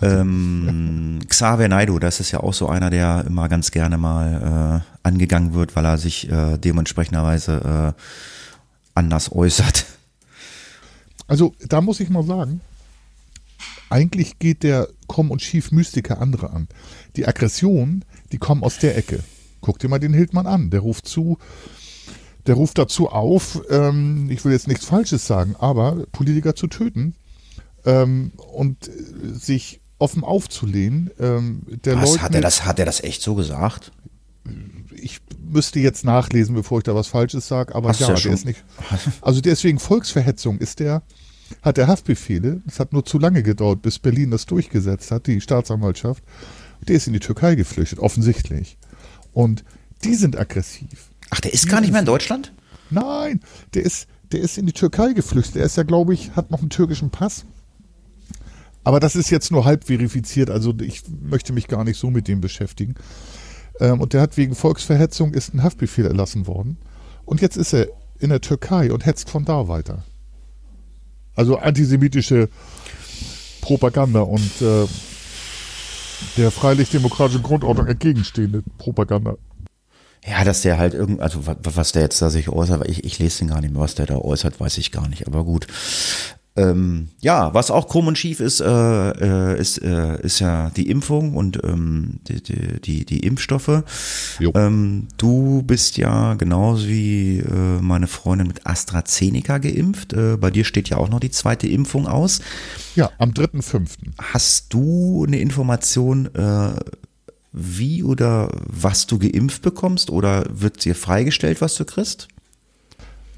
Ähm, 0.00 1.18
Xavier 1.28 1.68
Naidu, 1.68 1.98
das 1.98 2.20
ist 2.20 2.30
ja 2.30 2.40
auch 2.40 2.54
so 2.54 2.68
einer, 2.68 2.90
der 2.90 3.24
immer 3.26 3.48
ganz 3.48 3.70
gerne 3.70 3.98
mal 3.98 4.82
äh, 4.84 5.06
angegangen 5.06 5.54
wird, 5.54 5.74
weil 5.74 5.84
er 5.84 5.98
sich 5.98 6.30
äh, 6.30 6.56
dementsprechenderweise 6.58 7.94
äh, 7.96 8.02
anders 8.94 9.32
äußert. 9.32 9.86
Also 11.26 11.54
da 11.66 11.80
muss 11.80 12.00
ich 12.00 12.10
mal 12.10 12.24
sagen, 12.24 12.60
eigentlich 13.90 14.38
geht 14.38 14.62
der 14.62 14.88
Krumm 15.08 15.30
und 15.30 15.42
Schief 15.42 15.72
Mystiker 15.72 16.20
andere 16.20 16.50
an. 16.50 16.68
Die 17.16 17.26
Aggression, 17.26 18.04
die 18.32 18.38
kommen 18.38 18.62
aus 18.62 18.78
der 18.78 18.96
Ecke. 18.96 19.20
Guck 19.60 19.78
dir 19.78 19.88
mal 19.88 19.98
den 19.98 20.14
Hildmann 20.14 20.46
an, 20.46 20.70
der 20.70 20.80
ruft 20.80 21.08
zu, 21.08 21.38
der 22.46 22.54
ruft 22.54 22.78
dazu 22.78 23.08
auf, 23.08 23.60
ähm, 23.70 24.30
ich 24.30 24.44
will 24.44 24.52
jetzt 24.52 24.68
nichts 24.68 24.84
Falsches 24.84 25.26
sagen, 25.26 25.56
aber 25.58 26.06
Politiker 26.12 26.54
zu 26.54 26.68
töten 26.68 27.14
ähm, 27.84 28.32
und 28.54 28.90
sich 29.22 29.80
offen 29.98 30.24
aufzulehnen. 30.24 31.10
Ähm, 31.18 31.62
was, 31.84 32.20
hat, 32.20 32.34
er 32.34 32.40
das, 32.40 32.64
hat 32.64 32.78
er 32.78 32.86
das 32.86 33.02
echt 33.02 33.22
so 33.22 33.34
gesagt? 33.34 33.92
Ich 34.94 35.20
müsste 35.40 35.80
jetzt 35.80 36.04
nachlesen, 36.04 36.54
bevor 36.54 36.78
ich 36.78 36.84
da 36.84 36.94
was 36.94 37.08
Falsches 37.08 37.48
sage, 37.48 37.74
aber 37.74 37.90
Hast 37.90 38.00
ja, 38.00 38.12
der 38.12 38.32
ist 38.32 38.44
nicht. 38.44 38.64
Also 39.20 39.40
deswegen 39.40 39.78
Volksverhetzung 39.78 40.58
ist 40.58 40.80
der, 40.80 41.02
hat 41.62 41.76
der 41.76 41.86
Haftbefehle. 41.86 42.62
Es 42.66 42.80
hat 42.80 42.92
nur 42.92 43.04
zu 43.04 43.18
lange 43.18 43.42
gedauert, 43.42 43.82
bis 43.82 43.98
Berlin 43.98 44.30
das 44.30 44.46
durchgesetzt 44.46 45.10
hat, 45.10 45.26
die 45.26 45.40
Staatsanwaltschaft. 45.40 46.22
Der 46.86 46.96
ist 46.96 47.06
in 47.06 47.12
die 47.12 47.20
Türkei 47.20 47.54
geflüchtet, 47.54 47.98
offensichtlich. 47.98 48.78
Und 49.32 49.64
die 50.04 50.14
sind 50.14 50.38
aggressiv. 50.38 51.10
Ach, 51.30 51.40
der 51.40 51.52
ist 51.52 51.64
die 51.64 51.68
gar 51.68 51.80
nicht 51.80 51.90
mehr 51.90 52.00
in 52.00 52.06
Deutschland? 52.06 52.52
Nein, 52.90 53.40
der 53.74 53.82
ist, 53.82 54.06
der 54.32 54.40
ist 54.40 54.58
in 54.58 54.66
die 54.66 54.72
Türkei 54.72 55.12
geflüchtet. 55.12 55.56
Der 55.56 55.64
ist 55.64 55.76
ja, 55.76 55.82
glaube 55.82 56.14
ich, 56.14 56.34
hat 56.36 56.50
noch 56.50 56.60
einen 56.60 56.70
türkischen 56.70 57.10
Pass. 57.10 57.44
Aber 58.88 59.00
das 59.00 59.16
ist 59.16 59.28
jetzt 59.28 59.52
nur 59.52 59.66
halb 59.66 59.84
verifiziert, 59.84 60.48
also 60.48 60.72
ich 60.80 61.02
möchte 61.20 61.52
mich 61.52 61.68
gar 61.68 61.84
nicht 61.84 62.00
so 62.00 62.10
mit 62.10 62.26
dem 62.26 62.40
beschäftigen. 62.40 62.94
Ähm, 63.80 64.00
und 64.00 64.14
der 64.14 64.22
hat 64.22 64.38
wegen 64.38 64.54
Volksverhetzung 64.54 65.34
ist 65.34 65.52
ein 65.52 65.62
Haftbefehl 65.62 66.06
erlassen 66.06 66.46
worden. 66.46 66.78
Und 67.26 67.42
jetzt 67.42 67.58
ist 67.58 67.74
er 67.74 67.88
in 68.18 68.30
der 68.30 68.40
Türkei 68.40 68.90
und 68.90 69.04
hetzt 69.04 69.28
von 69.28 69.44
da 69.44 69.68
weiter. 69.68 70.04
Also 71.34 71.58
antisemitische 71.58 72.48
Propaganda 73.60 74.20
und 74.20 74.62
äh, 74.62 74.86
der 76.38 76.50
freilich-demokratischen 76.50 77.42
Grundordnung 77.42 77.88
entgegenstehende 77.88 78.62
Propaganda. 78.78 79.34
Ja, 80.26 80.44
dass 80.44 80.62
der 80.62 80.78
halt 80.78 80.94
irgend, 80.94 81.20
also 81.20 81.40
was 81.46 81.92
der 81.92 82.00
jetzt 82.00 82.22
da 82.22 82.30
sich 82.30 82.48
äußert, 82.48 82.88
ich, 82.88 83.04
ich 83.04 83.18
lese 83.18 83.40
den 83.40 83.48
gar 83.48 83.60
nicht 83.60 83.74
mehr, 83.74 83.82
was 83.82 83.96
der 83.96 84.06
da 84.06 84.16
äußert, 84.16 84.58
weiß 84.58 84.78
ich 84.78 84.92
gar 84.92 85.08
nicht, 85.08 85.26
aber 85.26 85.44
gut. 85.44 85.66
Ähm, 86.58 87.08
ja, 87.20 87.54
was 87.54 87.70
auch 87.70 87.88
krumm 87.88 88.08
und 88.08 88.18
schief 88.18 88.40
ist, 88.40 88.60
äh, 88.60 88.64
äh, 88.66 89.60
ist, 89.60 89.78
äh, 89.78 90.20
ist 90.22 90.40
ja 90.40 90.70
die 90.70 90.90
Impfung 90.90 91.36
und 91.36 91.62
ähm, 91.62 92.18
die, 92.26 92.42
die, 92.42 92.80
die, 92.80 93.04
die 93.04 93.20
Impfstoffe. 93.20 93.84
Ähm, 94.54 95.06
du 95.18 95.62
bist 95.62 95.98
ja 95.98 96.34
genauso 96.34 96.88
wie 96.88 97.38
äh, 97.38 97.80
meine 97.80 98.08
Freundin 98.08 98.48
mit 98.48 98.66
AstraZeneca 98.66 99.58
geimpft. 99.58 100.14
Äh, 100.14 100.36
bei 100.36 100.50
dir 100.50 100.64
steht 100.64 100.88
ja 100.88 100.96
auch 100.96 101.08
noch 101.08 101.20
die 101.20 101.30
zweite 101.30 101.68
Impfung 101.68 102.08
aus. 102.08 102.40
Ja, 102.96 103.10
am 103.18 103.30
3.5. 103.30 103.90
Hast 104.20 104.74
du 104.74 105.24
eine 105.26 105.38
Information, 105.38 106.28
wie 107.52 108.02
oder 108.02 108.50
was 108.66 109.06
du 109.06 109.18
geimpft 109.18 109.62
bekommst 109.62 110.10
oder 110.10 110.44
wird 110.48 110.84
dir 110.84 110.94
freigestellt, 110.94 111.60
was 111.60 111.76
du 111.76 111.84
kriegst? 111.84 112.28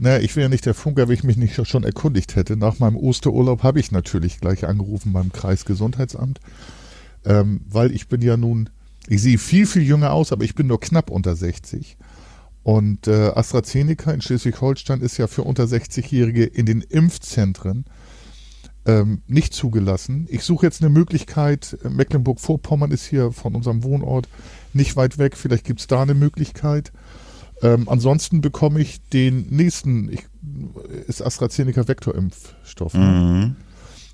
Naja, 0.03 0.19
ich 0.21 0.35
wäre 0.35 0.45
ja 0.45 0.49
nicht 0.49 0.65
der 0.65 0.73
Funker, 0.73 1.09
wenn 1.09 1.15
ich 1.15 1.25
mich 1.25 1.37
nicht 1.37 1.67
schon 1.69 1.85
erkundigt 1.85 2.35
hätte. 2.35 2.57
Nach 2.57 2.79
meinem 2.79 2.97
Osterurlaub 2.97 3.63
habe 3.63 3.81
ich 3.81 3.93
natürlich 3.93 4.41
gleich 4.41 4.67
angerufen 4.67 5.13
beim 5.13 5.31
Kreisgesundheitsamt, 5.31 6.41
ähm, 7.27 7.61
weil 7.69 7.93
ich 7.93 8.09
bin 8.09 8.23
ja 8.23 8.39
nun, 8.39 8.71
ich 9.09 9.21
sehe 9.21 9.37
viel, 9.37 9.67
viel 9.67 9.83
jünger 9.83 10.15
aus, 10.15 10.33
aber 10.33 10.45
ich 10.45 10.55
bin 10.55 10.69
nur 10.69 10.81
knapp 10.81 11.11
unter 11.11 11.37
60. 11.37 11.99
Und 12.63 13.09
äh, 13.09 13.33
AstraZeneca 13.35 14.11
in 14.13 14.23
Schleswig-Holstein 14.23 15.03
ist 15.03 15.19
ja 15.19 15.27
für 15.27 15.43
unter 15.43 15.65
60-Jährige 15.65 16.45
in 16.45 16.65
den 16.65 16.81
Impfzentren 16.81 17.85
ähm, 18.87 19.21
nicht 19.27 19.53
zugelassen. 19.53 20.27
Ich 20.31 20.45
suche 20.45 20.65
jetzt 20.65 20.81
eine 20.81 20.89
Möglichkeit, 20.89 21.77
Mecklenburg-Vorpommern 21.87 22.91
ist 22.91 23.05
hier 23.05 23.33
von 23.33 23.55
unserem 23.55 23.85
Wohnort 23.85 24.29
nicht 24.73 24.97
weit 24.97 25.19
weg, 25.19 25.37
vielleicht 25.37 25.65
gibt 25.65 25.81
es 25.81 25.89
da 25.89 26.01
eine 26.01 26.15
Möglichkeit. 26.15 26.91
Ähm, 27.63 27.89
ansonsten 27.89 28.41
bekomme 28.41 28.81
ich 28.81 29.01
den 29.11 29.47
nächsten, 29.51 30.11
ich, 30.13 30.27
ist 31.07 31.23
AstraZeneca 31.23 31.87
Vektorimpfstoff. 31.87 32.95
Ne? 32.95 33.05
Mhm. 33.05 33.57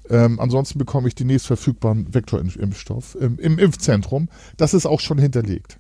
Ähm, 0.09 0.41
ansonsten 0.41 0.79
bekomme 0.79 1.09
ich 1.09 1.15
den 1.15 1.29
nächst 1.29 1.47
verfügbaren 1.47 2.13
Vektorimpfstoff 2.13 3.17
im, 3.21 3.39
im, 3.39 3.59
Impfzentrum. 3.59 4.29
Das 4.57 4.75
ist 4.75 4.87
auch 4.87 5.01
schon 5.01 5.19
hinterlegt. 5.19 5.79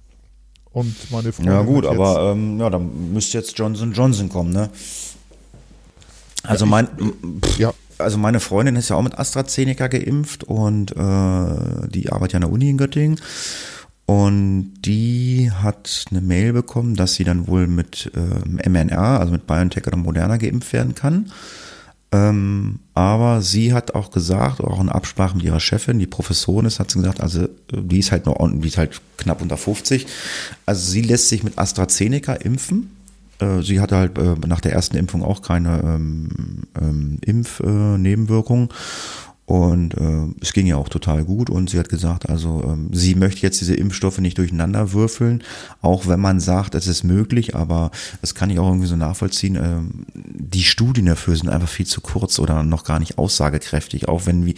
Und 0.73 0.95
meine 1.11 1.33
Freundin 1.33 1.55
Ja 1.55 1.63
gut, 1.63 1.87
aber 1.87 2.33
ähm, 2.33 2.61
ja, 2.61 2.69
dann 2.69 3.13
müsste 3.13 3.39
jetzt 3.39 3.59
Johnson 3.59 3.93
Johnson 3.93 4.29
kommen, 4.29 4.53
ne? 4.53 4.69
Also 6.43 6.65
ja, 6.65 6.71
mein, 6.71 6.89
pff, 7.41 7.59
ja. 7.59 7.73
also 7.99 8.19
meine 8.19 8.41
Freundin 8.41 8.77
ist 8.77 8.91
ja 8.91 8.97
auch 8.97 9.03
mit 9.03 9.19
AstraZeneca 9.19 9.89
geimpft 9.89 10.45
und 10.45 10.93
äh, 10.93 11.89
die 11.89 12.13
arbeitet 12.13 12.33
ja 12.33 12.37
an 12.37 12.43
der 12.43 12.51
Uni 12.51 12.69
in 12.69 12.77
Göttingen. 12.77 13.21
Und 14.07 14.75
die 14.85 15.51
hat 15.51 16.05
eine 16.11 16.21
Mail 16.21 16.53
bekommen, 16.53 16.95
dass 16.95 17.15
sie 17.15 17.25
dann 17.25 17.49
wohl 17.49 17.67
mit 17.67 18.11
ähm, 18.15 18.61
mRNA, 18.65 19.19
also 19.19 19.33
mit 19.33 19.49
BioNTech 19.49 19.87
oder 19.87 19.97
Moderna 19.97 20.37
geimpft 20.37 20.73
werden 20.73 20.95
kann. 20.95 21.33
Ähm, 22.13 22.79
aber 22.95 23.43
sie 23.43 23.75
hat 23.75 23.97
auch 23.97 24.13
gesagt, 24.13 24.61
auch 24.61 24.81
in 24.81 24.89
Absprache 24.89 25.37
mit 25.37 25.45
ihrer 25.45 25.59
Chefin, 25.59 25.99
die 25.99 26.07
Professorin 26.07 26.67
ist, 26.67 26.79
hat 26.79 26.91
sie 26.91 27.01
gesagt, 27.01 27.21
also 27.21 27.49
die 27.73 27.99
ist 27.99 28.13
halt 28.13 28.27
nur, 28.27 28.37
die 28.55 28.69
ist 28.69 28.79
halt 28.79 29.01
knapp 29.17 29.43
unter 29.43 29.57
50. 29.57 30.07
Also 30.67 30.93
sie 30.93 31.03
lässt 31.03 31.29
sich 31.29 31.43
mit 31.43 31.59
AstraZeneca 31.59 32.35
impfen. 32.35 32.91
Äh, 33.41 33.63
sie 33.63 33.81
hatte 33.81 33.97
halt 33.97 34.19
äh, 34.19 34.35
nach 34.47 34.61
der 34.61 34.73
ersten 34.73 34.97
Impfung 34.97 35.25
auch 35.25 35.43
keine 35.43 35.81
ähm, 35.83 36.63
ähm, 36.81 37.19
Impfnebenwirkungen. 37.23 38.69
Und 39.47 39.95
äh, 39.95 40.27
es 40.41 40.53
ging 40.53 40.67
ja 40.67 40.77
auch 40.77 40.89
total 40.89 41.25
gut. 41.25 41.51
Und 41.51 41.71
sie 41.71 41.79
hat 41.79 41.89
gesagt, 41.89 42.29
also 42.29 42.65
ähm, 42.65 42.91
sie 42.93 43.15
möchte 43.15 43.43
jetzt 43.43 43.61
diese 43.61 43.75
Impfstoffe 43.75 44.19
nicht 44.19 44.39
durcheinander 44.39 44.93
würfeln, 44.93 45.45
auch 45.81 46.09
wenn 46.09 46.21
man 46.21 46.41
sagt, 46.41 46.75
es 46.75 46.89
ist 46.89 47.05
möglich, 47.05 47.55
aber 47.55 47.93
das 48.21 48.35
kann 48.35 48.51
ich 48.51 48.59
auch 48.59 48.67
irgendwie 48.67 48.89
so 48.89 48.97
nachvollziehen. 48.97 49.55
Ähm, 49.55 50.07
die 50.15 50.65
Studien 50.65 51.07
dafür 51.07 51.37
sind 51.37 51.49
einfach 51.49 51.69
viel 51.69 51.87
zu 51.87 52.01
kurz 52.01 52.41
oder 52.41 52.65
noch 52.65 52.83
gar 52.83 52.99
nicht 52.99 53.19
aussagekräftig, 53.19 54.09
auch 54.09 54.27
wenn 54.27 54.47
wie 54.47 54.57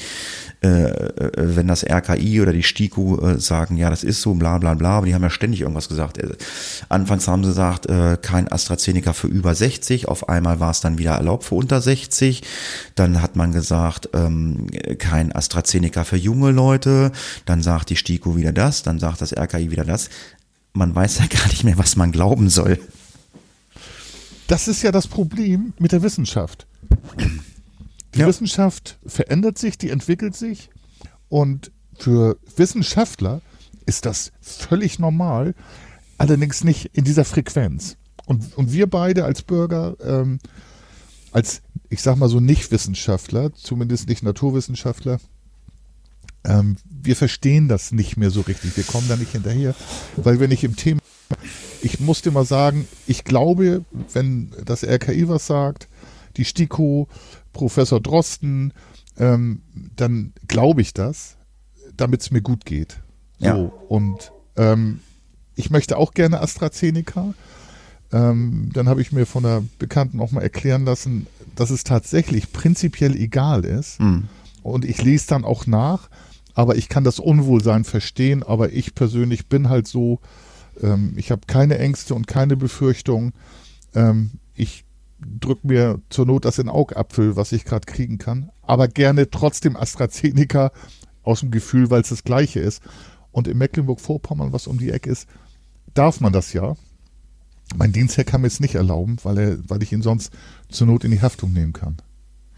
äh, 0.61 0.89
äh, 0.89 1.57
wenn 1.57 1.69
das 1.69 1.85
RKI 1.85 2.41
oder 2.41 2.53
die 2.53 2.65
STIKO 2.65 3.21
äh, 3.21 3.39
sagen, 3.39 3.77
ja, 3.77 3.91
das 3.91 4.03
ist 4.03 4.23
so, 4.23 4.35
bla 4.35 4.59
bla 4.59 4.75
bla, 4.75 4.97
aber 4.97 5.07
die 5.07 5.15
haben 5.15 5.23
ja 5.23 5.31
ständig 5.31 5.61
irgendwas 5.61 5.89
gesagt. 5.89 6.19
Äh, 6.19 6.31
anfangs 6.89 7.29
haben 7.29 7.45
sie 7.45 7.51
gesagt, 7.51 7.87
äh, 7.87 8.17
kein 8.21 8.51
AstraZeneca 8.51 9.13
für 9.13 9.29
über 9.29 9.55
60, 9.55 10.09
auf 10.09 10.29
einmal 10.29 10.59
war 10.59 10.73
es 10.73 10.81
dann 10.81 10.99
wieder 10.99 11.13
erlaubt 11.13 11.45
für 11.45 11.55
unter 11.55 11.81
60, 11.81 12.43
dann 12.97 13.23
hat 13.23 13.37
man 13.37 13.53
gesagt, 13.53 14.09
ähm, 14.15 14.67
kein 14.99 15.33
AstraZeneca 15.33 16.05
für 16.05 16.17
junge 16.17 16.51
Leute, 16.51 17.13
dann 17.45 17.63
sagt 17.63 17.91
die 17.91 17.97
STIKO 17.97 18.37
wieder 18.37 18.53
das, 18.53 18.83
dann 18.83 18.99
sagt 18.99 19.21
das 19.21 19.37
RKI 19.37 19.71
wieder 19.71 19.85
das. 19.85 20.11
Man 20.73 20.95
weiß 20.95 21.19
ja 21.19 21.27
gar 21.31 21.49
nicht 21.49 21.65
mehr, 21.65 21.79
was 21.79 21.97
man 21.97 22.13
glauben 22.13 22.49
soll. 22.49 22.79
Das 24.47 24.67
ist 24.67 24.83
ja 24.83 24.93
das 24.93 25.07
Problem 25.07 25.75
mit 25.79 25.93
der 25.93 26.03
Wissenschaft. 26.03 26.67
Die 28.15 28.21
ja. 28.21 28.27
Wissenschaft 28.27 28.99
verändert 29.07 29.59
sich, 29.59 29.77
die 29.77 29.91
entwickelt 29.91 30.35
sich 30.35 30.71
und 31.29 31.71
für 31.99 32.39
Wissenschaftler 32.57 33.43
ist 33.87 34.07
das 34.07 34.33
völlig 34.41 34.99
normal, 34.99 35.55
allerdings 36.17 36.65
nicht 36.65 36.91
in 36.93 37.05
dieser 37.05 37.25
Frequenz. 37.25 37.97
Und, 38.27 38.57
und 38.57 38.73
wir 38.73 38.87
beide 38.87 39.25
als 39.25 39.43
Bürger, 39.43 39.97
ähm, 40.03 40.39
als 41.39 41.63
ich 41.89 42.03
sag 42.03 42.17
mal 42.17 42.29
so 42.29 42.41
Nicht-Wissenschaftler, 42.41 43.55
zumindest 43.55 44.09
nicht 44.09 44.23
Naturwissenschaftler, 44.23 45.21
ähm, 46.45 46.77
wir 46.85 47.15
verstehen 47.17 47.69
das 47.69 47.93
nicht 47.93 48.17
mehr 48.17 48.31
so 48.31 48.41
richtig. 48.43 48.77
Wir 48.77 48.85
kommen 48.85 49.09
da 49.09 49.17
nicht 49.17 49.33
hinterher, 49.33 49.75
weil 50.17 50.41
wir 50.41 50.49
nicht 50.49 50.65
im 50.65 50.77
Thema. 50.77 51.01
Ich 51.81 52.01
muss 52.01 52.23
dir 52.23 52.31
mal 52.33 52.45
sagen, 52.45 52.89
ich 53.07 53.23
glaube, 53.25 53.85
wenn 54.13 54.51
das 54.65 54.83
RKI 54.85 55.29
was 55.29 55.47
sagt, 55.47 55.89
die 56.37 56.45
STIKO, 56.45 57.09
Professor 57.53 58.01
Drosten, 58.01 58.73
ähm, 59.17 59.63
dann 59.97 60.33
glaube 60.49 60.83
ich 60.83 60.93
das, 60.93 61.37
damit 61.97 62.21
es 62.23 62.31
mir 62.31 62.43
gut 62.43 62.65
geht. 62.65 62.99
So, 63.39 63.47
Ja. 63.47 63.55
und 63.89 64.33
ähm, 64.57 65.01
ich 65.55 65.71
möchte 65.71 65.97
auch 65.97 66.13
gerne 66.13 66.41
AstraZeneca. 66.41 67.35
Ähm, 68.13 68.71
dann 68.73 68.89
habe 68.89 69.01
ich 69.03 69.13
mir 69.13 69.27
von 69.27 69.45
einer 69.45 69.63
Bekannten 69.79 70.21
auch 70.21 70.33
mal 70.33 70.43
erklären 70.43 70.85
lassen, 70.85 71.27
dass 71.55 71.71
es 71.71 71.85
tatsächlich 71.85 72.53
prinzipiell 72.53 73.15
egal 73.15 73.65
ist. 73.65 73.99
Hm. 73.99 74.29
Und 74.63 74.85
ich 74.85 75.03
lese 75.03 75.27
dann 75.29 75.45
auch 75.45 75.67
nach, 75.67 76.09
aber 76.55 76.77
ich 76.77 76.89
kann 76.89 77.05
das 77.05 77.19
Unwohlsein 77.19 77.85
verstehen. 77.85 78.43
Aber 78.43 78.73
ich 78.73 78.95
persönlich 78.95 79.49
bin 79.49 79.69
halt 79.69 79.87
so, 79.87 80.21
ähm, 80.83 81.13
ich 81.17 81.31
habe 81.31 81.43
keine 81.47 81.79
Ängste 81.79 82.15
und 82.15 82.27
keine 82.27 82.57
Befürchtungen. 82.57 83.33
Ähm, 83.95 84.33
ich 84.55 84.85
drücke 85.21 85.67
mir 85.67 86.01
zur 86.11 86.27
Not 86.27 86.45
das 86.45 86.59
in 86.59 86.69
Augapfel, 86.69 87.37
was 87.37 87.53
ich 87.53 87.65
gerade 87.65 87.87
kriegen 87.87 88.19
kann. 88.19 88.51
Aber 88.63 88.89
gerne 88.89 89.31
trotzdem 89.31 89.77
AstraZeneca 89.77 90.73
aus 91.23 91.41
dem 91.41 91.51
Gefühl, 91.51 91.91
weil 91.91 92.03
es 92.03 92.09
das 92.09 92.25
Gleiche 92.25 92.61
ist. 92.61 92.83
Und 93.33 93.49
in 93.49 93.59
Mecklenburg-Vorpommern, 93.59 94.53
was 94.53 94.67
um 94.67 94.79
die 94.79 94.91
Ecke 94.91 95.11
ist, 95.11 95.29
darf 95.95 96.21
man 96.21 96.33
das 96.33 96.53
ja. 96.53 96.75
Mein 97.77 97.93
Dienstherr 97.93 98.25
kann 98.25 98.41
mir 98.41 98.47
es 98.47 98.61
nicht 98.61 98.75
erlauben, 98.77 99.17
weil, 99.23 99.39
er, 99.39 99.59
weil 99.69 99.83
ich 99.83 99.93
ihn 99.93 100.03
sonst 100.03 100.33
zur 100.71 100.87
Not 100.87 101.05
in 101.05 101.11
die 101.11 101.21
Haftung 101.23 101.53
nehmen 101.53 101.73
kann. 101.73 101.97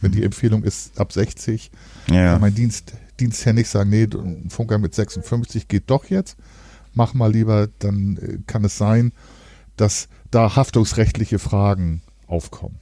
Wenn 0.00 0.12
die 0.12 0.22
Empfehlung 0.22 0.62
ist 0.62 0.98
ab 0.98 1.12
60, 1.12 1.70
Ja. 2.10 2.32
kann 2.32 2.40
mein 2.40 2.54
Dienst, 2.54 2.92
Dienstherr 3.18 3.52
nicht 3.52 3.68
sagen, 3.68 3.90
nee, 3.90 4.04
ein 4.04 4.48
Funker 4.50 4.78
mit 4.78 4.94
56 4.94 5.68
geht 5.68 5.84
doch 5.90 6.06
jetzt. 6.06 6.36
Mach 6.94 7.12
mal 7.14 7.30
lieber, 7.32 7.68
dann 7.80 8.16
äh, 8.16 8.38
kann 8.46 8.64
es 8.64 8.78
sein, 8.78 9.12
dass 9.76 10.08
da 10.30 10.56
haftungsrechtliche 10.56 11.38
Fragen 11.38 12.02
aufkommen. 12.26 12.76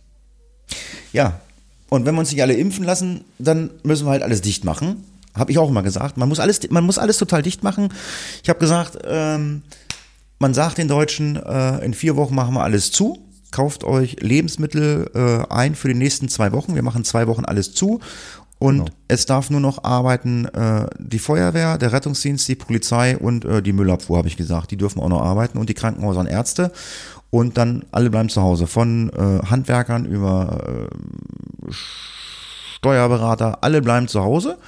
Ja, 1.13 1.41
und 1.89 2.05
wenn 2.05 2.15
wir 2.15 2.21
uns 2.21 2.31
nicht 2.31 2.43
alle 2.43 2.55
impfen 2.55 2.85
lassen, 2.85 3.25
dann 3.39 3.71
müssen 3.83 4.07
wir 4.07 4.11
halt 4.11 4.23
alles 4.23 4.43
dicht 4.43 4.65
machen. 4.65 5.05
Habe 5.35 5.51
ich 5.51 5.59
auch 5.59 5.69
immer 5.71 5.83
gesagt. 5.83 6.17
Man 6.19 6.29
muss 6.29 6.41
alles, 6.41 6.69
man 6.71 6.85
muss 6.85 6.99
alles 6.99 7.17
total 7.19 7.43
dicht 7.43 7.63
machen. 7.63 7.89
Ich 8.43 8.49
habe 8.49 8.59
gesagt, 8.59 8.99
ähm, 9.05 9.63
man 10.39 10.55
sagt 10.55 10.79
den 10.79 10.89
Deutschen, 10.89 11.37
äh, 11.37 11.85
in 11.85 11.95
vier 11.95 12.17
Wochen 12.17 12.35
machen 12.35 12.55
wir 12.55 12.63
alles 12.63 12.93
zu. 12.93 13.19
Kauft 13.51 13.85
euch 13.85 14.21
Lebensmittel 14.21 15.11
äh, 15.15 15.53
ein 15.53 15.75
für 15.75 15.89
die 15.89 15.95
nächsten 15.95 16.29
zwei 16.29 16.53
Wochen. 16.53 16.75
Wir 16.75 16.83
machen 16.83 17.05
zwei 17.05 17.27
Wochen 17.27 17.45
alles 17.45 17.73
zu. 17.73 18.01
Und 18.59 18.79
Genau. 18.79 18.91
es 19.07 19.25
darf 19.27 19.51
nur 19.51 19.61
noch 19.61 19.85
arbeiten 19.85 20.47
äh, 20.47 20.87
die 20.99 21.21
Feuerwehr, 21.21 21.79
der 21.79 21.93
Rettungsdienst, 21.93 22.49
die 22.49 22.57
Polizei 22.57 23.17
und 23.17 23.45
äh, 23.45 23.63
die 23.63 23.73
Müllabfuhr, 23.73 24.19
habe 24.19 24.29
ich 24.29 24.37
gesagt. 24.37 24.71
Die 24.71 24.77
dürfen 24.77 25.01
auch 25.01 25.09
noch 25.09 25.23
arbeiten 25.23 25.59
und 25.59 25.69
die 25.69 25.75
Krankenhäuser 25.75 26.21
und 26.21 26.27
Ärzte. 26.27 26.73
Und 27.31 27.57
dann 27.57 27.85
alle 27.93 28.11
bleiben 28.11 28.29
zu 28.29 28.43
Hause. 28.43 28.67
Von 28.67 29.11
äh, 29.11 29.47
Handwerkern 29.47 30.07
über 30.07 30.89
äh, 31.69 31.73
Steuerberater, 32.79 33.59
alle 33.63 33.83
bleiben 33.83 34.09
zu 34.09 34.23
Hause 34.23 34.59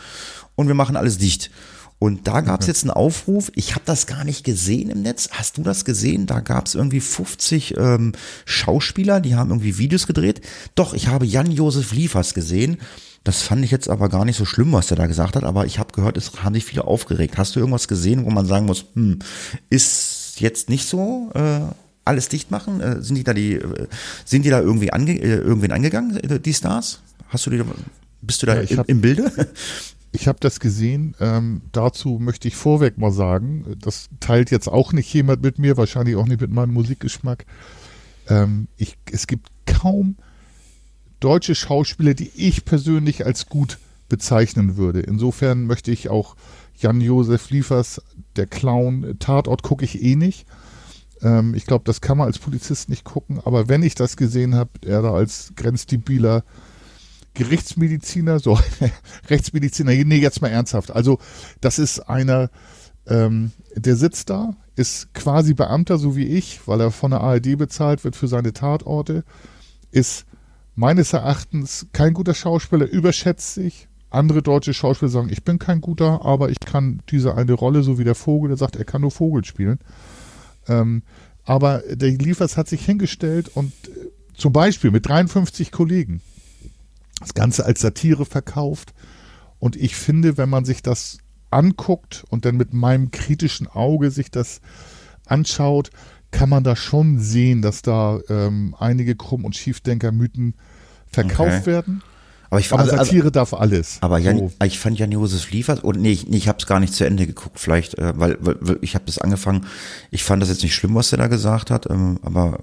und 0.57 0.69
wir 0.69 0.75
machen 0.75 0.97
alles 0.97 1.19
dicht. 1.19 1.51
Und 2.01 2.27
da 2.27 2.41
gab 2.41 2.63
es 2.63 2.67
jetzt 2.67 2.83
einen 2.83 2.91
Aufruf, 2.93 3.53
ich 3.55 3.75
habe 3.75 3.83
das 3.85 4.07
gar 4.07 4.25
nicht 4.25 4.43
gesehen 4.43 4.89
im 4.91 5.03
Netz. 5.03 5.29
Hast 5.33 5.59
du 5.59 5.63
das 5.63 5.85
gesehen? 5.85 6.27
Da 6.27 6.41
gab 6.41 6.67
es 6.67 6.75
irgendwie 6.75 6.99
50 7.01 7.77
ähm, 7.77 8.13
Schauspieler, 8.47 9.21
die 9.21 9.35
haben 9.37 9.51
irgendwie 9.51 9.77
Videos 9.79 10.07
gedreht. 10.07 10.41
Doch, 10.75 10.95
ich 10.95 11.09
habe 11.09 11.27
Jan-Josef 11.27 11.93
Liefers 11.93 12.33
gesehen. 12.35 12.79
Das 13.23 13.43
fand 13.43 13.63
ich 13.67 13.71
jetzt 13.71 13.91
aber 13.91 14.09
gar 14.09 14.25
nicht 14.25 14.39
so 14.39 14.47
schlimm, 14.47 14.73
was 14.73 14.91
er 14.91 14.97
da 14.97 15.07
gesagt 15.07 15.37
hat, 15.37 15.45
aber 15.45 15.67
ich 15.67 15.79
habe 15.79 15.93
gehört, 15.93 16.17
es 16.17 16.43
haben 16.43 16.55
sich 16.55 16.65
viele 16.65 16.85
aufgeregt. 16.85 17.37
Hast 17.37 17.55
du 17.55 17.61
irgendwas 17.61 17.87
gesehen, 17.87 18.25
wo 18.25 18.31
man 18.31 18.47
sagen 18.47 18.65
muss, 18.65 18.87
hm, 18.95 19.19
ist 19.69 20.41
jetzt 20.41 20.71
nicht 20.71 20.89
so, 20.89 21.31
äh, 21.35 21.61
alles 22.07 22.31
dicht 22.31 22.51
machen? 22.51 22.81
Äh, 22.81 23.03
sind 23.03 23.17
die 23.17 23.25
da 23.25 23.35
die, 23.35 23.57
äh, 23.57 23.87
sind 24.25 24.47
die 24.47 24.51
da 24.51 24.61
irgendwie 24.61 24.91
ange, 24.91 25.13
äh, 25.21 25.35
irgendwen 25.37 25.71
angegangen, 25.73 26.17
äh, 26.17 26.41
die 26.41 26.55
Stars? 26.55 27.01
Hast 27.29 27.45
du 27.45 27.51
die, 27.51 27.59
da- 27.59 27.67
bist 28.23 28.41
du 28.43 28.47
da 28.47 28.55
Ja, 28.55 28.63
im, 28.63 28.79
hab- 28.79 28.89
im 28.89 29.01
Bilde? 29.03 29.31
Ich 30.13 30.27
habe 30.27 30.39
das 30.41 30.59
gesehen. 30.59 31.15
Ähm, 31.21 31.63
dazu 31.73 32.19
möchte 32.21 32.49
ich 32.49 32.57
vorweg 32.57 32.99
mal 32.99 33.13
sagen, 33.13 33.77
das 33.81 34.09
teilt 34.19 34.51
jetzt 34.51 34.69
auch 34.69 34.93
nicht 34.93 35.13
jemand 35.13 35.43
mit 35.43 35.59
mir, 35.59 35.77
wahrscheinlich 35.77 36.17
auch 36.17 36.27
nicht 36.27 36.41
mit 36.41 36.51
meinem 36.51 36.73
Musikgeschmack. 36.73 37.47
Ähm, 38.29 38.67
ich, 38.77 38.97
es 39.11 39.27
gibt 39.27 39.49
kaum 39.67 40.17
deutsche 41.21 41.55
Schauspieler, 41.55 42.15
die 42.15 42.31
ich 42.35 42.65
persönlich 42.65 43.25
als 43.25 43.47
gut 43.47 43.79
bezeichnen 44.09 44.77
würde. 44.77 45.01
Insofern 45.01 45.67
möchte 45.67 45.93
ich 45.93 46.09
auch 46.09 46.35
Jan-Josef 46.79 47.51
Liefers, 47.51 48.03
der 48.37 48.47
Clown, 48.47 49.17
Tatort 49.19 49.63
gucke 49.63 49.85
ich 49.85 50.03
eh 50.03 50.17
nicht. 50.17 50.47
Ähm, 51.23 51.55
ich 51.55 51.67
glaube, 51.67 51.85
das 51.85 52.01
kann 52.01 52.19
man 52.19 52.27
als 52.27 52.39
Polizist 52.39 52.89
nicht 52.89 53.05
gucken. 53.05 53.41
Aber 53.45 53.69
wenn 53.69 53.83
ich 53.83 53.95
das 53.95 54.17
gesehen 54.17 54.55
habe, 54.55 54.71
er 54.85 55.03
da 55.03 55.13
als 55.13 55.53
grenzdebiler 55.57 56.43
Gerichtsmediziner, 57.35 58.41
so 58.41 58.59
Rechtsmediziner, 59.29 59.93
nee, 59.93 60.17
jetzt 60.17 60.43
mal 60.43 60.49
ernsthaft. 60.49 60.91
Also 60.91 61.19
das 61.61 61.79
ist 61.79 62.01
einer, 62.01 62.51
ähm, 63.07 63.53
der 63.75 63.97
sitzt 63.97 64.31
da, 64.31 64.57
ist 64.77 65.13
quasi 65.15 65.55
Beamter, 65.55 65.99
so 65.99 66.17
wie 66.17 66.27
ich, 66.27 66.67
weil 66.67 66.81
er 66.81 66.91
von 66.91 67.11
der 67.11 67.21
ARD 67.21 67.57
bezahlt 67.57 68.05
wird 68.05 68.17
für 68.17 68.29
seine 68.29 68.53
Tatorte, 68.53 69.25
ist 69.91 70.27
meines 70.75 71.13
Erachtens 71.13 71.87
kein 71.93 72.15
guter 72.15 72.35
Schauspieler, 72.35 72.87
überschätzt 72.87 73.55
sich. 73.55 73.89
Andere 74.09 74.43
deutsche 74.43 74.75
Schauspieler 74.75 75.11
sagen, 75.11 75.29
ich 75.31 75.45
bin 75.45 75.61
kein 75.61 75.81
guter, 75.81 76.25
aber 76.25 76.51
ich 76.51 76.59
kann 76.59 77.01
diese 77.11 77.37
eine 77.37 77.53
Rolle, 77.53 77.85
so 77.85 77.99
wie 77.99 78.05
der 78.05 78.17
Vogel, 78.17 78.49
der 78.49 78.57
sagt, 78.57 78.75
er 78.75 78.85
kann 78.85 79.03
nur 79.03 79.13
Vogel 79.13 79.45
spielen. 79.45 79.79
Ähm, 80.67 81.03
aber 81.45 81.83
der 81.89 82.11
Liefers 82.11 82.57
hat 82.57 82.69
sich 82.69 82.85
hingestellt 82.85 83.51
und 83.55 83.73
äh, 83.89 84.11
zum 84.35 84.53
Beispiel 84.53 84.91
mit 84.91 85.07
53 85.07 85.71
Kollegen 85.71 86.23
das 87.21 87.35
Ganze 87.35 87.65
als 87.65 87.81
Satire 87.81 88.25
verkauft. 88.25 88.93
Und 89.59 89.77
ich 89.77 89.95
finde, 89.97 90.37
wenn 90.39 90.49
man 90.49 90.65
sich 90.65 90.83
das 90.83 91.19
anguckt 91.51 92.25
und 92.31 92.45
dann 92.45 92.57
mit 92.57 92.73
meinem 92.73 93.11
kritischen 93.11 93.67
Auge 93.67 94.11
sich 94.11 94.31
das 94.31 94.61
anschaut, 95.27 95.91
kann 96.31 96.49
man 96.49 96.63
da 96.65 96.77
schon 96.77 97.19
sehen, 97.19 97.61
dass 97.61 97.83
da 97.83 98.21
ähm, 98.29 98.75
einige 98.79 99.17
Krumm- 99.17 99.45
und 99.45 99.57
Schiefdenker-Mythen 99.57 100.55
verkauft 101.07 101.63
Okay. 101.63 101.67
werden. 101.67 102.03
Aber 102.51 102.61
ich 102.61 102.73
Aber 102.73 102.83
also- 102.83 102.93
also- 102.93 103.05
Satire 103.05 103.31
darf 103.33 103.53
alles. 103.55 103.99
Aber 104.01 104.19
Jan, 104.19 104.39
So. 104.39 104.53
ich 104.65 104.79
fand 104.79 104.99
Jan-Josef 104.99 105.51
Liefers, 105.51 105.81
und 105.81 106.01
nee, 106.01 106.13
ich, 106.13 106.29
nee, 106.29 106.37
ich 106.37 106.49
habe 106.49 106.59
es 106.59 106.67
gar 106.67 106.81
nicht 106.81 106.95
zu 106.95 107.05
Ende 107.05 107.27
geguckt, 107.27 107.59
vielleicht, 107.61 107.99
äh, 107.99 108.13
weil, 108.17 108.39
weil, 108.41 108.57
weil 108.61 108.79
ich 108.81 108.95
habe 108.95 109.05
das 109.07 109.19
angefangen, 109.19 109.67
ich 110.11 110.25
fand 110.25 110.41
das 110.43 110.49
jetzt 110.49 110.63
nicht 110.63 110.75
schlimm, 110.75 110.95
was 110.95 111.13
er 111.13 111.19
da 111.19 111.27
gesagt 111.27 111.71
hat, 111.71 111.89
ähm, 111.91 112.19
aber 112.23 112.59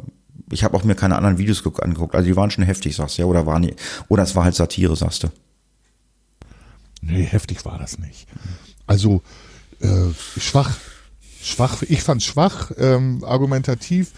ich 0.52 0.64
habe 0.64 0.76
auch 0.78 0.84
mir 0.84 0.96
keine 0.96 1.16
anderen 1.16 1.38
Videos 1.38 1.64
geguckt- 1.64 1.84
angeguckt, 1.84 2.16
also 2.16 2.28
die 2.28 2.36
waren 2.36 2.52
schon 2.52 2.64
heftig, 2.64 2.96
sagst 2.96 3.18
du, 3.18 3.22
ja, 3.24 3.28
oder 3.28 3.46
waren 3.46 3.64
die, 3.64 3.76
oder 4.08 4.24
es 4.24 4.36
war 4.36 4.44
halt 4.44 4.56
Satire, 4.56 4.96
sagst 4.96 5.24
du. 5.24 5.28
Nee, 7.02 7.24
heftig 7.24 7.64
war 7.66 7.78
das 7.78 8.00
nicht. 8.00 8.28
Also 8.86 9.22
äh, 9.80 10.12
schwach. 10.40 10.78
Schwach, 11.42 11.84
ich 11.84 12.02
fand 12.02 12.24
schwach, 12.24 12.72
ähm, 12.78 13.24
argumentativ. 13.24 14.12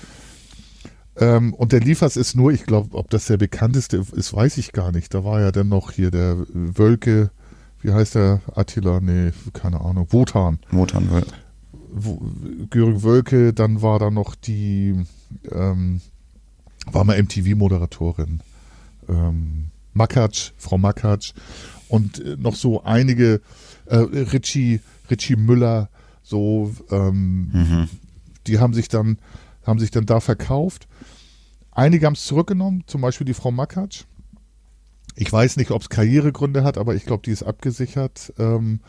Ähm, 1.18 1.54
und 1.54 1.74
der 1.74 1.82
Liefers 1.82 2.16
ist 2.16 2.36
nur, 2.36 2.52
ich 2.52 2.64
glaube, 2.66 2.96
ob 2.98 3.10
das 3.10 3.26
der 3.26 3.38
bekannteste 3.38 4.06
ist, 4.14 4.34
weiß 4.34 4.58
ich 4.58 4.72
gar 4.72 4.92
nicht. 4.92 5.14
Da 5.14 5.24
war 5.26 5.42
ja 5.42 5.52
dann 5.52 5.68
noch 5.68 5.92
hier 5.92 6.12
der 6.12 6.38
Wölke, 6.54 7.30
wie 7.82 7.92
heißt 7.92 8.16
der? 8.16 8.42
Attila? 8.56 9.00
Nee, 9.02 9.32
keine 9.54 9.82
Ahnung. 9.82 10.08
Wotan. 10.12 10.60
Motan, 10.72 11.12
weil, 11.12 11.26
Wo, 11.92 12.22
Göring 12.70 13.04
Wölke, 13.04 13.54
dann 13.54 13.82
war 13.82 14.00
da 14.00 14.10
noch 14.10 14.34
die, 14.36 14.96
ähm, 15.52 16.02
war 16.94 17.04
mal 17.04 17.22
MTV-Moderatorin. 17.22 18.42
Ähm, 19.08 19.66
Makatsch, 19.94 20.52
Frau 20.58 20.78
Makatsch 20.78 21.34
und 21.88 22.20
äh, 22.20 22.38
noch 22.38 22.56
so 22.56 22.84
einige, 22.84 23.42
äh, 23.86 23.98
Richie, 23.98 24.82
Richie 25.10 25.36
Müller, 25.36 25.90
so, 26.24 26.74
ähm, 26.92 27.88
die 28.46 28.60
haben 28.60 28.74
sich 28.74 28.88
dann, 28.88 29.18
haben 29.66 29.80
sich 29.80 29.92
dann 29.92 30.06
da 30.06 30.20
verkauft. 30.20 30.88
Einige 31.72 32.06
haben 32.06 32.14
es 32.14 32.26
zurückgenommen, 32.26 32.84
zum 32.88 33.02
Beispiel 33.02 33.26
die 33.26 33.34
Frau 33.34 33.52
Makatsch. 33.52 34.04
Ich 35.16 35.32
weiß 35.32 35.58
nicht, 35.58 35.72
ob 35.72 35.82
es 35.82 35.90
Karrieregründe 35.90 36.64
hat, 36.64 36.78
aber 36.78 36.96
ich 36.96 37.06
glaube, 37.06 37.24
die 37.26 37.32
ist 37.32 37.44
abgesichert. 37.44 38.34
Ähm, 38.38 38.80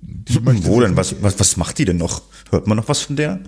die 0.00 0.38
wo 0.64 0.80
denn, 0.80 0.96
was, 0.96 1.22
was, 1.22 1.40
was 1.40 1.56
macht 1.56 1.78
die 1.78 1.84
denn 1.84 1.96
noch? 1.96 2.22
Hört 2.50 2.66
man 2.66 2.76
noch 2.76 2.88
was 2.88 3.00
von 3.00 3.16
der? 3.16 3.40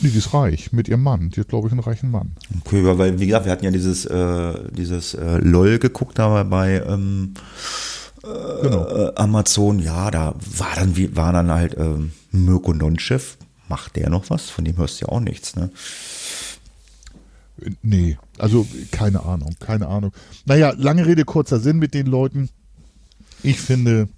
Nee, 0.00 0.10
die 0.10 0.18
ist 0.18 0.34
reich 0.34 0.72
mit 0.72 0.88
ihrem 0.88 1.02
Mann. 1.02 1.30
Die 1.30 1.40
hat, 1.40 1.48
glaube 1.48 1.68
ich, 1.68 1.72
einen 1.72 1.80
reichen 1.80 2.10
Mann. 2.10 2.32
Okay, 2.64 2.82
weil- 2.84 3.18
wie 3.20 3.26
gesagt, 3.26 3.44
wir 3.46 3.52
hatten 3.52 3.64
ja 3.64 3.70
dieses, 3.70 4.04
äh, 4.06 4.52
dieses 4.72 5.14
äh, 5.14 5.38
LOL 5.38 5.78
geguckt, 5.78 6.18
da 6.18 6.42
bei 6.42 6.82
ähm, 6.86 7.34
Genau. 8.22 8.86
äh, 8.88 9.12
Amazon, 9.16 9.78
ja, 9.80 10.10
da 10.10 10.34
war 10.56 10.74
dann, 10.76 10.96
wie, 10.96 11.14
war 11.14 11.32
dann 11.32 11.50
halt 11.50 11.76
ähm, 11.78 12.12
Mirko 12.32 12.72
Nonchev. 12.72 13.36
Macht 13.68 13.96
der 13.96 14.08
noch 14.10 14.30
was? 14.30 14.48
Von 14.50 14.64
dem 14.64 14.76
hörst 14.78 15.00
du 15.00 15.06
ja 15.06 15.12
auch 15.12 15.20
nichts, 15.20 15.56
ne? 15.56 15.70
Nee, 17.82 18.18
also 18.38 18.66
keine 18.90 19.22
Ahnung, 19.24 19.54
keine 19.60 19.86
Ahnung. 19.88 20.12
Naja, 20.44 20.74
lange 20.76 21.06
Rede, 21.06 21.24
kurzer 21.24 21.60
Sinn 21.60 21.78
mit 21.78 21.94
den 21.94 22.06
Leuten. 22.06 22.50
Ich 23.42 23.60
finde, 23.60 24.08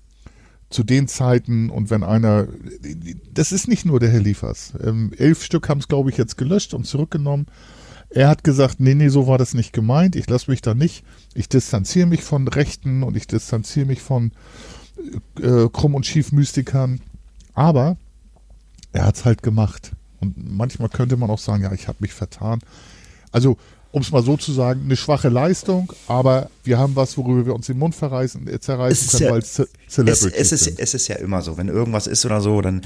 zu 0.76 0.84
den 0.84 1.08
Zeiten 1.08 1.70
und 1.70 1.88
wenn 1.88 2.04
einer, 2.04 2.48
das 3.32 3.50
ist 3.50 3.66
nicht 3.66 3.86
nur 3.86 3.98
der 3.98 4.10
Herr 4.10 4.20
Liefers. 4.20 4.74
Ähm, 4.84 5.10
elf 5.16 5.42
Stück 5.42 5.70
haben 5.70 5.80
es, 5.80 5.88
glaube 5.88 6.10
ich, 6.10 6.18
jetzt 6.18 6.36
gelöscht 6.36 6.74
und 6.74 6.84
zurückgenommen. 6.84 7.46
Er 8.10 8.28
hat 8.28 8.44
gesagt, 8.44 8.78
nee, 8.78 8.94
nee, 8.94 9.08
so 9.08 9.26
war 9.26 9.38
das 9.38 9.54
nicht 9.54 9.72
gemeint. 9.72 10.16
Ich 10.16 10.28
lasse 10.28 10.50
mich 10.50 10.60
da 10.60 10.74
nicht. 10.74 11.02
Ich 11.32 11.48
distanziere 11.48 12.06
mich 12.06 12.22
von 12.22 12.46
Rechten 12.46 13.02
und 13.02 13.16
ich 13.16 13.26
distanziere 13.26 13.86
mich 13.86 14.02
von 14.02 14.32
äh, 15.40 15.66
Krumm- 15.72 15.94
und 15.94 16.04
Schief-Mystikern. 16.04 17.00
Aber 17.54 17.96
er 18.92 19.06
hat 19.06 19.16
es 19.16 19.24
halt 19.24 19.42
gemacht. 19.42 19.92
Und 20.20 20.34
manchmal 20.36 20.90
könnte 20.90 21.16
man 21.16 21.30
auch 21.30 21.38
sagen, 21.38 21.62
ja, 21.62 21.72
ich 21.72 21.88
habe 21.88 21.98
mich 22.00 22.12
vertan. 22.12 22.60
Also, 23.32 23.56
um 23.96 24.02
es 24.02 24.12
mal 24.12 24.22
so 24.22 24.36
zu 24.36 24.52
sagen, 24.52 24.82
eine 24.84 24.94
schwache 24.94 25.30
Leistung, 25.30 25.90
aber 26.06 26.50
wir 26.64 26.76
haben 26.78 26.94
was, 26.96 27.16
worüber 27.16 27.46
wir 27.46 27.54
uns 27.54 27.64
den 27.64 27.78
Mund 27.78 27.94
verreißen, 27.94 28.46
äh, 28.46 28.60
zerreißen 28.60 29.08
können, 29.08 29.24
ja, 29.24 29.30
weil 29.32 29.38
es 29.40 29.54
Celebrity 29.88 30.36
es, 30.36 30.52
es 30.52 30.66
ist. 30.66 30.78
Es 30.78 30.92
ist 30.92 31.08
ja 31.08 31.16
immer 31.16 31.40
so, 31.40 31.56
wenn 31.56 31.68
irgendwas 31.68 32.06
ist 32.06 32.26
oder 32.26 32.42
so, 32.42 32.60
dann 32.60 32.82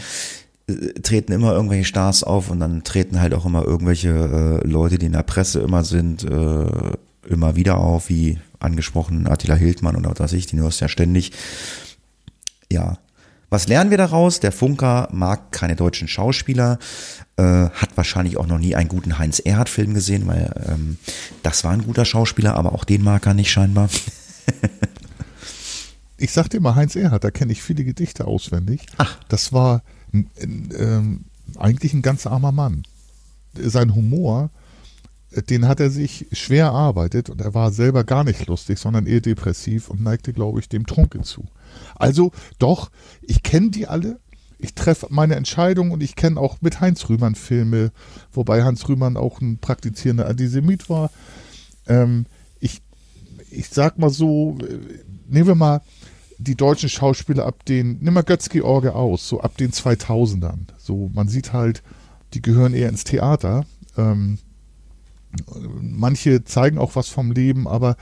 äh, 0.69 1.01
treten 1.01 1.33
immer 1.33 1.53
irgendwelche 1.53 1.85
Stars 1.85 2.23
auf 2.23 2.49
und 2.49 2.61
dann 2.61 2.85
treten 2.85 3.21
halt 3.21 3.35
auch 3.35 3.45
immer 3.45 3.65
irgendwelche 3.65 4.61
äh, 4.63 4.69
Leute, 4.69 4.99
die 4.99 5.07
in 5.07 5.13
der 5.13 5.25
Presse 5.25 5.59
immer 5.59 5.83
sind, 5.83 6.23
äh, 6.23 6.93
immer 7.29 7.57
wieder 7.57 7.79
auf, 7.79 8.09
wie 8.09 8.39
angesprochen 8.61 9.27
Attila 9.27 9.57
Hildmann 9.57 9.97
oder 9.97 10.11
was 10.11 10.21
weiß 10.21 10.33
ich, 10.35 10.47
die 10.47 10.61
hörst 10.61 10.81
ja 10.81 10.87
ständig. 10.89 11.33
Ja, 12.71 12.99
was 13.51 13.67
lernen 13.67 13.91
wir 13.91 13.99
daraus? 13.99 14.41
Der 14.41 14.53
Funker 14.53 15.09
mag 15.11 15.51
keine 15.51 15.75
deutschen 15.77 16.09
Schauspieler, 16.09 16.79
äh, 17.37 17.43
hat 17.43 17.97
wahrscheinlich 17.97 18.37
auch 18.37 18.47
noch 18.47 18.59
nie 18.59 18.77
einen 18.77 18.89
guten 18.89 19.19
Heinz 19.19 19.41
Erhardt-Film 19.41 19.93
gesehen, 19.93 20.27
weil 20.29 20.53
ähm, 20.69 20.99
das 21.43 21.65
war 21.65 21.73
ein 21.73 21.83
guter 21.83 22.05
Schauspieler, 22.05 22.55
aber 22.55 22.73
auch 22.73 22.85
den 22.85 23.03
mag 23.03 23.27
er 23.27 23.35
nicht 23.35 23.51
scheinbar. 23.51 23.89
ich 26.17 26.33
sag 26.33 26.49
dir 26.49 26.61
mal, 26.61 26.77
Heinz 26.77 26.95
Erhardt, 26.95 27.25
da 27.25 27.31
kenne 27.33 27.53
ich 27.53 27.63
viele 27.63 27.85
Gedichte 27.85 28.27
auswendig. 28.27 28.87
Ach. 28.99 29.19
Das 29.29 29.53
war 29.53 29.83
ähm, 30.13 31.25
eigentlich 31.59 31.93
ein 31.93 32.03
ganz 32.03 32.27
armer 32.27 32.53
Mann. 32.53 32.85
Sein 33.55 33.97
Humor, 33.97 34.51
den 35.49 35.67
hat 35.67 35.81
er 35.81 35.91
sich 35.91 36.27
schwer 36.33 36.67
erarbeitet 36.67 37.31
und 37.31 37.41
er 37.41 37.55
war 37.55 37.73
selber 37.73 38.05
gar 38.05 38.23
nicht 38.23 38.47
lustig, 38.47 38.79
sondern 38.79 39.07
eher 39.07 39.21
depressiv 39.21 39.89
und 39.89 40.03
neigte, 40.03 40.33
glaube 40.33 40.61
ich, 40.61 40.69
dem 40.69 40.87
Trunke 40.87 41.23
zu. 41.23 41.45
Also 41.95 42.33
doch, 42.59 42.91
ich 43.23 43.43
kenne 43.43 43.71
die 43.71 43.87
alle. 43.87 44.21
Ich 44.59 44.75
treffe 44.75 45.07
meine 45.09 45.37
Entscheidung 45.37 45.91
und 45.91 46.03
ich 46.03 46.16
kenne 46.16 46.39
auch 46.39 46.61
mit 46.61 46.81
Heinz 46.81 47.09
Rühmann 47.09 47.35
Filme, 47.35 47.93
wobei 48.33 48.62
Heinz 48.62 48.89
Rühmann 48.89 49.16
auch 49.16 49.41
ein 49.41 49.59
praktizierender 49.59 50.27
Antisemit 50.29 50.91
war. 50.91 51.11
Ähm, 51.87 52.27
ich, 52.61 52.83
ich 53.51 53.68
sag 53.68 53.99
mal 53.99 54.11
so, 54.11 54.59
äh, 54.61 54.79
nehmen 55.29 55.47
wir 55.47 55.55
mal 55.55 55.81
die 56.37 56.57
deutschen 56.57 56.89
Schauspieler 56.89 57.47
ab 57.47 57.64
den, 57.66 57.99
nimm 58.01 58.14
mal 58.14 58.23
Götz-George 58.23 58.95
aus, 58.95 59.29
so 59.29 59.41
ab 59.41 59.57
den 59.57 59.73
2000ern. 59.73 60.66
So, 60.79 61.11
man 61.14 61.29
sieht 61.29 61.53
halt, 61.53 61.83
die 62.33 62.43
gehören 62.43 62.75
eher 62.75 62.89
ins 62.89 63.05
Theater. 63.05 63.66
Ähm, 63.97 64.39
manche 65.81 66.45
zeigen 66.45 66.79
auch 66.79 66.97
was 66.97 67.09
vom 67.09 67.33
Leben, 67.33 67.68
aber 67.68 67.97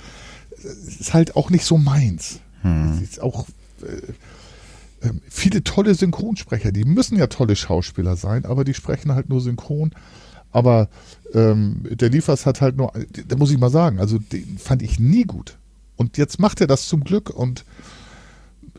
es 0.56 1.00
ist 1.00 1.14
halt 1.14 1.36
auch 1.36 1.50
nicht 1.50 1.64
so 1.64 1.78
meins. 1.78 2.40
Hm. 2.62 2.92
Es 2.94 3.02
ist 3.02 3.20
auch 3.20 3.46
äh, 3.82 5.06
äh, 5.06 5.12
viele 5.28 5.64
tolle 5.64 5.94
Synchronsprecher, 5.94 6.72
die 6.72 6.84
müssen 6.84 7.18
ja 7.18 7.26
tolle 7.26 7.56
Schauspieler 7.56 8.16
sein, 8.16 8.44
aber 8.44 8.64
die 8.64 8.74
sprechen 8.74 9.14
halt 9.14 9.28
nur 9.28 9.40
synchron. 9.40 9.92
Aber 10.50 10.88
ähm, 11.34 11.82
der 11.90 12.08
Liefers 12.08 12.46
hat 12.46 12.60
halt 12.60 12.76
nur, 12.76 12.92
da 13.26 13.36
muss 13.36 13.50
ich 13.50 13.58
mal 13.58 13.70
sagen, 13.70 14.00
also 14.00 14.18
den 14.18 14.58
fand 14.58 14.82
ich 14.82 14.98
nie 14.98 15.24
gut. 15.24 15.58
Und 15.96 16.16
jetzt 16.16 16.38
macht 16.38 16.60
er 16.60 16.66
das 16.66 16.86
zum 16.88 17.04
Glück 17.04 17.28
und 17.30 17.64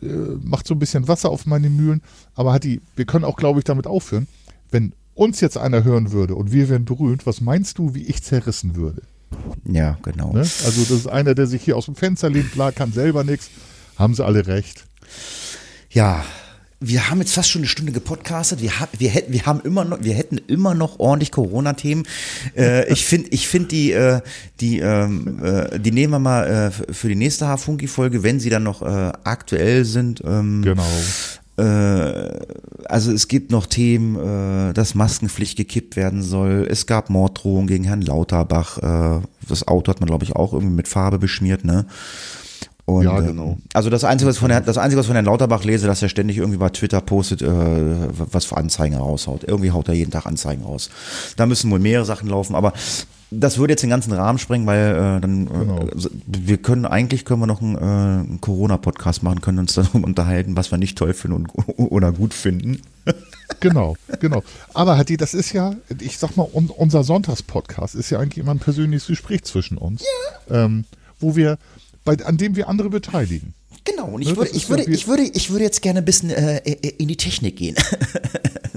äh, 0.02 0.06
macht 0.41 0.66
so 0.66 0.74
ein 0.74 0.80
bisschen 0.80 1.08
Wasser 1.08 1.30
auf 1.30 1.45
meine 1.45 1.70
Mühlen. 1.70 2.02
Aber 2.34 2.54
hat 2.54 2.64
die, 2.64 2.82
wir 2.95 3.06
können 3.06 3.26
auch, 3.26 3.38
glaube 3.38 3.60
ich, 3.60 3.66
damit 3.66 3.86
aufhören. 3.86 4.28
Wenn 4.72 4.93
uns 5.14 5.41
jetzt 5.41 5.58
einer 5.58 5.84
hören 5.84 6.12
würde 6.12 6.36
und 6.36 6.52
wir 6.52 6.70
wären 6.70 6.86
berühmt, 6.86 7.26
was 7.26 7.41
meinst 7.41 7.78
du, 7.78 7.93
wie 7.93 8.04
ich 8.04 8.24
zerrissen 8.24 8.76
würde? 8.76 9.02
Ja, 9.66 9.97
genau. 10.02 10.34
Ne? 10.34 10.39
Also 10.39 10.82
das 10.82 10.91
ist 10.91 11.08
einer, 11.08 11.36
der 11.36 11.45
sich 11.45 11.62
hier 11.62 11.78
aus 11.78 11.86
dem 11.86 11.95
Fenster 11.95 12.30
lehnt, 12.30 12.52
klar, 12.52 12.72
kann 12.72 12.93
selber 12.93 13.24
nichts. 13.24 13.50
Haben 14.00 14.16
sie 14.16 14.26
alle 14.26 14.47
recht. 14.47 14.86
Ja, 15.91 16.24
wir 16.80 17.10
haben 17.10 17.20
jetzt 17.20 17.34
fast 17.34 17.50
schon 17.50 17.62
eine 17.62 17.68
Stunde 17.68 17.91
gepodcastet. 17.91 18.62
Wir, 18.62 18.72
wir, 18.97 19.10
hätten, 19.10 19.34
wir, 19.34 19.45
haben 19.45 19.60
immer 19.62 19.84
noch, 19.84 20.02
wir 20.02 20.14
hätten 20.14 20.38
immer 20.38 20.74
noch 20.74 21.00
ordentlich 21.00 21.32
Corona-Themen. 21.32 22.08
Äh, 22.56 22.89
ich 22.93 23.06
finde, 23.06 23.30
ich 23.32 23.50
find 23.50 23.74
die, 23.74 23.91
äh, 23.91 24.22
die, 24.62 24.80
ähm, 24.80 25.43
äh, 25.43 25.78
die 25.78 25.91
nehmen 25.91 26.14
wir 26.14 26.20
mal 26.20 26.47
äh, 26.47 26.93
für 26.93 27.10
die 27.10 27.16
nächste 27.16 27.47
Haarfunky-Folge, 27.47 28.24
wenn 28.24 28.39
sie 28.39 28.50
dann 28.50 28.64
noch 28.64 28.82
äh, 28.82 29.12
aktuell 29.26 29.84
sind. 29.84 30.24
Ähm, 30.26 30.62
genau. 30.62 30.88
Äh, 31.58 32.39
also 32.86 33.12
es 33.12 33.28
gibt 33.28 33.52
noch 33.52 33.66
Themen, 33.66 34.74
dass 34.74 34.95
Maskenpflicht 34.95 35.58
gekippt 35.58 35.97
werden 35.97 36.24
soll. 36.24 36.66
Es 36.70 36.88
gab 36.88 37.10
Morddrohungen 37.10 37.68
gegen 37.68 37.84
Herrn 37.84 38.02
Lauterbach. 38.02 38.80
Das 39.47 39.68
Auto 39.68 39.91
hat 39.91 40.00
man, 40.00 40.08
glaube 40.08 40.24
ich, 40.24 40.36
auch 40.36 40.54
irgendwie 40.54 40.76
mit 40.76 40.88
Farbe 40.88 41.20
beschmiert, 41.20 41.66
ne? 41.66 41.86
Und, 42.90 43.04
ja, 43.06 43.20
genau. 43.20 43.58
also 43.74 43.90
das 43.90 44.04
Einzige, 44.04 44.30
was 44.30 44.38
von 44.38 44.50
der, 44.50 44.62
das 44.62 44.78
Einzige, 44.78 45.00
was 45.00 45.06
von 45.06 45.16
Herrn 45.16 45.26
Lauterbach 45.26 45.64
lese, 45.64 45.88
dass 45.88 46.02
er 46.02 46.10
ständig 46.10 46.38
irgendwie 46.38 46.58
bei 46.58 46.70
Twitter 46.70 47.02
postet, 47.02 47.42
äh, 47.42 47.48
was 47.50 48.46
für 48.46 48.58
Anzeigen 48.58 48.96
raushaut. 48.96 49.44
Irgendwie 49.44 49.72
haut 49.72 49.88
er 49.88 49.94
jeden 49.94 50.12
Tag 50.12 50.26
Anzeigen 50.26 50.64
raus. 50.64 50.90
Da 51.38 51.46
müssen 51.46 51.70
wohl 51.72 51.80
mehrere 51.80 52.06
Sachen 52.06 52.30
laufen, 52.30 52.56
aber 52.56 52.74
das 53.32 53.58
würde 53.60 53.74
jetzt 53.74 53.84
den 53.84 53.92
ganzen 53.92 54.12
Rahmen 54.14 54.40
sprengen, 54.40 54.66
weil 54.66 54.92
äh, 54.92 55.22
dann 55.22 55.48
äh, 55.48 55.50
genau. 55.50 55.80
äh, 55.82 56.10
wir 56.26 56.58
können 56.58 56.86
eigentlich 56.86 57.26
können 57.26 57.42
wir 57.42 57.48
noch 57.48 57.62
einen, 57.62 57.76
äh, 57.76 57.80
einen 57.80 58.42
Corona-Podcast 58.42 59.22
machen, 59.24 59.42
können 59.42 59.60
uns 59.60 59.74
darüber 59.76 60.06
unterhalten, 60.06 60.56
was 60.56 60.72
wir 60.72 60.78
nicht 60.78 60.98
toll 60.98 61.14
finden 61.14 61.46
und, 61.46 61.50
oder 61.78 62.12
gut 62.12 62.34
finden. 62.34 62.82
genau, 63.60 63.96
genau. 64.20 64.44
Aber 64.74 64.98
Hatti, 64.98 65.18
das 65.18 65.34
ist 65.34 65.54
ja, 65.54 65.76
ich 66.00 66.18
sag 66.18 66.38
mal, 66.38 66.48
un, 66.52 66.70
unser 66.70 67.04
Sonntagspodcast 67.04 67.96
ist 67.96 68.10
ja 68.10 68.20
eigentlich 68.20 68.40
immer 68.40 68.52
ein 68.52 68.60
persönliches 68.60 69.08
Gespräch 69.08 69.44
zwischen 69.44 69.78
uns, 69.78 70.04
ja. 70.50 70.66
ähm, 70.66 70.86
wo 71.20 71.36
wir 71.36 71.58
bei, 72.18 72.26
an 72.26 72.38
dem 72.38 72.55
wir 72.55 72.68
andere 72.68 72.89
beteiligen. 72.89 73.53
Genau, 73.86 74.07
und 74.07 74.22
ich, 74.22 74.30
ne, 74.30 74.38
würde, 74.38 74.51
ich, 74.51 74.70
würde, 74.70 74.84
ich, 74.84 75.07
würde, 75.07 75.24
ich 75.24 75.49
würde 75.49 75.64
jetzt 75.64 75.82
gerne 75.82 75.99
ein 75.99 76.05
bisschen 76.05 76.30
äh, 76.30 76.57
äh 76.57 76.93
in 76.97 77.07
die 77.07 77.18
Technik 77.18 77.55
gehen. 77.55 77.76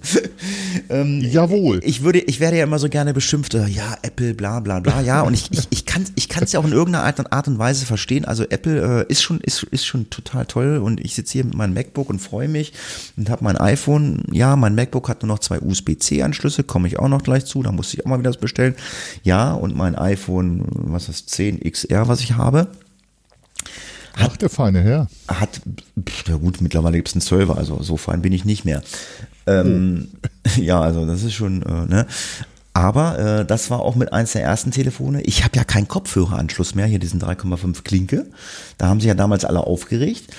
ähm, 0.90 1.20
Jawohl. 1.20 1.80
Ich 1.82 2.02
würde, 2.02 2.20
ich 2.20 2.40
werde 2.40 2.58
ja 2.58 2.64
immer 2.64 2.78
so 2.78 2.88
gerne 2.88 3.12
beschimpft, 3.12 3.54
äh, 3.54 3.66
ja, 3.66 3.96
Apple, 4.02 4.34
bla 4.34 4.60
bla 4.60 4.80
bla, 4.80 5.00
ja, 5.00 5.22
und 5.22 5.34
ich, 5.34 5.50
ich, 5.50 5.66
ich 5.70 5.86
kann 5.86 6.02
es 6.02 6.12
ich 6.14 6.28
kann's 6.28 6.52
ja 6.52 6.60
auch 6.60 6.64
in 6.64 6.72
irgendeiner 6.72 7.32
Art, 7.32 7.48
und 7.48 7.58
Weise 7.58 7.84
verstehen. 7.84 8.24
Also 8.24 8.44
Apple 8.44 9.06
äh, 9.08 9.12
ist, 9.12 9.22
schon, 9.22 9.40
ist, 9.40 9.64
ist 9.64 9.84
schon 9.84 10.08
total 10.10 10.46
toll 10.46 10.76
und 10.76 11.00
ich 11.00 11.14
sitze 11.14 11.32
hier 11.32 11.44
mit 11.44 11.54
meinem 11.54 11.74
MacBook 11.74 12.08
und 12.08 12.20
freue 12.20 12.48
mich 12.48 12.72
und 13.16 13.28
habe 13.28 13.44
mein 13.44 13.56
iPhone. 13.56 14.22
Ja, 14.30 14.56
mein 14.56 14.74
MacBook 14.74 15.08
hat 15.08 15.22
nur 15.22 15.28
noch 15.28 15.40
zwei 15.40 15.60
USB-C-Anschlüsse, 15.60 16.62
komme 16.62 16.88
ich 16.88 16.98
auch 16.98 17.08
noch 17.08 17.22
gleich 17.22 17.44
zu, 17.44 17.62
da 17.62 17.72
muss 17.72 17.92
ich 17.92 18.04
auch 18.04 18.08
mal 18.08 18.18
wieder 18.18 18.30
das 18.30 18.40
bestellen. 18.40 18.76
Ja, 19.24 19.52
und 19.52 19.76
mein 19.76 19.96
iPhone, 19.96 20.64
was 20.70 21.08
ist 21.08 21.30
10 21.30 21.60
XR, 21.60 22.08
was 22.08 22.20
ich 22.20 22.34
habe 22.34 22.68
hat, 24.14 24.30
Ach, 24.32 24.36
der 24.36 24.50
feine 24.50 24.82
Herr. 24.82 25.08
Hat, 25.28 25.60
ja 26.26 26.36
gut, 26.36 26.60
mittlerweile 26.60 26.96
gibt 26.96 27.08
es 27.08 27.14
einen 27.14 27.22
Zwölfer, 27.22 27.56
also 27.56 27.82
so 27.82 27.96
fein 27.96 28.22
bin 28.22 28.32
ich 28.32 28.44
nicht 28.44 28.64
mehr. 28.64 28.82
Ähm, 29.46 30.08
oh. 30.14 30.28
Ja, 30.60 30.80
also 30.80 31.06
das 31.06 31.22
ist 31.22 31.34
schon, 31.34 31.62
äh, 31.62 31.86
ne? 31.86 32.06
Aber 32.74 33.18
äh, 33.18 33.44
das 33.44 33.70
war 33.70 33.80
auch 33.80 33.96
mit 33.96 34.12
eins 34.12 34.32
der 34.32 34.42
ersten 34.42 34.70
Telefone. 34.70 35.22
Ich 35.22 35.44
habe 35.44 35.56
ja 35.56 35.64
keinen 35.64 35.88
Kopfhöreranschluss 35.88 36.74
mehr, 36.74 36.86
hier 36.86 36.98
diesen 36.98 37.20
3,5 37.20 37.82
Klinke. 37.82 38.26
Da 38.78 38.88
haben 38.88 39.00
sich 39.00 39.08
ja 39.08 39.14
damals 39.14 39.44
alle 39.44 39.60
aufgeregt. 39.60 40.32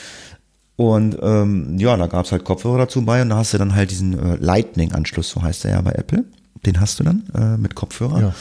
Und 0.76 1.18
ähm, 1.22 1.78
ja, 1.78 1.96
da 1.96 2.08
gab 2.08 2.26
es 2.26 2.32
halt 2.32 2.44
Kopfhörer 2.44 2.80
dazu 2.80 3.06
bei 3.06 3.22
und 3.22 3.30
da 3.30 3.38
hast 3.38 3.54
du 3.54 3.60
dann 3.60 3.76
halt 3.76 3.92
diesen 3.92 4.18
äh, 4.18 4.36
Lightning-Anschluss, 4.38 5.30
so 5.30 5.44
heißt 5.44 5.66
der 5.66 5.72
ja 5.72 5.82
bei 5.82 5.92
Apple. 5.92 6.26
Den 6.66 6.80
hast 6.80 7.00
du 7.00 7.04
dann 7.04 7.24
äh, 7.36 7.58
mit 7.58 7.76
Kopfhörer. 7.76 8.20
Ja, 8.20 8.36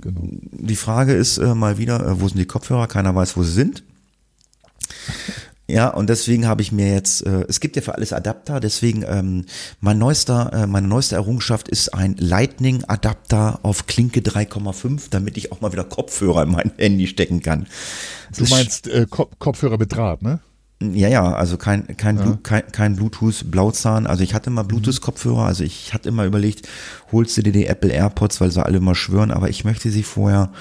genau. 0.00 0.20
Die 0.24 0.76
Frage 0.76 1.14
ist 1.14 1.38
äh, 1.38 1.54
mal 1.54 1.78
wieder, 1.78 2.06
äh, 2.06 2.20
wo 2.20 2.28
sind 2.28 2.38
die 2.38 2.46
Kopfhörer? 2.46 2.86
Keiner 2.88 3.14
weiß, 3.14 3.36
wo 3.36 3.42
sie 3.42 3.52
sind. 3.52 3.82
Ja, 5.66 5.88
und 5.88 6.10
deswegen 6.10 6.46
habe 6.46 6.60
ich 6.60 6.72
mir 6.72 6.92
jetzt, 6.92 7.24
äh, 7.24 7.46
es 7.48 7.58
gibt 7.58 7.74
ja 7.76 7.80
für 7.80 7.94
alles 7.94 8.12
Adapter, 8.12 8.60
deswegen 8.60 9.02
ähm, 9.08 9.46
mein 9.80 9.96
neuester, 9.96 10.52
äh, 10.52 10.66
meine 10.66 10.86
neueste 10.86 11.14
Errungenschaft 11.14 11.68
ist 11.68 11.94
ein 11.94 12.16
Lightning-Adapter 12.18 13.60
auf 13.62 13.86
Klinke 13.86 14.20
3,5, 14.20 15.04
damit 15.08 15.38
ich 15.38 15.52
auch 15.52 15.62
mal 15.62 15.72
wieder 15.72 15.84
Kopfhörer 15.84 16.42
in 16.42 16.52
mein 16.52 16.72
Handy 16.76 17.06
stecken 17.06 17.40
kann. 17.40 17.66
Du 18.36 18.44
meinst 18.44 18.88
äh, 18.88 19.06
Kopfhörer 19.08 19.78
mit 19.78 19.94
Draht, 19.94 20.20
ne? 20.20 20.40
Ja, 20.82 21.08
ja, 21.08 21.32
also 21.32 21.56
kein, 21.56 21.96
kein, 21.96 22.18
ja. 22.18 22.38
kein, 22.42 22.70
kein 22.70 22.96
Bluetooth, 22.96 23.50
Blauzahn. 23.50 24.06
Also 24.06 24.22
ich 24.22 24.34
hatte 24.34 24.50
immer 24.50 24.64
Bluetooth-Kopfhörer, 24.64 25.46
also 25.46 25.64
ich 25.64 25.94
hatte 25.94 26.10
immer 26.10 26.26
überlegt, 26.26 26.68
holst 27.10 27.36
du 27.38 27.42
dir 27.42 27.52
die 27.52 27.66
Apple 27.66 27.90
AirPods, 27.90 28.40
weil 28.40 28.50
sie 28.50 28.62
alle 28.62 28.78
immer 28.78 28.94
schwören, 28.94 29.30
aber 29.30 29.48
ich 29.48 29.64
möchte 29.64 29.90
sie 29.90 30.02
vorher 30.02 30.52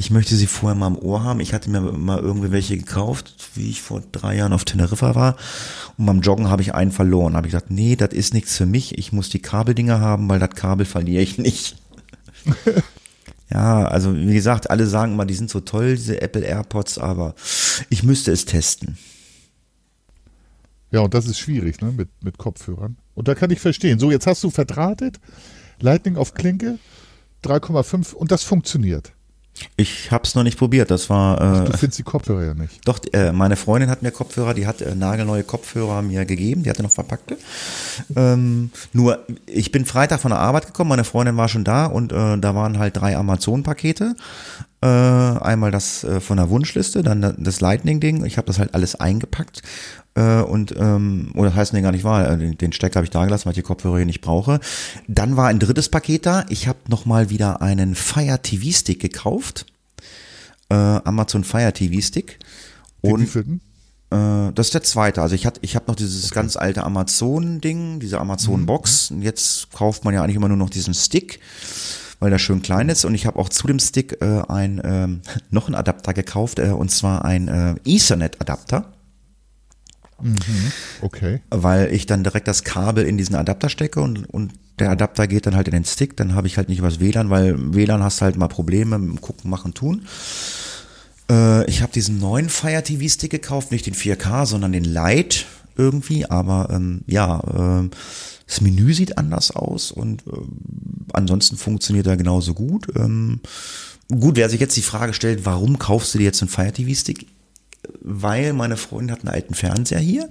ich 0.00 0.10
möchte 0.10 0.34
sie 0.34 0.46
vorher 0.46 0.74
mal 0.74 0.86
im 0.86 0.96
Ohr 0.96 1.22
haben. 1.22 1.40
Ich 1.40 1.52
hatte 1.52 1.68
mir 1.68 1.82
mal 1.82 2.20
irgendwie 2.20 2.50
welche 2.52 2.78
gekauft, 2.78 3.34
wie 3.54 3.68
ich 3.68 3.82
vor 3.82 4.02
drei 4.12 4.34
Jahren 4.34 4.54
auf 4.54 4.64
Teneriffa 4.64 5.14
war. 5.14 5.36
Und 5.98 6.06
beim 6.06 6.22
Joggen 6.22 6.48
habe 6.48 6.62
ich 6.62 6.74
einen 6.74 6.90
verloren. 6.90 7.36
Habe 7.36 7.46
ich 7.46 7.52
gesagt, 7.52 7.70
nee, 7.70 7.96
das 7.96 8.14
ist 8.14 8.32
nichts 8.32 8.56
für 8.56 8.64
mich. 8.64 8.96
Ich 8.96 9.12
muss 9.12 9.28
die 9.28 9.42
Kabeldinger 9.42 10.00
haben, 10.00 10.26
weil 10.30 10.38
das 10.38 10.50
Kabel 10.50 10.86
verliere 10.86 11.22
ich 11.22 11.36
nicht. 11.38 11.76
Ja, 13.52 13.82
also 13.82 14.14
wie 14.14 14.32
gesagt, 14.32 14.70
alle 14.70 14.86
sagen 14.86 15.14
immer, 15.14 15.26
die 15.26 15.34
sind 15.34 15.50
so 15.50 15.58
toll, 15.58 15.96
diese 15.96 16.22
Apple 16.22 16.42
AirPods, 16.42 16.98
aber 16.98 17.34
ich 17.88 18.04
müsste 18.04 18.30
es 18.30 18.44
testen. 18.44 18.96
Ja, 20.92 21.00
und 21.00 21.14
das 21.14 21.26
ist 21.26 21.40
schwierig, 21.40 21.80
ne, 21.80 21.90
mit, 21.90 22.10
mit 22.22 22.38
Kopfhörern. 22.38 22.96
Und 23.16 23.26
da 23.26 23.34
kann 23.34 23.50
ich 23.50 23.58
verstehen. 23.58 23.98
So, 23.98 24.12
jetzt 24.12 24.28
hast 24.28 24.44
du 24.44 24.50
verdrahtet, 24.50 25.18
Lightning 25.80 26.16
auf 26.16 26.32
Klinke, 26.32 26.78
3,5 27.42 28.14
und 28.14 28.30
das 28.30 28.44
funktioniert. 28.44 29.14
Ich 29.76 30.10
habe 30.10 30.24
es 30.24 30.34
noch 30.34 30.42
nicht 30.42 30.58
probiert. 30.58 30.90
Das 30.90 31.10
war. 31.10 31.40
Äh, 31.40 31.64
du 31.64 31.76
findest 31.76 31.98
die 31.98 32.02
Kopfhörer 32.02 32.44
ja 32.44 32.54
nicht. 32.54 32.86
Doch, 32.86 32.98
äh, 33.12 33.32
meine 33.32 33.56
Freundin 33.56 33.90
hat 33.90 34.02
mir 34.02 34.10
Kopfhörer, 34.10 34.54
die 34.54 34.66
hat 34.66 34.80
äh, 34.80 34.94
nagelneue 34.94 35.44
Kopfhörer 35.44 36.02
mir 36.02 36.24
gegeben, 36.24 36.62
die 36.62 36.70
hatte 36.70 36.82
noch 36.82 36.90
verpackte. 36.90 37.36
Ähm, 38.16 38.70
nur, 38.92 39.20
ich 39.46 39.72
bin 39.72 39.86
Freitag 39.86 40.20
von 40.20 40.30
der 40.30 40.40
Arbeit 40.40 40.66
gekommen, 40.66 40.90
meine 40.90 41.04
Freundin 41.04 41.36
war 41.36 41.48
schon 41.48 41.64
da 41.64 41.86
und 41.86 42.12
äh, 42.12 42.38
da 42.38 42.54
waren 42.54 42.78
halt 42.78 42.96
drei 42.96 43.16
Amazon-Pakete. 43.16 44.16
Äh, 44.82 44.86
einmal 44.86 45.70
das 45.70 46.04
äh, 46.04 46.20
von 46.20 46.38
der 46.38 46.48
Wunschliste, 46.48 47.02
dann 47.02 47.34
das 47.38 47.60
Lightning-Ding. 47.60 48.24
Ich 48.24 48.38
habe 48.38 48.46
das 48.46 48.58
halt 48.58 48.74
alles 48.74 48.94
eingepackt 48.94 49.62
äh, 50.14 50.42
und 50.42 50.74
ähm, 50.76 51.32
oder 51.34 51.54
heißt 51.54 51.72
nee 51.72 51.82
gar 51.82 51.92
nicht 51.92 52.04
wahr, 52.04 52.30
äh, 52.30 52.54
den 52.54 52.72
Stecker 52.72 52.96
habe 52.96 53.04
ich 53.04 53.10
da 53.10 53.24
gelassen, 53.24 53.46
weil 53.46 53.52
ich 53.52 53.58
die 53.58 53.62
Kopfhörer 53.62 53.98
hier 53.98 54.06
nicht 54.06 54.20
brauche. 54.20 54.60
Dann 55.08 55.36
war 55.36 55.48
ein 55.48 55.58
drittes 55.58 55.88
Paket 55.88 56.26
da. 56.26 56.44
Ich 56.48 56.68
habe 56.68 56.78
noch 56.88 57.06
mal 57.06 57.30
wieder 57.30 57.62
einen 57.62 57.94
Fire 57.94 58.40
TV 58.42 58.76
Stick 58.76 59.00
gekauft, 59.00 59.66
äh, 60.68 60.74
Amazon 60.74 61.44
Fire 61.44 61.72
TV 61.72 62.00
Stick. 62.00 62.38
Und 63.02 63.34
äh, 64.10 64.52
das 64.54 64.66
ist 64.66 64.74
der 64.74 64.82
zweite. 64.82 65.22
Also 65.22 65.34
ich 65.34 65.46
hatte, 65.46 65.60
ich 65.62 65.76
habe 65.76 65.86
noch 65.88 65.96
dieses 65.96 66.26
okay. 66.26 66.34
ganz 66.34 66.56
alte 66.56 66.82
Amazon-Ding, 66.84 68.00
diese 68.00 68.20
Amazon-Box. 68.20 69.10
Mhm. 69.10 69.22
Jetzt 69.22 69.72
kauft 69.72 70.04
man 70.04 70.12
ja 70.12 70.22
eigentlich 70.22 70.36
immer 70.36 70.48
nur 70.48 70.56
noch 70.56 70.70
diesen 70.70 70.94
Stick 70.94 71.40
weil 72.20 72.30
der 72.30 72.38
schön 72.38 72.60
klein 72.62 72.88
ist. 72.88 73.04
Und 73.04 73.14
ich 73.14 73.26
habe 73.26 73.38
auch 73.38 73.48
zu 73.48 73.66
dem 73.66 73.78
Stick 73.78 74.20
äh, 74.20 74.42
ein 74.46 74.80
ähm, 74.84 75.22
noch 75.50 75.66
einen 75.66 75.74
Adapter 75.74 76.12
gekauft, 76.14 76.58
äh, 76.58 76.68
und 76.68 76.90
zwar 76.90 77.24
ein 77.24 77.48
äh, 77.48 77.74
Ethernet-Adapter. 77.84 78.92
Mhm, 80.22 80.72
okay. 81.02 81.40
Weil 81.50 81.92
ich 81.92 82.06
dann 82.06 82.24
direkt 82.24 82.48
das 82.48 82.64
Kabel 82.64 83.04
in 83.04 83.18
diesen 83.18 83.34
Adapter 83.34 83.68
stecke 83.68 84.00
und, 84.00 84.24
und 84.30 84.52
der 84.78 84.90
Adapter 84.90 85.26
geht 85.26 85.46
dann 85.46 85.56
halt 85.56 85.68
in 85.68 85.74
den 85.74 85.84
Stick. 85.84 86.16
Dann 86.16 86.34
habe 86.34 86.46
ich 86.46 86.56
halt 86.56 86.68
nicht 86.68 86.78
übers 86.78 87.00
WLAN, 87.00 87.30
weil 87.30 87.74
WLAN 87.74 88.02
hast 88.02 88.22
halt 88.22 88.36
mal 88.36 88.48
Probleme 88.48 88.98
mit 88.98 89.08
dem 89.08 89.20
Gucken, 89.20 89.50
Machen, 89.50 89.74
Tun. 89.74 90.06
Äh, 91.30 91.68
ich 91.68 91.82
habe 91.82 91.92
diesen 91.92 92.18
neuen 92.18 92.48
Fire 92.48 92.82
TV 92.82 93.08
Stick 93.08 93.30
gekauft, 93.30 93.72
nicht 93.72 93.86
den 93.86 93.94
4K, 93.94 94.46
sondern 94.46 94.72
den 94.72 94.84
Lite 94.84 95.44
irgendwie. 95.76 96.26
Aber 96.26 96.68
ähm, 96.70 97.02
ja, 97.06 97.82
äh, 97.84 97.88
das 98.46 98.60
Menü 98.60 98.92
sieht 98.94 99.16
anders 99.16 99.52
aus 99.52 99.92
und 99.92 100.26
äh, 100.26 100.32
ansonsten 101.12 101.56
funktioniert 101.56 102.06
er 102.06 102.16
genauso 102.16 102.54
gut. 102.54 102.88
Ähm, 102.96 103.40
gut, 104.08 104.36
wer 104.36 104.48
sich 104.48 104.60
jetzt 104.60 104.76
die 104.76 104.82
Frage 104.82 105.14
stellt, 105.14 105.44
warum 105.44 105.78
kaufst 105.78 106.14
du 106.14 106.18
dir 106.18 106.24
jetzt 106.24 106.42
einen 106.42 106.48
Fire 106.48 106.72
TV 106.72 106.98
Stick? 106.98 107.26
Weil 108.00 108.52
meine 108.52 108.76
Freundin 108.76 109.12
hat 109.12 109.20
einen 109.20 109.34
alten 109.34 109.54
Fernseher 109.54 110.00
hier 110.00 110.28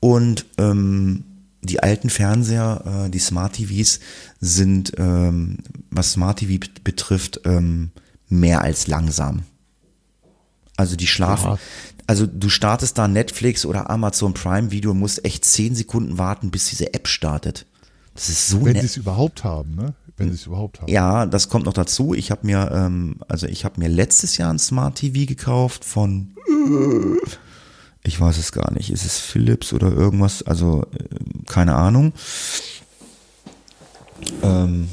und 0.00 0.46
ähm, 0.58 1.24
die 1.62 1.82
alten 1.82 2.10
Fernseher, 2.10 3.06
äh, 3.06 3.10
die 3.10 3.18
Smart 3.18 3.54
TVs 3.54 4.00
sind, 4.40 4.92
ähm, 4.96 5.58
was 5.90 6.12
Smart 6.12 6.38
TV 6.38 6.66
betrifft, 6.84 7.42
ähm, 7.44 7.90
mehr 8.28 8.62
als 8.62 8.86
langsam. 8.86 9.42
Also 10.76 10.96
die 10.96 11.06
schlafen. 11.06 11.50
Ja. 11.52 11.58
Also 12.06 12.26
du 12.26 12.48
startest 12.48 12.98
da 12.98 13.06
Netflix 13.06 13.66
oder 13.66 13.90
Amazon 13.90 14.34
Prime 14.34 14.70
Video, 14.70 14.94
musst 14.94 15.24
echt 15.24 15.44
zehn 15.44 15.74
Sekunden 15.74 16.18
warten, 16.18 16.50
bis 16.50 16.70
diese 16.70 16.94
App 16.94 17.06
startet. 17.06 17.66
Das 18.14 18.28
ist 18.28 18.48
so 18.48 18.64
Wenn 18.64 18.80
sie 18.80 18.86
es 18.86 18.96
überhaupt 18.96 19.44
haben, 19.44 19.74
ne? 19.74 19.94
Wenn 20.16 20.28
sie 20.28 20.34
es 20.34 20.46
überhaupt 20.46 20.80
haben. 20.80 20.90
Ja, 20.90 21.24
das 21.26 21.48
kommt 21.48 21.66
noch 21.66 21.72
dazu. 21.72 22.12
Ich 22.12 22.30
habe 22.30 22.46
mir, 22.46 22.70
ähm, 22.72 23.16
also 23.28 23.46
ich 23.46 23.64
habe 23.64 23.80
mir 23.80 23.88
letztes 23.88 24.36
Jahr 24.36 24.52
ein 24.52 24.58
Smart 24.58 24.96
TV 24.96 25.26
gekauft 25.26 25.84
von, 25.84 26.32
ich 28.02 28.20
weiß 28.20 28.38
es 28.38 28.52
gar 28.52 28.72
nicht, 28.72 28.90
ist 28.90 29.04
es 29.04 29.18
Philips 29.18 29.72
oder 29.72 29.92
irgendwas? 29.92 30.42
Also 30.42 30.82
äh, 30.94 31.44
keine 31.46 31.74
Ahnung. 31.74 32.12
Ähm, 34.42 34.88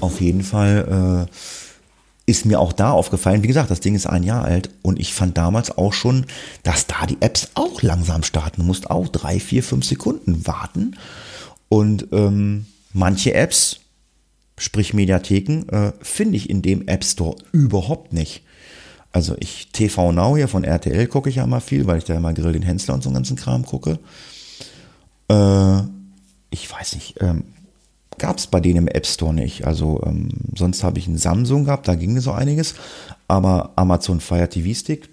auf 0.00 0.20
jeden 0.20 0.42
Fall 0.42 1.28
äh, 1.28 2.30
ist 2.30 2.44
mir 2.44 2.60
auch 2.60 2.72
da 2.72 2.90
aufgefallen, 2.90 3.42
wie 3.42 3.48
gesagt, 3.48 3.70
das 3.70 3.80
Ding 3.80 3.94
ist 3.94 4.06
ein 4.06 4.24
Jahr 4.24 4.44
alt 4.44 4.70
und 4.82 4.98
ich 4.98 5.14
fand 5.14 5.38
damals 5.38 5.76
auch 5.78 5.92
schon, 5.92 6.26
dass 6.64 6.86
da 6.86 7.06
die 7.06 7.18
Apps 7.20 7.50
auch 7.54 7.82
langsam 7.82 8.22
starten. 8.24 8.62
Du 8.62 8.66
musst 8.66 8.90
auch 8.90 9.08
drei, 9.08 9.38
vier, 9.38 9.62
fünf 9.62 9.84
Sekunden 9.84 10.46
warten. 10.46 10.96
Und 11.68 12.08
ähm, 12.12 12.66
manche 12.92 13.34
Apps 13.34 13.80
sprich 14.58 14.94
Mediatheken, 14.94 15.68
äh, 15.68 15.92
finde 16.00 16.36
ich 16.36 16.50
in 16.50 16.62
dem 16.62 16.86
App 16.88 17.04
Store 17.04 17.36
überhaupt 17.52 18.12
nicht. 18.12 18.42
Also 19.12 19.34
ich, 19.38 19.68
TV 19.72 20.12
Now 20.12 20.36
hier 20.36 20.48
von 20.48 20.64
RTL 20.64 21.06
gucke 21.06 21.30
ich 21.30 21.36
ja 21.36 21.44
immer 21.44 21.60
viel, 21.60 21.86
weil 21.86 21.98
ich 21.98 22.04
da 22.04 22.14
immer 22.14 22.34
Grill 22.34 22.52
den 22.52 22.62
Hensler 22.62 22.94
und 22.94 23.02
so 23.02 23.08
einen 23.08 23.14
ganzen 23.14 23.36
Kram 23.36 23.64
gucke. 23.64 23.98
Äh, 25.28 25.80
ich 26.50 26.70
weiß 26.70 26.94
nicht, 26.94 27.16
ähm, 27.20 27.44
gab 28.18 28.38
es 28.38 28.46
bei 28.46 28.60
denen 28.60 28.78
im 28.78 28.88
App 28.88 29.06
Store 29.06 29.34
nicht. 29.34 29.66
Also 29.66 30.02
ähm, 30.04 30.28
sonst 30.54 30.82
habe 30.82 30.98
ich 30.98 31.06
einen 31.06 31.18
Samsung 31.18 31.64
gehabt, 31.64 31.88
da 31.88 31.94
ging 31.94 32.18
so 32.20 32.32
einiges. 32.32 32.74
Aber 33.28 33.72
Amazon 33.76 34.20
Fire 34.20 34.48
TV 34.48 34.78
Stick, 34.78 35.08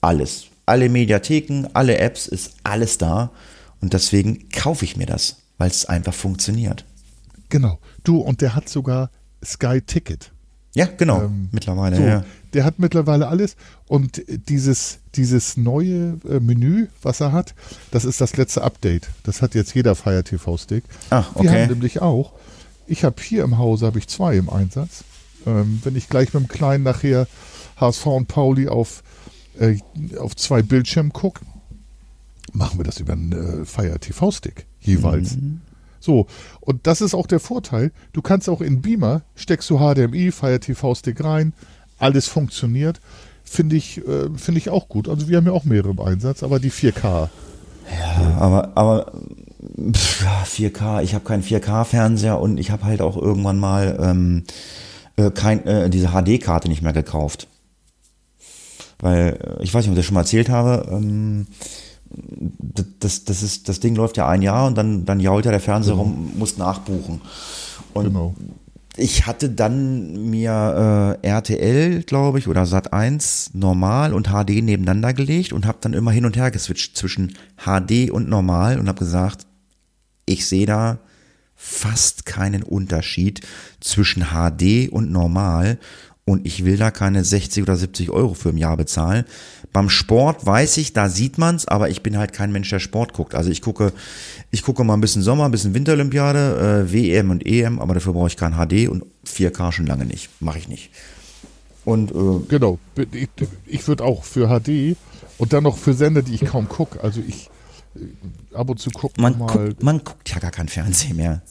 alles. 0.00 0.46
Alle 0.66 0.88
Mediatheken, 0.88 1.66
alle 1.74 1.98
Apps, 1.98 2.26
ist 2.26 2.54
alles 2.64 2.98
da. 2.98 3.30
Und 3.80 3.92
deswegen 3.92 4.48
kaufe 4.50 4.84
ich 4.84 4.96
mir 4.96 5.06
das, 5.06 5.36
weil 5.58 5.68
es 5.68 5.86
einfach 5.86 6.14
funktioniert. 6.14 6.84
Genau. 7.50 7.78
Du, 8.02 8.18
und 8.18 8.40
der 8.40 8.54
hat 8.54 8.68
sogar 8.68 9.10
Sky 9.44 9.80
Ticket. 9.80 10.32
Ja, 10.74 10.86
genau. 10.86 11.22
Ähm, 11.22 11.48
mittlerweile, 11.52 11.96
so, 11.96 12.02
ja. 12.02 12.24
Der 12.54 12.64
hat 12.64 12.78
mittlerweile 12.78 13.28
alles. 13.28 13.56
Und 13.86 14.22
dieses, 14.28 14.98
dieses 15.14 15.56
neue 15.56 16.18
äh, 16.28 16.40
Menü, 16.40 16.86
was 17.02 17.20
er 17.20 17.32
hat, 17.32 17.54
das 17.90 18.04
ist 18.04 18.20
das 18.20 18.36
letzte 18.36 18.62
Update. 18.62 19.08
Das 19.24 19.42
hat 19.42 19.54
jetzt 19.54 19.74
jeder 19.74 19.94
Fire 19.94 20.24
TV 20.24 20.56
Stick. 20.56 20.84
Ah, 21.10 21.24
okay. 21.34 21.44
Wir 21.44 21.52
haben 21.52 21.68
nämlich 21.70 22.00
auch, 22.00 22.32
ich 22.86 23.04
habe 23.04 23.16
hier 23.20 23.44
im 23.44 23.58
Hause 23.58 23.86
habe 23.86 23.98
ich 23.98 24.08
zwei 24.08 24.36
im 24.36 24.48
Einsatz. 24.48 25.04
Ähm, 25.46 25.80
wenn 25.84 25.96
ich 25.96 26.08
gleich 26.08 26.32
mit 26.32 26.44
dem 26.44 26.48
Kleinen 26.48 26.84
nachher 26.84 27.26
HSV 27.76 28.06
und 28.06 28.28
Pauli 28.28 28.68
auf, 28.68 29.02
äh, 29.58 29.78
auf 30.18 30.36
zwei 30.36 30.62
Bildschirmen 30.62 31.12
gucke, 31.12 31.40
machen 32.52 32.78
wir 32.78 32.84
das 32.84 33.00
über 33.00 33.14
einen 33.14 33.32
äh, 33.62 33.64
Fire 33.64 33.98
TV 33.98 34.30
Stick 34.30 34.66
jeweils. 34.80 35.36
Mhm. 35.36 35.60
So, 36.00 36.26
und 36.60 36.86
das 36.86 37.00
ist 37.00 37.14
auch 37.14 37.26
der 37.26 37.40
Vorteil. 37.40 37.90
Du 38.12 38.20
kannst 38.20 38.48
auch 38.50 38.60
in 38.60 38.82
Beamer, 38.82 39.22
steckst 39.36 39.70
du 39.70 39.78
HDMI, 39.78 40.32
Fire 40.32 40.60
TV 40.60 40.94
Stick 40.94 41.24
rein, 41.24 41.54
alles 41.98 42.28
funktioniert. 42.28 43.00
Finde 43.44 43.76
ich, 43.76 43.98
äh, 43.98 44.30
finde 44.36 44.58
ich 44.58 44.70
auch 44.70 44.88
gut. 44.88 45.08
Also 45.08 45.28
wir 45.28 45.36
haben 45.36 45.46
ja 45.46 45.52
auch 45.52 45.64
mehrere 45.64 45.90
im 45.90 46.00
Einsatz, 46.00 46.42
aber 46.42 46.58
die 46.58 46.70
4K. 46.70 47.28
Ja, 48.00 48.36
aber, 48.38 48.72
aber 48.74 49.12
pff, 49.92 50.24
4K, 50.46 51.02
ich 51.02 51.14
habe 51.14 51.24
keinen 51.24 51.42
4K-Fernseher 51.42 52.40
und 52.40 52.58
ich 52.58 52.70
habe 52.70 52.84
halt 52.84 53.02
auch 53.02 53.16
irgendwann 53.16 53.58
mal 53.58 53.98
ähm, 54.00 54.44
äh, 55.16 55.30
kein, 55.30 55.66
äh, 55.66 55.90
diese 55.90 56.08
HD-Karte 56.08 56.68
nicht 56.68 56.82
mehr 56.82 56.92
gekauft. 56.92 57.48
Weil, 58.98 59.38
äh, 59.58 59.62
ich 59.62 59.72
weiß 59.72 59.84
nicht, 59.84 59.90
ob 59.90 59.92
ich 59.92 59.98
das 59.98 60.06
schon 60.06 60.14
mal 60.14 60.22
erzählt 60.22 60.48
habe, 60.48 60.88
ähm, 60.90 61.46
das, 63.00 63.24
das, 63.24 63.42
ist, 63.42 63.68
das 63.68 63.80
Ding 63.80 63.94
läuft 63.94 64.16
ja 64.16 64.28
ein 64.28 64.42
Jahr 64.42 64.66
und 64.66 64.76
dann, 64.76 65.04
dann 65.04 65.20
jault 65.20 65.44
ja 65.44 65.50
der 65.50 65.60
Fernseher 65.60 65.94
genau. 65.94 66.04
rum, 66.04 66.32
muss 66.36 66.56
nachbuchen. 66.56 67.20
Und 67.92 68.04
genau. 68.04 68.34
Ich 68.96 69.26
hatte 69.26 69.50
dann 69.50 70.30
mir 70.30 71.18
äh, 71.22 71.26
RTL, 71.26 72.02
glaube 72.04 72.38
ich, 72.38 72.46
oder 72.46 72.64
Sat 72.64 72.92
1 72.92 73.50
normal 73.54 74.14
und 74.14 74.28
HD 74.28 74.62
nebeneinander 74.62 75.12
gelegt 75.12 75.52
und 75.52 75.66
habe 75.66 75.78
dann 75.80 75.94
immer 75.94 76.12
hin 76.12 76.24
und 76.24 76.36
her 76.36 76.50
geswitcht 76.50 76.96
zwischen 76.96 77.36
HD 77.56 78.10
und 78.10 78.28
normal 78.28 78.78
und 78.78 78.88
habe 78.88 78.98
gesagt, 78.98 79.46
ich 80.26 80.46
sehe 80.46 80.66
da 80.66 80.98
fast 81.56 82.24
keinen 82.26 82.62
Unterschied 82.62 83.40
zwischen 83.80 84.26
HD 84.32 84.88
und 84.90 85.10
normal 85.10 85.78
und 86.24 86.46
ich 86.46 86.64
will 86.64 86.76
da 86.76 86.90
keine 86.90 87.24
60 87.24 87.62
oder 87.62 87.76
70 87.76 88.10
Euro 88.10 88.34
für 88.34 88.50
im 88.50 88.58
Jahr 88.58 88.76
bezahlen. 88.76 89.24
Beim 89.74 89.90
Sport 89.90 90.46
weiß 90.46 90.76
ich, 90.76 90.92
da 90.92 91.08
sieht 91.08 91.36
man's, 91.36 91.66
aber 91.66 91.90
ich 91.90 92.00
bin 92.04 92.16
halt 92.16 92.32
kein 92.32 92.52
Mensch, 92.52 92.70
der 92.70 92.78
Sport 92.78 93.12
guckt. 93.12 93.34
Also 93.34 93.50
ich 93.50 93.60
gucke, 93.60 93.92
ich 94.52 94.62
gucke 94.62 94.84
mal 94.84 94.94
ein 94.94 95.00
bisschen 95.00 95.20
Sommer, 95.20 95.46
ein 95.46 95.50
bisschen 95.50 95.74
Winterolympiade, 95.74 96.86
äh, 96.86 96.92
WM 96.92 97.30
und 97.30 97.44
EM, 97.44 97.80
aber 97.80 97.94
dafür 97.94 98.12
brauche 98.12 98.28
ich 98.28 98.36
kein 98.36 98.52
HD 98.52 98.88
und 98.88 99.04
4K 99.26 99.72
schon 99.72 99.86
lange 99.86 100.06
nicht. 100.06 100.30
Mache 100.40 100.58
ich 100.58 100.68
nicht. 100.68 100.90
Und 101.84 102.12
äh, 102.12 102.46
genau, 102.48 102.78
ich, 103.10 103.28
ich 103.66 103.88
würde 103.88 104.04
auch 104.04 104.22
für 104.22 104.46
HD 104.46 104.96
und 105.38 105.52
dann 105.52 105.64
noch 105.64 105.76
für 105.76 105.92
Sender, 105.92 106.22
die 106.22 106.34
ich 106.34 106.44
kaum 106.44 106.68
gucke. 106.68 107.02
Also 107.02 107.20
ich 107.26 107.50
äh, 107.96 108.54
ab 108.56 108.70
und 108.70 108.78
zu 108.78 108.90
gucke 108.90 109.20
man 109.20 109.36
mal. 109.36 109.46
Guckt, 109.46 109.82
man 109.82 110.04
guckt 110.04 110.30
ja 110.30 110.38
gar 110.38 110.52
kein 110.52 110.68
Fernsehen 110.68 111.16
mehr. 111.16 111.42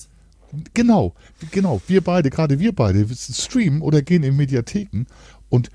Genau, 0.74 1.14
genau. 1.52 1.82
Wir 1.88 2.00
beide, 2.00 2.30
gerade 2.30 2.58
wir 2.58 2.74
beide, 2.74 3.06
streamen 3.14 3.82
oder 3.82 4.02
gehen 4.02 4.24
in 4.24 4.38
Mediatheken 4.38 5.08
und 5.50 5.70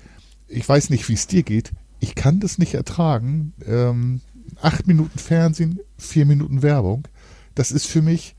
ich 0.47 0.67
weiß 0.67 0.89
nicht, 0.89 1.07
wie 1.09 1.13
es 1.13 1.27
dir 1.27 1.43
geht. 1.43 1.73
Ich 1.99 2.15
kann 2.15 2.39
das 2.39 2.57
nicht 2.57 2.73
ertragen. 2.73 3.53
Ähm, 3.65 4.21
acht 4.61 4.87
Minuten 4.87 5.19
Fernsehen, 5.19 5.79
vier 5.97 6.25
Minuten 6.25 6.61
Werbung. 6.61 7.07
Das 7.55 7.71
ist 7.71 7.87
für 7.87 8.01
mich 8.01 8.35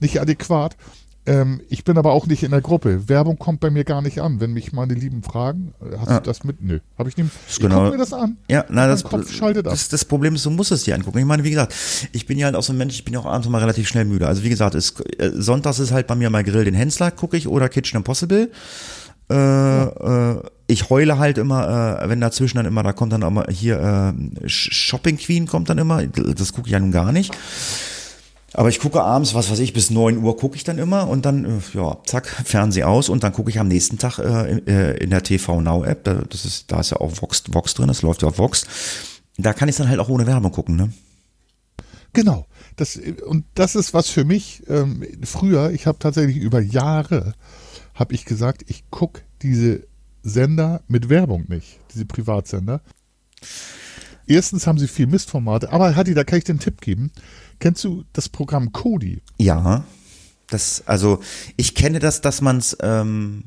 nicht 0.00 0.20
adäquat. 0.20 0.76
Ähm, 1.26 1.62
ich 1.70 1.84
bin 1.84 1.96
aber 1.96 2.12
auch 2.12 2.26
nicht 2.26 2.42
in 2.42 2.50
der 2.50 2.60
Gruppe. 2.60 3.08
Werbung 3.08 3.38
kommt 3.38 3.60
bei 3.60 3.70
mir 3.70 3.84
gar 3.84 4.02
nicht 4.02 4.20
an. 4.20 4.40
Wenn 4.40 4.52
mich 4.52 4.74
meine 4.74 4.92
Lieben 4.92 5.22
fragen, 5.22 5.72
äh, 5.80 5.96
hast 5.96 6.10
Ja. 6.10 6.20
du 6.20 6.26
das 6.26 6.44
mit? 6.44 6.60
Nö. 6.60 6.80
Habe 6.98 7.08
ich 7.08 7.16
nicht. 7.16 7.30
Ich 7.48 7.58
genau- 7.60 7.84
gucke 7.84 7.92
mir 7.92 7.96
das 7.98 8.12
an. 8.12 8.36
Ja, 8.50 8.66
na, 8.68 8.86
das, 8.86 9.04
Kopf 9.04 9.32
schaltet 9.32 9.66
ab. 9.66 9.72
das, 9.72 9.88
das 9.88 10.04
Problem 10.04 10.34
ist, 10.34 10.44
du 10.44 10.50
musst 10.50 10.70
es 10.70 10.82
dir 10.84 10.94
angucken. 10.94 11.16
Ich 11.18 11.24
meine, 11.24 11.42
wie 11.42 11.50
gesagt, 11.50 11.74
ich 12.12 12.26
bin 12.26 12.36
ja 12.36 12.44
halt 12.46 12.56
auch 12.56 12.62
so 12.62 12.74
ein 12.74 12.76
Mensch, 12.76 12.94
ich 12.96 13.04
bin 13.06 13.14
ja 13.14 13.20
auch 13.20 13.26
abends 13.26 13.48
mal 13.48 13.56
relativ 13.58 13.88
schnell 13.88 14.04
müde. 14.04 14.26
Also 14.28 14.42
wie 14.42 14.50
gesagt, 14.50 14.74
es, 14.74 15.00
äh, 15.18 15.30
sonntags 15.34 15.78
ist 15.78 15.92
halt 15.92 16.08
bei 16.08 16.14
mir 16.14 16.28
mal 16.28 16.44
Grill 16.44 16.64
den 16.66 16.74
Hensler, 16.74 17.10
gucke 17.10 17.38
ich, 17.38 17.48
oder 17.48 17.70
Kitchen 17.70 17.96
Impossible. 17.96 18.50
Äh, 19.30 19.34
äh, 19.34 20.42
ich 20.66 20.90
heule 20.90 21.18
halt 21.18 21.38
immer, 21.38 22.00
äh, 22.02 22.08
wenn 22.08 22.20
dazwischen 22.20 22.56
dann 22.56 22.66
immer, 22.66 22.82
da 22.82 22.92
kommt 22.92 23.12
dann 23.12 23.22
auch 23.22 23.30
mal 23.30 23.46
hier 23.50 23.76
äh, 23.78 24.46
Sh- 24.46 24.72
Shopping 24.72 25.18
Queen 25.18 25.46
kommt 25.46 25.68
dann 25.68 25.78
immer, 25.78 26.06
das 26.06 26.52
gucke 26.52 26.68
ich 26.68 26.72
ja 26.72 26.80
nun 26.80 26.92
gar 26.92 27.12
nicht. 27.12 27.36
Aber 28.56 28.68
ich 28.68 28.78
gucke 28.78 29.02
abends, 29.02 29.34
was 29.34 29.50
weiß 29.50 29.58
ich, 29.58 29.72
bis 29.72 29.90
9 29.90 30.18
Uhr 30.18 30.36
gucke 30.36 30.54
ich 30.56 30.62
dann 30.62 30.78
immer 30.78 31.08
und 31.08 31.26
dann, 31.26 31.44
äh, 31.44 31.48
ja, 31.74 31.98
zack, 32.06 32.28
Fernseh 32.28 32.84
aus 32.84 33.08
und 33.08 33.24
dann 33.24 33.32
gucke 33.32 33.50
ich 33.50 33.58
am 33.58 33.66
nächsten 33.68 33.98
Tag 33.98 34.18
äh, 34.20 34.52
in, 34.52 34.66
äh, 34.68 35.06
der 35.06 35.22
TV 35.22 35.60
Now 35.60 35.84
App, 35.84 36.04
da, 36.04 36.14
das 36.14 36.44
ist, 36.44 36.70
da 36.70 36.80
ist 36.80 36.90
ja 36.90 36.98
auch 36.98 37.10
Vox, 37.20 37.42
Vox 37.50 37.74
drin, 37.74 37.88
das 37.88 38.02
läuft 38.02 38.22
ja 38.22 38.28
auf 38.28 38.38
Vox. 38.38 38.64
Da 39.36 39.52
kann 39.52 39.68
ich 39.68 39.74
dann 39.76 39.88
halt 39.88 39.98
auch 39.98 40.08
ohne 40.08 40.26
Werbung 40.28 40.52
gucken, 40.52 40.76
ne? 40.76 40.92
Genau. 42.12 42.46
Das, 42.76 42.98
und 43.26 43.44
das 43.54 43.74
ist 43.74 43.92
was 43.92 44.08
für 44.08 44.24
mich 44.24 44.62
ähm, 44.68 45.04
früher, 45.24 45.70
ich 45.70 45.86
habe 45.86 45.98
tatsächlich 45.98 46.36
über 46.36 46.60
Jahre, 46.60 47.34
habe 47.94 48.14
ich 48.14 48.24
gesagt, 48.24 48.64
ich 48.68 48.84
gucke 48.90 49.22
diese 49.42 49.84
Sender 50.24 50.82
mit 50.88 51.08
Werbung 51.08 51.44
nicht, 51.48 51.78
diese 51.92 52.06
Privatsender. 52.06 52.80
Erstens 54.26 54.66
haben 54.66 54.78
sie 54.78 54.88
viel 54.88 55.06
Mistformate, 55.06 55.70
aber 55.70 55.94
Hatti, 55.94 56.14
da 56.14 56.24
kann 56.24 56.38
ich 56.38 56.44
dir 56.44 56.52
einen 56.52 56.60
Tipp 56.60 56.80
geben. 56.80 57.12
Kennst 57.60 57.84
du 57.84 58.04
das 58.14 58.28
Programm 58.28 58.72
Kodi? 58.72 59.22
Ja. 59.38 59.84
Das, 60.48 60.82
also, 60.86 61.20
ich 61.56 61.74
kenne 61.74 61.98
das, 61.98 62.22
dass 62.22 62.40
man's 62.40 62.76
ähm, 62.80 63.44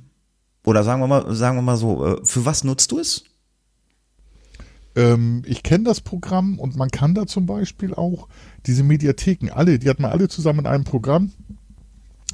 oder 0.63 0.83
sagen 0.83 1.01
wir 1.01 1.07
mal, 1.07 1.33
sagen 1.33 1.57
wir 1.57 1.61
mal 1.61 1.77
so, 1.77 2.05
äh, 2.05 2.25
für 2.25 2.45
was 2.45 2.63
nutzt 2.63 2.91
du 2.91 2.99
es? 2.99 3.23
Ähm, 4.95 5.43
ich 5.45 5.63
kenne 5.63 5.85
das 5.85 6.01
Programm 6.01 6.59
und 6.59 6.75
man 6.75 6.89
kann 6.91 7.15
da 7.15 7.25
zum 7.25 7.45
Beispiel 7.45 7.93
auch 7.93 8.27
diese 8.65 8.83
Mediatheken, 8.83 9.49
alle, 9.51 9.79
die 9.79 9.89
hat 9.89 9.99
man 9.99 10.11
alle 10.11 10.27
zusammen 10.27 10.59
in 10.59 10.67
einem 10.67 10.83
Programm. 10.83 11.31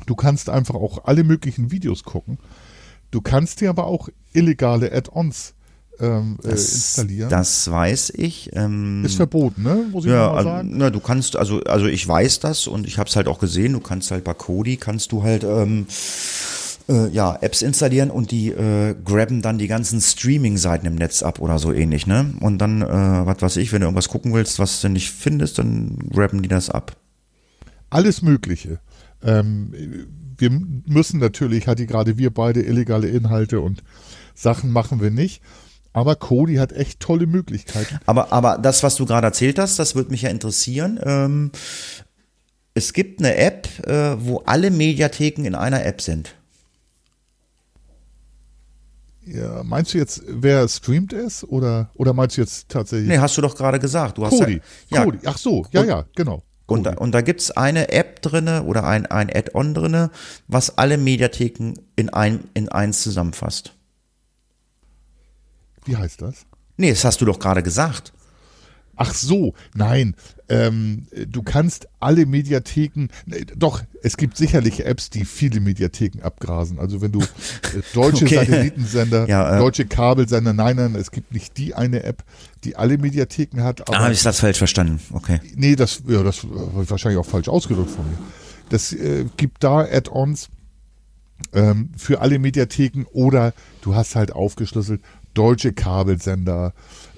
Du 0.07 0.15
kannst 0.15 0.49
einfach 0.49 0.75
auch 0.75 1.05
alle 1.05 1.23
möglichen 1.23 1.71
Videos 1.71 2.03
gucken. 2.03 2.39
Du 3.11 3.21
kannst 3.21 3.61
dir 3.61 3.69
aber 3.69 3.85
auch 3.85 4.09
illegale 4.33 4.91
Add-ons 4.91 5.53
ähm, 5.99 6.37
äh, 6.43 6.49
installieren. 6.51 7.29
Das 7.29 7.69
weiß 7.69 8.13
ich. 8.15 8.49
Ähm, 8.53 9.03
ist 9.05 9.15
verboten, 9.15 9.63
ne? 9.63 9.85
Muss 9.91 10.05
ich 10.05 10.11
ja, 10.11 10.27
mal 10.27 10.37
also, 10.37 10.49
sagen. 10.49 10.71
na, 10.73 10.89
du 10.89 10.99
kannst, 10.99 11.35
also, 11.35 11.61
also 11.63 11.85
ich 11.85 12.07
weiß 12.07 12.39
das 12.39 12.67
und 12.67 12.87
ich 12.87 12.97
habe 12.97 13.09
es 13.09 13.15
halt 13.15 13.27
auch 13.27 13.39
gesehen, 13.39 13.73
du 13.73 13.79
kannst 13.79 14.11
halt 14.11 14.23
bei 14.23 14.33
Kodi, 14.33 14.77
kannst 14.77 15.11
du 15.11 15.23
halt 15.23 15.43
ähm, 15.43 15.85
äh, 16.89 17.09
ja, 17.09 17.37
Apps 17.41 17.61
installieren 17.61 18.11
und 18.11 18.31
die 18.31 18.49
äh, 18.49 18.95
grabben 19.05 19.41
dann 19.41 19.57
die 19.57 19.67
ganzen 19.67 20.01
Streaming-Seiten 20.01 20.85
im 20.85 20.95
Netz 20.95 21.23
ab 21.23 21.39
oder 21.39 21.59
so 21.59 21.71
ähnlich, 21.71 22.07
ne? 22.07 22.33
Und 22.41 22.57
dann, 22.57 22.81
äh, 22.81 22.85
was 23.25 23.41
weiß 23.41 23.57
ich, 23.57 23.71
wenn 23.71 23.81
du 23.81 23.87
irgendwas 23.87 24.09
gucken 24.09 24.33
willst, 24.33 24.59
was 24.59 24.81
du 24.81 24.89
nicht 24.89 25.11
findest, 25.11 25.59
dann 25.59 25.97
grabben 26.11 26.41
die 26.41 26.49
das 26.49 26.69
ab. 26.69 26.95
Alles 27.89 28.21
Mögliche. 28.21 28.79
Ähm, 29.23 29.71
wir 30.37 30.49
müssen 30.49 31.19
natürlich, 31.19 31.67
hat 31.67 31.79
die 31.79 31.85
gerade 31.85 32.17
wir 32.17 32.33
beide 32.33 32.61
illegale 32.61 33.07
Inhalte 33.07 33.61
und 33.61 33.83
Sachen 34.35 34.71
machen 34.71 35.01
wir 35.01 35.11
nicht. 35.11 35.41
Aber 35.95 36.15
Kodi 36.15 36.55
hat 36.55 36.71
echt 36.71 36.99
tolle 36.99 37.27
Möglichkeiten. 37.27 37.99
Aber, 38.07 38.31
aber 38.33 38.57
das, 38.57 38.81
was 38.81 38.95
du 38.95 39.05
gerade 39.05 39.27
erzählt 39.27 39.59
hast, 39.59 39.77
das 39.77 39.93
würde 39.93 40.09
mich 40.09 40.23
ja 40.23 40.29
interessieren. 40.29 40.99
Ähm, 41.03 41.51
es 42.73 42.93
gibt 42.93 43.19
eine 43.19 43.35
App, 43.35 43.67
äh, 43.87 44.15
wo 44.19 44.39
alle 44.45 44.71
Mediatheken 44.71 45.45
in 45.45 45.53
einer 45.53 45.85
App 45.85 46.01
sind. 46.01 46.33
Ja, 49.25 49.63
meinst 49.63 49.93
du 49.93 49.97
jetzt, 49.99 50.21
wer 50.27 50.67
streamt 50.67 51.13
es? 51.13 51.47
Oder, 51.47 51.89
oder 51.95 52.13
meinst 52.13 52.37
du 52.37 52.41
jetzt 52.41 52.67
tatsächlich 52.69 53.07
Nee, 53.07 53.19
hast 53.19 53.37
du 53.37 53.41
doch 53.41 53.55
gerade 53.55 53.79
gesagt. 53.79 54.17
Du 54.17 54.23
Kodi? 54.23 54.61
Ja, 54.89 54.97
ja, 54.99 55.03
Kodi. 55.05 55.19
Ach 55.25 55.37
so, 55.37 55.65
ja, 55.71 55.81
Und- 55.81 55.87
ja, 55.87 56.05
genau. 56.15 56.43
Und 56.65 56.85
da, 56.85 56.93
und 56.93 57.11
da 57.11 57.19
gibt's 57.21 57.51
eine 57.51 57.91
App 57.91 58.21
drinne 58.21 58.63
oder 58.63 58.85
ein, 58.85 59.05
ein 59.05 59.29
Add-on 59.29 59.73
drinne, 59.73 60.09
was 60.47 60.77
alle 60.77 60.97
Mediatheken 60.97 61.73
in, 61.97 62.09
ein, 62.09 62.45
in 62.53 62.69
eins 62.69 63.03
zusammenfasst. 63.03 63.73
Wie 65.85 65.97
heißt 65.97 66.21
das? 66.21 66.45
Nee, 66.77 66.89
das 66.89 67.03
hast 67.05 67.21
du 67.21 67.25
doch 67.25 67.39
gerade 67.39 67.63
gesagt. 67.63 68.13
Ach 68.95 69.11
so, 69.13 69.55
nein. 69.73 70.15
Ähm, 70.49 71.07
du 71.27 71.41
kannst 71.41 71.87
alle 71.99 72.27
Mediatheken, 72.27 73.07
nee, 73.25 73.43
doch, 73.55 73.81
es 74.03 74.17
gibt 74.17 74.37
sicherlich 74.37 74.85
Apps, 74.85 75.09
die 75.09 75.25
viele 75.25 75.61
Mediatheken 75.61 76.21
abgrasen. 76.21 76.77
Also 76.77 77.01
wenn 77.01 77.11
du 77.11 77.21
äh, 77.21 77.25
deutsche 77.95 78.25
Okay. 78.25 78.35
Satellitensender, 78.35 79.27
Ja, 79.27 79.55
äh. 79.55 79.59
deutsche 79.59 79.85
Kabelsender, 79.87 80.53
nein, 80.53 80.75
nein, 80.75 80.93
es 80.95 81.09
gibt 81.09 81.33
nicht 81.33 81.57
die 81.57 81.73
eine 81.73 82.03
App, 82.03 82.23
die 82.65 82.75
alle 82.75 82.99
Mediatheken 82.99 83.63
hat. 83.63 83.89
Ah, 83.89 84.03
habe 84.03 84.13
ich 84.13 84.21
das 84.21 84.39
falsch 84.39 84.59
verstanden. 84.59 84.99
Okay. 85.11 85.39
nee, 85.55 85.75
das, 85.75 86.03
ja, 86.07 86.21
das 86.21 86.43
habe 86.43 86.83
ich 86.83 86.89
wahrscheinlich 86.91 87.19
auch 87.19 87.25
falsch 87.25 87.47
ausgedrückt 87.47 87.89
von 87.89 88.05
mir. 88.07 88.17
Das 88.69 88.93
äh, 88.93 89.25
gibt 89.37 89.63
da 89.63 89.79
Add-ons 89.79 90.49
ähm, 91.53 91.89
für 91.97 92.21
alle 92.21 92.37
Mediatheken 92.37 93.05
oder 93.11 93.53
du 93.81 93.95
hast 93.95 94.15
halt 94.15 94.33
aufgeschlüsselt 94.33 95.01
deutsche 95.33 95.73
Kabelsender, 95.73 96.73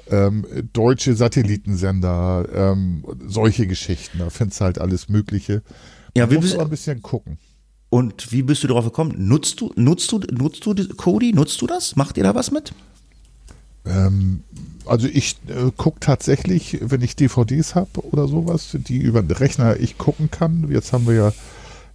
ähm, 0.09 0.45
deutsche 0.73 1.15
Satellitensender, 1.15 2.47
ähm, 2.53 3.03
solche 3.27 3.67
Geschichten. 3.67 4.19
Da 4.19 4.29
findest 4.29 4.59
du 4.61 4.65
halt 4.65 4.79
alles 4.79 5.09
Mögliche. 5.09 5.61
Ja, 6.15 6.25
Du 6.25 6.31
wie 6.31 6.35
musst 6.35 6.47
bist, 6.49 6.55
aber 6.55 6.65
ein 6.65 6.69
bisschen 6.69 7.01
gucken. 7.01 7.37
und 7.89 8.31
wie 8.31 8.41
bist 8.43 8.63
du 8.63 8.67
darauf 8.67 8.85
gekommen? 8.85 9.13
Nutzt 9.17 9.61
du, 9.61 9.71
nutzt 9.75 10.11
du, 10.11 10.19
nutzt 10.31 10.65
du 10.65 10.73
Kodi? 10.95 11.33
Nutzt 11.33 11.61
du 11.61 11.67
das? 11.67 11.95
Macht 11.95 12.17
ihr 12.17 12.23
da 12.23 12.35
was 12.35 12.51
mit? 12.51 12.73
Ähm, 13.85 14.43
also 14.85 15.07
ich 15.07 15.35
äh, 15.47 15.71
gucke 15.75 15.99
tatsächlich, 15.99 16.79
wenn 16.81 17.01
ich 17.01 17.15
DVDs 17.15 17.75
habe 17.75 18.03
oder 18.11 18.27
sowas, 18.27 18.75
die 18.79 18.97
über 18.97 19.21
den 19.21 19.35
Rechner 19.35 19.79
ich 19.79 19.97
gucken 19.97 20.31
kann. 20.31 20.67
Jetzt 20.71 20.93
haben 20.93 21.07
wir 21.07 21.13
ja 21.15 21.33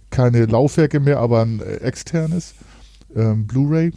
keine 0.09 0.45
Laufwerke 0.45 0.99
mehr, 0.99 1.19
aber 1.19 1.41
ein 1.41 1.61
äh, 1.61 1.75
externes 1.77 2.53
ähm, 3.15 3.47
Blu-ray 3.47 3.91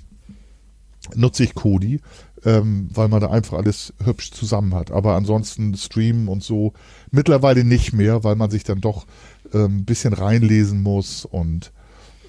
nutze 1.14 1.44
ich 1.44 1.54
Kodi, 1.54 2.00
ähm, 2.44 2.88
weil 2.92 3.08
man 3.08 3.20
da 3.20 3.30
einfach 3.30 3.58
alles 3.58 3.92
hübsch 4.02 4.32
zusammen 4.32 4.74
hat. 4.74 4.90
Aber 4.90 5.14
ansonsten 5.14 5.76
streamen 5.76 6.28
und 6.28 6.42
so 6.42 6.72
mittlerweile 7.10 7.64
nicht 7.64 7.92
mehr, 7.92 8.24
weil 8.24 8.36
man 8.36 8.50
sich 8.50 8.64
dann 8.64 8.80
doch 8.80 9.06
ähm, 9.52 9.78
ein 9.78 9.84
bisschen 9.84 10.12
reinlesen 10.12 10.82
muss 10.82 11.24
und 11.24 11.72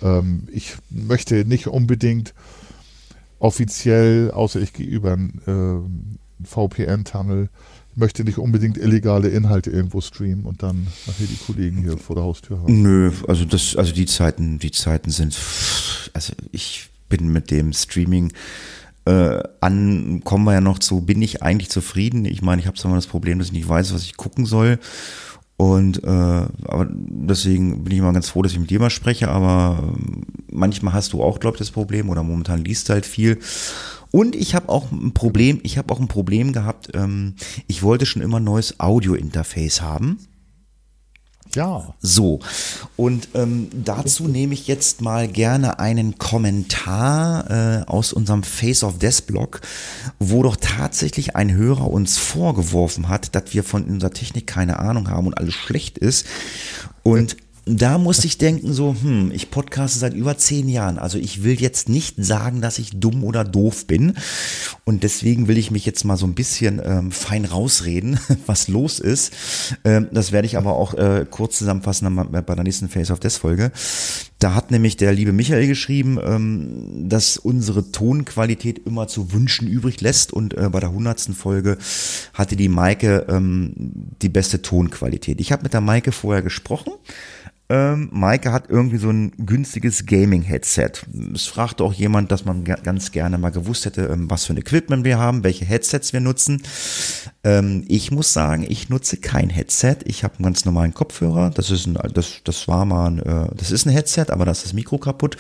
ähm, 0.02 0.48
ich 0.52 0.76
möchte 0.90 1.46
nicht 1.46 1.68
unbedingt 1.68 2.34
offiziell, 3.40 4.32
außer 4.32 4.60
ich 4.62 4.74
gehe 4.74 4.88
über 4.88 5.14
einen 5.14 5.42
ähm, 5.48 6.18
VPN-Tunnel, 6.44 7.50
möchte 7.96 8.24
nicht 8.24 8.38
unbedingt 8.38 8.78
illegale 8.78 9.30
Inhalte 9.30 9.70
irgendwo 9.70 10.02
streamen 10.02 10.46
und 10.46 10.64
dann 10.64 10.88
nachher 11.08 11.28
die 11.28 11.38
Kollegen 11.38 11.82
hier 11.82 11.98
vor 11.98 12.16
der 12.16 12.26
Haustür 12.26 12.60
haben. 12.60 12.82
Nö, 12.82 13.12
also 13.28 13.46
das, 13.46 13.76
also 13.76 13.94
die 13.94 14.06
Zeiten, 14.06 14.60
die 14.60 14.72
Zeiten 14.72 15.12
sind, 15.12 15.38
also 16.14 16.34
ich 16.52 16.90
bin 17.10 17.30
mit 17.30 17.52
dem 17.52 17.74
Streaming 17.74 18.34
äh, 19.06 19.40
an, 19.62 20.22
kommen 20.24 20.46
wir 20.46 20.54
ja 20.54 20.62
noch 20.62 20.80
zu, 20.80 21.02
bin 21.02 21.22
ich 21.22 21.44
eigentlich 21.44 21.70
zufrieden. 21.70 22.26
Ich 22.26 22.42
meine, 22.42 22.62
ich 22.62 22.68
habe 22.68 22.78
zwar 22.78 22.94
das 22.96 23.08
Problem, 23.08 23.40
dass 23.40 23.48
ich 23.48 23.54
nicht 23.54 23.70
weiß, 23.70 23.94
was 23.94 24.04
ich 24.04 24.18
gucken 24.18 24.46
soll. 24.46 24.80
Und 25.58 26.04
äh, 26.04 26.08
aber 26.08 26.88
deswegen 26.90 27.84
bin 27.84 27.94
ich 27.94 28.00
immer 28.00 28.12
ganz 28.12 28.28
froh, 28.28 28.42
dass 28.42 28.52
ich 28.52 28.60
mit 28.60 28.70
dir 28.70 28.80
mal 28.80 28.90
spreche, 28.90 29.30
aber 29.30 29.80
ähm, 29.84 30.24
manchmal 30.52 30.94
hast 30.94 31.14
du 31.14 31.24
auch, 31.24 31.40
glaube 31.40 31.56
ich, 31.56 31.60
das 31.60 31.72
Problem 31.72 32.10
oder 32.10 32.24
momentan 32.24 32.66
liest 32.66 32.90
du 32.90 32.94
halt 32.94 33.06
viel. 33.06 33.40
Und 34.12 34.36
ich 34.36 34.54
habe 34.54 34.68
auch 34.68 34.92
ein 34.92 35.14
Problem, 35.14 35.62
ich 35.64 35.78
habe 35.78 35.94
auch 35.94 36.00
ein 36.00 36.10
Problem 36.10 36.52
gehabt, 36.52 36.90
ähm, 36.94 37.36
ich 37.68 37.84
wollte 37.84 38.06
schon 38.06 38.22
immer 38.22 38.38
ein 38.38 38.44
neues 38.44 38.82
Audio-Interface 38.82 39.82
haben. 39.82 40.20
Ja, 41.54 41.94
So, 42.02 42.40
und 42.98 43.30
ähm, 43.34 43.70
dazu 43.72 44.28
nehme 44.28 44.54
ich 44.54 44.68
jetzt 44.68 45.02
mal 45.02 45.28
gerne 45.28 45.80
einen 45.80 46.18
Kommentar 46.18 47.50
äh, 47.50 47.86
aus 47.86 48.12
unserem 48.12 48.44
Face 48.44 48.84
of 48.84 49.00
Death 49.00 49.26
Blog, 49.28 49.62
wo 50.20 50.44
doch 50.44 50.58
tatsächlich 50.58 51.36
ein 51.36 51.54
Hörer 51.54 51.90
uns 51.90 52.18
vorgeworfen 52.18 53.08
hat, 53.08 53.36
dass 53.36 53.54
wir 53.54 53.64
von 53.64 53.84
unserer 53.86 54.12
Technik 54.12 54.48
keine 54.48 54.80
Ahnung 54.80 55.10
haben 55.10 55.28
und 55.28 55.38
alles 55.38 55.54
schlecht 55.54 55.98
ist. 55.98 56.26
Und 57.04 57.38
da 57.66 57.98
musste 57.98 58.28
ich 58.28 58.38
denken, 58.38 58.74
so, 58.74 58.96
hm, 59.02 59.32
ich 59.34 59.50
podcaste 59.50 59.98
seit 59.98 60.14
über 60.14 60.38
zehn 60.38 60.70
Jahren. 60.70 61.00
Also 61.00 61.18
ich 61.18 61.44
will 61.44 61.60
jetzt 61.60 61.90
nicht 61.90 62.16
sagen, 62.24 62.62
dass 62.62 62.78
ich 62.78 63.00
dumm 63.00 63.24
oder 63.24 63.44
doof 63.44 63.88
bin. 63.88 64.14
Und 64.84 65.02
deswegen 65.02 65.48
will 65.48 65.58
ich 65.58 65.72
mich 65.72 65.84
jetzt 65.84 66.04
mal 66.04 66.16
so 66.16 66.28
ein 66.28 66.36
bisschen 66.36 66.80
ähm, 66.86 67.12
fein 67.12 67.44
rausreden, 67.44 68.20
was 68.46 68.68
los 68.68 69.00
ist. 69.00 69.34
Ähm, 69.84 70.08
das 70.12 70.32
werde 70.32 70.46
ich 70.46 70.58
aber 70.58 70.74
auch 70.74 70.94
äh, 70.94 71.26
kurz 71.30 71.58
zusammenfassen 71.58 72.16
bei 72.32 72.56
der 72.56 72.64
nächsten 72.64 72.88
Face 72.88 73.10
of 73.10 73.20
Death 73.20 73.34
Folge. 73.34 73.72
Da 74.38 74.54
hat 74.54 74.70
nämlich 74.70 74.96
der 74.96 75.14
liebe 75.14 75.32
Michael 75.32 75.66
geschrieben, 75.66 76.20
ähm, 76.24 77.10
dass 77.10 77.38
unsere 77.38 77.92
Tonqualität 77.92 78.86
immer 78.86 79.08
zu 79.08 79.32
wünschen 79.34 79.68
übrig 79.68 80.02
lässt. 80.02 80.32
Und 80.34 80.56
äh, 80.56 80.70
bei 80.70 80.82
der 80.82 80.92
hundertsten 80.92 81.34
Folge 81.34 81.80
hatte 82.36 82.56
die 82.56 82.70
Maike 82.70 83.26
ähm, 83.28 83.74
die 84.22 84.30
beste 84.30 84.62
Tonqualität. 84.62 85.42
Ich 85.42 85.52
habe 85.52 85.64
mit 85.64 85.74
der 85.74 85.82
Maike 85.82 86.12
vorher 86.12 86.44
gesprochen. 86.44 86.94
Ähm, 87.68 88.10
Maike 88.12 88.52
hat 88.52 88.70
irgendwie 88.70 88.98
so 88.98 89.10
ein 89.10 89.32
günstiges 89.44 90.06
Gaming-Headset. 90.06 90.92
Es 91.34 91.48
fragte 91.48 91.84
auch 91.84 91.94
jemand, 91.94 92.32
dass 92.32 92.46
man 92.46 92.64
ganz 92.64 93.12
gerne 93.12 93.40
mal 93.40 93.50
gewusst 93.50 93.86
hätte, 93.86 94.04
ähm, 94.04 94.30
was 94.30 94.46
für 94.46 94.54
ein 94.54 94.58
Equipment 94.58 95.04
wir 95.04 95.18
haben, 95.18 95.44
welche 95.44 95.66
Headsets 95.66 96.14
wir 96.14 96.20
nutzen. 96.20 96.62
Ähm, 97.44 97.84
ich 97.88 98.12
muss 98.12 98.34
sagen, 98.34 98.66
ich 98.70 98.90
nutze 98.90 99.18
kein 99.18 99.50
Headset. 99.50 99.98
Ich 100.06 100.24
habe 100.24 100.36
einen 100.36 100.44
ganz 100.44 100.66
normalen 100.66 100.94
Kopfhörer. 100.94 101.50
Das 101.50 101.72
ist 101.72 101.88
ein, 101.88 101.98
das, 102.14 102.42
das 102.44 102.68
war 102.68 102.86
mal 102.86 103.08
ein, 103.08 103.20
äh, 103.20 103.48
das 103.56 103.72
ist 103.72 103.88
ein 103.88 103.92
Headset, 103.92 104.26
aber 104.30 104.46
das 104.46 104.60
ist 104.60 104.66
das 104.68 104.74
Mikro 104.74 105.00
kaputt. 105.00 105.38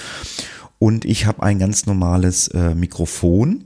Und 0.79 1.05
ich 1.05 1.27
habe 1.27 1.43
ein 1.43 1.59
ganz 1.59 1.85
normales 1.85 2.47
äh, 2.49 2.73
Mikrofon. 2.73 3.65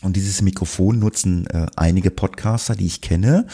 Und 0.00 0.16
dieses 0.16 0.40
Mikrofon 0.40 0.98
nutzen 1.00 1.46
äh, 1.48 1.66
einige 1.76 2.10
Podcaster, 2.10 2.76
die 2.76 2.86
ich 2.86 3.02
kenne 3.02 3.46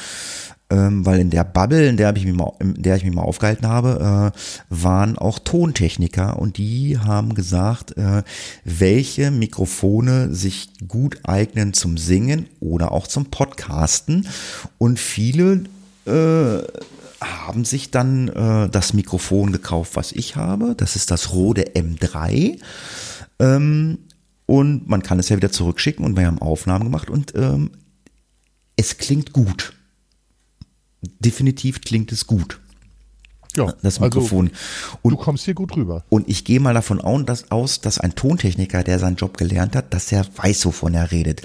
ähm, 0.73 1.05
weil 1.05 1.21
in 1.21 1.29
der 1.29 1.45
Bubble, 1.45 1.87
in 1.87 1.99
der 1.99 2.17
ich 2.17 2.25
mich 2.25 2.35
mal, 2.35 2.53
in 2.59 2.83
der 2.83 2.97
ich 2.97 3.05
mich 3.05 3.15
mal 3.15 3.23
aufgehalten 3.23 3.69
habe, 3.69 4.33
äh, 4.35 4.39
waren 4.71 5.19
auch 5.19 5.39
Tontechniker 5.39 6.39
und 6.39 6.57
die 6.57 6.99
haben 6.99 7.35
gesagt, 7.35 7.97
äh, 7.99 8.23
welche 8.65 9.31
Mikrofone 9.31 10.35
sich 10.35 10.71
gut 10.89 11.21
eignen 11.25 11.75
zum 11.75 11.99
Singen 11.99 12.47
oder 12.61 12.93
auch 12.93 13.07
zum 13.07 13.27
Podcasten 13.27 14.27
und 14.79 14.99
viele 14.99 15.65
äh, 16.07 16.63
haben 17.21 17.65
sich 17.65 17.91
dann 17.91 18.29
äh, 18.29 18.69
das 18.71 18.95
Mikrofon 18.95 19.53
gekauft, 19.53 19.93
was 19.95 20.11
ich 20.13 20.37
habe. 20.37 20.75
Das 20.77 20.97
ist 20.97 21.11
das 21.11 21.33
Rode 21.33 21.75
M3. 21.75 22.59
Ähm, 23.39 23.99
und 24.47 24.89
man 24.89 25.03
kann 25.03 25.19
es 25.21 25.29
ja 25.29 25.37
wieder 25.37 25.53
zurückschicken 25.53 26.05
und 26.05 26.17
wir 26.17 26.27
haben 26.27 26.41
Aufnahmen 26.41 26.85
gemacht 26.85 27.11
und 27.11 27.35
ähm, 27.37 27.71
es 28.77 28.99
klingt 28.99 29.33
gut 29.33 29.75
definitiv 31.03 31.81
klingt 31.81 32.13
es 32.13 32.27
gut. 32.27 32.61
Ja, 33.57 33.67
das 33.83 34.01
also 34.01 34.05
Mikrofon. 34.05 34.47
Also, 34.47 34.99
und, 35.03 35.11
du 35.13 35.17
kommst 35.19 35.45
hier 35.45 35.55
gut 35.55 35.77
rüber. 35.77 36.05
Und 36.09 36.29
ich 36.29 36.45
gehe 36.45 36.61
mal 36.61 36.73
davon 36.73 37.01
aus, 37.01 37.81
dass 37.81 37.99
ein 37.99 38.15
Tontechniker, 38.15 38.83
der 38.83 38.99
seinen 38.99 39.17
Job 39.17 39.37
gelernt 39.37 39.77
hat, 39.77 39.93
dass 39.93 40.11
er 40.11 40.27
weiß, 40.37 40.65
wovon 40.67 40.95
er 40.95 41.13
redet. 41.13 41.43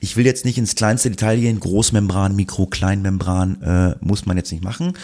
Ich 0.00 0.16
will 0.16 0.26
jetzt 0.26 0.44
nicht 0.44 0.58
ins 0.58 0.74
kleinste 0.74 1.10
Detail 1.10 1.38
gehen, 1.38 1.60
Großmembran, 1.60 2.34
Mikro, 2.34 2.66
Kleinmembran, 2.66 3.62
äh, 3.62 4.04
muss 4.04 4.26
man 4.26 4.36
jetzt 4.36 4.50
nicht 4.50 4.64
machen. 4.64 4.94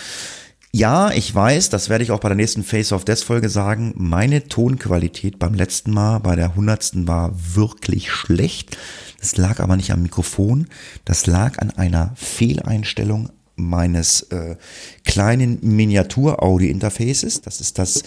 Ja, 0.72 1.10
ich 1.10 1.32
weiß, 1.34 1.68
das 1.68 1.88
werde 1.88 2.04
ich 2.04 2.12
auch 2.12 2.20
bei 2.20 2.28
der 2.28 2.36
nächsten 2.36 2.62
Face 2.62 2.92
of 2.92 3.04
Death 3.04 3.20
Folge 3.20 3.48
sagen. 3.48 3.92
Meine 3.96 4.46
Tonqualität 4.46 5.38
beim 5.38 5.54
letzten 5.54 5.90
Mal, 5.92 6.18
bei 6.18 6.36
der 6.36 6.54
hundertsten 6.54 7.08
war 7.08 7.32
wirklich 7.54 8.12
schlecht. 8.12 8.76
Das 9.18 9.36
lag 9.36 9.58
aber 9.58 9.76
nicht 9.76 9.92
am 9.92 10.02
Mikrofon. 10.02 10.68
Das 11.04 11.26
lag 11.26 11.58
an 11.58 11.70
einer 11.70 12.12
Fehleinstellung 12.14 13.30
meines 13.60 14.22
äh, 14.30 14.56
kleinen 15.04 15.58
Miniatur-Audio-Interfaces. 15.62 17.42
Das 17.42 17.60
ist 17.60 17.78
das 17.78 18.02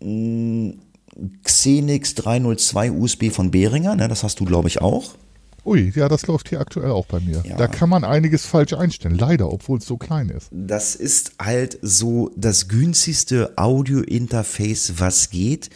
mm, 0.00 0.70
Xenix 1.42 2.14
302 2.14 2.90
USB 2.90 3.30
von 3.30 3.50
Behringer. 3.50 3.94
Ne, 3.96 4.08
das 4.08 4.22
hast 4.22 4.40
du, 4.40 4.44
glaube 4.44 4.68
ich, 4.68 4.80
auch. 4.80 5.14
Ui, 5.66 5.92
ja, 5.94 6.08
das 6.08 6.26
läuft 6.26 6.50
hier 6.50 6.60
aktuell 6.60 6.90
auch 6.90 7.06
bei 7.06 7.20
mir. 7.20 7.42
Ja. 7.48 7.56
Da 7.56 7.68
kann 7.68 7.88
man 7.88 8.04
einiges 8.04 8.44
falsch 8.44 8.74
einstellen, 8.74 9.16
leider, 9.16 9.50
obwohl 9.50 9.78
es 9.78 9.86
so 9.86 9.96
klein 9.96 10.28
ist. 10.28 10.48
Das 10.52 10.94
ist 10.94 11.32
halt 11.40 11.78
so 11.80 12.30
das 12.36 12.68
günstigste 12.68 13.54
Audio-Interface, 13.56 14.94
was 14.98 15.30
geht. 15.30 15.70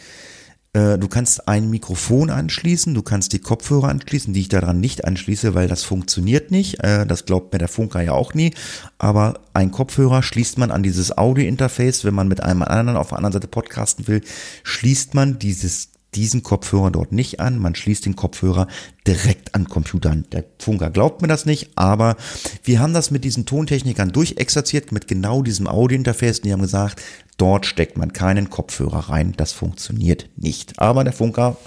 Äh, 0.73 0.97
du 0.97 1.07
kannst 1.07 1.47
ein 1.47 1.69
Mikrofon 1.69 2.29
anschließen, 2.29 2.93
du 2.93 3.01
kannst 3.01 3.33
die 3.33 3.39
Kopfhörer 3.39 3.89
anschließen, 3.89 4.33
die 4.33 4.41
ich 4.41 4.49
daran 4.49 4.79
nicht 4.79 5.05
anschließe, 5.05 5.55
weil 5.55 5.67
das 5.67 5.83
funktioniert 5.83 6.51
nicht. 6.51 6.83
Äh, 6.83 7.05
das 7.05 7.25
glaubt 7.25 7.51
mir 7.53 7.59
der 7.59 7.67
Funker 7.67 8.01
ja 8.01 8.11
auch 8.11 8.33
nie. 8.33 8.53
Aber 8.97 9.39
ein 9.53 9.71
Kopfhörer 9.71 10.21
schließt 10.21 10.57
man 10.57 10.71
an 10.71 10.83
dieses 10.83 11.17
Audio-Interface. 11.17 12.05
Wenn 12.05 12.13
man 12.13 12.27
mit 12.27 12.43
einem 12.43 12.61
anderen 12.61 12.97
auf 12.97 13.09
der 13.09 13.17
anderen 13.17 13.33
Seite 13.33 13.47
podcasten 13.47 14.07
will, 14.07 14.21
schließt 14.63 15.15
man 15.15 15.39
dieses 15.39 15.89
diesen 16.15 16.43
Kopfhörer 16.43 16.91
dort 16.91 17.11
nicht 17.11 17.39
an. 17.39 17.59
Man 17.59 17.75
schließt 17.75 18.05
den 18.05 18.15
Kopfhörer 18.15 18.67
direkt 19.05 19.55
an 19.55 19.69
Computer 19.69 20.11
an. 20.11 20.25
Der 20.31 20.43
Funker 20.59 20.89
glaubt 20.89 21.21
mir 21.21 21.27
das 21.27 21.45
nicht, 21.45 21.71
aber 21.75 22.15
wir 22.63 22.79
haben 22.79 22.93
das 22.93 23.11
mit 23.11 23.23
diesen 23.23 23.45
Tontechnikern 23.45 24.11
durchexerziert, 24.11 24.91
mit 24.91 25.07
genau 25.07 25.41
diesem 25.41 25.67
Audio-Interface. 25.67 26.41
Die 26.41 26.51
haben 26.51 26.61
gesagt, 26.61 27.01
dort 27.37 27.65
steckt 27.65 27.97
man 27.97 28.13
keinen 28.13 28.49
Kopfhörer 28.49 29.09
rein. 29.09 29.33
Das 29.37 29.51
funktioniert 29.51 30.29
nicht. 30.35 30.79
Aber 30.79 31.03
der 31.03 31.13
Funker 31.13 31.57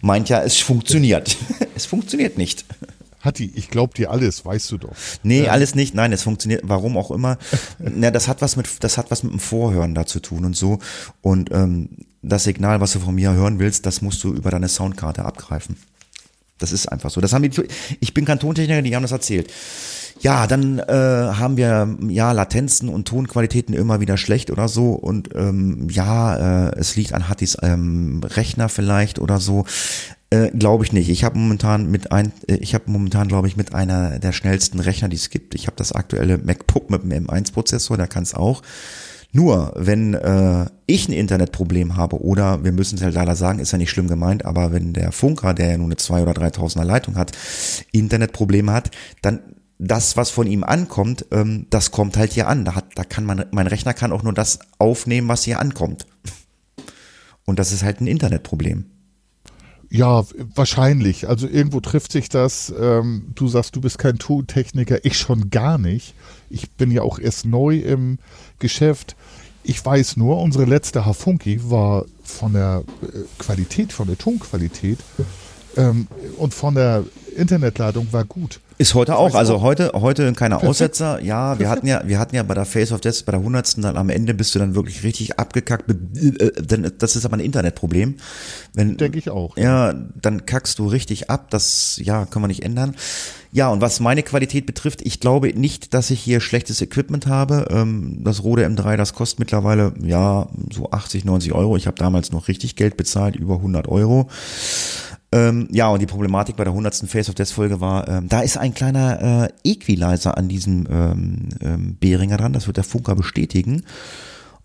meint 0.00 0.28
ja, 0.28 0.42
es 0.42 0.58
funktioniert. 0.58 1.36
es 1.74 1.86
funktioniert 1.86 2.38
nicht. 2.38 2.64
Hatti, 3.22 3.52
ich 3.54 3.68
glaube 3.68 3.92
dir 3.94 4.10
alles, 4.10 4.46
weißt 4.46 4.72
du 4.72 4.78
doch. 4.78 4.96
Nee, 5.22 5.42
ähm. 5.42 5.50
alles 5.50 5.74
nicht. 5.74 5.94
Nein, 5.94 6.12
es 6.12 6.22
funktioniert, 6.22 6.62
warum 6.64 6.96
auch 6.96 7.10
immer. 7.10 7.38
Na, 7.78 8.10
das 8.10 8.28
hat 8.28 8.40
was 8.40 8.56
mit, 8.56 8.66
das 8.80 8.96
hat 8.96 9.10
was 9.10 9.22
mit 9.22 9.32
dem 9.32 9.40
Vorhören 9.40 9.94
da 9.94 10.06
zu 10.06 10.20
tun 10.20 10.44
und 10.44 10.56
so. 10.56 10.78
Und 11.20 11.50
ähm, 11.52 11.90
das 12.22 12.44
Signal, 12.44 12.80
was 12.80 12.92
du 12.92 13.00
von 13.00 13.14
mir 13.14 13.32
hören 13.32 13.58
willst, 13.58 13.86
das 13.86 14.02
musst 14.02 14.22
du 14.24 14.32
über 14.32 14.50
deine 14.50 14.68
Soundkarte 14.68 15.24
abgreifen. 15.24 15.76
Das 16.58 16.72
ist 16.72 16.86
einfach 16.86 17.10
so. 17.10 17.20
Das 17.20 17.32
haben 17.32 17.42
die, 17.42 17.62
ich 18.00 18.14
bin 18.14 18.24
kein 18.24 18.38
Tontechniker, 18.38 18.82
die 18.82 18.94
haben 18.94 19.02
das 19.02 19.12
erzählt. 19.12 19.50
Ja, 20.20 20.46
dann 20.46 20.78
äh, 20.78 20.92
haben 20.92 21.56
wir 21.56 21.96
ja 22.08 22.32
Latenzen 22.32 22.90
und 22.90 23.08
Tonqualitäten 23.08 23.74
immer 23.74 24.00
wieder 24.00 24.18
schlecht 24.18 24.50
oder 24.50 24.68
so 24.68 24.92
und 24.92 25.30
ähm, 25.34 25.88
ja, 25.90 26.68
äh, 26.68 26.78
es 26.78 26.94
liegt 26.96 27.14
an 27.14 27.30
Hattis 27.30 27.56
ähm, 27.62 28.20
Rechner 28.22 28.68
vielleicht 28.68 29.18
oder 29.18 29.40
so. 29.40 29.64
Äh, 30.32 30.50
glaube 30.50 30.84
ich 30.84 30.92
nicht. 30.92 31.08
Ich 31.08 31.24
habe 31.24 31.38
momentan 31.38 31.90
mit 31.90 32.12
ein, 32.12 32.32
äh, 32.46 32.56
ich 32.56 32.74
habe 32.74 32.84
momentan 32.88 33.28
glaube 33.28 33.48
ich 33.48 33.56
mit 33.56 33.74
einer 33.74 34.18
der 34.18 34.32
schnellsten 34.32 34.78
Rechner, 34.78 35.08
die 35.08 35.16
es 35.16 35.30
gibt. 35.30 35.54
Ich 35.54 35.66
habe 35.66 35.76
das 35.76 35.90
aktuelle 35.92 36.38
MacBook 36.38 36.90
mit 36.90 37.02
dem 37.02 37.26
M1-Prozessor, 37.26 37.96
der 37.96 38.06
kann 38.06 38.22
es 38.22 38.34
auch. 38.34 38.62
Nur, 39.32 39.72
wenn 39.76 40.14
äh, 40.14 40.66
ich 40.86 41.08
ein 41.08 41.12
Internetproblem 41.12 41.96
habe 41.96 42.20
oder 42.20 42.64
wir 42.64 42.72
müssen 42.72 42.96
es 42.96 43.02
halt 43.02 43.14
leider 43.14 43.36
sagen, 43.36 43.60
ist 43.60 43.70
ja 43.70 43.78
nicht 43.78 43.90
schlimm 43.90 44.08
gemeint, 44.08 44.44
aber 44.44 44.72
wenn 44.72 44.92
der 44.92 45.12
Funker, 45.12 45.54
der 45.54 45.70
ja 45.70 45.76
nur 45.76 45.86
eine 45.86 45.96
2 45.96 46.22
oder 46.22 46.32
3000er 46.32 46.84
Leitung 46.84 47.16
hat, 47.16 47.32
Internetprobleme 47.92 48.72
hat, 48.72 48.90
dann 49.22 49.40
das, 49.78 50.16
was 50.16 50.30
von 50.30 50.46
ihm 50.46 50.62
ankommt, 50.64 51.26
ähm, 51.30 51.66
das 51.70 51.90
kommt 51.90 52.16
halt 52.16 52.32
hier 52.32 52.48
an. 52.48 52.64
Da, 52.64 52.74
hat, 52.74 52.86
da 52.96 53.04
kann 53.04 53.24
man, 53.24 53.46
mein 53.52 53.66
Rechner 53.66 53.94
kann 53.94 54.12
auch 54.12 54.22
nur 54.22 54.34
das 54.34 54.58
aufnehmen, 54.78 55.28
was 55.28 55.44
hier 55.44 55.58
ankommt. 55.58 56.06
Und 57.46 57.58
das 57.58 57.72
ist 57.72 57.82
halt 57.82 58.00
ein 58.00 58.06
Internetproblem. 58.06 58.84
Ja, 59.90 60.24
wahrscheinlich. 60.54 61.28
Also 61.28 61.48
irgendwo 61.48 61.80
trifft 61.80 62.12
sich 62.12 62.28
das. 62.28 62.72
Ähm, 62.78 63.32
du 63.34 63.48
sagst, 63.48 63.74
du 63.74 63.80
bist 63.80 63.98
kein 63.98 64.18
Tontechniker, 64.18 65.04
ich 65.04 65.18
schon 65.18 65.50
gar 65.50 65.78
nicht. 65.78 66.14
Ich 66.48 66.70
bin 66.70 66.92
ja 66.92 67.02
auch 67.02 67.18
erst 67.18 67.44
neu 67.44 67.78
im 67.78 68.18
Geschäft. 68.60 69.16
Ich 69.64 69.84
weiß 69.84 70.16
nur, 70.16 70.40
unsere 70.40 70.64
letzte 70.64 71.04
Hafunki 71.06 71.60
war 71.70 72.04
von 72.22 72.52
der 72.52 72.84
äh, 73.02 73.18
Qualität, 73.38 73.92
von 73.92 74.06
der 74.06 74.16
Tonqualität 74.16 75.00
ähm, 75.76 76.06
und 76.36 76.54
von 76.54 76.76
der 76.76 77.04
Internetleitung 77.40 78.12
war 78.12 78.24
gut. 78.24 78.60
Ist 78.78 78.94
heute 78.94 79.16
auch. 79.16 79.34
Also 79.34 79.60
heute, 79.60 79.92
heute 79.94 80.32
keine 80.32 80.54
Perfekt. 80.54 80.70
Aussetzer. 80.70 81.20
Ja, 81.22 81.58
wir 81.58 81.68
hatten 81.68 81.86
ja, 81.86 82.02
wir 82.06 82.18
hatten 82.18 82.34
ja 82.34 82.42
bei 82.42 82.54
der 82.54 82.64
Face 82.64 82.92
of 82.92 83.00
Death, 83.00 83.24
bei 83.26 83.32
der 83.32 83.42
hundertsten 83.42 83.82
dann 83.82 83.96
am 83.96 84.08
Ende 84.08 84.32
bist 84.32 84.54
du 84.54 84.58
dann 84.58 84.74
wirklich 84.74 85.02
richtig 85.02 85.38
abgekackt. 85.38 85.84
Denn 85.88 86.92
das 86.98 87.16
ist 87.16 87.24
aber 87.24 87.36
ein 87.36 87.40
Internetproblem. 87.40 88.16
Wenn, 88.74 88.96
Denke 88.96 89.18
ich 89.18 89.28
auch. 89.28 89.56
Ja, 89.56 89.92
dann 89.92 90.46
kackst 90.46 90.78
du 90.78 90.86
richtig 90.86 91.28
ab. 91.28 91.50
Das, 91.50 92.00
ja, 92.02 92.24
kann 92.26 92.40
man 92.40 92.48
nicht 92.48 92.62
ändern. 92.62 92.94
Ja, 93.52 93.68
und 93.68 93.80
was 93.80 93.98
meine 93.98 94.22
Qualität 94.22 94.64
betrifft, 94.64 95.02
ich 95.02 95.18
glaube 95.18 95.48
nicht, 95.48 95.92
dass 95.92 96.10
ich 96.10 96.20
hier 96.20 96.40
schlechtes 96.40 96.80
Equipment 96.80 97.26
habe. 97.26 97.66
Ähm, 97.70 98.20
das 98.22 98.44
Rode 98.44 98.64
M3, 98.66 98.96
das 98.96 99.12
kostet 99.12 99.40
mittlerweile, 99.40 99.92
ja, 100.02 100.48
so 100.72 100.90
80, 100.90 101.24
90 101.24 101.52
Euro. 101.52 101.76
Ich 101.76 101.86
habe 101.86 101.96
damals 101.96 102.30
noch 102.30 102.46
richtig 102.46 102.76
Geld 102.76 102.96
bezahlt, 102.96 103.34
über 103.34 103.56
100 103.56 103.88
Euro. 103.88 104.28
Ähm, 105.32 105.68
ja, 105.70 105.88
und 105.88 106.02
die 106.02 106.06
Problematik 106.06 106.56
bei 106.56 106.64
der 106.64 106.72
100. 106.72 107.08
Face 107.08 107.28
of 107.28 107.36
Death 107.36 107.50
Folge 107.50 107.80
war, 107.80 108.08
ähm, 108.08 108.28
da 108.28 108.40
ist 108.40 108.56
ein 108.56 108.74
kleiner 108.74 109.48
äh, 109.64 109.70
Equalizer 109.70 110.36
an 110.36 110.48
diesem 110.48 110.88
ähm, 110.90 111.48
ähm, 111.60 111.96
Behringer 112.00 112.36
dran, 112.36 112.52
das 112.52 112.66
wird 112.66 112.78
der 112.78 112.84
Funker 112.84 113.14
bestätigen. 113.14 113.84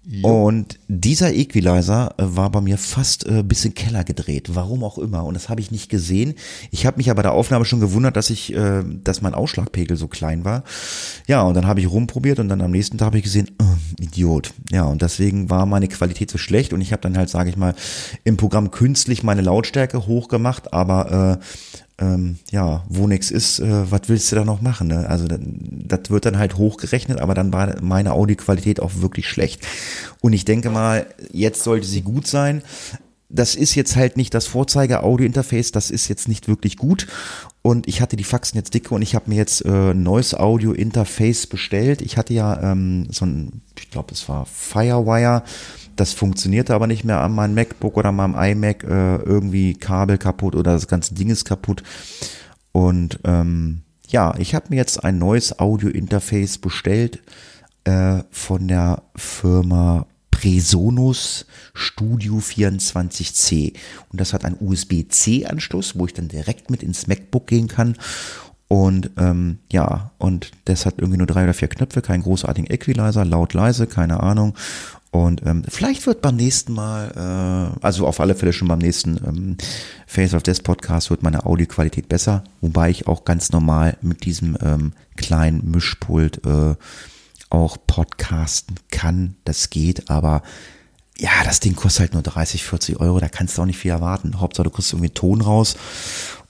Jo. 0.07 0.45
Und 0.45 0.80
dieser 0.88 1.34
Equalizer 1.34 2.14
äh, 2.18 2.23
war 2.27 2.52
bei 2.52 2.61
mir 2.61 2.77
fast 2.77 3.26
äh, 3.26 3.41
bis 3.44 3.65
in 3.65 3.72
den 3.72 3.76
Keller 3.76 4.03
gedreht, 4.03 4.52
warum 4.53 4.84
auch 4.84 4.99
immer. 4.99 5.26
Und 5.26 5.34
das 5.34 5.49
habe 5.49 5.61
ich 5.61 5.72
nicht 5.72 5.90
gesehen. 5.90 6.36
Ich 6.69 6.86
habe 6.86 6.98
mich 6.98 7.10
aber 7.10 7.18
bei 7.18 7.22
der 7.23 7.34
Aufnahme 7.34 7.65
schon 7.65 7.80
gewundert, 7.80 8.15
dass 8.15 8.30
ich, 8.30 8.53
äh, 8.53 8.84
dass 8.86 9.22
mein 9.22 9.34
Ausschlagpegel 9.34 9.98
so 9.98 10.07
klein 10.07 10.45
war. 10.45 10.64
Ja, 11.27 11.41
und 11.41 11.56
dann 11.56 11.65
habe 11.65 11.80
ich 11.80 11.90
rumprobiert 11.90 12.40
und 12.40 12.49
dann 12.49 12.61
am 12.61 12.72
nächsten 12.72 12.98
Tag 12.98 13.07
habe 13.07 13.18
ich 13.18 13.23
gesehen, 13.23 13.49
oh, 13.61 13.65
Idiot. 13.99 14.53
Ja, 14.72 14.84
und 14.84 15.02
deswegen 15.02 15.49
war 15.49 15.65
meine 15.65 15.88
Qualität 15.88 16.30
so 16.30 16.38
schlecht 16.38 16.73
und 16.73 16.82
ich 16.82 16.91
habe 16.91 17.02
dann 17.02 17.18
halt, 17.18 17.30
sage 17.30 17.49
ich 17.49 17.57
mal, 17.57 17.73
im 18.23 18.38
Programm 18.38 18.69
künstlich 18.69 19.23
meine 19.23 19.41
Lautstärke 19.41 20.06
hochgemacht, 20.06 20.72
aber 20.73 21.40
äh, 21.41 21.45
ähm, 21.98 22.40
ja, 22.52 22.84
wo 22.90 23.08
nix 23.08 23.32
ist, 23.32 23.60
äh, 23.60 23.90
was 23.90 24.02
willst 24.08 24.32
du 24.32 24.36
da 24.36 24.44
noch 24.44 24.62
machen? 24.62 24.88
Ne? 24.88 25.10
Also 25.10 25.28
das 25.28 26.10
wird 26.10 26.26
dann 26.26 26.38
halt 26.38 26.58
hochgerechnet, 26.58 27.22
aber 27.22 27.34
dann 27.34 27.54
war 27.54 27.82
meine 27.82 28.12
Audioqualität 28.12 28.82
auch 28.82 28.92
wirklich 28.96 29.30
schlecht. 29.30 29.66
Und 30.20 30.34
ich 30.34 30.44
denke 30.44 30.70
mal, 30.70 31.06
jetzt 31.32 31.64
sollte 31.64 31.88
sie 31.88 32.02
gut 32.02 32.28
sein. 32.28 32.64
das 33.30 33.56
ist 33.56 33.76
jetzt 33.76 33.96
halt 33.96 34.18
nicht 34.18 34.34
das 34.34 34.48
Vorzeige-Audio-Interface, 34.48 35.72
das 35.72 35.90
ist 35.92 36.08
jetzt 36.08 36.28
nicht 36.28 36.48
wirklich 36.48 36.78
gut. 36.78 37.08
Und 37.62 37.88
ich 37.88 38.00
hatte 38.00 38.16
die 38.16 38.24
Faxen 38.24 38.58
jetzt 38.58 38.74
dicke 38.74 38.94
und 38.94 39.02
ich 39.02 39.16
habe 39.16 39.30
mir 39.30 39.38
jetzt 39.38 39.66
äh, 39.66 39.92
ein 39.92 40.04
neues 40.04 40.36
Audio-Interface 40.36 41.48
bestellt. 41.48 42.02
Ich 42.02 42.18
hatte 42.18 42.34
ja 42.34 42.72
ähm, 42.72 43.08
so 43.12 43.26
ein, 43.26 43.62
ich 43.78 43.90
glaube, 43.90 44.14
es 44.14 44.30
war 44.30 44.46
Firewire. 44.46 45.44
Das 45.96 46.14
funktionierte 46.14 46.74
aber 46.74 46.88
nicht 46.88 47.04
mehr 47.04 47.22
an 47.22 47.34
meinem 47.34 47.56
MacBook 47.56 47.98
oder 47.98 48.12
meinem 48.12 48.36
iMac. 48.36 48.84
Äh, 48.84 49.18
irgendwie 49.18 49.74
Kabel 49.76 50.18
kaputt 50.18 50.56
oder 50.56 50.74
das 50.74 50.88
ganze 50.88 51.14
Ding 51.14 51.30
ist 51.30 51.46
kaputt. 51.46 51.84
Und 52.72 53.20
ähm, 53.24 53.84
ja, 54.08 54.36
ich 54.38 54.54
habe 54.54 54.68
mir 54.70 54.76
jetzt 54.78 55.04
ein 55.04 55.18
neues 55.18 55.60
Audio-Interface 55.60 56.58
bestellt 56.58 57.22
äh, 57.86 58.24
von 58.32 58.68
der 58.68 59.04
Firma 59.16 60.06
Presonus 60.32 61.46
Studio 61.74 62.38
24C. 62.38 63.74
Und 64.10 64.20
das 64.20 64.34
hat 64.34 64.44
einen 64.44 64.58
USB-C-Anschluss, 64.60 65.98
wo 65.98 66.06
ich 66.06 66.14
dann 66.14 66.28
direkt 66.28 66.70
mit 66.70 66.84
ins 66.84 67.08
MacBook 67.08 67.48
gehen 67.48 67.68
kann. 67.68 67.98
Und 68.68 69.12
ähm, 69.18 69.60
ja, 69.72 70.12
und 70.18 70.52
das 70.66 70.86
hat 70.86 70.96
irgendwie 70.98 71.18
nur 71.18 71.28
drei 71.28 71.44
oder 71.44 71.54
vier 71.54 71.68
Knöpfe, 71.68 72.02
keinen 72.02 72.24
großartigen 72.24 72.70
Equalizer, 72.70 73.24
laut, 73.24 73.54
leise, 73.54 73.88
keine 73.88 74.22
Ahnung. 74.22 74.56
Und 75.24 75.46
ähm, 75.46 75.64
vielleicht 75.68 76.06
wird 76.08 76.22
beim 76.22 76.36
nächsten 76.36 76.74
Mal, 76.74 77.74
äh, 77.80 77.86
also 77.86 78.06
auf 78.06 78.20
alle 78.20 78.36
Fälle 78.36 78.52
schon 78.52 78.68
beim 78.68 78.80
nächsten 78.80 79.18
ähm, 79.26 79.58
Face 80.08 80.34
of 80.34 80.44
Death 80.44 80.64
Podcast 80.64 81.10
wird 81.10 81.24
meine 81.24 81.46
Audioqualität 81.46 82.10
besser, 82.10 82.44
wobei 82.60 82.90
ich 82.90 83.08
auch 83.08 83.24
ganz 83.24 83.52
normal 83.52 83.98
mit 84.02 84.26
diesem 84.26 84.58
ähm, 84.62 84.92
kleinen 85.16 85.72
Mischpult 85.72 86.46
äh, 86.46 86.76
auch 87.50 87.78
podcasten 87.88 88.76
kann. 88.92 89.36
Das 89.46 89.70
geht, 89.70 90.10
aber 90.10 90.44
ja, 91.18 91.32
das 91.46 91.62
Ding 91.62 91.78
kostet 91.78 92.02
halt 92.02 92.14
nur 92.14 92.24
30, 92.24 92.66
40 92.66 93.00
Euro, 93.00 93.22
da 93.22 93.30
kannst 93.30 93.58
du 93.58 93.62
auch 93.62 93.66
nicht 93.66 93.80
viel 93.80 93.92
erwarten. 93.92 94.42
Hauptsache, 94.42 94.66
du 94.66 94.70
kriegst 94.70 94.92
irgendwie 94.92 95.12
Ton 95.12 95.40
raus. 95.40 95.78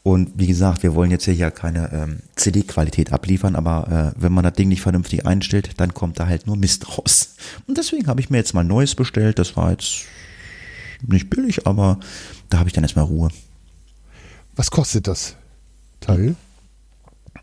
Und 0.06 0.34
wie 0.36 0.46
gesagt, 0.46 0.84
wir 0.84 0.94
wollen 0.94 1.10
jetzt 1.10 1.26
hier 1.26 1.34
ja 1.34 1.50
keine 1.50 1.92
ähm, 1.92 2.20
CD-Qualität 2.36 3.12
abliefern, 3.12 3.56
aber 3.56 4.14
äh, 4.16 4.22
wenn 4.22 4.34
man 4.34 4.44
das 4.44 4.54
Ding 4.54 4.70
nicht 4.70 4.84
vernünftig 4.84 5.26
einstellt, 5.26 5.72
dann 5.78 5.96
kommt 5.96 6.20
da 6.20 6.28
halt 6.28 6.46
nur 6.46 6.58
Mist 6.58 6.88
raus. 6.98 7.34
Und 7.66 7.80
deswegen 7.80 8.06
habe 8.06 8.22
ich 8.22 8.30
mir 8.30 8.38
jetzt 8.38 8.54
mal 8.54 8.64
Neues 8.64 8.94
bestellt. 8.94 9.40
Das 9.40 9.58
war 9.58 9.72
jetzt 9.72 10.04
nicht 11.02 11.32
billig, 11.32 11.66
aber 11.66 12.00
da 12.52 12.60
habe 12.60 12.70
ich 12.70 12.74
dann 12.74 12.84
erstmal 12.84 13.06
Ruhe. 13.06 13.30
Was 14.56 14.70
kostet 14.70 15.08
das 15.08 15.36
Teil? 16.02 16.36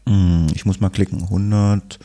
Hm, 0.07 0.47
ich 0.55 0.65
muss 0.65 0.79
mal 0.79 0.91
klicken. 0.91 1.21
100. 1.21 1.99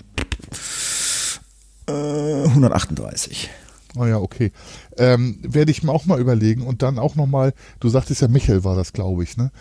138. 1.86 3.52
Ah 3.96 4.08
ja, 4.08 4.18
okay. 4.18 4.52
Ähm, 4.98 5.38
Werde 5.44 5.72
ich 5.72 5.84
mir 5.84 5.92
auch 5.92 6.06
mal 6.06 6.20
überlegen 6.20 6.64
und 6.64 6.82
dann 6.82 6.98
auch 6.98 7.16
nochmal, 7.16 7.54
du 7.80 7.90
sagtest 7.90 8.22
ja, 8.22 8.28
Michael 8.28 8.64
war 8.64 8.76
das, 8.76 8.94
glaube 8.94 9.24
ich, 9.24 9.38
ne? 9.38 9.52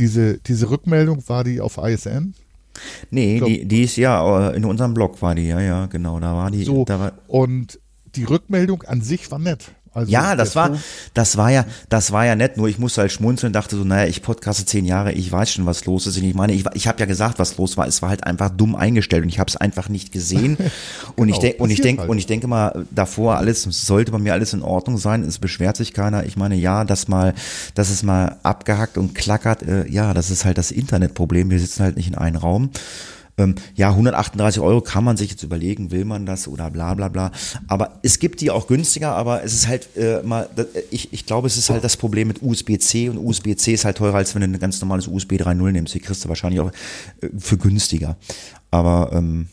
Diese, 0.00 0.38
diese 0.38 0.70
Rückmeldung, 0.70 1.22
war 1.28 1.44
die 1.44 1.60
auf 1.60 1.78
ISN? 1.78 2.34
Nee, 3.10 3.38
glaub, 3.38 3.48
die, 3.48 3.66
die 3.66 3.82
ist 3.82 3.96
ja, 3.96 4.50
in 4.50 4.64
unserem 4.64 4.94
Blog 4.94 5.20
war 5.22 5.34
die, 5.34 5.46
ja, 5.46 5.60
ja, 5.60 5.86
genau, 5.86 6.18
da 6.18 6.34
war 6.34 6.50
die. 6.50 6.64
So, 6.64 6.86
war, 6.88 7.12
und 7.28 7.78
die 8.16 8.24
Rückmeldung 8.24 8.82
an 8.84 9.02
sich 9.02 9.30
war 9.30 9.38
nett. 9.38 9.72
Also 9.92 10.12
ja, 10.12 10.36
das 10.36 10.54
war, 10.54 10.78
das 11.14 11.36
war 11.36 11.50
ja, 11.50 11.64
das 11.88 12.12
war 12.12 12.24
ja 12.24 12.36
nett. 12.36 12.56
Nur 12.56 12.68
ich 12.68 12.78
musste 12.78 13.00
halt 13.00 13.10
schmunzeln, 13.10 13.52
dachte 13.52 13.76
so, 13.76 13.82
naja, 13.82 14.08
ich 14.08 14.22
podcaste 14.22 14.64
zehn 14.64 14.84
Jahre, 14.84 15.12
ich 15.12 15.30
weiß 15.32 15.50
schon, 15.50 15.66
was 15.66 15.84
los 15.84 16.06
ist. 16.06 16.16
Und 16.16 16.24
ich 16.24 16.34
meine, 16.34 16.52
ich, 16.52 16.64
ich 16.74 16.86
habe 16.86 17.00
ja 17.00 17.06
gesagt, 17.06 17.40
was 17.40 17.56
los 17.56 17.76
war. 17.76 17.88
Es 17.88 18.00
war 18.00 18.10
halt 18.10 18.24
einfach 18.24 18.50
dumm 18.50 18.76
eingestellt 18.76 19.24
und 19.24 19.30
ich 19.30 19.40
habe 19.40 19.48
es 19.48 19.56
einfach 19.56 19.88
nicht 19.88 20.12
gesehen. 20.12 20.56
und 21.16 21.26
genau, 21.26 21.34
ich 21.34 21.38
denke, 21.40 21.62
und 21.62 21.70
ich 21.70 21.80
denke, 21.80 22.02
halt. 22.02 22.10
und 22.10 22.18
ich 22.18 22.26
denke 22.26 22.46
mal, 22.46 22.86
davor 22.92 23.36
alles 23.36 23.62
sollte 23.62 24.12
bei 24.12 24.18
mir 24.18 24.32
alles 24.32 24.52
in 24.52 24.62
Ordnung 24.62 24.96
sein. 24.96 25.24
Es 25.24 25.40
beschwert 25.40 25.76
sich 25.76 25.92
keiner. 25.92 26.24
Ich 26.24 26.36
meine, 26.36 26.54
ja, 26.54 26.84
dass 26.84 27.08
mal, 27.08 27.34
dass 27.74 27.90
es 27.90 28.04
mal 28.04 28.36
abgehackt 28.44 28.96
und 28.96 29.16
klackert. 29.16 29.62
Äh, 29.62 29.88
ja, 29.88 30.14
das 30.14 30.30
ist 30.30 30.44
halt 30.44 30.56
das 30.56 30.70
Internetproblem. 30.70 31.50
Wir 31.50 31.58
sitzen 31.58 31.82
halt 31.82 31.96
nicht 31.96 32.06
in 32.06 32.14
einem 32.14 32.36
Raum. 32.36 32.70
Ähm, 33.40 33.54
ja, 33.74 33.90
138 33.90 34.60
Euro 34.60 34.80
kann 34.80 35.04
man 35.04 35.16
sich 35.16 35.30
jetzt 35.30 35.42
überlegen, 35.42 35.90
will 35.90 36.04
man 36.04 36.26
das 36.26 36.46
oder 36.46 36.70
bla 36.70 36.94
bla 36.94 37.08
bla. 37.08 37.32
Aber 37.68 37.98
es 38.02 38.18
gibt 38.18 38.40
die 38.40 38.50
auch 38.50 38.66
günstiger, 38.66 39.14
aber 39.16 39.42
es 39.42 39.54
ist 39.54 39.68
halt 39.68 39.96
äh, 39.96 40.22
mal, 40.22 40.48
ich, 40.90 41.12
ich 41.12 41.26
glaube, 41.26 41.46
es 41.46 41.56
ist 41.56 41.70
halt 41.70 41.82
das 41.84 41.96
Problem 41.96 42.28
mit 42.28 42.42
USB-C 42.42 43.08
und 43.08 43.18
USB-C 43.18 43.72
ist 43.72 43.84
halt 43.84 43.96
teurer, 43.96 44.16
als 44.16 44.34
wenn 44.34 44.42
du 44.42 44.48
ein 44.48 44.60
ganz 44.60 44.80
normales 44.80 45.08
USB 45.08 45.32
3.0 45.32 45.72
nimmst. 45.72 45.94
Die 45.94 46.00
kriegst 46.00 46.24
du 46.24 46.28
wahrscheinlich 46.28 46.60
auch 46.60 46.70
äh, 47.20 47.28
für 47.38 47.56
günstiger. 47.56 48.16
Aber 48.70 49.10
ähm, 49.12 49.48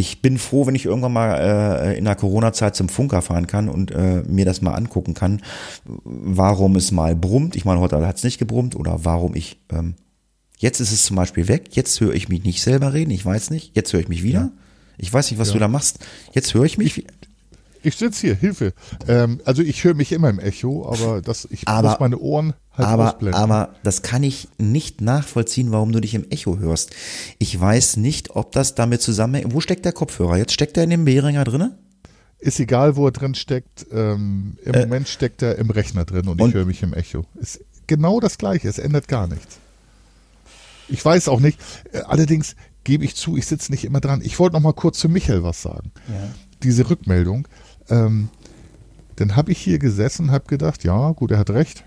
ich 0.00 0.22
bin 0.22 0.38
froh, 0.38 0.66
wenn 0.66 0.74
ich 0.74 0.86
irgendwann 0.86 1.12
mal 1.12 1.34
äh, 1.34 1.98
in 1.98 2.06
der 2.06 2.16
Corona-Zeit 2.16 2.74
zum 2.74 2.88
Funker 2.88 3.20
fahren 3.20 3.46
kann 3.46 3.68
und 3.68 3.90
äh, 3.90 4.22
mir 4.26 4.46
das 4.46 4.62
mal 4.62 4.72
angucken 4.72 5.14
kann, 5.14 5.42
warum 5.84 6.76
es 6.76 6.90
mal 6.90 7.14
brummt. 7.14 7.54
Ich 7.54 7.64
meine, 7.66 7.80
heute 7.80 8.04
hat 8.06 8.16
es 8.16 8.24
nicht 8.24 8.38
gebrummt 8.38 8.74
oder 8.76 9.04
warum 9.04 9.34
ich 9.34 9.60
ähm, 9.70 9.94
Jetzt 10.60 10.78
ist 10.78 10.92
es 10.92 11.04
zum 11.04 11.16
Beispiel 11.16 11.48
weg. 11.48 11.68
Jetzt 11.70 11.98
höre 12.02 12.12
ich 12.12 12.28
mich 12.28 12.44
nicht 12.44 12.60
selber 12.60 12.92
reden. 12.92 13.10
Ich 13.12 13.24
weiß 13.24 13.48
nicht. 13.48 13.74
Jetzt 13.74 13.94
höre 13.94 14.00
ich 14.00 14.08
mich 14.08 14.22
wieder. 14.22 14.40
Ja. 14.40 14.52
Ich 14.98 15.10
weiß 15.10 15.30
nicht, 15.30 15.40
was 15.40 15.48
ja. 15.48 15.54
du 15.54 15.58
da 15.58 15.68
machst. 15.68 16.00
Jetzt 16.34 16.52
höre 16.52 16.64
ich 16.64 16.76
mich. 16.76 16.98
Ich, 16.98 17.06
ich 17.82 17.96
sitze 17.96 18.20
hier, 18.20 18.34
Hilfe. 18.34 18.74
Ähm, 19.08 19.40
also 19.46 19.62
ich 19.62 19.82
höre 19.84 19.94
mich 19.94 20.12
immer 20.12 20.28
im 20.28 20.38
Echo, 20.38 20.86
aber 20.86 21.22
das, 21.22 21.48
ich 21.50 21.66
aber, 21.66 21.88
muss 21.88 22.00
meine 22.00 22.18
Ohren 22.18 22.52
halt 22.72 22.88
aber, 22.88 23.06
ausblenden. 23.06 23.40
Aber 23.40 23.74
das 23.84 24.02
kann 24.02 24.22
ich 24.22 24.48
nicht 24.58 25.00
nachvollziehen, 25.00 25.72
warum 25.72 25.92
du 25.92 26.00
dich 26.00 26.14
im 26.14 26.28
Echo 26.28 26.58
hörst. 26.58 26.90
Ich 27.38 27.58
weiß 27.58 27.96
nicht, 27.96 28.36
ob 28.36 28.52
das 28.52 28.74
damit 28.74 29.00
zusammenhängt. 29.00 29.54
Wo 29.54 29.62
steckt 29.62 29.86
der 29.86 29.92
Kopfhörer? 29.92 30.36
Jetzt 30.36 30.52
steckt 30.52 30.76
er 30.76 30.84
in 30.84 30.90
dem 30.90 31.06
Behringer 31.06 31.44
drinne? 31.44 31.78
Ist 32.38 32.60
egal, 32.60 32.96
wo 32.96 33.06
er 33.06 33.12
drin 33.12 33.34
steckt. 33.34 33.86
Ähm, 33.90 34.58
Im 34.62 34.74
äh, 34.74 34.80
Moment 34.80 35.08
steckt 35.08 35.40
er 35.40 35.56
im 35.56 35.70
Rechner 35.70 36.04
drin 36.04 36.28
und, 36.28 36.38
und 36.38 36.50
ich 36.50 36.54
höre 36.54 36.66
mich 36.66 36.82
im 36.82 36.92
Echo. 36.92 37.24
Ist 37.40 37.60
genau 37.86 38.20
das 38.20 38.36
Gleiche. 38.36 38.68
Es 38.68 38.78
ändert 38.78 39.08
gar 39.08 39.26
nichts. 39.26 39.58
Ich 40.90 41.04
weiß 41.04 41.28
auch 41.28 41.40
nicht. 41.40 41.58
Äh, 41.92 42.00
allerdings 42.00 42.56
gebe 42.84 43.04
ich 43.04 43.14
zu, 43.14 43.36
ich 43.36 43.46
sitze 43.46 43.72
nicht 43.72 43.84
immer 43.84 44.00
dran. 44.00 44.20
Ich 44.22 44.38
wollte 44.38 44.54
noch 44.54 44.62
mal 44.62 44.72
kurz 44.72 44.98
zu 44.98 45.08
Michael 45.08 45.42
was 45.42 45.62
sagen. 45.62 45.92
Ja. 46.08 46.28
Diese 46.62 46.88
Rückmeldung. 46.88 47.46
Ähm, 47.88 48.28
dann 49.16 49.36
habe 49.36 49.52
ich 49.52 49.58
hier 49.58 49.78
gesessen 49.78 50.26
und 50.26 50.30
habe 50.32 50.46
gedacht, 50.46 50.84
ja, 50.84 51.12
gut, 51.12 51.30
er 51.30 51.38
hat 51.38 51.50
recht. 51.50 51.84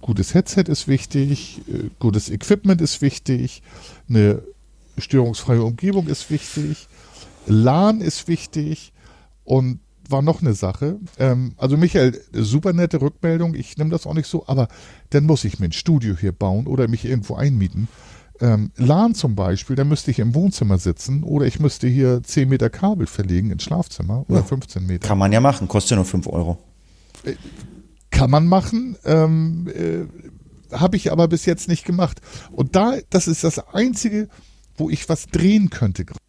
Gutes 0.00 0.34
Headset 0.34 0.64
ist 0.66 0.88
wichtig, 0.88 1.62
äh, 1.68 1.90
gutes 1.98 2.30
Equipment 2.30 2.80
ist 2.80 3.00
wichtig, 3.00 3.62
eine 4.08 4.42
störungsfreie 4.98 5.62
Umgebung 5.62 6.06
ist 6.06 6.30
wichtig, 6.30 6.88
LAN 7.46 8.02
ist 8.02 8.28
wichtig 8.28 8.92
und 9.44 9.80
war 10.08 10.20
noch 10.20 10.42
eine 10.42 10.52
Sache. 10.52 10.98
Ähm, 11.18 11.54
also 11.56 11.78
Michael, 11.78 12.20
super 12.32 12.74
nette 12.74 13.00
Rückmeldung, 13.00 13.54
ich 13.54 13.78
nehme 13.78 13.90
das 13.90 14.06
auch 14.06 14.12
nicht 14.12 14.28
so, 14.28 14.46
aber 14.46 14.68
dann 15.10 15.24
muss 15.24 15.44
ich 15.44 15.58
mir 15.58 15.66
ein 15.66 15.72
Studio 15.72 16.14
hier 16.14 16.32
bauen 16.32 16.66
oder 16.66 16.86
mich 16.86 17.06
irgendwo 17.06 17.34
einmieten 17.34 17.88
ähm, 18.40 18.72
LAN 18.76 19.14
zum 19.14 19.34
Beispiel, 19.34 19.76
da 19.76 19.84
müsste 19.84 20.10
ich 20.10 20.18
im 20.18 20.34
Wohnzimmer 20.34 20.78
sitzen 20.78 21.22
oder 21.22 21.46
ich 21.46 21.60
müsste 21.60 21.86
hier 21.86 22.22
10 22.22 22.48
Meter 22.48 22.70
Kabel 22.70 23.06
verlegen 23.06 23.50
ins 23.50 23.62
Schlafzimmer 23.62 24.24
oder 24.28 24.40
ja. 24.40 24.44
15 24.44 24.84
Meter. 24.84 25.06
Kann 25.06 25.18
man 25.18 25.32
ja 25.32 25.40
machen, 25.40 25.68
kostet 25.68 25.92
ja 25.92 25.96
nur 25.96 26.04
5 26.04 26.26
Euro. 26.26 26.58
Äh, 27.24 27.34
kann 28.10 28.30
man 28.30 28.46
machen, 28.46 28.96
ähm, 29.04 29.68
äh, 29.68 30.76
habe 30.76 30.96
ich 30.96 31.12
aber 31.12 31.28
bis 31.28 31.46
jetzt 31.46 31.68
nicht 31.68 31.84
gemacht. 31.84 32.20
Und 32.50 32.76
da, 32.76 32.94
das 33.10 33.28
ist 33.28 33.44
das 33.44 33.58
Einzige, 33.58 34.28
wo 34.76 34.90
ich 34.90 35.08
was 35.08 35.26
drehen 35.26 35.70
könnte 35.70 36.04
gerade. 36.04 36.20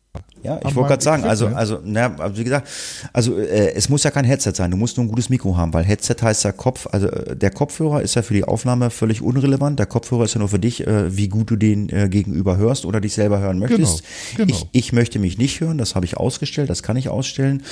Ja, 0.45 0.59
ich 0.63 0.75
wollte 0.75 0.89
gerade 0.89 1.03
sagen, 1.03 1.23
also, 1.23 1.47
also, 1.47 1.79
na, 1.83 2.15
wie 2.37 2.43
gesagt, 2.43 2.67
also 3.13 3.35
äh, 3.39 3.73
es 3.73 3.89
muss 3.89 4.03
ja 4.03 4.11
kein 4.11 4.25
Headset 4.25 4.51
sein, 4.53 4.69
du 4.69 4.77
musst 4.77 4.95
nur 4.95 5.05
ein 5.05 5.09
gutes 5.09 5.29
Mikro 5.29 5.57
haben, 5.57 5.73
weil 5.73 5.83
Headset 5.83 6.17
heißt 6.21 6.43
ja 6.43 6.51
Kopf, 6.51 6.87
also 6.91 7.07
äh, 7.07 7.35
der 7.35 7.49
Kopfhörer 7.49 8.03
ist 8.03 8.13
ja 8.13 8.21
für 8.21 8.35
die 8.35 8.43
Aufnahme 8.43 8.91
völlig 8.91 9.23
unrelevant. 9.23 9.79
Der 9.79 9.87
Kopfhörer 9.87 10.25
ist 10.25 10.35
ja 10.35 10.39
nur 10.39 10.49
für 10.49 10.59
dich, 10.59 10.85
äh, 10.85 11.17
wie 11.17 11.29
gut 11.29 11.49
du 11.49 11.55
den 11.55 11.89
äh, 11.89 12.09
gegenüber 12.09 12.57
hörst 12.57 12.85
oder 12.85 13.01
dich 13.01 13.15
selber 13.15 13.39
hören 13.39 13.57
möchtest. 13.57 14.03
Genau, 14.35 14.45
genau. 14.45 14.67
Ich, 14.71 14.85
ich 14.85 14.93
möchte 14.93 15.17
mich 15.17 15.39
nicht 15.39 15.61
hören, 15.61 15.79
das 15.79 15.95
habe 15.95 16.05
ich 16.05 16.17
ausgestellt, 16.17 16.69
das 16.69 16.83
kann 16.83 16.95
ich 16.95 17.09
ausstellen, 17.09 17.63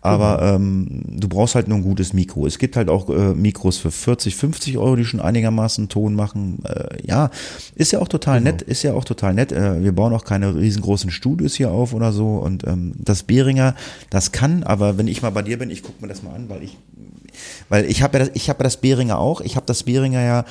aber 0.00 0.38
genau. 0.38 0.54
ähm, 0.54 1.02
du 1.20 1.28
brauchst 1.28 1.54
halt 1.54 1.68
nur 1.68 1.76
ein 1.76 1.84
gutes 1.84 2.14
Mikro. 2.14 2.46
Es 2.46 2.58
gibt 2.58 2.76
halt 2.76 2.88
auch 2.88 3.10
äh, 3.10 3.34
Mikros 3.34 3.76
für 3.76 3.90
40, 3.90 4.36
50 4.36 4.78
Euro, 4.78 4.96
die 4.96 5.04
schon 5.04 5.20
einigermaßen 5.20 5.90
Ton 5.90 6.14
machen. 6.14 6.64
Äh, 6.64 7.06
ja, 7.06 7.30
ist 7.74 7.92
ja 7.92 7.98
auch 7.98 8.08
total 8.08 8.38
genau. 8.38 8.52
nett, 8.52 8.62
ist 8.62 8.84
ja 8.84 8.94
auch 8.94 9.04
total 9.04 9.34
nett. 9.34 9.52
Äh, 9.52 9.84
wir 9.84 9.92
bauen 9.92 10.14
auch 10.14 10.24
keine 10.24 10.54
riesengroßen 10.54 11.10
Studios 11.10 11.54
hier 11.56 11.70
auf 11.70 11.92
oder 11.92 12.10
so 12.10 12.21
so 12.22 12.36
und 12.36 12.66
ähm, 12.66 12.94
das 12.96 13.24
Behringer, 13.24 13.74
das 14.10 14.32
kann, 14.32 14.62
aber 14.62 14.96
wenn 14.98 15.08
ich 15.08 15.22
mal 15.22 15.30
bei 15.30 15.42
dir 15.42 15.58
bin, 15.58 15.70
ich 15.70 15.82
gucke 15.82 16.00
mir 16.00 16.08
das 16.08 16.22
mal 16.22 16.34
an, 16.34 16.48
weil 16.48 16.62
ich, 16.62 16.76
weil 17.68 17.84
ich 17.86 18.02
habe 18.02 18.18
ja 18.18 18.26
das, 18.26 18.48
habe 18.48 18.58
ja 18.60 18.64
das 18.64 18.76
Behringer 18.76 19.18
auch, 19.18 19.40
ich 19.40 19.56
habe 19.56 19.66
das 19.66 19.82
Behringer 19.82 20.22
ja 20.22 20.44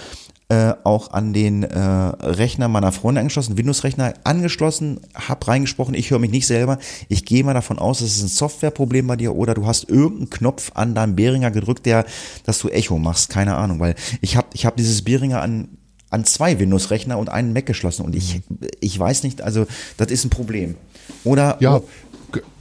äh, 0.50 0.74
auch 0.84 1.12
an 1.12 1.32
den 1.32 1.64
äh, 1.64 1.80
Rechner 1.80 2.68
meiner 2.68 2.92
Freunde 2.92 3.22
angeschlossen, 3.22 3.58
Windows-Rechner 3.58 4.16
angeschlossen, 4.26 5.00
habe 5.16 5.48
reingesprochen, 5.48 5.94
ich 5.94 6.12
höre 6.12 6.20
mich 6.20 6.32
nicht 6.32 6.46
selber. 6.46 6.78
Ich 7.08 7.24
gehe 7.24 7.46
mal 7.46 7.54
davon 7.54 7.80
aus, 7.80 8.02
es 8.02 8.18
ist 8.18 8.24
ein 8.24 8.28
Softwareproblem 8.28 9.08
bei 9.08 9.16
dir 9.16 9.34
oder 9.34 9.54
du 9.54 9.66
hast 9.66 9.88
irgendeinen 9.88 10.30
Knopf 10.30 10.72
an 10.74 10.94
deinem 10.94 11.16
Behringer 11.16 11.52
gedrückt, 11.52 11.86
der, 11.86 12.04
dass 12.44 12.60
du 12.60 12.68
Echo 12.68 12.98
machst, 12.98 13.30
keine 13.30 13.56
Ahnung, 13.56 13.80
weil 13.80 13.96
ich 14.20 14.36
habe 14.36 14.48
ich 14.52 14.66
hab 14.66 14.76
dieses 14.76 15.04
Behringer 15.04 15.42
an 15.42 15.70
an 16.12 16.24
zwei 16.26 16.60
Windows-Rechner 16.60 17.18
und 17.18 17.30
einen 17.30 17.54
Mac 17.54 17.66
geschlossen 17.66 18.06
und 18.06 18.16
ich, 18.16 18.42
ich 18.80 19.00
weiß 19.00 19.24
nicht, 19.24 19.42
also 19.42 19.66
das 19.98 20.12
ist 20.12 20.24
ein 20.26 20.30
Problem. 20.30 20.76
Oder? 21.24 21.58
Ja, 21.60 21.82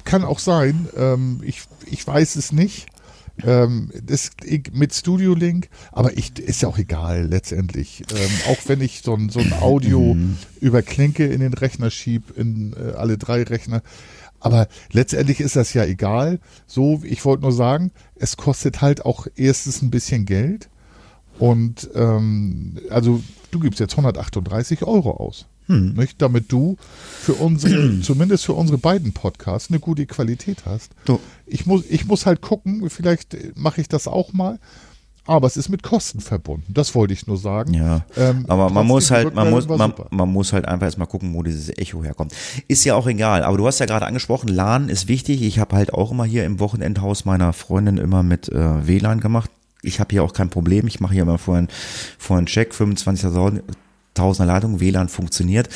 kann 0.05 0.25
auch 0.25 0.39
sein. 0.39 0.89
Ähm, 0.97 1.41
ich, 1.45 1.63
ich 1.91 2.07
weiß 2.07 2.37
es 2.37 2.53
nicht. 2.53 2.87
ähm, 3.45 3.91
das, 4.03 4.31
mit 4.73 4.95
Studio 4.95 5.35
Link, 5.35 5.69
aber 5.93 6.17
ich, 6.17 6.39
ist 6.39 6.63
ja 6.63 6.69
auch 6.69 6.79
egal 6.79 7.27
letztendlich. 7.27 8.03
Ähm, 8.11 8.31
auch 8.53 8.59
wenn 8.67 8.81
ich 8.81 9.03
so 9.03 9.15
ein, 9.15 9.29
so 9.31 9.41
ein 9.41 9.53
Audio 9.61 10.15
Mhm. 10.15 10.37
über 10.61 10.83
Klinke 10.83 11.27
in 11.27 11.41
den 11.41 11.55
Rechner 11.55 11.91
schieb, 11.91 12.37
in 12.37 12.75
äh, 12.75 12.93
alle 12.93 13.19
drei 13.19 13.43
Rechner. 13.43 13.83
Aber 14.41 14.69
letztendlich 14.93 15.41
ist 15.41 15.57
das 15.57 15.75
ja 15.75 15.85
egal. 15.85 16.39
So, 16.67 17.03
ich 17.05 17.25
wollte 17.25 17.43
nur 17.43 17.53
sagen, 17.53 17.91
es 18.17 18.37
kostet 18.37 18.81
halt 18.81 19.05
auch 19.05 19.27
erstens 19.37 19.83
ein 19.83 19.91
bisschen 19.91 20.25
Geld. 20.25 20.69
Und 21.41 21.89
ähm, 21.95 22.77
also 22.91 23.21
du 23.51 23.61
gibst 23.61 23.81
jetzt 23.81 23.93
138 23.93 24.85
Euro 24.85 25.13
aus. 25.13 25.47
Hm. 25.67 25.95
Nicht? 25.95 26.21
Damit 26.21 26.53
du 26.53 26.77
für 27.21 27.33
unsere, 27.35 28.01
zumindest 28.03 28.45
für 28.45 28.53
unsere 28.53 28.79
beiden 28.79 29.13
Podcasts, 29.13 29.71
eine 29.71 29.81
gute 29.81 30.05
Qualität 30.07 30.65
hast. 30.67 30.93
So. 31.07 31.19
Ich 31.47 31.65
muss, 31.65 31.85
ich 31.89 32.07
muss 32.07 32.27
halt 32.27 32.43
gucken, 32.43 32.89
vielleicht 32.91 33.37
mache 33.57 33.81
ich 33.81 33.89
das 33.89 34.07
auch 34.07 34.33
mal. 34.33 34.59
Aber 35.27 35.47
es 35.47 35.57
ist 35.57 35.69
mit 35.69 35.83
Kosten 35.83 36.21
verbunden. 36.21 36.73
Das 36.75 36.95
wollte 36.95 37.13
ich 37.13 37.27
nur 37.27 37.37
sagen. 37.37 37.73
Ja, 37.75 38.05
Ähm, 38.17 38.47
aber 38.49 38.69
man 38.71 38.87
muss 38.87 39.11
halt, 39.11 39.33
man 39.35 39.51
muss, 39.51 39.69
man, 39.69 39.93
man 40.11 40.29
muss 40.29 40.53
halt 40.53 40.67
einfach 40.67 40.87
erstmal 40.87 41.07
gucken, 41.07 41.35
wo 41.35 41.43
dieses 41.43 41.69
Echo 41.79 42.03
herkommt. 42.03 42.35
Ist 42.69 42.85
ja 42.85 42.97
auch 42.97 43.07
egal, 43.07 43.45
aber 43.45 43.57
du 43.57 43.67
hast 43.67 43.79
ja 43.79 43.87
gerade 43.87 44.07
angesprochen, 44.07 44.49
LAN 44.49 44.89
ist 44.89 45.09
wichtig. 45.09 45.43
Ich 45.43 45.59
habe 45.59 45.77
halt 45.77 45.95
auch 45.95 46.11
immer 46.11 46.25
hier 46.25 46.45
im 46.45 46.59
Wochenendhaus 46.59 47.27
meiner 47.27 47.53
Freundin 47.53 47.99
immer 47.99 48.23
mit 48.23 48.49
äh, 48.49 48.87
WLAN 48.87 49.21
gemacht. 49.21 49.51
Ich 49.83 50.01
habe 50.01 50.11
hier 50.11 50.23
auch 50.23 50.33
kein 50.33 50.51
Problem. 50.51 50.87
Ich 50.87 51.01
mache 51.01 51.15
hier 51.15 51.23
immer 51.23 51.39
vorhin, 51.39 51.69
vorhin 52.19 52.47
Check, 52.47 52.73
25.000er 52.73 54.45
Leitung, 54.45 54.81
WLAN 54.81 55.09
funktioniert. 55.09 55.69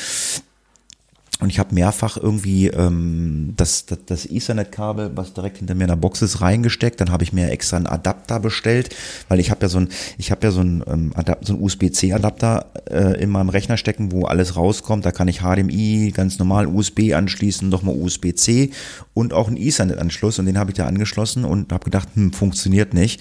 Und 1.41 1.49
ich 1.49 1.59
habe 1.59 1.75
mehrfach 1.75 2.15
irgendwie 2.15 2.67
ähm, 2.67 3.55
das, 3.57 3.85
das, 3.85 3.99
das 4.05 4.25
Ethernet-Kabel, 4.25 5.11
was 5.15 5.33
direkt 5.33 5.57
hinter 5.57 5.75
mir 5.75 5.83
in 5.83 5.89
der 5.89 5.97
Box 5.97 6.21
ist, 6.21 6.39
reingesteckt. 6.39 7.01
Dann 7.01 7.11
habe 7.11 7.25
ich 7.25 7.33
mir 7.33 7.51
extra 7.51 7.75
einen 7.75 7.87
Adapter 7.87 8.39
bestellt, 8.39 8.95
weil 9.27 9.41
ich 9.41 9.51
habe 9.51 9.63
ja 9.63 9.67
so 9.67 9.79
ein, 9.79 9.89
ich 10.17 10.31
habe 10.31 10.47
ja 10.47 10.51
so 10.51 10.61
ein, 10.61 10.81
ähm, 10.87 11.11
Adap 11.13 11.45
so 11.45 11.53
ein 11.53 11.61
USB-C-Adapter 11.61 12.67
äh, 12.89 13.21
in 13.21 13.29
meinem 13.29 13.49
Rechner 13.49 13.75
stecken, 13.75 14.13
wo 14.13 14.23
alles 14.23 14.55
rauskommt. 14.55 15.05
Da 15.05 15.11
kann 15.11 15.27
ich 15.27 15.41
HDMI 15.41 16.13
ganz 16.15 16.39
normal 16.39 16.67
USB 16.67 17.13
anschließen, 17.13 17.67
nochmal 17.67 17.95
USB-C 17.95 18.71
und 19.13 19.33
auch 19.33 19.49
einen 19.49 19.57
Ethernet-Anschluss. 19.57 20.39
Und 20.39 20.45
den 20.45 20.57
habe 20.57 20.71
ich 20.71 20.77
da 20.77 20.85
angeschlossen 20.85 21.43
und 21.43 21.73
habe 21.73 21.83
gedacht, 21.83 22.07
hm, 22.13 22.31
funktioniert 22.31 22.93
nicht 22.93 23.19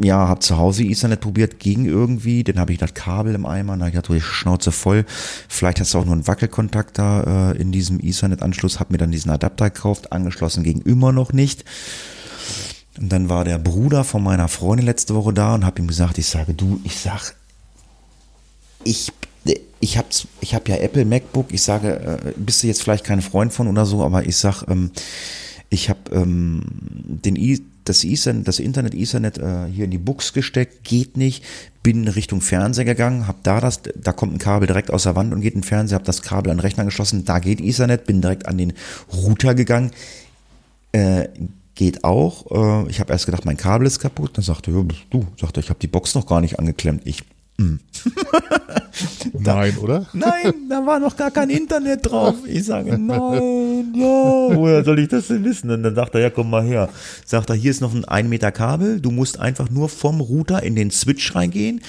ja, 0.00 0.28
habe 0.28 0.40
zu 0.40 0.56
Hause 0.56 0.84
Ethernet 0.84 1.20
probiert, 1.20 1.58
ging 1.58 1.84
irgendwie, 1.84 2.42
dann 2.42 2.58
habe 2.58 2.72
ich 2.72 2.78
das 2.78 2.94
Kabel 2.94 3.34
im 3.34 3.44
Eimer, 3.44 3.76
na, 3.76 3.88
ich 3.88 3.96
hatte 3.96 4.14
die 4.14 4.20
Schnauze 4.20 4.72
voll. 4.72 5.04
Vielleicht 5.48 5.80
hast 5.80 5.92
du 5.92 5.98
auch 5.98 6.04
nur 6.04 6.14
einen 6.14 6.26
Wackelkontakt 6.26 6.98
da 6.98 7.52
äh, 7.52 7.60
in 7.60 7.72
diesem 7.72 8.00
Ethernet-Anschluss, 8.00 8.80
habe 8.80 8.94
mir 8.94 8.98
dann 8.98 9.10
diesen 9.10 9.30
Adapter 9.30 9.70
gekauft, 9.70 10.12
angeschlossen 10.12 10.62
ging 10.62 10.80
immer 10.80 11.12
noch 11.12 11.32
nicht. 11.32 11.64
Und 12.98 13.10
dann 13.10 13.28
war 13.28 13.44
der 13.44 13.58
Bruder 13.58 14.04
von 14.04 14.22
meiner 14.22 14.48
Freundin 14.48 14.86
letzte 14.86 15.14
Woche 15.14 15.32
da 15.32 15.54
und 15.54 15.64
habe 15.64 15.80
ihm 15.80 15.88
gesagt, 15.88 16.18
ich 16.18 16.26
sage, 16.26 16.54
du, 16.54 16.80
ich 16.84 16.98
sag, 16.98 17.34
ich 18.84 19.12
ich 19.80 19.98
habe 19.98 20.06
ich 20.40 20.54
hab 20.54 20.68
ja 20.68 20.76
Apple 20.76 21.04
MacBook, 21.04 21.52
ich 21.52 21.62
sage, 21.62 22.20
äh, 22.24 22.32
bist 22.36 22.62
du 22.62 22.68
jetzt 22.68 22.82
vielleicht 22.82 23.04
kein 23.04 23.20
Freund 23.20 23.52
von 23.52 23.66
oder 23.66 23.84
so, 23.84 24.04
aber 24.04 24.24
ich 24.24 24.36
sag, 24.36 24.62
ähm, 24.68 24.92
ich 25.70 25.90
habe 25.90 25.98
ähm, 26.12 26.62
den 26.68 27.34
I 27.34 27.60
das, 27.84 28.04
Ethernet, 28.04 28.48
das 28.48 28.58
Internet 28.58 28.94
Ethernet 28.94 29.38
äh, 29.38 29.66
hier 29.72 29.84
in 29.86 29.90
die 29.90 29.98
Buchs 29.98 30.32
gesteckt, 30.32 30.84
geht 30.84 31.16
nicht, 31.16 31.44
bin 31.82 32.06
Richtung 32.08 32.40
Fernseher 32.40 32.84
gegangen, 32.84 33.26
habe 33.26 33.38
da 33.42 33.60
das, 33.60 33.80
da 33.96 34.12
kommt 34.12 34.34
ein 34.34 34.38
Kabel 34.38 34.66
direkt 34.66 34.90
aus 34.90 35.04
der 35.04 35.16
Wand 35.16 35.32
und 35.32 35.40
geht 35.40 35.56
ein 35.56 35.62
Fernseher, 35.62 35.96
habe 35.96 36.04
das 36.04 36.22
Kabel 36.22 36.50
an 36.50 36.58
den 36.58 36.62
Rechner 36.62 36.84
geschlossen, 36.84 37.24
da 37.24 37.38
geht 37.38 37.60
Ethernet, 37.60 38.06
bin 38.06 38.20
direkt 38.20 38.46
an 38.46 38.58
den 38.58 38.72
Router 39.12 39.54
gegangen, 39.54 39.90
äh, 40.92 41.28
geht 41.74 42.04
auch. 42.04 42.84
Äh, 42.86 42.90
ich 42.90 43.00
habe 43.00 43.12
erst 43.12 43.26
gedacht, 43.26 43.44
mein 43.44 43.56
Kabel 43.56 43.86
ist 43.86 43.98
kaputt. 43.98 44.36
Dann 44.36 44.44
sagte 44.44 44.70
er, 44.70 44.84
du, 45.10 45.26
sagte, 45.40 45.60
ich 45.60 45.68
habe 45.70 45.80
die 45.80 45.86
Box 45.86 46.14
noch 46.14 46.26
gar 46.26 46.40
nicht 46.40 46.58
angeklemmt. 46.58 47.02
Ich, 47.04 47.22
Nein, 49.32 49.76
oder? 49.78 50.06
nein, 50.12 50.52
da 50.68 50.84
war 50.84 50.98
noch 50.98 51.16
gar 51.16 51.30
kein 51.30 51.50
Internet 51.50 52.10
drauf. 52.10 52.34
Ich 52.46 52.64
sage, 52.64 52.98
nein, 52.98 53.92
ja, 53.94 54.56
woher 54.56 54.84
soll 54.84 54.98
ich 54.98 55.08
das 55.08 55.28
denn 55.28 55.44
wissen? 55.44 55.70
Und 55.70 55.82
dann 55.82 55.94
sagt 55.94 56.14
er, 56.14 56.20
ja, 56.20 56.30
komm 56.30 56.50
mal 56.50 56.62
her. 56.62 56.88
Sagt 57.24 57.50
er, 57.50 57.56
hier 57.56 57.70
ist 57.70 57.80
noch 57.80 57.94
ein 57.94 58.04
1 58.04 58.28
Meter 58.28 58.52
Kabel. 58.52 59.00
Du 59.00 59.10
musst 59.10 59.40
einfach 59.40 59.70
nur 59.70 59.88
vom 59.88 60.20
Router 60.20 60.62
in 60.62 60.76
den 60.76 60.90
Switch 60.90 61.34
reingehen. 61.34 61.80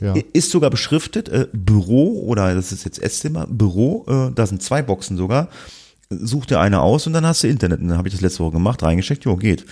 Ja. 0.00 0.14
Ist 0.32 0.50
sogar 0.50 0.70
beschriftet, 0.70 1.28
äh, 1.28 1.46
Büro 1.52 2.20
oder 2.26 2.54
das 2.54 2.72
ist 2.72 2.84
jetzt 2.84 3.02
Esszimmer, 3.02 3.46
Büro, 3.48 4.04
äh, 4.08 4.34
da 4.34 4.46
sind 4.46 4.62
zwei 4.62 4.82
Boxen 4.82 5.16
sogar. 5.16 5.48
Such 6.10 6.46
dir 6.46 6.60
eine 6.60 6.80
aus 6.80 7.06
und 7.06 7.12
dann 7.12 7.26
hast 7.26 7.42
du 7.42 7.48
Internet. 7.48 7.80
Und 7.80 7.88
dann 7.88 7.98
habe 7.98 8.08
ich 8.08 8.14
das 8.14 8.20
letzte 8.20 8.40
Woche 8.40 8.52
gemacht, 8.52 8.82
reingesteckt, 8.82 9.24
jo, 9.24 9.36
geht. 9.36 9.64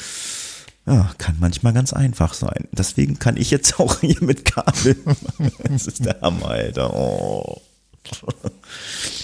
Ja, 0.86 1.10
kann 1.18 1.36
manchmal 1.38 1.72
ganz 1.72 1.92
einfach 1.92 2.34
sein. 2.34 2.68
Deswegen 2.72 3.18
kann 3.18 3.36
ich 3.36 3.50
jetzt 3.50 3.78
auch 3.78 4.00
hier 4.00 4.22
mit 4.22 4.44
Kabel. 4.44 4.96
Das 5.62 5.86
ist 5.86 6.04
der 6.04 6.20
Hammer, 6.20 6.48
Alter. 6.48 6.94
Oh. 6.94 7.60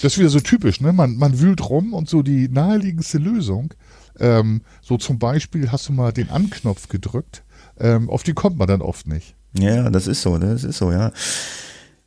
Das 0.01 0.13
ist 0.13 0.17
wieder 0.17 0.29
so 0.29 0.39
typisch, 0.39 0.81
ne? 0.81 0.93
Man, 0.93 1.17
man 1.17 1.39
wühlt 1.39 1.67
rum 1.67 1.93
und 1.93 2.09
so 2.09 2.21
die 2.21 2.47
naheliegendste 2.47 3.17
Lösung. 3.17 3.73
Ähm, 4.19 4.61
so 4.81 4.97
zum 4.97 5.19
Beispiel 5.19 5.71
hast 5.71 5.89
du 5.89 5.93
mal 5.93 6.11
den 6.11 6.29
Anknopf 6.29 6.87
gedrückt. 6.87 7.43
Ähm, 7.79 8.09
auf 8.09 8.23
die 8.23 8.33
kommt 8.33 8.57
man 8.57 8.67
dann 8.67 8.81
oft 8.81 9.07
nicht. 9.07 9.35
Ja, 9.53 9.89
das 9.89 10.07
ist 10.07 10.21
so, 10.21 10.37
das 10.37 10.63
ist 10.63 10.77
so, 10.77 10.91
ja. 10.91 11.11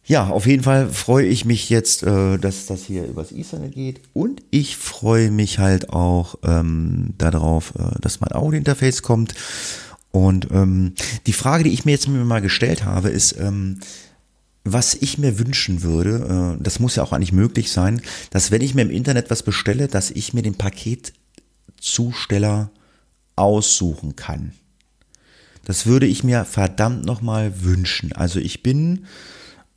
Ja, 0.05 0.28
auf 0.28 0.47
jeden 0.47 0.62
Fall 0.62 0.89
freue 0.89 1.27
ich 1.27 1.44
mich 1.44 1.70
jetzt, 1.70 2.02
äh, 2.02 2.39
dass 2.39 2.66
das 2.66 2.85
hier 2.85 3.05
übers 3.05 3.32
Ethernet 3.32 3.74
geht 3.74 4.01
und 4.12 4.43
ich 4.51 4.77
freue 4.77 5.31
mich 5.31 5.59
halt 5.59 5.90
auch 5.90 6.36
ähm, 6.43 7.14
darauf, 7.18 7.74
äh, 7.77 8.01
dass 8.01 8.20
mein 8.20 8.32
Audio-Interface 8.32 9.02
kommt. 9.02 9.35
Und 10.10 10.48
ähm, 10.51 10.94
die 11.27 11.32
Frage, 11.32 11.64
die 11.64 11.72
ich 11.72 11.85
mir 11.85 11.93
jetzt 11.93 12.09
mir 12.09 12.24
mal 12.24 12.40
gestellt 12.40 12.85
habe, 12.85 13.10
ist, 13.10 13.39
ähm, 13.39 13.78
was 14.64 14.94
ich 14.94 15.18
mir 15.18 15.39
wünschen 15.39 15.82
würde, 15.82 16.56
äh, 16.59 16.62
das 16.62 16.81
muss 16.81 16.97
ja 16.97 17.02
auch 17.02 17.12
eigentlich 17.12 17.32
möglich 17.32 17.70
sein, 17.70 18.01
dass 18.31 18.51
wenn 18.51 18.62
ich 18.62 18.74
mir 18.74 18.82
im 18.82 18.90
Internet 18.90 19.31
was 19.31 19.43
bestelle, 19.43 19.86
dass 19.86 20.10
ich 20.10 20.35
mir 20.35 20.43
den 20.43 20.56
Paketzusteller 20.56 22.70
aussuchen 23.36 24.16
kann. 24.16 24.52
Das 25.64 25.86
würde 25.86 26.06
ich 26.06 26.24
mir 26.24 26.44
verdammt 26.44 27.05
nochmal 27.05 27.62
wünschen. 27.62 28.12
Also 28.12 28.40
ich 28.40 28.62
bin 28.62 29.06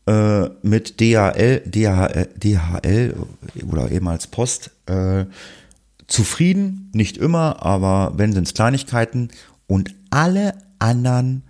äh, 0.06 0.50
mit 0.62 1.00
DHL, 1.00 1.62
DHL, 1.66 2.30
DHL 2.36 3.16
oder 3.68 3.90
ehemals 3.90 4.28
Post 4.28 4.72
äh, 4.86 5.26
zufrieden, 6.08 6.90
nicht 6.94 7.18
immer, 7.18 7.64
aber 7.64 8.14
wenn 8.18 8.34
sind 8.34 8.48
es 8.48 8.54
Kleinigkeiten 8.54 9.30
und 9.68 9.94
alle 10.10 10.56
anderen 10.80 11.44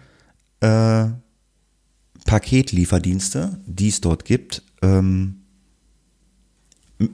äh, 0.62 1.06
Paketlieferdienste, 2.26 3.60
die 3.66 3.90
es 3.90 4.02
dort 4.02 4.26
gibt, 4.26 4.62
ähm, 4.82 5.42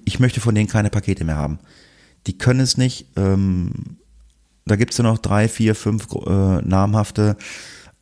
ich 0.06 0.20
möchte 0.20 0.42
von 0.42 0.54
denen 0.54 0.68
keine 0.68 0.90
Pakete 0.90 1.24
mehr 1.24 1.38
haben. 1.38 1.60
Die 2.28 2.38
können 2.38 2.60
es 2.60 2.78
nicht. 2.78 3.06
Ähm, 3.16 3.98
da 4.66 4.76
gibt 4.76 4.92
es 4.92 4.98
ja 4.98 5.04
noch 5.04 5.18
drei, 5.18 5.48
vier, 5.48 5.74
fünf 5.74 6.08
äh, 6.14 6.62
namhafte, 6.62 7.38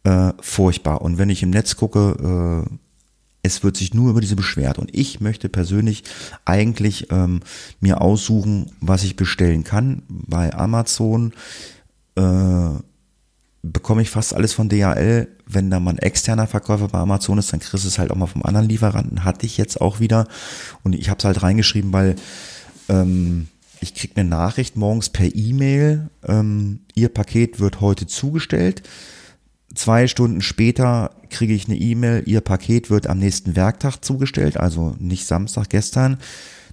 äh, 0.03 0.33
furchtbar. 0.41 1.01
Und 1.01 1.17
wenn 1.17 1.29
ich 1.29 1.43
im 1.43 1.51
Netz 1.51 1.77
gucke, 1.77 2.65
äh, 2.67 2.77
es 3.47 3.63
wird 3.63 3.77
sich 3.77 3.93
nur 3.93 4.11
über 4.11 4.21
diese 4.21 4.35
beschwert. 4.35 4.77
Und 4.77 4.93
ich 4.93 5.19
möchte 5.19 5.49
persönlich 5.49 6.03
eigentlich 6.45 7.07
ähm, 7.11 7.39
mir 7.79 8.01
aussuchen, 8.01 8.71
was 8.79 9.03
ich 9.03 9.15
bestellen 9.15 9.63
kann. 9.63 10.03
Bei 10.07 10.53
Amazon 10.53 11.33
äh, 12.15 12.69
bekomme 13.63 14.01
ich 14.01 14.09
fast 14.09 14.35
alles 14.35 14.53
von 14.53 14.69
DHL. 14.69 15.27
Wenn 15.45 15.71
da 15.71 15.79
mal 15.79 15.91
ein 15.91 15.99
externer 15.99 16.47
Verkäufer 16.47 16.89
bei 16.89 16.99
Amazon 16.99 17.37
ist, 17.37 17.51
dann 17.51 17.59
kriegst 17.59 17.83
du 17.83 17.87
es 17.87 17.97
halt 17.97 18.11
auch 18.11 18.15
mal 18.15 18.27
vom 18.27 18.43
anderen 18.43 18.69
Lieferanten. 18.69 19.23
Hatte 19.23 19.45
ich 19.45 19.57
jetzt 19.57 19.81
auch 19.81 19.99
wieder. 19.99 20.27
Und 20.83 20.93
ich 20.93 21.09
habe 21.09 21.19
es 21.19 21.25
halt 21.25 21.41
reingeschrieben, 21.41 21.93
weil 21.93 22.15
ähm, 22.89 23.47
ich 23.79 23.93
kriege 23.93 24.13
eine 24.17 24.29
Nachricht 24.29 24.75
morgens 24.75 25.09
per 25.09 25.33
E-Mail, 25.33 26.09
ähm, 26.27 26.79
Ihr 26.95 27.09
Paket 27.09 27.59
wird 27.59 27.81
heute 27.81 28.07
zugestellt. 28.07 28.83
Zwei 29.77 30.07
Stunden 30.07 30.41
später 30.41 31.11
kriege 31.29 31.53
ich 31.53 31.67
eine 31.67 31.77
E-Mail, 31.77 32.23
Ihr 32.25 32.41
Paket 32.41 32.89
wird 32.89 33.05
am 33.05 33.19
nächsten 33.19 33.55
Werktag 33.55 34.03
zugestellt, 34.03 34.57
also 34.57 34.95
nicht 34.97 35.27
Samstag 35.27 35.69
gestern. 35.69 36.17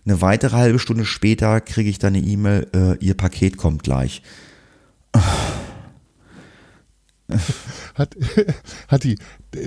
Eine 0.07 0.23
weitere 0.23 0.57
halbe 0.57 0.79
Stunde 0.79 1.05
später 1.05 1.61
kriege 1.61 1.91
ich 1.91 1.99
dann 1.99 2.15
eine 2.15 2.25
E-Mail, 2.25 2.67
äh, 2.75 2.97
Ihr 3.05 3.13
Paket 3.13 3.59
kommt 3.59 3.83
gleich. 3.83 4.23
Hat, 7.95 8.17
hat 8.89 9.05
die, 9.05 9.19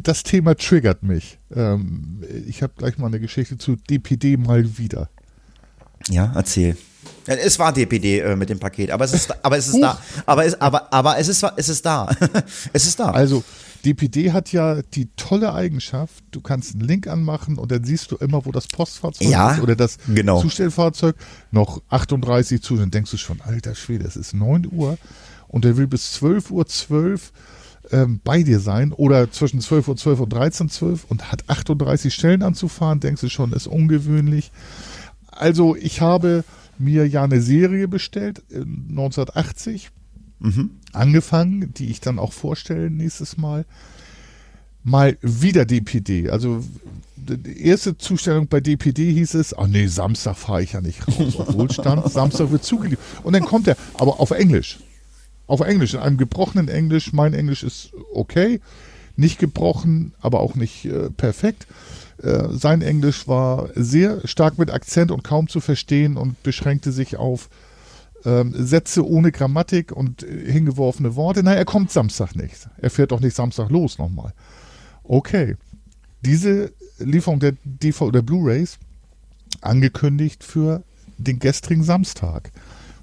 das 0.03 0.23
Thema 0.23 0.55
triggert 0.55 1.03
mich. 1.03 1.39
Ähm, 1.53 2.23
ich 2.47 2.63
habe 2.63 2.73
gleich 2.75 2.97
mal 2.97 3.07
eine 3.07 3.19
Geschichte 3.19 3.57
zu 3.57 3.75
DPD 3.75 4.37
mal 4.37 4.77
wieder. 4.77 5.09
Ja, 6.09 6.31
erzähl. 6.35 6.75
Ja, 7.27 7.35
Es 7.35 7.59
war 7.59 7.73
DPD 7.73 8.19
äh, 8.19 8.35
mit 8.35 8.49
dem 8.49 8.59
Paket, 8.59 8.91
aber 8.91 9.05
es 9.05 9.13
ist, 9.13 9.33
aber 9.45 9.57
es 9.57 9.67
ist 9.67 9.79
da. 9.81 9.99
Aber 10.25 10.45
es, 10.45 10.59
aber, 10.59 10.91
aber 10.93 11.17
es 11.17 11.27
ist, 11.27 11.45
es 11.55 11.69
ist 11.69 11.85
da. 11.85 12.09
es 12.73 12.85
ist 12.85 12.99
da. 12.99 13.11
Also, 13.11 13.43
DPD 13.85 14.31
hat 14.31 14.51
ja 14.51 14.81
die 14.81 15.07
tolle 15.15 15.53
Eigenschaft, 15.53 16.23
du 16.31 16.41
kannst 16.41 16.73
einen 16.73 16.81
Link 16.87 17.07
anmachen 17.07 17.57
und 17.57 17.71
dann 17.71 17.83
siehst 17.83 18.11
du 18.11 18.15
immer, 18.17 18.45
wo 18.45 18.51
das 18.51 18.67
Postfahrzeug 18.67 19.29
Ja, 19.29 19.53
ist 19.53 19.61
oder 19.61 19.75
das 19.75 19.97
genau. 20.07 20.41
Zustellfahrzeug. 20.41 21.15
Noch 21.51 21.81
38 21.89 22.61
zu, 22.61 22.75
dann 22.75 22.91
denkst 22.91 23.11
du 23.11 23.17
schon, 23.17 23.39
alter 23.41 23.75
Schwede, 23.75 24.05
es 24.05 24.15
ist 24.15 24.33
9 24.33 24.67
Uhr. 24.71 24.97
und 25.47 25.63
der 25.63 25.77
will 25.77 25.87
bis 25.87 26.15
12.12 26.17 26.51
Uhr 26.51 26.65
12, 26.65 27.31
ähm, 27.91 28.19
bei 28.23 28.43
dir 28.43 28.59
sein 28.59 28.91
oder 28.91 29.31
zwischen 29.31 29.61
12 29.61 29.87
Uhr 29.87 29.95
12 29.95 30.19
und 30.21 30.33
13 30.33 30.69
12 30.69 31.05
und 31.07 31.31
hat 31.31 31.47
38 31.47 32.13
Stellen 32.13 32.43
anzufahren, 32.43 32.99
denkst 32.99 33.21
du 33.21 33.29
schon, 33.29 33.53
ist 33.53 33.67
ungewöhnlich. 33.67 34.51
Also 35.31 35.75
ich 35.75 36.01
habe 36.01 36.43
mir 36.79 37.07
ja 37.07 37.23
eine 37.23 37.41
Serie 37.41 37.87
bestellt, 37.87 38.43
1980, 38.51 39.89
mhm. 40.39 40.71
angefangen, 40.93 41.73
die 41.73 41.89
ich 41.89 42.01
dann 42.01 42.19
auch 42.19 42.33
vorstelle 42.33 42.89
nächstes 42.89 43.37
Mal. 43.37 43.65
Mal 44.83 45.17
wieder 45.21 45.65
DPD. 45.65 46.29
Also 46.29 46.63
die 47.17 47.65
erste 47.65 47.97
Zustellung 47.97 48.47
bei 48.47 48.61
DPD 48.61 49.11
hieß 49.11 49.33
es, 49.33 49.57
oh 49.57 49.67
nee, 49.67 49.87
Samstag 49.87 50.37
fahre 50.37 50.63
ich 50.63 50.73
ja 50.73 50.81
nicht 50.81 51.07
raus. 51.07 51.35
Obwohl 51.37 51.71
stand, 51.71 52.09
Samstag 52.11 52.51
wird 52.51 52.63
zugeliefert. 52.63 53.03
Und 53.23 53.33
dann 53.33 53.43
kommt 53.43 53.67
er, 53.67 53.75
aber 53.95 54.19
auf 54.19 54.31
Englisch. 54.31 54.79
Auf 55.45 55.61
Englisch, 55.61 55.93
in 55.93 55.99
einem 55.99 56.17
gebrochenen 56.17 56.67
Englisch. 56.67 57.13
Mein 57.13 57.33
Englisch 57.33 57.63
ist 57.63 57.91
okay. 58.13 58.61
Nicht 59.15 59.39
gebrochen, 59.39 60.13
aber 60.19 60.39
auch 60.39 60.55
nicht 60.55 60.85
äh, 60.85 61.09
perfekt. 61.09 61.67
Äh, 62.21 62.49
sein 62.51 62.81
Englisch 62.81 63.27
war 63.27 63.69
sehr 63.75 64.27
stark 64.27 64.57
mit 64.57 64.71
Akzent 64.71 65.11
und 65.11 65.23
kaum 65.23 65.47
zu 65.47 65.59
verstehen 65.59 66.17
und 66.17 66.41
beschränkte 66.43 66.91
sich 66.91 67.17
auf 67.17 67.49
ähm, 68.25 68.53
Sätze 68.55 69.07
ohne 69.07 69.31
Grammatik 69.31 69.91
und 69.91 70.23
äh, 70.23 70.51
hingeworfene 70.51 71.15
Worte. 71.15 71.43
Na, 71.43 71.53
er 71.53 71.65
kommt 71.65 71.91
Samstag 71.91 72.35
nicht. 72.35 72.67
Er 72.77 72.89
fährt 72.89 73.11
doch 73.11 73.19
nicht 73.19 73.35
Samstag 73.35 73.69
los 73.69 73.97
nochmal. 73.97 74.33
Okay. 75.03 75.55
Diese 76.25 76.71
Lieferung 76.97 77.39
der 77.39 77.53
DVD 77.63 78.05
oder 78.05 78.21
Blu-rays 78.21 78.79
angekündigt 79.61 80.43
für 80.43 80.83
den 81.17 81.39
gestrigen 81.39 81.83
Samstag. 81.83 82.51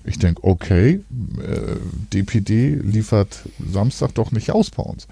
Ich 0.05 0.19
denke, 0.19 0.45
okay, 0.45 1.01
äh, 1.41 1.77
DPD 2.13 2.75
liefert 2.75 3.49
Samstag 3.73 4.15
doch 4.15 4.33
nicht 4.33 4.51
aus 4.51 4.71
bei 4.71 4.83
uns. 4.83 5.07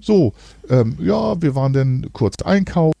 So, 0.00 0.32
ähm, 0.68 0.96
ja, 0.98 1.40
wir 1.40 1.54
waren 1.54 1.72
dann 1.72 2.06
kurz 2.12 2.42
einkaufen, 2.42 2.98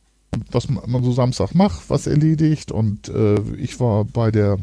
was 0.50 0.68
man 0.68 1.02
so 1.02 1.12
Samstag 1.12 1.54
macht, 1.54 1.88
was 1.88 2.06
erledigt. 2.06 2.72
Und 2.72 3.08
äh, 3.08 3.40
ich 3.56 3.80
war 3.80 4.04
bei 4.04 4.30
der, 4.30 4.58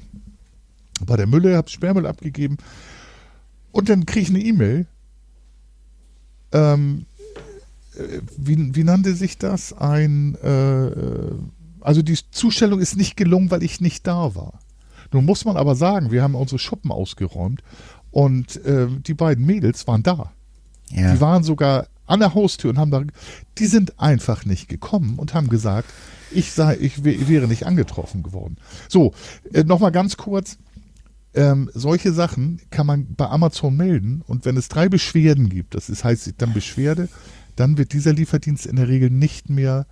bei 1.06 1.18
der 1.18 1.27
Mülle, 1.27 1.57
habe 1.57 1.69
Sperrmüll 1.69 2.07
abgegeben. 2.07 2.57
Und 3.72 3.89
dann 3.89 4.06
kriege 4.06 4.23
ich 4.23 4.30
eine 4.30 4.44
E-Mail. 4.44 4.88
Ähm, 6.52 7.06
äh, 7.95 8.22
wie, 8.38 8.76
wie 8.76 8.84
nannte 8.84 9.14
sich 9.14 9.38
das? 9.38 9.73
Ein, 9.73 10.35
äh, 10.44 10.88
äh, 10.88 11.31
also 11.81 12.02
die 12.02 12.18
Zustellung 12.31 12.80
ist 12.80 12.95
nicht 12.95 13.18
gelungen, 13.18 13.52
weil 13.52 13.64
ich 13.64 13.81
nicht 13.81 14.07
da 14.07 14.35
war. 14.35 14.60
Nun 15.11 15.26
muss 15.26 15.45
man 15.45 15.57
aber 15.57 15.76
sagen, 15.76 16.11
wir 16.11 16.23
haben 16.23 16.35
unsere 16.35 16.60
Schuppen 16.60 16.91
ausgeräumt 16.91 17.61
und 18.11 18.57
äh, 18.65 18.88
die 18.88 19.14
beiden 19.14 19.45
Mädels 19.45 19.88
waren 19.88 20.03
da. 20.03 20.31
Ja. 20.89 21.14
Die 21.14 21.22
waren 21.22 21.44
sogar 21.44 21.88
an 22.07 22.19
der 22.19 22.34
Haustür 22.34 22.71
und 22.71 22.77
haben 22.77 22.91
da, 22.91 23.03
die 23.57 23.65
sind 23.65 23.99
einfach 23.99 24.45
nicht 24.45 24.67
gekommen 24.67 25.19
und 25.19 25.34
haben 25.34 25.49
gesagt, 25.49 25.89
ich 26.31 26.51
sei, 26.51 26.77
ich 26.79 27.03
wäre 27.03 27.47
nicht 27.47 27.65
angetroffen 27.65 28.23
geworden. 28.23 28.57
So, 28.89 29.13
äh, 29.53 29.63
nochmal 29.63 29.91
ganz 29.91 30.17
kurz. 30.17 30.57
Ähm, 31.34 31.69
solche 31.73 32.13
Sachen 32.13 32.59
kann 32.71 32.88
man 32.88 33.13
bei 33.15 33.27
Amazon 33.27 33.77
melden 33.77 34.23
und 34.25 34.45
wenn 34.45 34.57
es 34.57 34.69
drei 34.69 34.89
Beschwerden 34.89 35.49
gibt, 35.49 35.75
das 35.75 35.89
ist, 35.89 36.03
heißt 36.03 36.34
dann 36.38 36.53
Beschwerde, 36.53 37.09
dann 37.55 37.77
wird 37.77 37.93
dieser 37.93 38.13
Lieferdienst 38.13 38.65
in 38.65 38.77
der 38.77 38.88
Regel 38.88 39.11
nicht 39.11 39.49
mehr 39.49 39.85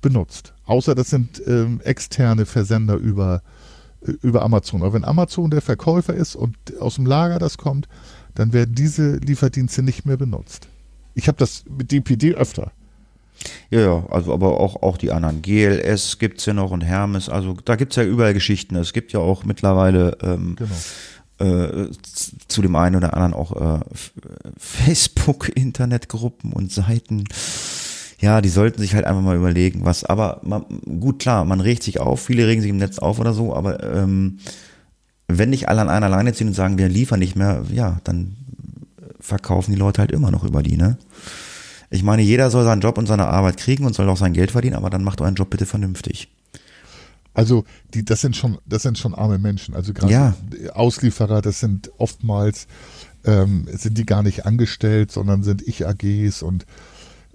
benutzt. 0.00 0.54
Außer 0.64 0.94
das 0.94 1.10
sind 1.10 1.42
ähm, 1.46 1.80
externe 1.84 2.46
Versender 2.46 2.96
über 2.96 3.42
über 4.00 4.42
Amazon. 4.42 4.82
Aber 4.82 4.92
wenn 4.92 5.04
Amazon 5.04 5.50
der 5.50 5.60
Verkäufer 5.60 6.14
ist 6.14 6.36
und 6.36 6.56
aus 6.80 6.96
dem 6.96 7.06
Lager 7.06 7.38
das 7.38 7.58
kommt, 7.58 7.88
dann 8.34 8.52
werden 8.52 8.74
diese 8.74 9.16
Lieferdienste 9.16 9.82
nicht 9.82 10.06
mehr 10.06 10.16
benutzt. 10.16 10.68
Ich 11.18 11.28
habe 11.28 11.36
das 11.36 11.64
mit 11.68 11.90
DPD 11.90 12.34
öfter. 12.34 12.70
Ja, 13.70 13.80
ja, 13.80 14.06
also 14.10 14.32
aber 14.32 14.60
auch, 14.60 14.82
auch 14.82 14.96
die 14.96 15.10
anderen. 15.12 15.42
GLS 15.42 16.18
gibt 16.18 16.38
es 16.38 16.46
ja 16.46 16.54
noch 16.54 16.70
und 16.70 16.80
Hermes, 16.82 17.28
also 17.28 17.56
da 17.64 17.76
gibt 17.76 17.92
es 17.92 17.96
ja 17.96 18.04
überall 18.04 18.34
Geschichten. 18.34 18.76
Es 18.76 18.92
gibt 18.92 19.12
ja 19.12 19.20
auch 19.20 19.44
mittlerweile 19.44 20.16
ähm, 20.22 20.56
genau. 20.56 20.74
äh, 21.38 21.90
zu 22.48 22.62
dem 22.62 22.76
einen 22.76 22.96
oder 22.96 23.14
anderen 23.14 23.34
auch 23.34 23.80
äh, 23.80 23.80
Facebook-Internetgruppen 24.56 26.52
und 26.52 26.72
Seiten 26.72 27.24
ja, 28.20 28.40
die 28.40 28.48
sollten 28.48 28.80
sich 28.80 28.96
halt 28.96 29.04
einfach 29.04 29.22
mal 29.22 29.36
überlegen, 29.36 29.84
was, 29.84 30.02
aber 30.04 30.40
man, 30.42 30.64
gut, 30.98 31.20
klar, 31.20 31.44
man 31.44 31.60
regt 31.60 31.84
sich 31.84 32.00
auf, 32.00 32.20
viele 32.20 32.48
regen 32.48 32.60
sich 32.60 32.70
im 32.70 32.78
Netz 32.78 32.98
auf 32.98 33.20
oder 33.20 33.32
so, 33.32 33.54
aber 33.54 33.80
ähm, 33.94 34.40
wenn 35.28 35.50
nicht 35.50 35.68
alle 35.68 35.82
an 35.82 35.88
einer 35.88 36.08
Leine 36.08 36.32
ziehen 36.32 36.48
und 36.48 36.54
sagen, 36.54 36.78
wir 36.78 36.88
liefern 36.88 37.20
nicht 37.20 37.36
mehr, 37.36 37.62
ja, 37.72 38.00
dann 38.02 38.36
verkaufen 39.28 39.72
die 39.72 39.78
Leute 39.78 40.00
halt 40.00 40.12
immer 40.12 40.30
noch 40.30 40.44
über 40.44 40.62
die, 40.62 40.76
ne? 40.76 40.98
Ich 41.90 42.02
meine, 42.02 42.22
jeder 42.22 42.50
soll 42.50 42.64
seinen 42.64 42.82
Job 42.82 42.98
und 42.98 43.06
seine 43.06 43.28
Arbeit 43.28 43.56
kriegen 43.56 43.86
und 43.86 43.94
soll 43.94 44.08
auch 44.08 44.16
sein 44.16 44.34
Geld 44.34 44.50
verdienen, 44.50 44.76
aber 44.76 44.90
dann 44.90 45.04
macht 45.04 45.20
euren 45.20 45.36
Job 45.36 45.48
bitte 45.48 45.64
vernünftig. 45.64 46.28
Also, 47.32 47.64
die, 47.94 48.04
das 48.04 48.20
sind 48.20 48.36
schon, 48.36 48.58
das 48.66 48.82
sind 48.82 48.98
schon 48.98 49.14
arme 49.14 49.38
Menschen. 49.38 49.74
Also 49.74 49.94
gerade 49.94 50.12
ja. 50.12 50.34
Auslieferer, 50.74 51.40
das 51.40 51.60
sind 51.60 51.90
oftmals, 51.96 52.66
ähm, 53.24 53.66
sind 53.72 53.96
die 53.96 54.04
gar 54.04 54.22
nicht 54.22 54.44
angestellt, 54.44 55.12
sondern 55.12 55.42
sind 55.44 55.62
Ich-AGs 55.66 56.42
und 56.42 56.66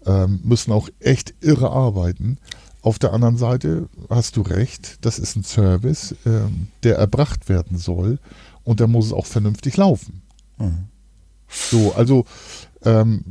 ähm, 0.05 0.41
müssen 0.43 0.71
auch 0.71 0.89
echt 0.99 1.33
irre 1.41 1.71
arbeiten. 1.71 2.37
Auf 2.81 2.99
der 2.99 3.13
anderen 3.13 3.37
Seite 3.37 3.87
hast 4.09 4.35
du 4.35 4.41
recht, 4.41 4.97
das 5.05 5.19
ist 5.19 5.37
ein 5.37 5.43
Service, 5.43 6.15
ähm, 6.25 6.67
der 6.83 6.97
erbracht 6.97 7.47
werden 7.47 7.77
soll 7.77 8.19
und 8.65 8.81
da 8.81 8.87
muss 8.87 9.05
es 9.05 9.13
auch 9.13 9.25
vernünftig 9.25 9.77
laufen. 9.77 10.21
Mhm. 10.57 10.89
So, 11.53 11.93
also 11.93 12.25
ähm, 12.83 13.23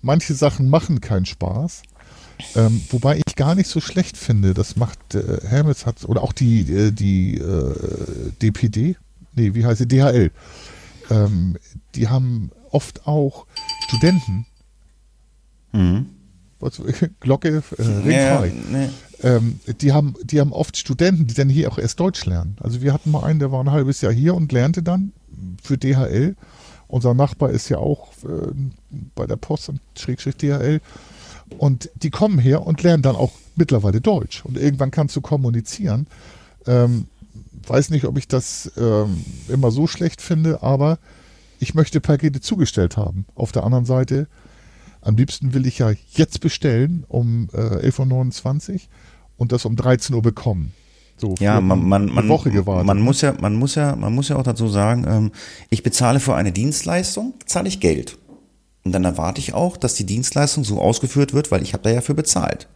manche 0.00 0.34
Sachen 0.34 0.68
machen 0.68 1.00
keinen 1.00 1.26
Spaß. 1.26 1.82
Ähm, 2.56 2.82
wobei 2.90 3.18
ich 3.24 3.36
gar 3.36 3.54
nicht 3.54 3.68
so 3.68 3.80
schlecht 3.80 4.16
finde, 4.16 4.52
das 4.52 4.76
macht 4.76 5.14
äh, 5.14 5.40
Hermes 5.46 5.86
hat, 5.86 6.04
oder 6.06 6.22
auch 6.22 6.32
die, 6.32 6.62
äh, 6.72 6.90
die 6.90 7.38
äh, 7.38 8.32
DPD, 8.40 8.96
nee, 9.34 9.54
wie 9.54 9.64
heißt 9.64 9.78
sie, 9.78 9.86
DHL, 9.86 10.32
ähm, 11.10 11.56
die 11.94 12.08
haben 12.08 12.50
oft 12.70 13.06
auch 13.06 13.46
Studenten, 13.86 14.46
Mhm. 15.72 16.06
Was, 16.60 16.80
Glocke, 17.20 17.62
äh, 17.78 17.82
Ringfrei. 17.82 18.46
Ja, 18.48 18.52
nee. 18.70 18.88
ähm, 19.22 19.60
die, 19.80 19.92
haben, 19.92 20.14
die 20.22 20.40
haben 20.40 20.52
oft 20.52 20.76
Studenten, 20.76 21.26
die 21.26 21.34
dann 21.34 21.48
hier 21.48 21.70
auch 21.70 21.78
erst 21.78 21.98
Deutsch 21.98 22.24
lernen. 22.24 22.56
Also 22.60 22.82
wir 22.82 22.92
hatten 22.92 23.10
mal 23.10 23.24
einen, 23.24 23.40
der 23.40 23.50
war 23.50 23.62
ein 23.62 23.70
halbes 23.70 24.00
Jahr 24.00 24.12
hier 24.12 24.34
und 24.34 24.52
lernte 24.52 24.82
dann 24.82 25.12
für 25.62 25.76
DHL. 25.76 26.36
Unser 26.92 27.14
Nachbar 27.14 27.48
ist 27.48 27.70
ja 27.70 27.78
auch 27.78 28.08
äh, 28.24 28.52
bei 29.14 29.26
der 29.26 29.36
Post 29.36 29.70
und 29.70 29.80
Schrägstrich 29.96 30.36
DHL. 30.36 30.82
Und 31.56 31.88
die 31.94 32.10
kommen 32.10 32.38
her 32.38 32.66
und 32.66 32.82
lernen 32.82 33.02
dann 33.02 33.16
auch 33.16 33.32
mittlerweile 33.56 34.02
Deutsch. 34.02 34.44
Und 34.44 34.58
irgendwann 34.58 34.90
kannst 34.90 35.16
du 35.16 35.22
kommunizieren. 35.22 36.06
Ähm, 36.66 37.06
weiß 37.66 37.88
nicht, 37.88 38.04
ob 38.04 38.18
ich 38.18 38.28
das 38.28 38.72
ähm, 38.76 39.24
immer 39.48 39.70
so 39.70 39.86
schlecht 39.86 40.20
finde, 40.20 40.62
aber 40.62 40.98
ich 41.60 41.74
möchte 41.74 42.02
Pakete 42.02 42.42
zugestellt 42.42 42.98
haben. 42.98 43.24
Auf 43.34 43.52
der 43.52 43.64
anderen 43.64 43.86
Seite 43.86 44.26
am 45.00 45.16
liebsten 45.16 45.54
will 45.54 45.64
ich 45.64 45.78
ja 45.78 45.92
jetzt 46.10 46.40
bestellen 46.40 47.06
um 47.08 47.48
äh, 47.54 47.88
11.29 47.88 48.72
Uhr 48.74 48.80
und 49.38 49.52
das 49.52 49.64
um 49.64 49.76
13 49.76 50.14
Uhr 50.14 50.20
bekommen. 50.22 50.74
So, 51.22 51.36
ja, 51.38 51.60
man, 51.60 51.88
man, 51.88 52.06
man, 52.06 52.28
Woche 52.28 52.50
gewartet. 52.50 52.84
Man 52.84 53.00
muss 53.00 53.20
ja, 53.20 53.32
man 53.40 53.54
muss 53.54 53.76
ja, 53.76 53.94
man 53.94 54.12
muss 54.12 54.28
ja 54.28 54.34
auch 54.34 54.42
dazu 54.42 54.66
sagen, 54.66 55.06
ähm, 55.08 55.32
ich 55.70 55.84
bezahle 55.84 56.18
für 56.18 56.34
eine 56.34 56.50
Dienstleistung, 56.50 57.34
zahle 57.46 57.68
ich 57.68 57.78
Geld. 57.78 58.18
Und 58.82 58.90
dann 58.90 59.04
erwarte 59.04 59.38
ich 59.38 59.54
auch, 59.54 59.76
dass 59.76 59.94
die 59.94 60.04
Dienstleistung 60.04 60.64
so 60.64 60.80
ausgeführt 60.80 61.32
wird, 61.32 61.52
weil 61.52 61.62
ich 61.62 61.74
habe 61.74 61.84
da 61.84 61.90
ja 61.90 62.00
für 62.00 62.14
bezahlt. 62.14 62.66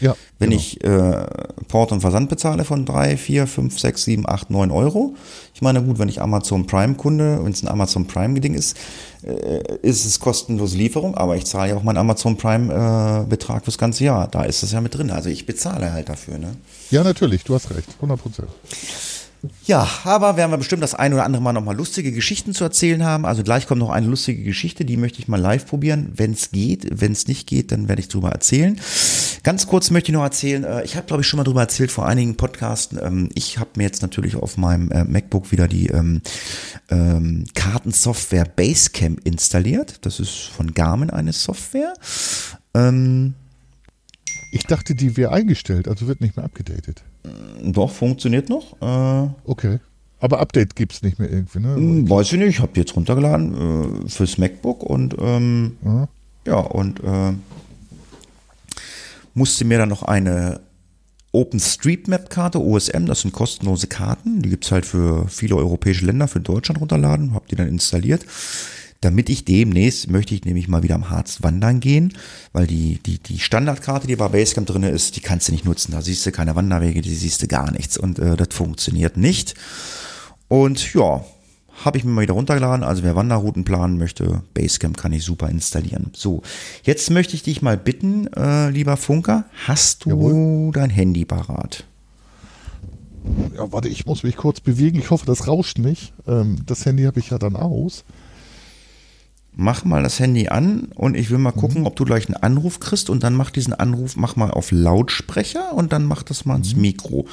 Ja, 0.00 0.16
Wenn 0.40 0.50
genau. 0.50 0.60
ich 0.60 0.82
äh, 0.82 1.26
Port 1.68 1.92
und 1.92 2.00
Versand 2.00 2.28
bezahle 2.28 2.64
von 2.64 2.84
drei, 2.84 3.16
vier, 3.16 3.46
fünf, 3.46 3.78
sechs, 3.78 4.02
sieben, 4.02 4.28
acht, 4.28 4.50
neun 4.50 4.72
Euro. 4.72 5.14
Ich 5.54 5.62
meine, 5.62 5.80
gut, 5.80 6.00
wenn 6.00 6.08
ich 6.08 6.20
Amazon 6.20 6.66
Prime-Kunde, 6.66 7.38
wenn 7.44 7.52
es 7.52 7.62
ein 7.62 7.68
Amazon 7.68 8.08
Prime-Geding 8.08 8.54
ist, 8.54 8.76
äh, 9.22 9.76
ist 9.82 10.04
es 10.04 10.18
kostenlose 10.18 10.76
Lieferung, 10.76 11.14
aber 11.14 11.36
ich 11.36 11.46
zahle 11.46 11.70
ja 11.70 11.76
auch 11.76 11.84
meinen 11.84 11.98
Amazon 11.98 12.36
Prime-Betrag 12.36 13.62
äh, 13.62 13.64
fürs 13.64 13.78
ganze 13.78 14.02
Jahr. 14.02 14.26
Da 14.26 14.42
ist 14.42 14.64
es 14.64 14.72
ja 14.72 14.80
mit 14.80 14.92
drin. 14.96 15.12
Also 15.12 15.28
ich 15.28 15.46
bezahle 15.46 15.92
halt 15.92 16.08
dafür. 16.08 16.38
Ne? 16.38 16.56
Ja, 16.90 17.02
natürlich, 17.02 17.44
du 17.44 17.54
hast 17.54 17.70
recht, 17.70 17.88
100 17.96 18.20
Prozent. 18.20 18.48
Ja, 19.64 19.88
aber 20.04 20.36
werden 20.36 20.50
wir 20.50 20.58
bestimmt 20.58 20.82
das 20.82 20.94
ein 20.94 21.12
oder 21.12 21.24
andere 21.24 21.42
Mal 21.42 21.52
nochmal 21.52 21.76
lustige 21.76 22.12
Geschichten 22.12 22.54
zu 22.54 22.64
erzählen 22.64 23.04
haben. 23.04 23.26
Also 23.26 23.42
gleich 23.42 23.66
kommt 23.66 23.80
noch 23.80 23.90
eine 23.90 24.06
lustige 24.06 24.42
Geschichte, 24.42 24.84
die 24.84 24.96
möchte 24.96 25.18
ich 25.18 25.28
mal 25.28 25.40
live 25.40 25.66
probieren. 25.66 26.12
Wenn 26.14 26.32
es 26.32 26.50
geht, 26.50 27.00
wenn 27.00 27.12
es 27.12 27.26
nicht 27.26 27.46
geht, 27.46 27.72
dann 27.72 27.88
werde 27.88 28.00
ich 28.00 28.08
drüber 28.08 28.30
erzählen. 28.30 28.80
Ganz 29.42 29.66
kurz 29.66 29.90
möchte 29.90 30.10
ich 30.10 30.14
noch 30.14 30.22
erzählen, 30.22 30.64
äh, 30.64 30.84
ich 30.84 30.96
habe 30.96 31.06
glaube 31.06 31.22
ich 31.22 31.28
schon 31.28 31.38
mal 31.38 31.44
drüber 31.44 31.60
erzählt 31.60 31.92
vor 31.92 32.06
einigen 32.06 32.36
Podcasten. 32.36 32.98
Ähm, 33.00 33.28
ich 33.34 33.58
habe 33.58 33.70
mir 33.76 33.84
jetzt 33.84 34.02
natürlich 34.02 34.36
auf 34.36 34.56
meinem 34.56 34.90
äh, 34.90 35.04
MacBook 35.04 35.52
wieder 35.52 35.68
die 35.68 35.86
ähm, 35.88 36.22
ähm, 36.90 37.44
Kartensoftware 37.54 38.44
Basecamp 38.44 39.20
installiert. 39.24 40.04
Das 40.04 40.18
ist 40.20 40.50
von 40.56 40.74
Garmin 40.74 41.10
eine 41.10 41.32
Software. 41.32 41.94
Ähm, 42.74 43.34
ich 44.56 44.64
dachte, 44.64 44.94
die 44.94 45.16
wäre 45.16 45.32
eingestellt, 45.32 45.86
also 45.86 46.08
wird 46.08 46.20
nicht 46.20 46.36
mehr 46.36 46.44
abgedatet. 46.44 47.02
Doch, 47.62 47.90
funktioniert 47.90 48.48
noch. 48.48 48.72
Äh, 48.80 49.28
okay. 49.44 49.78
Aber 50.18 50.40
Update 50.40 50.74
gibt 50.76 50.94
es 50.94 51.02
nicht 51.02 51.18
mehr 51.18 51.30
irgendwie, 51.30 51.60
ne? 51.60 51.74
Hm, 51.76 52.08
weiß 52.08 52.32
ich 52.32 52.38
nicht, 52.38 52.48
ich 52.48 52.60
habe 52.60 52.72
die 52.74 52.80
jetzt 52.80 52.96
runtergeladen 52.96 54.04
äh, 54.04 54.08
fürs 54.08 54.38
MacBook 54.38 54.82
und 54.82 55.14
ähm, 55.20 55.76
Ja. 55.84 56.08
ja, 56.46 56.56
und 56.56 57.00
äh, 57.00 57.32
musste 59.34 59.64
mir 59.66 59.78
dann 59.78 59.90
noch 59.90 60.02
eine 60.02 60.60
OpenStreetMap-Karte, 61.32 62.58
OSM, 62.58 63.04
das 63.04 63.20
sind 63.20 63.32
kostenlose 63.32 63.88
Karten, 63.88 64.40
die 64.40 64.48
gibt's 64.48 64.72
halt 64.72 64.86
für 64.86 65.28
viele 65.28 65.56
europäische 65.56 66.06
Länder, 66.06 66.28
für 66.28 66.40
Deutschland 66.40 66.80
runterladen, 66.80 67.34
habe 67.34 67.44
die 67.50 67.56
dann 67.56 67.68
installiert. 67.68 68.24
Damit 69.00 69.28
ich 69.28 69.44
demnächst, 69.44 70.10
möchte 70.10 70.34
ich 70.34 70.44
nämlich 70.44 70.68
mal 70.68 70.82
wieder 70.82 70.94
am 70.94 71.10
Harz 71.10 71.42
wandern 71.42 71.80
gehen, 71.80 72.14
weil 72.52 72.66
die, 72.66 72.98
die, 73.04 73.18
die 73.18 73.38
Standardkarte, 73.38 74.06
die 74.06 74.16
bei 74.16 74.28
Basecamp 74.28 74.66
drin 74.66 74.82
ist, 74.84 75.16
die 75.16 75.20
kannst 75.20 75.48
du 75.48 75.52
nicht 75.52 75.64
nutzen. 75.64 75.92
Da 75.92 76.02
siehst 76.02 76.24
du 76.24 76.32
keine 76.32 76.56
Wanderwege, 76.56 77.02
die 77.02 77.14
siehst 77.14 77.42
du 77.42 77.46
gar 77.46 77.70
nichts 77.70 77.96
und 77.98 78.18
äh, 78.18 78.36
das 78.36 78.48
funktioniert 78.50 79.16
nicht. 79.16 79.54
Und 80.48 80.94
ja, 80.94 81.24
habe 81.84 81.98
ich 81.98 82.04
mir 82.04 82.10
mal 82.10 82.22
wieder 82.22 82.34
runtergeladen. 82.34 82.84
Also 82.84 83.02
wer 83.02 83.16
Wanderrouten 83.16 83.64
planen 83.64 83.98
möchte, 83.98 84.42
Basecamp 84.54 84.96
kann 84.96 85.12
ich 85.12 85.24
super 85.24 85.50
installieren. 85.50 86.10
So, 86.14 86.42
jetzt 86.82 87.10
möchte 87.10 87.34
ich 87.34 87.42
dich 87.42 87.62
mal 87.62 87.76
bitten, 87.76 88.28
äh, 88.32 88.70
lieber 88.70 88.96
Funker, 88.96 89.44
hast 89.66 90.04
du 90.04 90.10
Jawohl. 90.10 90.72
dein 90.72 90.90
Handy 90.90 91.24
parat? 91.24 91.84
ja, 93.56 93.72
warte, 93.72 93.88
ich 93.88 94.06
muss 94.06 94.22
mich 94.22 94.36
kurz 94.36 94.60
bewegen. 94.60 94.98
Ich 94.98 95.10
hoffe, 95.10 95.26
das 95.26 95.46
rauscht 95.46 95.78
nicht. 95.78 96.12
Ähm, 96.26 96.58
das 96.66 96.84
Handy 96.84 97.04
habe 97.04 97.20
ich 97.20 97.30
ja 97.30 97.38
dann 97.38 97.56
aus. 97.56 98.04
Mach 99.58 99.86
mal 99.86 100.02
das 100.02 100.20
Handy 100.20 100.48
an 100.48 100.92
und 100.94 101.16
ich 101.16 101.30
will 101.30 101.38
mal 101.38 101.50
gucken, 101.50 101.86
ob 101.86 101.96
du 101.96 102.04
gleich 102.04 102.26
einen 102.28 102.36
Anruf 102.36 102.78
kriegst 102.78 103.08
und 103.08 103.22
dann 103.22 103.34
mach 103.34 103.50
diesen 103.50 103.72
Anruf, 103.72 104.14
mach 104.14 104.36
mal 104.36 104.50
auf 104.50 104.70
Lautsprecher 104.70 105.72
und 105.72 105.94
dann 105.94 106.04
mach 106.04 106.22
das 106.22 106.44
mal 106.44 106.56
ins 106.56 106.76
Mikro. 106.76 107.26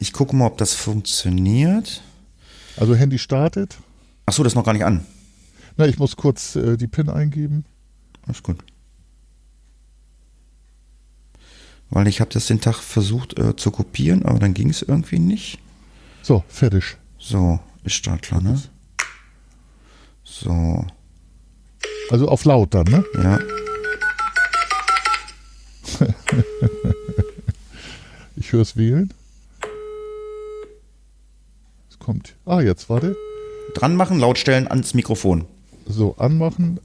Ich 0.00 0.12
gucke 0.12 0.34
mal, 0.34 0.46
ob 0.46 0.58
das 0.58 0.74
funktioniert. 0.74 2.02
Also 2.76 2.96
Handy 2.96 3.20
startet. 3.20 3.78
Ach 4.26 4.32
so, 4.32 4.42
das 4.42 4.52
ist 4.52 4.56
noch 4.56 4.64
gar 4.64 4.72
nicht 4.72 4.84
an. 4.84 5.06
Na, 5.76 5.86
ich 5.86 5.96
muss 5.96 6.16
kurz 6.16 6.56
äh, 6.56 6.76
die 6.76 6.88
PIN 6.88 7.08
eingeben. 7.08 7.64
Alles 8.26 8.42
gut. 8.42 8.58
Weil 11.88 12.08
ich 12.08 12.20
habe 12.20 12.32
das 12.32 12.46
den 12.46 12.60
Tag 12.60 12.76
versucht 12.76 13.38
äh, 13.38 13.54
zu 13.54 13.70
kopieren, 13.70 14.24
aber 14.24 14.40
dann 14.40 14.54
ging 14.54 14.70
es 14.70 14.82
irgendwie 14.82 15.20
nicht. 15.20 15.60
So, 16.22 16.42
fertig. 16.48 16.96
So, 17.16 17.60
ist 17.84 17.94
Startklar, 17.94 18.40
ne? 18.40 18.60
So, 20.24 20.84
Also 22.10 22.28
auf 22.28 22.44
laut 22.44 22.74
dann, 22.74 22.86
ne? 22.86 23.04
ja. 23.14 23.38
Ich 28.36 28.52
höre 28.52 28.62
es 28.62 28.74
wählen. 28.76 29.12
Es 31.90 31.98
kommt. 31.98 32.34
Ah, 32.46 32.60
jetzt 32.60 32.88
warte. 32.88 33.14
Dran 33.74 33.94
machen, 33.96 34.18
laut 34.18 34.38
stellen 34.38 34.66
ans 34.66 34.94
Mikrofon. 34.94 35.44
So, 35.86 36.16
anmachen. 36.16 36.80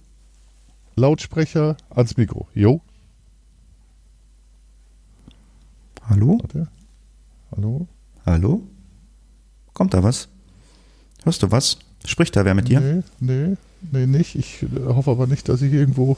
Lautsprecher 0.96 1.78
ans 1.90 2.18
Mikro. 2.18 2.48
Jo, 2.54 2.82
Hallo? 6.08 6.38
warte. 6.42 6.68
Hallo? 7.56 7.88
Hallo? 8.26 8.62
Kommt 9.74 9.94
da 9.94 10.04
was? 10.04 10.28
Hörst 11.24 11.42
du 11.42 11.52
was? 11.52 11.78
Spricht 12.06 12.36
da 12.36 12.46
wer 12.46 12.54
mit 12.54 12.68
dir? 12.68 12.80
Nee, 12.80 13.04
nee, 13.20 13.56
nee, 13.92 14.06
nicht. 14.06 14.36
Ich 14.36 14.66
hoffe 14.86 15.12
aber 15.12 15.28
nicht, 15.28 15.50
dass 15.50 15.62
ich 15.62 15.74
irgendwo. 15.74 16.18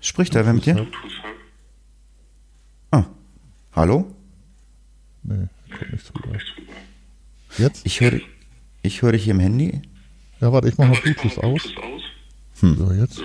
Spricht 0.00 0.34
da 0.34 0.44
wer 0.44 0.52
mit 0.52 0.66
dir? 0.66 0.86
Ah. 2.90 3.04
Hallo? 3.74 4.12
Nee, 5.22 5.46
kommt 5.76 5.92
nicht 5.92 6.14
drüber. 6.14 6.38
Jetzt? 7.58 7.84
Ich 7.84 8.00
höre 8.00 8.20
ich 8.82 9.02
höre 9.02 9.12
dich 9.12 9.24
hier 9.24 9.34
im 9.34 9.40
Handy. 9.40 9.82
Ja, 10.40 10.52
warte, 10.52 10.68
ich 10.68 10.78
mache 10.78 10.90
mal 10.90 11.00
Bluetooth 11.00 11.38
aus. 11.38 11.62
Hm. 12.60 12.76
So, 12.76 12.92
jetzt. 12.92 13.20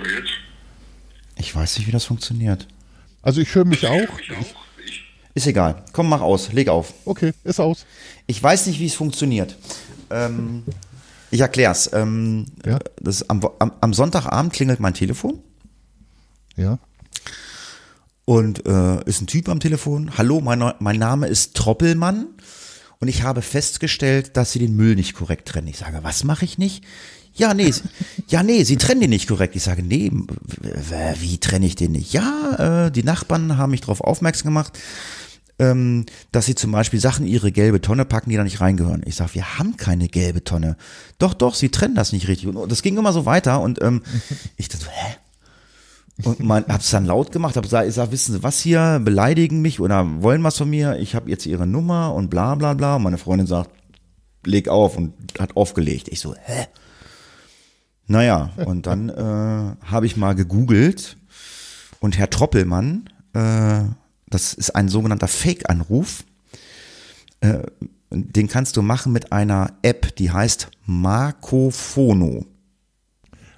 Ich 1.37 1.55
weiß 1.55 1.77
nicht, 1.77 1.87
wie 1.87 1.91
das 1.91 2.05
funktioniert. 2.05 2.67
Also 3.21 3.41
ich 3.41 3.53
höre 3.53 3.65
mich 3.65 3.85
auch. 3.85 4.07
Ist 5.33 5.47
egal. 5.47 5.83
Komm, 5.93 6.09
mach 6.09 6.21
aus. 6.21 6.51
Leg 6.51 6.67
auf. 6.67 6.93
Okay, 7.05 7.33
ist 7.43 7.59
aus. 7.59 7.85
Ich 8.27 8.41
weiß 8.41 8.67
nicht, 8.67 8.79
wie 8.79 8.87
es 8.87 8.95
funktioniert. 8.95 9.57
Ähm, 10.09 10.63
ich 11.31 11.39
erklär's. 11.41 11.89
Ähm, 11.93 12.45
Ja. 12.65 12.79
das 13.01 13.29
am, 13.29 13.41
am, 13.59 13.71
am 13.81 13.93
Sonntagabend 13.93 14.53
klingelt 14.53 14.79
mein 14.79 14.93
Telefon 14.93 15.39
Ja. 16.55 16.77
und 18.25 18.65
äh, 18.65 19.03
ist 19.05 19.21
ein 19.21 19.27
Typ 19.27 19.49
am 19.49 19.59
Telefon. 19.59 20.17
Hallo, 20.17 20.41
mein, 20.41 20.73
mein 20.79 20.99
Name 20.99 21.27
ist 21.27 21.55
Troppelmann 21.55 22.27
und 22.99 23.07
ich 23.07 23.23
habe 23.23 23.41
festgestellt, 23.41 24.37
dass 24.37 24.51
Sie 24.51 24.59
den 24.59 24.75
Müll 24.75 24.95
nicht 24.95 25.13
korrekt 25.15 25.47
trennen. 25.47 25.67
Ich 25.67 25.77
sage, 25.77 25.99
was 26.03 26.23
mache 26.23 26.45
ich 26.45 26.57
nicht? 26.57 26.83
Ja, 27.33 27.53
nee, 27.53 27.71
Sie- 27.71 27.83
ja, 28.27 28.43
nee, 28.43 28.63
Sie 28.63 28.77
trennen 28.77 29.01
den 29.01 29.09
nicht 29.09 29.27
korrekt. 29.27 29.55
Ich 29.55 29.63
sage, 29.63 29.83
nee, 29.83 30.11
wie 31.19 31.37
trenne 31.39 31.65
ich 31.65 31.75
den 31.75 31.93
nicht? 31.93 32.13
Ja, 32.13 32.87
äh, 32.87 32.91
die 32.91 33.03
Nachbarn 33.03 33.57
haben 33.57 33.71
mich 33.71 33.81
darauf 33.81 34.01
aufmerksam 34.01 34.47
gemacht, 34.49 34.77
ähm, 35.61 36.07
dass 36.31 36.47
sie 36.47 36.55
zum 36.55 36.71
Beispiel 36.71 36.99
Sachen 36.99 37.27
in 37.27 37.31
ihre 37.31 37.51
gelbe 37.51 37.81
Tonne 37.81 38.03
packen, 38.03 38.31
die 38.31 38.35
da 38.35 38.43
nicht 38.43 38.61
reingehören. 38.61 39.03
Ich 39.05 39.15
sage, 39.15 39.35
wir 39.35 39.59
haben 39.59 39.77
keine 39.77 40.07
gelbe 40.07 40.43
Tonne. 40.43 40.75
Doch, 41.19 41.35
doch, 41.35 41.53
sie 41.53 41.69
trennen 41.69 41.93
das 41.93 42.13
nicht 42.13 42.27
richtig. 42.27 42.47
Und 42.47 42.71
das 42.71 42.81
ging 42.81 42.97
immer 42.97 43.13
so 43.13 43.27
weiter 43.27 43.61
und 43.61 43.79
ähm, 43.81 44.01
ich 44.57 44.69
dachte 44.69 44.85
so, 44.85 44.91
hä? 44.91 45.15
Und 46.23 46.39
man 46.39 46.65
hab's 46.67 46.89
dann 46.89 47.05
laut 47.05 47.31
gemacht, 47.31 47.55
hab 47.55 47.63
gesagt, 47.63 47.87
ich 47.87 47.93
sag, 47.93 48.11
wissen 48.11 48.33
Sie 48.33 48.43
was 48.43 48.59
hier, 48.59 48.99
beleidigen 49.03 49.61
mich 49.61 49.79
oder 49.79 50.21
wollen 50.21 50.43
was 50.43 50.57
von 50.57 50.69
mir? 50.69 50.97
Ich 50.97 51.15
habe 51.15 51.29
jetzt 51.29 51.45
Ihre 51.45 51.67
Nummer 51.67 52.13
und 52.13 52.29
bla 52.29 52.55
bla 52.55 52.73
bla. 52.73 52.95
Und 52.95 53.03
meine 53.03 53.17
Freundin 53.17 53.47
sagt, 53.47 53.71
leg 54.45 54.67
auf 54.67 54.97
und 54.97 55.13
hat 55.39 55.55
aufgelegt. 55.55 56.09
Ich 56.09 56.19
so, 56.19 56.35
hä? 56.35 56.67
Naja, 58.07 58.51
und 58.65 58.87
dann 58.87 59.09
äh, 59.09 59.85
habe 59.85 60.05
ich 60.05 60.17
mal 60.17 60.33
gegoogelt 60.33 61.17
und 61.99 62.17
Herr 62.17 62.29
Troppelmann, 62.29 63.09
äh, 63.33 63.83
das 64.31 64.53
ist 64.53 64.75
ein 64.75 64.89
sogenannter 64.89 65.27
Fake-Anruf, 65.27 66.23
äh, 67.41 67.59
den 68.09 68.47
kannst 68.47 68.75
du 68.75 68.81
machen 68.81 69.13
mit 69.13 69.31
einer 69.31 69.73
App, 69.83 70.15
die 70.15 70.31
heißt 70.31 70.69
Marcophono. 70.85 72.45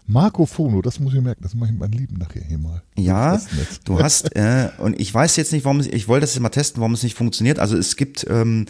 Marco 0.06 0.46
Fono, 0.46 0.82
das 0.82 1.00
muss 1.00 1.14
ich 1.14 1.22
merken, 1.22 1.44
das 1.44 1.56
mache 1.56 1.72
ich 1.72 1.80
meinen 1.80 1.94
Lieben 1.94 2.18
nachher 2.18 2.44
hier 2.44 2.58
mal. 2.58 2.84
Ja, 2.98 3.40
du 3.86 4.00
hast, 4.00 4.36
äh, 4.36 4.70
und 4.78 5.00
ich 5.00 5.14
weiß 5.14 5.38
jetzt 5.38 5.54
nicht, 5.54 5.64
warum 5.64 5.80
es, 5.80 5.88
ich 5.88 6.08
wollte 6.08 6.22
das 6.22 6.34
jetzt 6.34 6.42
mal 6.42 6.50
testen, 6.50 6.82
warum 6.82 6.94
es 6.94 7.04
nicht 7.04 7.16
funktioniert. 7.18 7.58
Also 7.58 7.78
es 7.78 7.96
gibt, 7.96 8.26
ähm, 8.30 8.66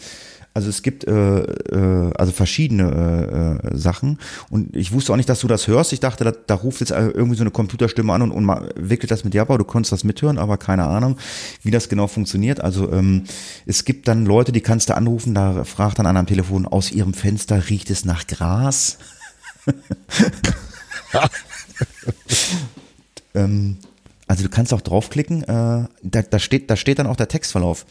also 0.54 0.68
es 0.68 0.82
gibt 0.82 1.04
äh, 1.04 1.40
äh, 1.40 2.12
also 2.16 2.30
verschiedene 2.30 3.60
äh, 3.64 3.66
äh, 3.66 3.76
Sachen 3.76 4.18
und 4.50 4.74
ich 4.76 4.92
wusste 4.92 5.12
auch 5.12 5.16
nicht, 5.16 5.28
dass 5.28 5.40
du 5.40 5.48
das 5.48 5.66
hörst. 5.66 5.92
Ich 5.92 5.98
dachte, 5.98 6.22
da, 6.22 6.30
da 6.30 6.54
ruft 6.54 6.78
jetzt 6.78 6.92
irgendwie 6.92 7.34
so 7.36 7.42
eine 7.42 7.50
Computerstimme 7.50 8.12
an 8.12 8.22
und, 8.22 8.30
und 8.30 8.48
wickelt 8.76 9.10
das 9.10 9.24
mit 9.24 9.34
dir 9.34 9.42
ab, 9.42 9.50
aber 9.50 9.58
du 9.58 9.64
konntest 9.64 9.90
das 9.90 10.04
mithören, 10.04 10.38
aber 10.38 10.56
keine 10.56 10.84
Ahnung, 10.84 11.18
wie 11.64 11.72
das 11.72 11.88
genau 11.88 12.06
funktioniert. 12.06 12.60
Also 12.60 12.92
ähm, 12.92 13.24
es 13.66 13.84
gibt 13.84 14.06
dann 14.06 14.26
Leute, 14.26 14.52
die 14.52 14.60
kannst 14.60 14.90
du 14.90 14.96
anrufen, 14.96 15.34
da 15.34 15.64
fragt 15.64 15.98
dann 15.98 16.06
einer 16.06 16.20
am 16.20 16.26
Telefon, 16.26 16.66
aus 16.66 16.92
ihrem 16.92 17.14
Fenster 17.14 17.68
riecht 17.68 17.90
es 17.90 18.04
nach 18.04 18.28
Gras. 18.28 18.98
ähm, 23.34 23.78
also 24.28 24.44
du 24.44 24.48
kannst 24.48 24.72
auch 24.72 24.82
draufklicken, 24.82 25.42
äh, 25.42 25.88
da, 26.02 26.22
da, 26.30 26.38
steht, 26.38 26.70
da 26.70 26.76
steht 26.76 27.00
dann 27.00 27.08
auch 27.08 27.16
der 27.16 27.26
Textverlauf. 27.26 27.86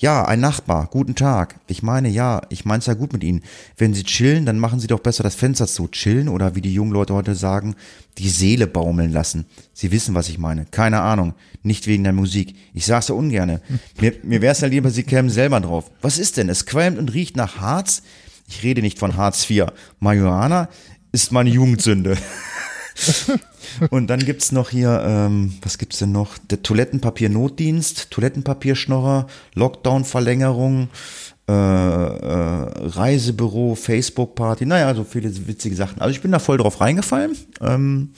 Ja, 0.00 0.24
ein 0.24 0.38
Nachbar, 0.38 0.86
guten 0.92 1.16
Tag. 1.16 1.58
Ich 1.66 1.82
meine, 1.82 2.08
ja, 2.08 2.42
ich 2.50 2.64
meine 2.64 2.78
es 2.78 2.86
ja 2.86 2.94
gut 2.94 3.12
mit 3.12 3.24
Ihnen. 3.24 3.42
Wenn 3.76 3.94
Sie 3.94 4.04
chillen, 4.04 4.46
dann 4.46 4.60
machen 4.60 4.78
Sie 4.78 4.86
doch 4.86 5.00
besser 5.00 5.24
das 5.24 5.34
Fenster 5.34 5.66
zu. 5.66 5.88
Chillen 5.88 6.28
oder 6.28 6.54
wie 6.54 6.60
die 6.60 6.72
jungen 6.72 6.92
Leute 6.92 7.14
heute 7.14 7.34
sagen, 7.34 7.74
die 8.16 8.28
Seele 8.28 8.68
baumeln 8.68 9.10
lassen. 9.10 9.46
Sie 9.72 9.90
wissen, 9.90 10.14
was 10.14 10.28
ich 10.28 10.38
meine. 10.38 10.66
Keine 10.66 11.00
Ahnung. 11.00 11.34
Nicht 11.64 11.88
wegen 11.88 12.04
der 12.04 12.12
Musik. 12.12 12.54
Ich 12.74 12.86
sag's 12.86 13.08
ja 13.08 13.16
ungerne. 13.16 13.60
Mir, 14.00 14.14
mir 14.22 14.40
wär's 14.40 14.60
ja 14.60 14.68
lieber, 14.68 14.90
Sie 14.90 15.02
kämen 15.02 15.30
selber 15.30 15.58
drauf. 15.58 15.90
Was 16.00 16.18
ist 16.20 16.36
denn? 16.36 16.48
Es 16.48 16.64
qualmt 16.64 16.96
und 16.96 17.12
riecht 17.12 17.34
nach 17.34 17.56
Harz? 17.56 18.02
Ich 18.46 18.62
rede 18.62 18.82
nicht 18.82 19.00
von 19.00 19.16
Harz 19.16 19.50
IV. 19.50 19.66
Marihuana 19.98 20.68
ist 21.10 21.32
meine 21.32 21.50
Jugendsünde. 21.50 22.16
Und 23.90 24.08
dann 24.08 24.20
gibt's 24.20 24.52
noch 24.52 24.70
hier, 24.70 25.02
ähm, 25.04 25.54
was 25.62 25.78
gibt's 25.78 25.98
denn 25.98 26.12
noch? 26.12 26.38
Der 26.38 26.62
Toilettenpapier-Notdienst, 26.62 28.10
Toilettenpapierschnorrer, 28.10 29.26
Lockdown-Verlängerung, 29.54 30.88
äh, 31.48 31.52
äh, 31.52 32.66
Reisebüro, 32.88 33.74
Facebook-Party, 33.74 34.66
naja, 34.66 34.94
so 34.94 35.04
viele 35.04 35.30
witzige 35.46 35.76
Sachen. 35.76 36.00
Also 36.00 36.10
ich 36.10 36.20
bin 36.20 36.32
da 36.32 36.38
voll 36.38 36.58
drauf 36.58 36.80
reingefallen 36.80 37.36
ähm, 37.62 38.10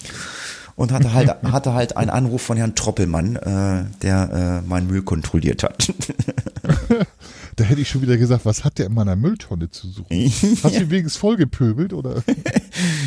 und 0.75 0.93
hatte 0.93 1.13
halt, 1.13 1.31
hatte 1.45 1.75
halt 1.75 1.97
einen 1.97 2.11
Anruf 2.11 2.43
von 2.43 2.57
Herrn 2.57 2.75
Troppelmann, 2.75 3.37
äh, 3.37 3.85
der 4.03 4.63
äh, 4.65 4.69
meinen 4.69 4.89
Müll 4.89 5.03
kontrolliert 5.03 5.63
hat. 5.63 5.93
Da 7.57 7.65
hätte 7.65 7.81
ich 7.81 7.89
schon 7.89 8.03
wieder 8.03 8.17
gesagt, 8.17 8.45
was 8.45 8.65
hat 8.65 8.79
der 8.79 8.87
in 8.87 8.95
meiner 8.95 9.17
Mülltonne 9.17 9.71
zu 9.71 9.89
suchen? 9.89 10.07
Hast 10.63 10.81
du 10.81 10.91
wenigstens 10.91 11.17
vollgepöbelt 11.17 11.93
oder? 11.93 12.23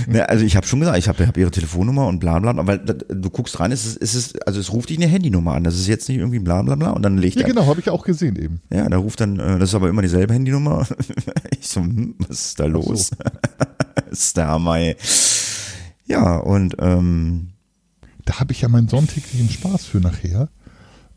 Ne, 0.06 0.28
also 0.28 0.44
ich 0.44 0.58
habe 0.58 0.68
schon 0.68 0.82
gesagt, 0.82 0.98
ich 0.98 1.08
habe 1.08 1.26
hab 1.26 1.38
ihre 1.38 1.50
Telefonnummer 1.50 2.08
und 2.08 2.20
bla 2.20 2.38
bla, 2.38 2.52
aber 2.52 2.78
du 2.78 3.30
guckst 3.30 3.60
rein, 3.60 3.72
es 3.72 3.86
ist, 3.86 4.02
es 4.02 4.16
ist, 4.16 4.46
also 4.46 4.60
es 4.60 4.72
ruft 4.74 4.90
dich 4.90 4.98
eine 4.98 5.08
Handynummer 5.08 5.54
an. 5.54 5.64
Das 5.64 5.76
ist 5.76 5.88
jetzt 5.88 6.10
nicht 6.10 6.18
irgendwie 6.18 6.40
bla 6.40 6.62
bla 6.62 6.76
bla 6.76 6.92
und 6.92 7.02
dann 7.04 7.18
legt 7.18 7.38
Ja, 7.40 7.48
genau, 7.48 7.66
habe 7.66 7.80
ich 7.80 7.90
auch 7.90 8.04
gesehen 8.04 8.36
eben. 8.36 8.60
Ja, 8.72 8.88
da 8.90 8.98
ruft 8.98 9.22
dann, 9.22 9.40
äh, 9.40 9.58
das 9.60 9.70
ist 9.70 9.76
aber 9.76 9.90
immer 9.90 10.02
dieselbe 10.02 10.34
Handynummer. 10.34 10.86
Ich 11.60 11.70
so, 11.70 11.80
hm, 11.80 12.16
was 12.20 12.48
ist 12.48 12.60
da 12.60 12.66
los? 12.66 13.12
der 14.36 14.48
Hammer, 14.48 14.78
ey. 14.78 14.98
Ja, 16.06 16.38
und 16.38 16.76
ähm, 16.80 17.50
Da 18.26 18.40
habe 18.40 18.52
ich 18.52 18.62
ja 18.62 18.68
meinen 18.68 18.90
sonntäglichen 18.90 19.50
Spaß 19.50 19.86
für 19.86 20.00
nachher. 20.00 20.50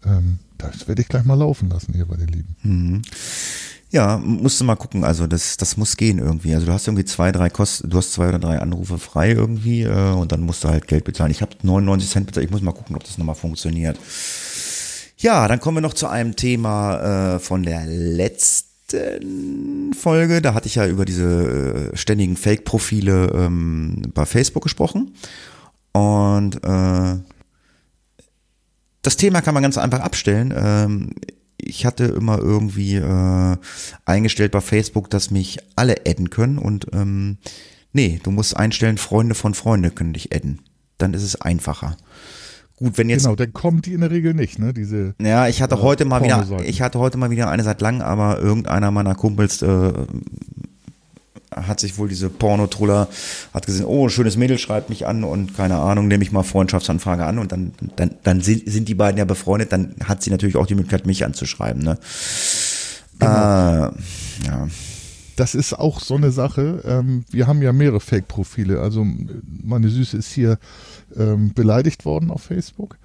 Ähm, 0.04 0.38
das 0.58 0.88
werde 0.88 1.02
ich 1.02 1.08
gleich 1.08 1.24
mal 1.24 1.34
laufen 1.34 1.68
lassen 1.68 1.92
hier 1.94 2.06
bei 2.06 2.16
den 2.16 2.28
Lieben. 2.28 3.02
ja, 3.90 4.18
musst 4.18 4.60
du 4.60 4.64
mal 4.64 4.76
gucken. 4.76 5.04
Also 5.04 5.26
das, 5.26 5.56
das 5.56 5.76
muss 5.76 5.96
gehen 5.96 6.18
irgendwie. 6.18 6.54
Also 6.54 6.66
du 6.66 6.72
hast 6.72 6.86
irgendwie 6.86 7.04
zwei, 7.04 7.32
drei 7.32 7.50
Kosten, 7.50 7.88
du 7.88 7.98
hast 7.98 8.12
zwei 8.12 8.28
oder 8.28 8.38
drei 8.38 8.58
Anrufe 8.58 8.98
frei 8.98 9.32
irgendwie 9.32 9.82
äh, 9.82 10.12
und 10.12 10.32
dann 10.32 10.40
musst 10.40 10.64
du 10.64 10.68
halt 10.68 10.88
Geld 10.88 11.04
bezahlen. 11.04 11.30
Ich 11.30 11.42
habe 11.42 11.52
99 11.62 12.10
Cent 12.10 12.26
bezahlt. 12.26 12.46
Ich 12.46 12.50
muss 12.50 12.62
mal 12.62 12.72
gucken, 12.72 12.96
ob 12.96 13.04
das 13.04 13.18
nochmal 13.18 13.34
funktioniert. 13.34 13.98
Ja, 15.18 15.48
dann 15.48 15.60
kommen 15.60 15.78
wir 15.78 15.82
noch 15.82 15.94
zu 15.94 16.08
einem 16.08 16.36
Thema 16.36 17.36
äh, 17.36 17.38
von 17.38 17.62
der 17.62 17.86
letzten 17.86 19.92
Folge. 19.94 20.42
Da 20.42 20.52
hatte 20.52 20.66
ich 20.66 20.74
ja 20.74 20.86
über 20.86 21.04
diese 21.04 21.90
äh, 21.92 21.96
ständigen 21.96 22.36
Fake-Profile 22.36 23.32
ähm, 23.34 24.02
bei 24.12 24.26
Facebook 24.26 24.64
gesprochen. 24.64 25.14
Und 25.92 26.62
äh, 26.62 27.16
das 29.06 29.16
Thema 29.16 29.40
kann 29.40 29.54
man 29.54 29.62
ganz 29.62 29.78
einfach 29.78 30.00
abstellen. 30.00 30.52
Ähm, 30.56 31.10
ich 31.58 31.86
hatte 31.86 32.04
immer 32.04 32.38
irgendwie 32.38 32.96
äh, 32.96 33.56
eingestellt 34.04 34.50
bei 34.52 34.60
Facebook, 34.60 35.10
dass 35.10 35.30
mich 35.30 35.58
alle 35.76 35.94
adden 36.06 36.30
können 36.30 36.58
und 36.58 36.88
ähm, 36.92 37.38
nee, 37.92 38.20
du 38.22 38.30
musst 38.30 38.56
einstellen, 38.56 38.98
Freunde 38.98 39.34
von 39.34 39.54
Freunde 39.54 39.90
können 39.90 40.12
dich 40.12 40.34
adden. 40.34 40.60
Dann 40.98 41.14
ist 41.14 41.22
es 41.22 41.40
einfacher. 41.40 41.96
Gut, 42.76 42.98
wenn 42.98 43.08
jetzt 43.08 43.22
Genau, 43.22 43.36
dann 43.36 43.52
kommen 43.52 43.80
die 43.80 43.94
in 43.94 44.00
der 44.00 44.10
Regel 44.10 44.34
nicht, 44.34 44.58
ne? 44.58 44.74
Diese, 44.74 45.14
ja, 45.20 45.46
ich 45.48 45.62
hatte 45.62 45.76
Äh, 45.76 45.78
heute 45.78 46.04
mal 46.04 46.22
wieder, 46.22 46.44
ich 46.64 46.82
hatte 46.82 46.98
heute 46.98 47.16
mal 47.16 47.30
wieder 47.30 47.48
eine 47.48 47.62
seit 47.62 47.80
lang, 47.80 48.02
aber 48.02 48.38
irgendeiner 48.38 48.90
meiner 48.90 49.14
Kumpels 49.14 49.62
äh, 49.62 49.92
hat 51.56 51.80
sich 51.80 51.98
wohl 51.98 52.08
diese 52.08 52.28
Pornotruller, 52.28 53.08
hat 53.52 53.66
gesehen, 53.66 53.86
oh, 53.86 54.08
schönes 54.08 54.36
Mädel 54.36 54.58
schreibt 54.58 54.90
mich 54.90 55.06
an 55.06 55.24
und 55.24 55.56
keine 55.56 55.76
Ahnung, 55.76 56.06
nehme 56.06 56.22
ich 56.22 56.30
mal 56.32 56.42
Freundschaftsanfrage 56.42 57.24
an 57.24 57.38
und 57.38 57.50
dann, 57.50 57.72
dann, 57.96 58.10
dann 58.22 58.40
sind, 58.40 58.88
die 58.88 58.94
beiden 58.94 59.18
ja 59.18 59.24
befreundet, 59.24 59.72
dann 59.72 59.94
hat 60.04 60.22
sie 60.22 60.30
natürlich 60.30 60.56
auch 60.56 60.66
die 60.66 60.74
Möglichkeit, 60.74 61.06
mich 61.06 61.24
anzuschreiben, 61.24 61.82
ne? 61.82 61.98
Genau. 63.18 63.32
Äh, 63.32 63.90
ja. 64.46 64.68
das 65.36 65.54
ist 65.54 65.74
auch 65.74 66.00
so 66.00 66.16
eine 66.16 66.30
Sache. 66.30 66.82
Ähm, 66.84 67.24
wir 67.30 67.46
haben 67.46 67.62
ja 67.62 67.72
mehrere 67.72 68.00
Fake-Profile. 68.00 68.80
Also 68.80 69.06
meine 69.62 69.88
Süße 69.88 70.16
ist 70.16 70.32
hier 70.32 70.58
ähm, 71.16 71.52
beleidigt 71.54 72.04
worden 72.04 72.30
auf 72.30 72.42
Facebook. 72.42 72.98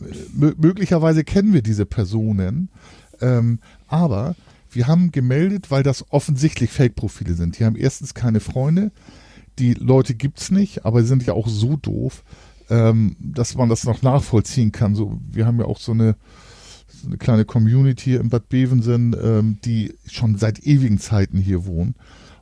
Äh, 0.00 0.04
mö- 0.38 0.54
möglicherweise 0.58 1.22
kennen 1.24 1.52
wir 1.52 1.62
diese 1.62 1.86
Personen, 1.86 2.70
ähm, 3.20 3.60
aber 3.88 4.34
wir 4.76 4.86
haben 4.86 5.10
gemeldet, 5.10 5.70
weil 5.70 5.82
das 5.82 6.04
offensichtlich 6.12 6.70
Fake-Profile 6.70 7.34
sind. 7.34 7.58
Die 7.58 7.64
haben 7.64 7.76
erstens 7.76 8.14
keine 8.14 8.40
Freunde, 8.40 8.92
die 9.58 9.74
Leute 9.74 10.14
gibt's 10.14 10.50
nicht, 10.50 10.84
aber 10.84 11.00
sie 11.00 11.08
sind 11.08 11.24
ja 11.24 11.32
auch 11.32 11.48
so 11.48 11.76
doof, 11.76 12.22
ähm, 12.68 13.16
dass 13.18 13.54
man 13.54 13.68
das 13.68 13.84
noch 13.84 14.02
nachvollziehen 14.02 14.72
kann. 14.72 14.94
So, 14.94 15.18
wir 15.30 15.46
haben 15.46 15.58
ja 15.58 15.64
auch 15.64 15.80
so 15.80 15.92
eine, 15.92 16.16
so 16.88 17.08
eine 17.08 17.16
kleine 17.16 17.44
Community 17.44 18.14
in 18.16 18.28
Bad 18.28 18.48
Bevensen, 18.48 19.16
ähm, 19.20 19.58
die 19.64 19.94
schon 20.06 20.36
seit 20.36 20.60
ewigen 20.60 20.98
Zeiten 20.98 21.38
hier 21.38 21.64
wohnen. 21.64 21.94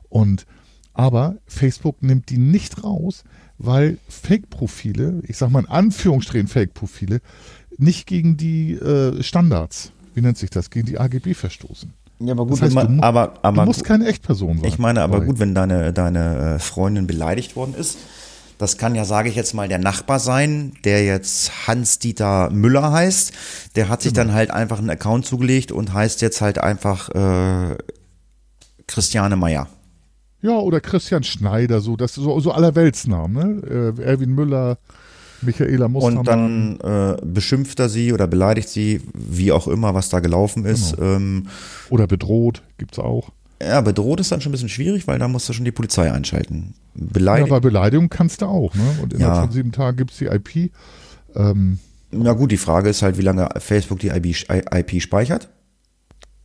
Und 0.09 0.45
aber 0.93 1.37
Facebook 1.45 2.01
nimmt 2.03 2.29
die 2.29 2.37
nicht 2.37 2.83
raus, 2.83 3.23
weil 3.57 3.97
Fake-Profile, 4.07 5.21
ich 5.27 5.37
sag 5.37 5.51
mal 5.51 5.59
in 5.59 5.69
Anführungsstrichen 5.69 6.47
Fake-Profile, 6.47 7.21
nicht 7.77 8.07
gegen 8.07 8.37
die 8.37 8.73
äh, 8.73 9.21
Standards, 9.23 9.91
wie 10.13 10.21
nennt 10.21 10.37
sich 10.37 10.49
das, 10.49 10.69
gegen 10.69 10.85
die 10.85 10.99
AGB 10.99 11.33
verstoßen. 11.33 11.93
Ja, 12.19 12.31
aber 12.33 12.45
Das 12.45 12.61
heißt, 12.61 12.75
wenn 12.75 12.97
du 12.97 13.03
aber, 13.03 13.33
aber 13.41 13.61
du 13.63 13.67
musst 13.67 13.83
keine 13.83 14.07
Echtperson 14.07 14.57
sein. 14.59 14.65
Ich 14.65 14.79
meine, 14.79 15.01
aber 15.01 15.21
gut, 15.21 15.39
wenn 15.39 15.53
deine, 15.53 15.91
deine 15.91 16.55
äh, 16.55 16.59
Freundin 16.59 17.07
beleidigt 17.07 17.55
worden 17.55 17.75
ist, 17.77 17.97
das 18.57 18.77
kann 18.77 18.95
ja, 18.95 19.03
sage 19.03 19.27
ich 19.27 19.35
jetzt 19.35 19.53
mal, 19.53 19.67
der 19.67 19.79
Nachbar 19.79 20.19
sein, 20.19 20.71
der 20.85 21.03
jetzt 21.03 21.67
Hans-Dieter 21.67 22.49
Müller 22.51 22.91
heißt. 22.93 23.33
Der 23.75 23.89
hat 23.89 24.01
sich 24.01 24.13
Genau. 24.13 24.27
dann 24.27 24.33
halt 24.35 24.51
einfach 24.51 24.79
einen 24.79 24.89
Account 24.89 25.25
zugelegt 25.25 25.73
und 25.73 25.93
heißt 25.93 26.21
jetzt 26.21 26.39
halt 26.39 26.57
einfach 26.57 27.09
äh, 27.09 27.75
Christiane 28.87 29.35
Meyer. 29.35 29.67
Ja, 30.41 30.57
oder 30.57 30.79
Christian 30.79 31.23
Schneider, 31.23 31.81
so, 31.81 31.97
das 31.97 32.13
so, 32.13 32.39
so 32.39 32.51
allerweltsnamen, 32.51 33.61
ne? 33.61 33.93
Äh, 33.97 34.01
Erwin 34.03 34.29
Müller, 34.35 34.77
Michaela 35.45 35.87
Mustermann. 35.87 36.17
Und 36.17 36.27
dann 36.27 36.79
äh, 37.13 37.17
beschimpft 37.25 37.79
er 37.79 37.89
sie 37.89 38.11
oder 38.13 38.27
beleidigt 38.27 38.69
sie, 38.69 39.01
wie 39.13 39.51
auch 39.51 39.67
immer, 39.67 39.93
was 39.93 40.09
da 40.09 40.19
gelaufen 40.19 40.65
ist. 40.65 40.95
Genau. 40.97 41.15
Ähm, 41.15 41.47
Oder 41.89 42.07
bedroht, 42.07 42.61
gibt's 42.77 42.99
auch. 42.99 43.29
ja, 43.61 43.81
bedroht 43.81 44.19
ist 44.19 44.31
dann 44.31 44.41
schon 44.41 44.49
ein 44.49 44.53
bisschen 44.53 44.69
schwierig, 44.69 45.07
weil 45.07 45.19
da 45.19 45.27
musst 45.27 45.47
du 45.49 45.53
schon 45.53 45.65
die 45.65 45.71
Polizei 45.71 46.11
einschalten. 46.11 46.73
Ja, 46.95 47.05
Beleidigt. 47.13 47.49
bei 47.49 47.59
Beleidigung 47.59 48.09
kannst 48.09 48.41
du 48.41 48.45
auch, 48.47 48.73
ne? 48.75 48.81
Und 49.01 49.13
innerhalb 49.13 49.35
Ja. 49.35 49.41
von 49.43 49.51
sieben 49.51 49.71
Tagen 49.71 49.97
gibt's 49.97 50.17
die 50.17 50.25
IP. 50.25 50.71
Ähm, 51.35 51.79
Ja, 52.11 52.33
gut, 52.33 52.51
die 52.51 52.57
Frage 52.57 52.89
ist 52.89 53.01
halt, 53.01 53.17
wie 53.17 53.21
lange 53.23 53.49
Facebook 53.59 53.99
die 53.99 54.07
IP, 54.09 54.45
IP 54.49 55.01
speichert. 55.01 55.49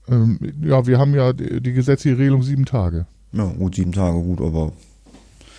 ähm, 0.08 0.38
ja, 0.62 0.86
wir 0.86 0.98
haben 0.98 1.14
ja 1.14 1.32
die, 1.32 1.60
die 1.60 1.72
gesetzliche 1.72 2.18
Regelung 2.18 2.42
sieben 2.42 2.64
Tage. 2.64 3.06
Ja, 3.32 3.44
gut, 3.44 3.76
sieben 3.76 3.92
Tage, 3.92 4.18
gut, 4.20 4.40
aber 4.40 4.72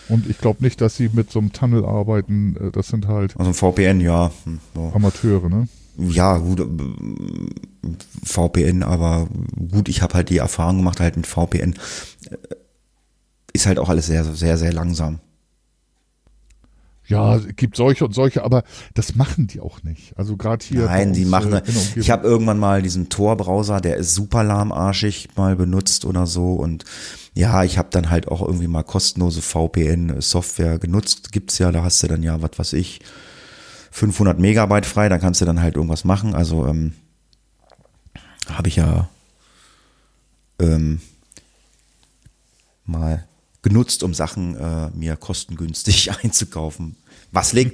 Und 0.09 0.29
ich 0.29 0.37
glaube 0.39 0.63
nicht, 0.63 0.81
dass 0.81 0.95
sie 0.97 1.09
mit 1.13 1.31
so 1.31 1.39
einem 1.39 1.53
Tunnel 1.53 1.85
arbeiten. 1.85 2.55
Äh, 2.57 2.71
Das 2.71 2.87
sind 2.87 3.07
halt 3.07 3.37
also 3.37 3.51
ein 3.51 3.53
VPN, 3.53 4.01
ja. 4.01 4.31
hm, 4.43 4.59
ja. 4.75 4.91
Amateure, 4.93 5.49
ne? 5.49 5.67
Ja, 5.97 6.37
gut, 6.37 6.59
äh, 6.61 6.65
VPN, 8.23 8.83
aber 8.83 9.27
gut, 9.71 9.89
ich 9.89 10.01
habe 10.01 10.13
halt 10.15 10.29
die 10.29 10.37
Erfahrung 10.37 10.77
gemacht, 10.77 10.99
halt 10.99 11.17
mit 11.17 11.27
VPN 11.27 11.75
äh, 12.29 12.37
ist 13.53 13.65
halt 13.65 13.79
auch 13.79 13.89
alles 13.89 14.07
sehr, 14.07 14.23
sehr, 14.23 14.57
sehr 14.57 14.71
langsam. 14.73 15.19
Ja, 17.11 17.35
es 17.35 17.55
gibt 17.55 17.75
solche 17.75 18.05
und 18.05 18.13
solche, 18.13 18.43
aber 18.43 18.63
das 18.93 19.15
machen 19.15 19.47
die 19.47 19.59
auch 19.59 19.83
nicht. 19.83 20.17
Also 20.17 20.38
gerade 20.38 20.65
hier. 20.65 20.85
Nein, 20.85 21.11
die 21.13 21.25
machen. 21.25 21.53
äh, 21.53 21.61
der 21.61 21.75
Umgebung. 21.75 22.01
ich 22.01 22.09
habe 22.09 22.25
irgendwann 22.25 22.57
mal 22.57 22.81
diesen 22.81 23.09
Tor-Browser, 23.09 23.81
der 23.81 23.97
ist 23.97 24.15
super 24.15 24.43
lahmarschig, 24.43 25.29
mal 25.35 25.55
benutzt 25.55 26.05
oder 26.05 26.25
so. 26.25 26.53
Und 26.53 26.85
ja, 27.33 27.63
ich 27.63 27.77
habe 27.77 27.89
dann 27.91 28.09
halt 28.09 28.29
auch 28.29 28.41
irgendwie 28.41 28.67
mal 28.67 28.83
kostenlose 28.83 29.41
VPN-Software 29.41 30.79
genutzt. 30.79 31.31
Gibt's 31.31 31.57
ja, 31.57 31.71
da 31.71 31.83
hast 31.83 32.01
du 32.01 32.07
dann 32.07 32.23
ja, 32.23 32.41
was 32.41 32.51
weiß 32.57 32.73
ich, 32.73 33.01
500 33.91 34.39
Megabyte 34.39 34.85
frei, 34.85 35.09
da 35.09 35.17
kannst 35.17 35.41
du 35.41 35.45
dann 35.45 35.61
halt 35.61 35.75
irgendwas 35.75 36.05
machen. 36.05 36.33
Also 36.33 36.65
ähm, 36.65 36.93
habe 38.47 38.69
ich 38.69 38.77
ja 38.77 39.09
ähm, 40.59 41.01
mal 42.85 43.27
genutzt, 43.61 44.03
um 44.03 44.13
Sachen 44.13 44.55
äh, 44.55 44.89
mir 44.91 45.15
kostengünstig 45.15 46.11
einzukaufen. 46.23 46.95
Was 47.33 47.53
leg 47.53 47.73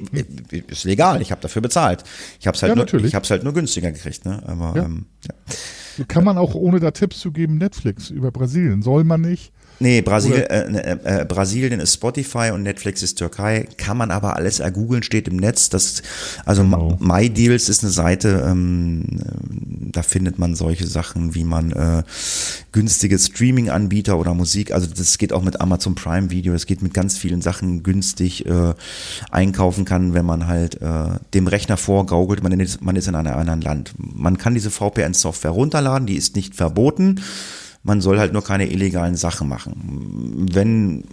ist 0.67 0.83
legal, 0.83 1.21
ich 1.21 1.31
habe 1.31 1.41
dafür 1.41 1.61
bezahlt. 1.63 2.03
Ich 2.39 2.45
habe 2.45 2.55
es 2.55 2.61
halt, 2.61 2.69
Ja, 2.71 2.75
nur, 2.75 2.85
natürlich. 2.85 3.07
ich 3.07 3.15
hab's 3.15 3.31
halt 3.31 3.43
nur 3.43 3.53
günstiger 3.53 3.91
gekriegt. 3.91 4.23
Ne? 4.25 4.41
Aber 4.45 4.73
Ja. 4.75 4.85
ähm, 4.85 5.05
ja. 5.27 6.05
Kann 6.07 6.23
man 6.23 6.37
auch 6.37 6.53
ohne 6.53 6.79
da 6.79 6.91
Tipps 6.91 7.19
zu 7.19 7.31
geben, 7.31 7.57
Netflix 7.57 8.11
über 8.11 8.31
Brasilien. 8.31 8.83
Soll 8.83 9.03
man 9.03 9.21
nicht. 9.21 9.51
Nee, 9.79 10.01
Brasil, 10.01 10.33
äh, 10.33 10.43
äh, 10.43 11.21
äh, 11.21 11.25
Brasilien 11.25 11.79
ist 11.79 11.93
Spotify 11.93 12.51
und 12.53 12.63
Netflix 12.63 13.03
ist 13.03 13.15
Türkei. 13.15 13.67
Kann 13.77 13.97
man 13.97 14.11
aber 14.11 14.35
alles 14.35 14.59
ergoogeln, 14.59 15.03
steht 15.03 15.27
im 15.27 15.37
Netz. 15.37 15.69
Das, 15.69 16.01
also 16.45 16.63
Genau. 16.63 16.97
MyDeals 16.99 17.69
ist 17.69 17.83
eine 17.83 17.91
Seite, 17.91 18.43
ähm, 18.47 19.05
äh, 19.19 19.91
da 19.91 20.03
findet 20.03 20.39
man 20.39 20.55
solche 20.55 20.87
Sachen, 20.87 21.35
wie 21.35 21.43
man 21.43 21.71
äh, 21.71 22.03
günstige 22.71 23.17
Streaming-Anbieter 23.17 24.17
oder 24.17 24.33
Musik, 24.33 24.71
also 24.71 24.87
das 24.87 25.17
geht 25.17 25.33
auch 25.33 25.43
mit 25.43 25.61
Amazon 25.61 25.95
Prime 25.95 26.29
Video, 26.29 26.53
es 26.53 26.65
geht 26.65 26.81
mit 26.81 26.93
ganz 26.93 27.17
vielen 27.17 27.41
Sachen 27.41 27.83
günstig 27.83 28.45
äh, 28.45 28.73
einkaufen 29.31 29.85
kann, 29.85 30.13
wenn 30.13 30.25
man 30.25 30.47
halt 30.47 30.81
äh, 30.81 31.19
dem 31.33 31.47
Rechner 31.47 31.77
vorgaukelt, 31.77 32.43
man 32.43 32.59
ist, 32.59 32.81
man 32.81 32.95
ist 32.95 33.07
in 33.07 33.15
einem 33.15 33.33
anderen 33.33 33.61
Land. 33.61 33.93
Man 33.97 34.37
kann 34.37 34.53
diese 34.53 34.71
VPN-Software 34.71 35.51
runterladen, 35.51 36.07
die 36.07 36.15
ist 36.15 36.35
nicht 36.35 36.55
verboten. 36.55 37.21
Man 37.87 38.01
soll 38.01 38.19
halt 38.19 38.33
nur 38.33 38.43
keine 38.43 38.69
illegalen 38.69 39.15
Sachen 39.15 39.47
machen. 39.47 40.45
Wenn, 40.51 41.05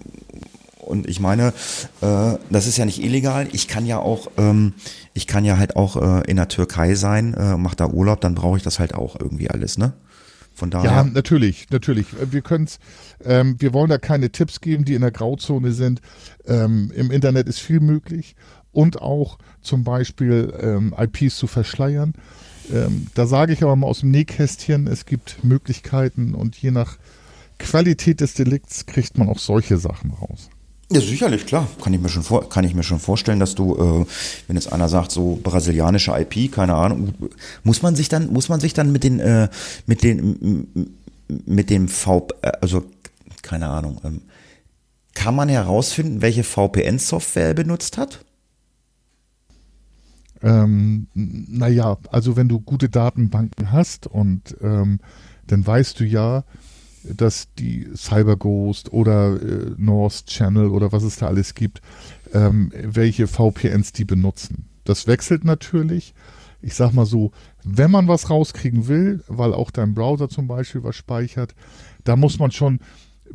und 0.80 1.08
ich 1.08 1.20
meine, 1.20 1.52
äh, 2.00 2.32
das 2.50 2.66
ist 2.66 2.76
ja 2.76 2.84
nicht 2.84 3.00
illegal. 3.00 3.46
Ich 3.52 3.68
kann 3.68 3.86
ja 3.86 3.98
auch, 4.00 4.26
ähm, 4.36 4.74
ich 5.14 5.28
kann 5.28 5.44
ja 5.44 5.56
halt 5.56 5.76
auch 5.76 5.96
äh, 5.96 6.28
in 6.28 6.36
der 6.36 6.48
Türkei 6.48 6.96
sein, 6.96 7.32
äh, 7.34 7.56
mach 7.56 7.76
da 7.76 7.86
Urlaub, 7.86 8.20
dann 8.20 8.34
brauche 8.34 8.56
ich 8.56 8.64
das 8.64 8.80
halt 8.80 8.92
auch 8.92 9.14
irgendwie 9.18 9.48
alles, 9.48 9.78
ne? 9.78 9.92
Von 10.52 10.70
daher. 10.70 10.90
Ja, 10.90 11.04
natürlich, 11.04 11.68
natürlich. 11.70 12.06
Wir 12.30 12.42
können's, 12.42 12.80
ähm, 13.24 13.56
wir 13.60 13.72
wollen 13.72 13.88
da 13.88 13.98
keine 13.98 14.30
Tipps 14.30 14.60
geben, 14.60 14.84
die 14.84 14.94
in 14.94 15.00
der 15.00 15.12
Grauzone 15.12 15.72
sind. 15.72 16.00
Ähm, 16.44 16.92
Im 16.94 17.12
Internet 17.12 17.48
ist 17.48 17.60
viel 17.60 17.80
möglich 17.80 18.34
und 18.72 19.00
auch 19.00 19.38
zum 19.62 19.84
Beispiel 19.84 20.52
ähm, 20.60 20.94
IPs 20.98 21.36
zu 21.36 21.46
verschleiern. 21.46 22.14
Ähm, 22.72 23.06
da 23.14 23.26
sage 23.26 23.52
ich 23.52 23.62
aber 23.62 23.76
mal 23.76 23.86
aus 23.86 24.00
dem 24.00 24.10
Nähkästchen, 24.10 24.86
es 24.86 25.06
gibt 25.06 25.44
Möglichkeiten 25.44 26.34
und 26.34 26.56
je 26.56 26.70
nach 26.70 26.96
Qualität 27.58 28.20
des 28.20 28.34
Delikts 28.34 28.86
kriegt 28.86 29.18
man 29.18 29.28
auch 29.28 29.38
solche 29.38 29.78
Sachen 29.78 30.12
raus. 30.12 30.50
Ja, 30.90 31.00
sicherlich, 31.00 31.46
klar. 31.46 31.66
Kann 31.82 31.94
ich 31.94 32.00
mir 32.00 32.08
schon, 32.08 32.22
vor, 32.22 32.48
kann 32.48 32.64
ich 32.64 32.74
mir 32.74 32.82
schon 32.82 33.00
vorstellen, 33.00 33.40
dass 33.40 33.54
du, 33.54 33.74
äh, 33.74 34.06
wenn 34.46 34.56
jetzt 34.56 34.72
einer 34.72 34.88
sagt, 34.88 35.12
so 35.12 35.38
brasilianische 35.42 36.12
IP, 36.12 36.52
keine 36.52 36.74
Ahnung, 36.74 37.14
muss 37.62 37.82
man 37.82 37.96
sich 37.96 38.08
dann, 38.08 38.32
muss 38.32 38.48
man 38.48 38.60
sich 38.60 38.74
dann 38.74 38.92
mit 38.92 39.02
den, 39.02 39.18
äh, 39.18 39.48
mit 39.86 40.02
den, 40.02 40.92
mit 41.28 41.70
dem 41.70 41.88
V, 41.88 42.28
äh, 42.42 42.52
also, 42.60 42.84
keine 43.42 43.68
Ahnung, 43.68 44.00
ähm, 44.04 44.22
kann 45.14 45.34
man 45.34 45.48
herausfinden, 45.48 46.20
welche 46.20 46.44
VPN-Software 46.44 47.48
er 47.48 47.54
benutzt 47.54 47.98
hat? 47.98 48.20
Ähm, 50.44 51.08
naja, 51.14 51.96
also 52.10 52.36
wenn 52.36 52.48
du 52.48 52.60
gute 52.60 52.90
Datenbanken 52.90 53.72
hast 53.72 54.06
und 54.06 54.56
ähm, 54.60 55.00
dann 55.46 55.66
weißt 55.66 55.98
du 55.98 56.04
ja, 56.04 56.44
dass 57.04 57.48
die 57.58 57.88
CyberGhost 57.94 58.92
oder 58.92 59.40
äh, 59.40 59.72
North 59.78 60.26
Channel 60.26 60.68
oder 60.68 60.92
was 60.92 61.02
es 61.02 61.16
da 61.16 61.26
alles 61.28 61.54
gibt, 61.54 61.80
ähm, 62.32 62.72
welche 62.74 63.26
VPNs 63.26 63.92
die 63.92 64.04
benutzen. 64.04 64.66
Das 64.84 65.06
wechselt 65.06 65.44
natürlich. 65.44 66.14
Ich 66.60 66.74
sag 66.74 66.92
mal 66.92 67.06
so, 67.06 67.32
wenn 67.62 67.90
man 67.90 68.08
was 68.08 68.30
rauskriegen 68.30 68.86
will, 68.86 69.22
weil 69.28 69.54
auch 69.54 69.70
dein 69.70 69.94
Browser 69.94 70.28
zum 70.28 70.46
Beispiel 70.46 70.82
was 70.82 70.96
speichert, 70.96 71.54
da 72.04 72.16
muss 72.16 72.38
man 72.38 72.50
schon 72.50 72.80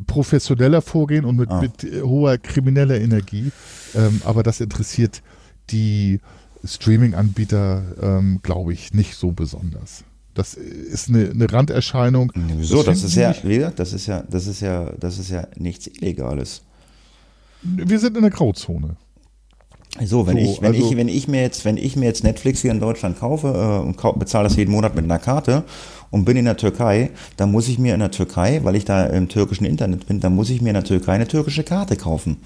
professioneller 0.06 0.82
vorgehen 0.82 1.24
und 1.24 1.36
mit, 1.36 1.50
ah. 1.50 1.60
mit 1.60 1.84
äh, 1.84 2.02
hoher 2.02 2.38
krimineller 2.38 3.00
Energie. 3.00 3.50
Ähm, 3.94 4.20
aber 4.24 4.42
das 4.42 4.60
interessiert 4.60 5.22
die 5.70 6.20
Streaming-Anbieter, 6.64 7.82
ähm, 8.00 8.40
glaube 8.42 8.72
ich, 8.72 8.92
nicht 8.92 9.14
so 9.16 9.32
besonders. 9.32 10.04
Das 10.34 10.54
ist 10.54 11.08
eine, 11.08 11.30
eine 11.30 11.52
Randerscheinung. 11.52 12.32
Wieso? 12.34 12.82
Das, 12.82 13.02
das 13.02 13.04
ist 13.04 13.16
ja, 13.16 13.70
das 13.70 13.92
ist 13.92 14.06
ja, 14.06 14.22
das 14.28 14.46
ist 14.46 14.60
ja, 14.60 14.92
das 14.98 15.18
ist 15.18 15.30
ja 15.30 15.46
nichts 15.56 15.86
Illegales. 15.86 16.62
Wir 17.62 17.98
sind 17.98 18.16
in 18.16 18.22
der 18.22 18.30
Grauzone. 18.30 18.96
So, 20.04 20.26
wenn 20.26 20.36
so, 20.36 20.52
ich, 20.52 20.62
wenn 20.62 20.74
also, 20.74 20.88
ich, 20.88 20.96
wenn 20.96 21.08
ich 21.08 21.26
mir 21.26 21.42
jetzt, 21.42 21.64
wenn 21.64 21.76
ich 21.76 21.96
mir 21.96 22.06
jetzt 22.06 22.22
Netflix 22.22 22.62
hier 22.62 22.70
in 22.70 22.78
Deutschland 22.78 23.18
kaufe 23.18 23.48
äh, 23.48 23.84
und 23.86 23.96
kau 23.96 24.12
bezahle 24.12 24.44
das 24.44 24.56
jeden 24.56 24.70
Monat 24.70 24.94
mit 24.94 25.04
einer 25.04 25.18
Karte 25.18 25.64
und 26.10 26.24
bin 26.24 26.36
in 26.36 26.44
der 26.44 26.56
Türkei, 26.56 27.10
dann 27.36 27.50
muss 27.50 27.68
ich 27.68 27.78
mir 27.78 27.94
in 27.94 28.00
der 28.00 28.12
Türkei, 28.12 28.60
weil 28.62 28.76
ich 28.76 28.84
da 28.84 29.06
im 29.06 29.28
türkischen 29.28 29.64
Internet 29.64 30.06
bin, 30.06 30.20
dann 30.20 30.34
muss 30.34 30.48
ich 30.48 30.62
mir 30.62 30.70
in 30.70 30.74
der 30.74 30.84
Türkei 30.84 31.14
eine 31.14 31.26
türkische 31.26 31.64
Karte 31.64 31.96
kaufen. 31.96 32.36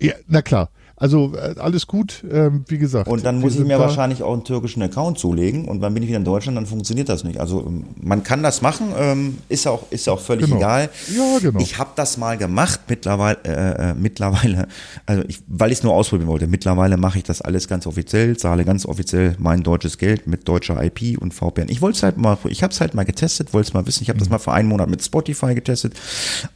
Ja, 0.00 0.14
na 0.26 0.42
klar. 0.42 0.68
Also 0.98 1.34
äh, 1.34 1.54
alles 1.58 1.86
gut, 1.86 2.24
ähm, 2.30 2.64
wie 2.68 2.78
gesagt. 2.78 3.06
Und 3.06 3.26
dann 3.26 3.38
muss 3.38 3.54
ich 3.54 3.64
mir 3.64 3.78
wahrscheinlich 3.78 4.22
auch 4.22 4.32
einen 4.32 4.44
türkischen 4.44 4.82
Account 4.82 5.18
zulegen 5.18 5.66
und 5.66 5.80
dann 5.82 5.92
bin 5.92 6.02
ich 6.02 6.08
wieder 6.08 6.18
in 6.18 6.24
Deutschland, 6.24 6.56
dann 6.56 6.64
funktioniert 6.64 7.10
das 7.10 7.22
nicht. 7.22 7.38
Also 7.38 7.66
ähm, 7.66 7.84
man 8.00 8.22
kann 8.22 8.42
das 8.42 8.62
machen, 8.62 8.94
ähm, 8.98 9.38
ist 9.50 9.66
ja 9.66 9.72
auch, 9.72 9.82
ist 9.90 10.08
auch 10.08 10.20
völlig 10.20 10.46
genau. 10.46 10.56
egal. 10.56 10.88
Ja, 11.14 11.38
genau. 11.38 11.60
Ich 11.60 11.76
habe 11.76 11.90
das 11.96 12.16
mal 12.16 12.38
gemacht, 12.38 12.80
mittlerweile, 12.88 13.36
äh, 13.44 13.90
äh 13.90 13.94
mittlerweile, 13.94 14.68
also 15.04 15.22
ich, 15.28 15.40
weil 15.48 15.70
ich 15.70 15.78
es 15.78 15.84
nur 15.84 15.92
ausprobieren 15.92 16.28
wollte, 16.28 16.46
mittlerweile 16.46 16.96
mache 16.96 17.18
ich 17.18 17.24
das 17.24 17.42
alles 17.42 17.68
ganz 17.68 17.86
offiziell, 17.86 18.38
zahle 18.38 18.64
ganz 18.64 18.86
offiziell 18.86 19.36
mein 19.38 19.62
deutsches 19.62 19.98
Geld 19.98 20.26
mit 20.26 20.48
deutscher 20.48 20.82
IP 20.82 21.20
und 21.20 21.34
VPN. 21.34 21.68
Ich 21.68 21.82
wollte 21.82 21.98
es 21.98 22.02
halt 22.04 22.16
mal, 22.16 22.38
ich 22.48 22.62
habe 22.62 22.72
es 22.72 22.80
halt 22.80 22.94
mal 22.94 23.04
getestet, 23.04 23.52
wollte 23.52 23.68
es 23.68 23.74
mal 23.74 23.86
wissen. 23.86 24.02
Ich 24.02 24.08
habe 24.08 24.16
mhm. 24.16 24.20
das 24.20 24.30
mal 24.30 24.38
für 24.38 24.52
einen 24.52 24.70
Monat 24.70 24.88
mit 24.88 25.04
Spotify 25.04 25.54
getestet, 25.54 25.92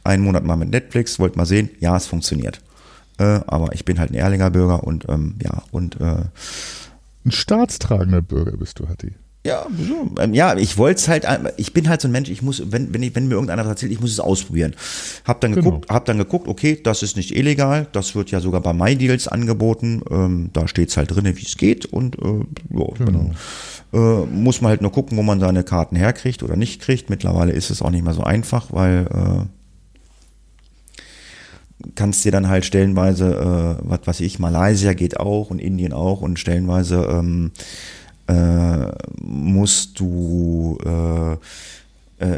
einen 0.03 0.23
Monat 0.23 0.43
mal 0.43 0.55
mit 0.55 0.71
Netflix, 0.71 1.19
wollte 1.19 1.37
mal 1.37 1.45
sehen, 1.45 1.69
ja, 1.79 1.95
es 1.95 2.07
funktioniert. 2.07 2.59
Äh, 3.21 3.41
aber 3.45 3.73
ich 3.73 3.85
bin 3.85 3.99
halt 3.99 4.11
ein 4.11 4.15
ehrlicher 4.15 4.49
Bürger 4.49 4.83
und 4.83 5.05
ähm, 5.07 5.35
ja, 5.43 5.61
und 5.71 6.01
äh, 6.01 6.23
ein 7.23 7.31
staatstragender 7.31 8.21
Bürger 8.21 8.57
bist 8.57 8.79
du, 8.79 8.89
Hatti. 8.89 9.13
Ja, 9.43 9.65
so, 9.87 10.11
ähm, 10.19 10.33
ja, 10.33 10.55
ich 10.55 10.77
wollte 10.77 10.99
es 10.99 11.07
halt, 11.07 11.25
ich 11.57 11.73
bin 11.73 11.89
halt 11.89 12.01
so 12.01 12.07
ein 12.07 12.11
Mensch, 12.11 12.29
ich 12.29 12.43
muss, 12.43 12.71
wenn, 12.71 12.93
wenn, 12.93 13.01
ich, 13.01 13.15
wenn 13.15 13.27
mir 13.27 13.33
irgendeiner 13.35 13.63
was 13.63 13.71
erzählt, 13.71 13.91
ich 13.91 13.99
muss 13.99 14.11
es 14.11 14.19
ausprobieren. 14.19 14.75
Hab 15.25 15.41
dann 15.41 15.53
geguckt, 15.53 15.87
genau. 15.87 15.95
hab 15.95 16.05
dann 16.05 16.19
geguckt, 16.19 16.47
okay, 16.47 16.79
das 16.81 17.01
ist 17.01 17.15
nicht 17.15 17.35
illegal, 17.35 17.87
das 17.91 18.13
wird 18.13 18.29
ja 18.29 18.39
sogar 18.39 18.61
bei 18.61 18.73
MyDeals 18.73 19.27
angeboten, 19.27 20.03
ähm, 20.11 20.49
da 20.53 20.67
steht's 20.67 20.95
halt 20.97 21.09
drin, 21.11 21.25
wie 21.25 21.43
es 21.43 21.57
geht 21.57 21.85
und 21.85 22.17
äh, 22.19 22.39
ja, 22.69 22.85
genau. 22.97 23.05
dann 23.05 23.35
äh, 23.93 24.25
muss 24.27 24.61
man 24.61 24.69
halt 24.69 24.81
nur 24.81 24.91
gucken, 24.91 25.17
wo 25.17 25.23
man 25.23 25.39
seine 25.39 25.63
Karten 25.63 25.95
herkriegt 25.95 26.43
oder 26.43 26.55
nicht 26.55 26.81
kriegt. 26.81 27.09
Mittlerweile 27.09 27.51
ist 27.51 27.71
es 27.71 27.81
auch 27.81 27.89
nicht 27.89 28.03
mehr 28.03 28.13
so 28.13 28.23
einfach, 28.23 28.67
weil 28.71 29.07
äh, 29.11 29.45
kannst 31.95 32.23
dir 32.25 32.31
dann 32.31 32.47
halt 32.47 32.65
stellenweise, 32.65 33.79
äh, 33.79 33.83
was 33.87 33.99
weiß 34.05 34.19
ich, 34.21 34.39
Malaysia 34.39 34.93
geht 34.93 35.19
auch 35.19 35.49
und 35.49 35.59
Indien 35.59 35.93
auch 35.93 36.21
und 36.21 36.39
stellenweise 36.39 37.07
ähm, 37.09 37.51
äh, 38.27 38.91
musst 39.21 39.99
du 39.99 40.77
äh, 40.85 41.33
äh 41.33 41.37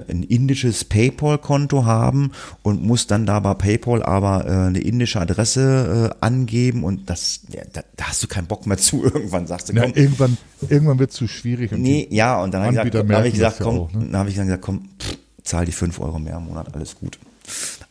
ein 0.09 0.23
indisches 0.23 0.85
PayPal-Konto 0.85 1.85
haben 1.85 2.31
und 2.61 2.83
musst 2.83 3.11
dann 3.11 3.25
da 3.25 3.39
bei 3.39 3.53
PayPal 3.53 4.01
aber 4.01 4.45
äh, 4.45 4.67
eine 4.67 4.79
indische 4.79 5.19
Adresse 5.19 6.11
äh, 6.11 6.25
angeben 6.25 6.83
und 6.83 7.09
das, 7.09 7.41
ja, 7.49 7.61
da, 7.71 7.81
da, 7.97 8.05
hast 8.05 8.23
du 8.23 8.27
keinen 8.27 8.47
Bock 8.47 8.65
mehr 8.65 8.77
zu. 8.77 9.03
Irgendwann 9.13 9.45
sagst 9.47 9.69
du, 9.69 9.73
komm. 9.73 9.89
Ja, 9.89 9.95
irgendwann, 9.95 10.37
irgendwann 10.69 10.99
wird 10.99 11.11
es 11.11 11.17
zu 11.17 11.27
schwierig. 11.27 11.71
nee, 11.73 12.07
ja, 12.11 12.41
und 12.41 12.53
dann 12.53 12.63
habe 12.63 12.87
ich 12.87 12.91
gesagt, 12.91 13.11
hab 13.11 13.25
ich 13.25 13.33
gesagt, 13.33 13.59
komm, 13.61 13.79
auch, 13.79 13.93
ne? 13.93 14.05
dann 14.05 14.17
habe 14.17 14.29
ich 14.29 14.35
dann 14.35 14.47
gesagt, 14.47 14.63
komm, 14.63 14.89
pff, 14.99 15.17
zahl 15.43 15.65
die 15.65 15.71
5 15.71 15.99
Euro 15.99 16.19
mehr 16.19 16.37
im 16.37 16.45
Monat, 16.45 16.73
alles 16.73 16.95
gut. 16.95 17.19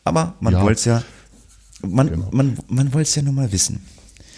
Aber 0.03 0.33
man 0.39 0.53
ja. 0.53 0.61
wollte 0.61 0.79
es 0.79 0.85
ja 0.85 1.03
man, 1.85 2.09
genau. 2.09 2.29
man, 2.31 2.57
man 2.67 2.93
wollte 2.93 3.09
es 3.09 3.15
ja 3.15 3.21
nur 3.21 3.33
mal 3.33 3.51
wissen. 3.51 3.83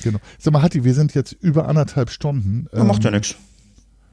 Genau. 0.03 0.19
Sag 0.39 0.53
mal, 0.53 0.61
Hatti, 0.61 0.83
wir 0.83 0.93
sind 0.93 1.13
jetzt 1.13 1.31
über 1.33 1.67
anderthalb 1.67 2.09
Stunden. 2.09 2.67
Ja, 2.73 2.83
macht 2.83 3.03
ja 3.03 3.09
ähm, 3.09 3.15
nichts. 3.15 3.35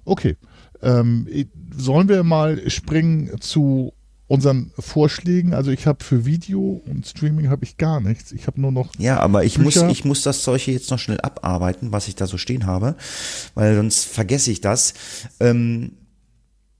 Okay. 0.04 0.36
Ähm, 0.82 1.28
sollen 1.76 2.08
wir 2.08 2.22
mal 2.24 2.68
springen 2.70 3.40
zu 3.40 3.92
unseren 4.26 4.72
Vorschlägen? 4.78 5.54
Also 5.54 5.70
ich 5.70 5.86
habe 5.86 6.02
für 6.02 6.24
Video 6.24 6.82
und 6.86 7.06
Streaming 7.06 7.50
habe 7.50 7.64
ich 7.64 7.76
gar 7.76 8.00
nichts. 8.00 8.32
Ich 8.32 8.46
habe 8.46 8.60
nur 8.60 8.72
noch. 8.72 8.90
Ja, 8.98 9.20
aber 9.20 9.44
ich 9.44 9.58
muss, 9.58 9.76
ich 9.76 10.04
muss 10.04 10.22
das 10.22 10.42
Zeug 10.42 10.62
hier 10.62 10.74
jetzt 10.74 10.90
noch 10.90 10.98
schnell 10.98 11.20
abarbeiten, 11.20 11.92
was 11.92 12.08
ich 12.08 12.16
da 12.16 12.26
so 12.26 12.38
stehen 12.38 12.66
habe, 12.66 12.96
weil 13.54 13.76
sonst 13.76 14.06
vergesse 14.06 14.50
ich 14.50 14.60
das. 14.60 14.94
Ähm, 15.38 15.92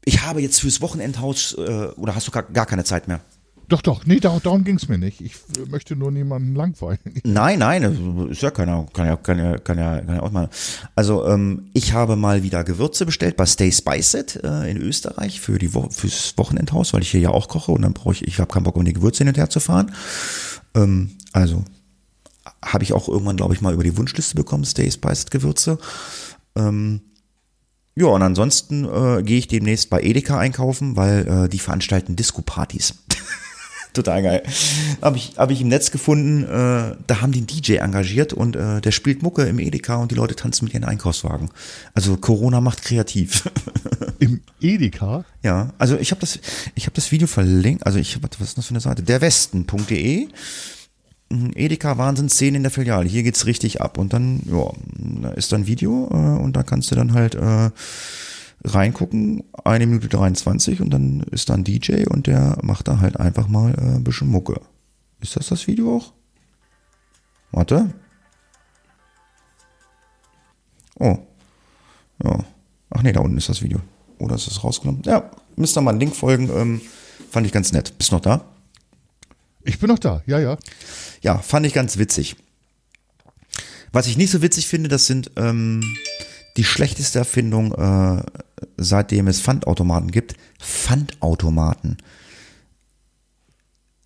ich 0.05 0.23
habe 0.23 0.41
jetzt 0.41 0.61
fürs 0.61 0.81
Wochenendhaus, 0.81 1.55
äh, 1.59 1.89
oder 1.97 2.15
hast 2.15 2.27
du 2.27 2.33
gar, 2.33 2.43
gar 2.43 2.67
keine 2.67 2.85
Zeit 2.85 3.07
mehr? 3.07 3.21
Doch, 3.69 3.81
doch, 3.81 4.05
nee, 4.05 4.21
darum 4.21 4.65
ging 4.65 4.77
es 4.77 4.89
mir 4.89 4.99
nicht. 4.99 5.21
Ich 5.21 5.35
möchte 5.69 5.97
nur 5.97 6.11
niemanden 6.11 6.55
langweilen. 6.55 6.99
Nein, 7.25 7.59
nein, 7.59 8.29
ist 8.31 8.43
ja 8.43 8.51
keiner, 8.51 8.87
kann 8.93 9.07
ja, 9.07 9.17
kann 9.17 9.39
ja, 9.39 9.59
kann 9.59 9.79
ja, 9.79 10.01
kann 10.01 10.17
ja 10.17 10.23
auch 10.23 10.31
mal. 10.31 10.51
Also, 10.95 11.27
ähm, 11.27 11.71
ich 11.73 11.93
habe 11.93 12.17
mal 12.17 12.43
wieder 12.43 12.65
Gewürze 12.65 13.07
bestellt 13.07 13.37
bei 13.37 13.47
Stay 13.47 13.73
Spice 13.73 14.15
It 14.15 14.41
äh, 14.43 14.71
in 14.71 14.77
Österreich 14.77 15.41
für 15.41 15.59
die 15.59 15.73
Wo 15.75 15.89
fürs 15.89 16.35
Wochenendhaus, 16.37 16.93
weil 16.93 17.03
ich 17.03 17.11
hier 17.11 17.21
ja 17.21 17.31
auch 17.31 17.49
koche 17.49 17.73
und 17.73 17.83
dann 17.83 17.95
brauche 17.95 18.13
ich, 18.13 18.27
ich 18.27 18.39
habe 18.39 18.53
keinen 18.53 18.65
Bock, 18.65 18.77
um 18.77 18.85
die 18.85 18.93
Gewürze 18.93 19.19
hin 19.19 19.29
und 19.29 19.39
her 19.39 19.49
zu 19.49 19.61
fahren. 19.61 19.95
Ähm, 20.75 21.13
also, 21.33 21.65
habe 22.65 22.85
ich 22.85 22.93
auch 22.93 23.09
irgendwann, 23.09 23.37
glaube 23.37 23.55
ich, 23.55 23.61
mal 23.61 23.73
über 23.73 23.85
die 23.85 23.97
Wunschliste 23.97 24.35
bekommen, 24.35 24.65
Stay 24.65 24.91
Spice 24.91 25.23
It 25.23 25.31
Gewürze. 25.31 25.79
Ähm, 26.57 27.01
ja, 27.95 28.07
und 28.07 28.23
ansonsten 28.23 28.85
äh, 28.85 29.23
gehe 29.23 29.39
ich 29.39 29.49
demnächst 29.49 29.91
bei 29.91 30.03
Edeka 30.03 30.39
einkaufen, 30.39 30.97
weil 30.97 31.27
äh, 31.29 31.49
die 31.49 31.59
veranstalten 31.59 32.17
Disco-Partys. 32.17 32.95
Total 33.93 34.23
geil. 34.23 34.43
Habe 35.03 35.19
ich, 35.19 35.35
hab 35.37 35.51
ich 35.51 35.61
im 35.61 35.69
Netz 35.69 35.91
gefunden, 35.91 36.45
äh, 36.45 36.97
da 37.07 37.21
haben 37.21 37.33
die 37.33 37.41
einen 37.41 37.47
DJ 37.47 37.77
engagiert 37.77 38.33
und 38.33 38.57
äh, 38.57 38.81
der 38.81 38.91
spielt 38.91 39.23
Mucke 39.23 39.43
im 39.43 39.59
Edeka 39.59 39.97
und 39.97 40.11
die 40.11 40.15
Leute 40.15 40.35
tanzen 40.35 40.65
mit 40.65 40.75
ihren 40.75 40.85
Einkaufswagen. 40.85 41.51
Also 41.95 42.17
Corona 42.17 42.61
macht 42.61 42.83
kreativ. 42.83 43.51
Im 44.19 44.41
Edeka? 44.61 45.25
Ja, 45.43 45.75
also 45.79 45.99
ich 45.99 46.11
habe 46.11 46.21
das, 46.21 46.39
ich 46.75 46.85
habe 46.85 46.95
das 46.95 47.11
Video 47.11 47.27
verlinkt, 47.27 47.85
also 47.87 47.99
ich, 47.99 48.19
was 48.23 48.49
ist 48.49 48.59
das 48.59 48.67
für 48.67 48.71
eine 48.71 48.81
Seite? 48.81 49.03
Derwesten.de. 49.03 50.29
Mhm, 51.33 51.51
Edeka 51.55 51.99
Wahnsinnsszenen 51.99 52.57
in 52.57 52.63
der 52.63 52.71
Filiale. 52.71 53.09
Hier 53.09 53.23
geht's 53.23 53.47
richtig 53.47 53.81
ab. 53.81 53.99
Und 53.99 54.13
dann, 54.13 54.43
ja, 54.47 54.71
da 55.23 55.31
ist 55.31 55.53
dann 55.53 55.67
Video 55.67 56.09
äh, 56.11 56.41
und 56.41 56.55
da 56.55 56.63
kannst 56.63 56.91
du 56.91 56.95
dann 56.95 57.15
halt 57.15 57.35
äh, 57.35 57.71
reingucken, 58.65 59.45
eine 59.65 59.87
Minute 59.87 60.09
23 60.09 60.81
und 60.81 60.91
dann 60.91 61.21
ist 61.31 61.49
da 61.49 61.55
ein 61.55 61.65
DJ 61.65 62.05
und 62.09 62.27
der 62.27 62.59
macht 62.63 62.89
da 62.89 63.01
halt 63.01 63.19
einfach 63.19 63.49
mal 63.49 63.75
äh, 63.75 63.97
ein 63.97 64.05
bisschen 64.05 64.29
Mucke. 64.29 64.61
Ist 65.21 65.37
das 65.37 65.49
das 65.49 65.67
Video 65.67 65.97
auch? 65.97 66.13
Warte. 67.51 67.91
Oh. 70.99 71.19
Ja. 72.23 72.45
Ach 72.91 73.03
nee, 73.03 73.13
da 73.13 73.21
unten 73.21 73.39
ist 73.39 73.49
das 73.49 73.63
Video. 73.63 73.81
Oder 74.19 74.37
ist 74.37 74.47
das 74.47 74.63
rausgenommen? 74.63 75.03
Ja, 75.05 75.31
müsst 75.57 75.77
ihr 75.77 75.81
mal 75.81 75.91
einen 75.91 76.01
Link 76.01 76.15
folgen. 76.15 76.49
Ähm, 76.55 76.81
fand 77.31 77.47
ich 77.47 77.53
ganz 77.53 77.73
nett. 77.73 77.97
Bist 77.99 78.11
du 78.11 78.17
noch 78.17 78.23
da? 78.23 78.45
Ich 79.65 79.79
bin 79.79 79.89
noch 79.89 79.99
da, 79.99 80.23
ja, 80.27 80.39
ja. 80.39 80.59
Ja, 81.23 81.39
fand 81.39 81.67
ich 81.67 81.73
ganz 81.73 81.99
witzig. 81.99 82.37
Was 83.93 84.07
ich 84.07 84.17
nicht 84.17 84.31
so 84.31 84.43
witzig 84.43 84.67
finde, 84.67 84.89
das 84.89 85.07
sind 85.07 85.31
ähm, 85.37 85.83
die 86.57 86.65
schlechteste 86.65 87.19
Erfindung, 87.19 87.73
äh, 87.73 88.23
seitdem 88.77 89.29
es 89.29 89.41
Pfandautomaten 89.41 90.11
gibt. 90.11 90.35
Pfandautomaten. 90.61 91.99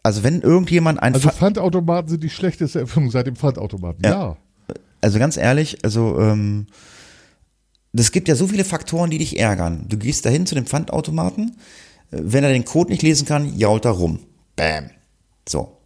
Also 0.03 0.23
wenn 0.23 0.41
irgendjemand 0.41 1.03
ein 1.03 1.15
Also 1.15 1.31
Pfandautomaten 1.31 2.09
sind 2.09 2.23
die 2.23 2.31
schlechteste 2.31 2.81
Erfindung 2.81 3.11
seit 3.11 3.27
dem 3.27 3.37
Pfandautomaten. 3.37 4.05
Ja. 4.05 4.11
ja. 4.11 4.37
Also 5.01 5.19
ganz 5.19 5.37
ehrlich, 5.37 5.85
also 5.85 6.19
ähm, 6.21 6.67
das 7.93 8.13
gibt 8.13 8.29
ja 8.29 8.35
so 8.35 8.47
viele 8.47 8.65
Faktoren, 8.65 9.11
die 9.11 9.19
dich 9.19 9.39
ärgern. 9.39 9.87
Du 9.89 9.97
gehst 9.97 10.27
dahin 10.27 10.47
zu 10.47 10.55
dem 10.55 10.67
Pfandautomaten, 10.67 11.57
äh, 12.11 12.19
wenn 12.21 12.45
er 12.45 12.53
den 12.53 12.65
Code 12.65 12.91
nicht 12.91 13.03
lesen 13.03 13.27
kann, 13.27 13.57
jault 13.59 13.85
er 13.85 13.93
rum. 13.93 14.21
Bam. 14.55 14.91
So. 15.49 15.77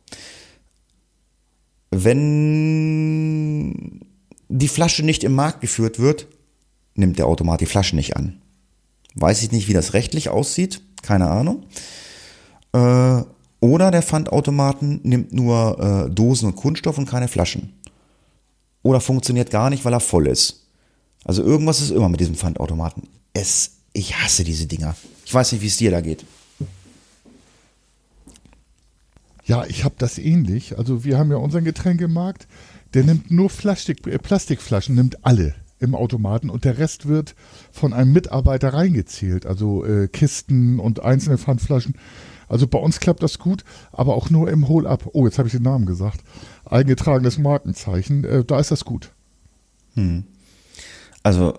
Wenn 1.90 4.00
die 4.48 4.68
Flasche 4.68 5.04
nicht 5.04 5.24
im 5.24 5.34
Markt 5.34 5.60
geführt 5.60 5.98
wird, 5.98 6.28
nimmt 6.94 7.18
der 7.18 7.26
Automat 7.26 7.60
die 7.60 7.66
Flasche 7.66 7.96
nicht 7.96 8.16
an. 8.16 8.39
Weiß 9.14 9.42
ich 9.42 9.52
nicht, 9.52 9.68
wie 9.68 9.72
das 9.72 9.92
rechtlich 9.92 10.28
aussieht, 10.28 10.82
keine 11.02 11.28
Ahnung. 11.28 11.64
Äh, 12.72 13.22
oder 13.60 13.90
der 13.90 14.02
Pfandautomaten 14.02 15.00
nimmt 15.02 15.32
nur 15.32 16.06
äh, 16.08 16.10
Dosen 16.10 16.46
und 16.46 16.56
Kunststoff 16.56 16.96
und 16.96 17.08
keine 17.08 17.28
Flaschen. 17.28 17.74
Oder 18.82 19.00
funktioniert 19.00 19.50
gar 19.50 19.68
nicht, 19.68 19.84
weil 19.84 19.92
er 19.92 20.00
voll 20.00 20.26
ist. 20.26 20.66
Also 21.24 21.42
irgendwas 21.42 21.80
ist 21.80 21.90
immer 21.90 22.08
mit 22.08 22.20
diesem 22.20 22.34
Pfandautomaten. 22.34 23.08
Es, 23.34 23.72
ich 23.92 24.16
hasse 24.16 24.44
diese 24.44 24.66
Dinger. 24.66 24.96
Ich 25.26 25.34
weiß 25.34 25.52
nicht, 25.52 25.60
wie 25.60 25.66
es 25.66 25.76
dir 25.76 25.90
da 25.90 26.00
geht. 26.00 26.24
Ja, 29.44 29.66
ich 29.66 29.84
habe 29.84 29.96
das 29.98 30.16
ähnlich. 30.16 30.78
Also 30.78 31.04
wir 31.04 31.18
haben 31.18 31.30
ja 31.30 31.36
unseren 31.36 31.64
Getränkemarkt, 31.64 32.46
der 32.94 33.04
nimmt 33.04 33.30
nur 33.30 33.48
Plastik, 33.48 34.06
äh, 34.06 34.18
Plastikflaschen, 34.18 34.94
nimmt 34.94 35.24
alle 35.26 35.54
im 35.80 35.94
Automaten 35.94 36.50
und 36.50 36.64
der 36.64 36.78
Rest 36.78 37.08
wird 37.08 37.34
von 37.72 37.92
einem 37.92 38.12
Mitarbeiter 38.12 38.72
reingezählt. 38.74 39.46
Also 39.46 39.84
äh, 39.84 40.08
Kisten 40.08 40.78
und 40.78 41.02
einzelne 41.02 41.38
Pfandflaschen. 41.38 41.94
Also 42.48 42.66
bei 42.66 42.78
uns 42.78 42.98
klappt 42.98 43.22
das 43.22 43.38
gut, 43.38 43.64
aber 43.92 44.14
auch 44.16 44.28
nur 44.28 44.50
im 44.50 44.68
Hol-Up. 44.68 45.10
Oh, 45.12 45.24
jetzt 45.24 45.38
habe 45.38 45.46
ich 45.46 45.52
den 45.52 45.62
Namen 45.62 45.86
gesagt. 45.86 46.20
Eingetragenes 46.64 47.38
Markenzeichen, 47.38 48.24
äh, 48.24 48.44
da 48.44 48.58
ist 48.58 48.72
das 48.72 48.84
gut. 48.84 49.12
Hm. 49.94 50.24
Also, 51.22 51.54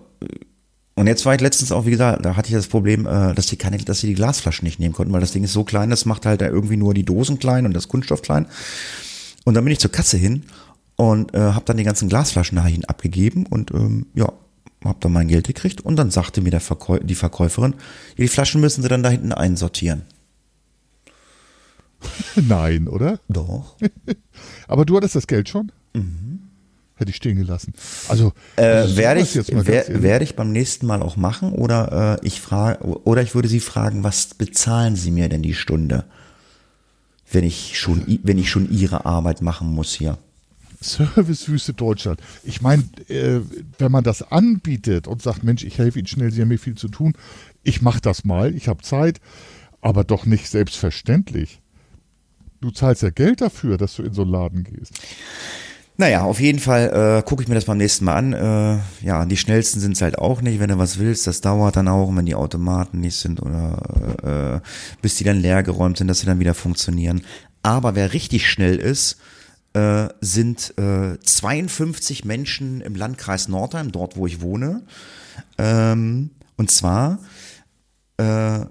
und 0.94 1.06
jetzt 1.06 1.24
war 1.24 1.34
ich 1.34 1.40
letztens 1.40 1.72
auch, 1.72 1.86
wie 1.86 1.92
gesagt, 1.92 2.24
da 2.24 2.36
hatte 2.36 2.48
ich 2.48 2.54
das 2.54 2.66
Problem, 2.66 3.06
äh, 3.06 3.32
dass 3.34 3.46
die 3.46 3.56
keine, 3.56 3.78
dass 3.78 4.00
sie 4.00 4.08
die 4.08 4.14
Glasflaschen 4.14 4.66
nicht 4.66 4.78
nehmen 4.78 4.92
konnten, 4.92 5.12
weil 5.14 5.22
das 5.22 5.32
Ding 5.32 5.44
ist 5.44 5.54
so 5.54 5.64
klein, 5.64 5.88
das 5.88 6.04
macht 6.04 6.26
halt 6.26 6.42
da 6.42 6.48
irgendwie 6.48 6.76
nur 6.76 6.92
die 6.92 7.04
Dosen 7.04 7.38
klein 7.38 7.64
und 7.64 7.72
das 7.72 7.88
Kunststoff 7.88 8.20
klein. 8.20 8.46
Und 9.44 9.54
dann 9.54 9.64
bin 9.64 9.72
ich 9.72 9.80
zur 9.80 9.90
Kasse 9.90 10.18
hin 10.18 10.44
und 10.96 11.34
äh, 11.34 11.38
habe 11.38 11.64
dann 11.64 11.78
die 11.78 11.84
ganzen 11.84 12.10
Glasflaschen 12.10 12.56
dahin 12.56 12.84
abgegeben 12.84 13.46
und 13.46 13.70
ähm, 13.70 14.06
ja, 14.14 14.30
habe 14.84 14.98
dann 15.00 15.12
mein 15.12 15.28
Geld 15.28 15.46
gekriegt 15.46 15.80
und 15.80 15.96
dann 15.96 16.10
sagte 16.10 16.40
mir 16.40 16.58
Verkäu 16.60 16.98
die 17.00 17.14
Verkäuferin, 17.14 17.74
die 18.18 18.28
Flaschen 18.28 18.60
müssen 18.60 18.82
sie 18.82 18.88
dann 18.88 19.02
da 19.02 19.10
hinten 19.10 19.32
einsortieren. 19.32 20.02
Nein, 22.36 22.88
oder? 22.88 23.20
Doch. 23.28 23.76
Aber 24.68 24.84
du 24.84 24.96
hattest 24.96 25.14
das 25.14 25.26
Geld 25.26 25.48
schon? 25.48 25.72
Mhm. 25.94 26.40
Hätte 26.96 27.10
ich 27.10 27.16
stehen 27.16 27.36
gelassen. 27.36 27.72
Also 28.08 28.32
äh, 28.56 28.96
werde 28.96 29.20
ich, 29.20 29.34
wer, 29.48 30.02
werde 30.02 30.24
ich 30.24 30.36
beim 30.36 30.52
nächsten 30.52 30.86
Mal 30.86 31.02
auch 31.02 31.16
machen 31.16 31.52
oder 31.52 32.18
äh, 32.22 32.26
ich 32.26 32.40
frage 32.40 32.84
oder 32.84 33.22
ich 33.22 33.34
würde 33.34 33.48
Sie 33.48 33.60
fragen, 33.60 34.04
was 34.04 34.34
bezahlen 34.34 34.94
Sie 34.94 35.10
mir 35.10 35.28
denn 35.28 35.42
die 35.42 35.54
Stunde, 35.54 36.04
wenn 37.30 37.44
ich 37.44 37.78
schon 37.78 38.20
wenn 38.22 38.38
ich 38.38 38.50
schon 38.50 38.70
Ihre 38.70 39.04
Arbeit 39.06 39.42
machen 39.42 39.68
muss 39.68 39.94
hier? 39.94 40.18
Servicewüste 40.82 41.74
Deutschland. 41.74 42.20
Ich 42.44 42.60
meine, 42.60 42.84
äh, 43.08 43.40
wenn 43.78 43.92
man 43.92 44.04
das 44.04 44.22
anbietet 44.22 45.06
und 45.06 45.22
sagt, 45.22 45.44
Mensch, 45.44 45.64
ich 45.64 45.78
helfe 45.78 45.98
Ihnen 45.98 46.08
schnell, 46.08 46.30
Sie 46.30 46.40
haben 46.40 46.48
mir 46.48 46.58
viel 46.58 46.76
zu 46.76 46.88
tun, 46.88 47.14
ich 47.62 47.82
mache 47.82 48.00
das 48.00 48.24
mal, 48.24 48.54
ich 48.54 48.68
habe 48.68 48.82
Zeit, 48.82 49.20
aber 49.80 50.04
doch 50.04 50.26
nicht 50.26 50.48
selbstverständlich. 50.48 51.60
Du 52.60 52.70
zahlst 52.70 53.02
ja 53.02 53.10
Geld 53.10 53.40
dafür, 53.40 53.76
dass 53.76 53.96
du 53.96 54.02
in 54.02 54.12
so 54.12 54.22
einen 54.22 54.30
Laden 54.30 54.64
gehst. 54.64 54.92
Naja, 55.98 56.22
auf 56.22 56.40
jeden 56.40 56.58
Fall 56.58 57.18
äh, 57.18 57.22
gucke 57.22 57.42
ich 57.42 57.48
mir 57.48 57.54
das 57.54 57.66
beim 57.66 57.76
nächsten 57.76 58.06
Mal 58.06 58.16
an. 58.16 58.32
Äh, 58.32 58.78
ja, 59.06 59.24
die 59.26 59.36
schnellsten 59.36 59.78
sind 59.78 59.92
es 59.92 60.02
halt 60.02 60.18
auch 60.18 60.40
nicht. 60.40 60.58
Wenn 60.58 60.70
du 60.70 60.78
was 60.78 60.98
willst, 60.98 61.26
das 61.26 61.42
dauert 61.42 61.76
dann 61.76 61.88
auch, 61.88 62.14
wenn 62.14 62.24
die 62.24 62.34
Automaten 62.34 63.00
nicht 63.00 63.16
sind 63.16 63.42
oder 63.42 64.60
äh, 64.62 64.68
bis 65.02 65.16
die 65.16 65.24
dann 65.24 65.40
leer 65.40 65.62
geräumt 65.62 65.98
sind, 65.98 66.08
dass 66.08 66.20
sie 66.20 66.26
dann 66.26 66.40
wieder 66.40 66.54
funktionieren. 66.54 67.22
Aber 67.62 67.94
wer 67.94 68.12
richtig 68.14 68.50
schnell 68.50 68.76
ist, 68.76 69.18
äh, 69.74 70.08
sind 70.20 70.74
äh, 70.78 71.18
52 71.18 72.24
Menschen 72.24 72.80
im 72.80 72.94
Landkreis 72.94 73.48
Nordheim, 73.48 73.92
dort 73.92 74.16
wo 74.16 74.26
ich 74.26 74.40
wohne. 74.40 74.82
Ähm, 75.58 76.30
und 76.56 76.70
zwar 76.70 77.18
äh, 78.18 78.66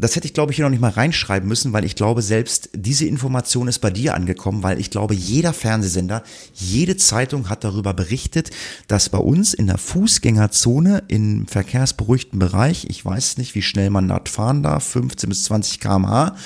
das 0.00 0.14
hätte 0.14 0.26
ich, 0.26 0.34
glaube 0.34 0.52
ich, 0.52 0.56
hier 0.56 0.64
noch 0.64 0.70
nicht 0.70 0.80
mal 0.80 0.90
reinschreiben 0.90 1.48
müssen, 1.48 1.72
weil 1.72 1.84
ich 1.84 1.96
glaube, 1.96 2.22
selbst 2.22 2.70
diese 2.72 3.04
Information 3.06 3.66
ist 3.66 3.80
bei 3.80 3.90
dir 3.90 4.14
angekommen, 4.14 4.62
weil 4.62 4.78
ich 4.78 4.90
glaube, 4.90 5.12
jeder 5.12 5.52
Fernsehsender, 5.52 6.22
jede 6.54 6.96
Zeitung 6.96 7.50
hat 7.50 7.64
darüber 7.64 7.94
berichtet, 7.94 8.50
dass 8.86 9.08
bei 9.08 9.18
uns 9.18 9.54
in 9.54 9.66
der 9.66 9.76
Fußgängerzone 9.78 11.02
im 11.08 11.48
verkehrsberuhigten 11.48 12.38
Bereich, 12.38 12.86
ich 12.88 13.04
weiß 13.04 13.38
nicht, 13.38 13.56
wie 13.56 13.62
schnell 13.62 13.90
man 13.90 14.06
dort 14.06 14.28
fahren 14.28 14.62
darf, 14.62 14.84
15 14.84 15.28
bis 15.28 15.44
20 15.44 15.80
kmh, 15.80 16.36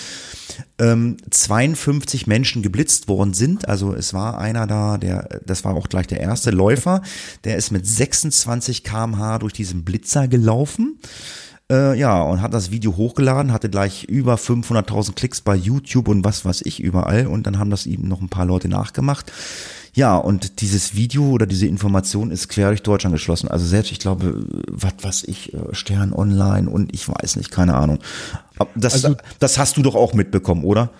ähm, 0.78 1.18
52 1.30 2.26
Menschen 2.26 2.62
geblitzt 2.62 3.08
worden 3.08 3.34
sind. 3.34 3.68
Also 3.68 3.94
es 3.94 4.14
war 4.14 4.38
einer 4.38 4.66
da, 4.66 4.96
der, 4.96 5.40
das 5.44 5.62
war 5.64 5.74
auch 5.74 5.90
gleich 5.90 6.06
der 6.06 6.20
erste 6.20 6.50
Läufer, 6.50 7.02
der 7.44 7.58
ist 7.58 7.70
mit 7.70 7.86
26 7.86 8.82
kmh 8.82 9.40
durch 9.40 9.52
diesen 9.52 9.84
Blitzer 9.84 10.26
gelaufen. 10.26 10.98
Äh, 11.72 11.98
ja, 11.98 12.20
und 12.20 12.42
hat 12.42 12.52
das 12.52 12.70
Video 12.70 12.96
hochgeladen, 12.98 13.50
hatte 13.50 13.70
gleich 13.70 14.04
über 14.04 14.34
500.000 14.34 15.14
Klicks 15.14 15.40
bei 15.40 15.56
YouTube 15.56 16.08
und 16.08 16.22
was 16.22 16.44
weiß 16.44 16.62
ich 16.66 16.80
überall. 16.80 17.26
Und 17.26 17.46
dann 17.46 17.58
haben 17.58 17.70
das 17.70 17.86
eben 17.86 18.08
noch 18.08 18.20
ein 18.20 18.28
paar 18.28 18.44
Leute 18.44 18.68
nachgemacht. 18.68 19.32
Ja, 19.94 20.16
und 20.16 20.60
dieses 20.60 20.94
Video 20.94 21.30
oder 21.30 21.46
diese 21.46 21.66
Information 21.66 22.30
ist 22.30 22.48
quer 22.48 22.68
durch 22.68 22.82
Deutschland 22.82 23.14
geschlossen. 23.14 23.48
Also 23.48 23.64
selbst, 23.66 23.90
ich 23.90 23.98
glaube, 24.00 24.44
was 24.68 24.92
was 25.00 25.24
ich, 25.24 25.54
äh, 25.54 25.74
Stern 25.74 26.12
Online 26.12 26.68
und 26.68 26.94
ich 26.94 27.08
weiß 27.08 27.36
nicht, 27.36 27.50
keine 27.50 27.74
Ahnung. 27.74 28.00
Das, 28.74 28.92
also, 28.92 29.16
das 29.38 29.58
hast 29.58 29.78
du 29.78 29.82
doch 29.82 29.94
auch 29.94 30.12
mitbekommen, 30.12 30.64
oder? 30.64 30.90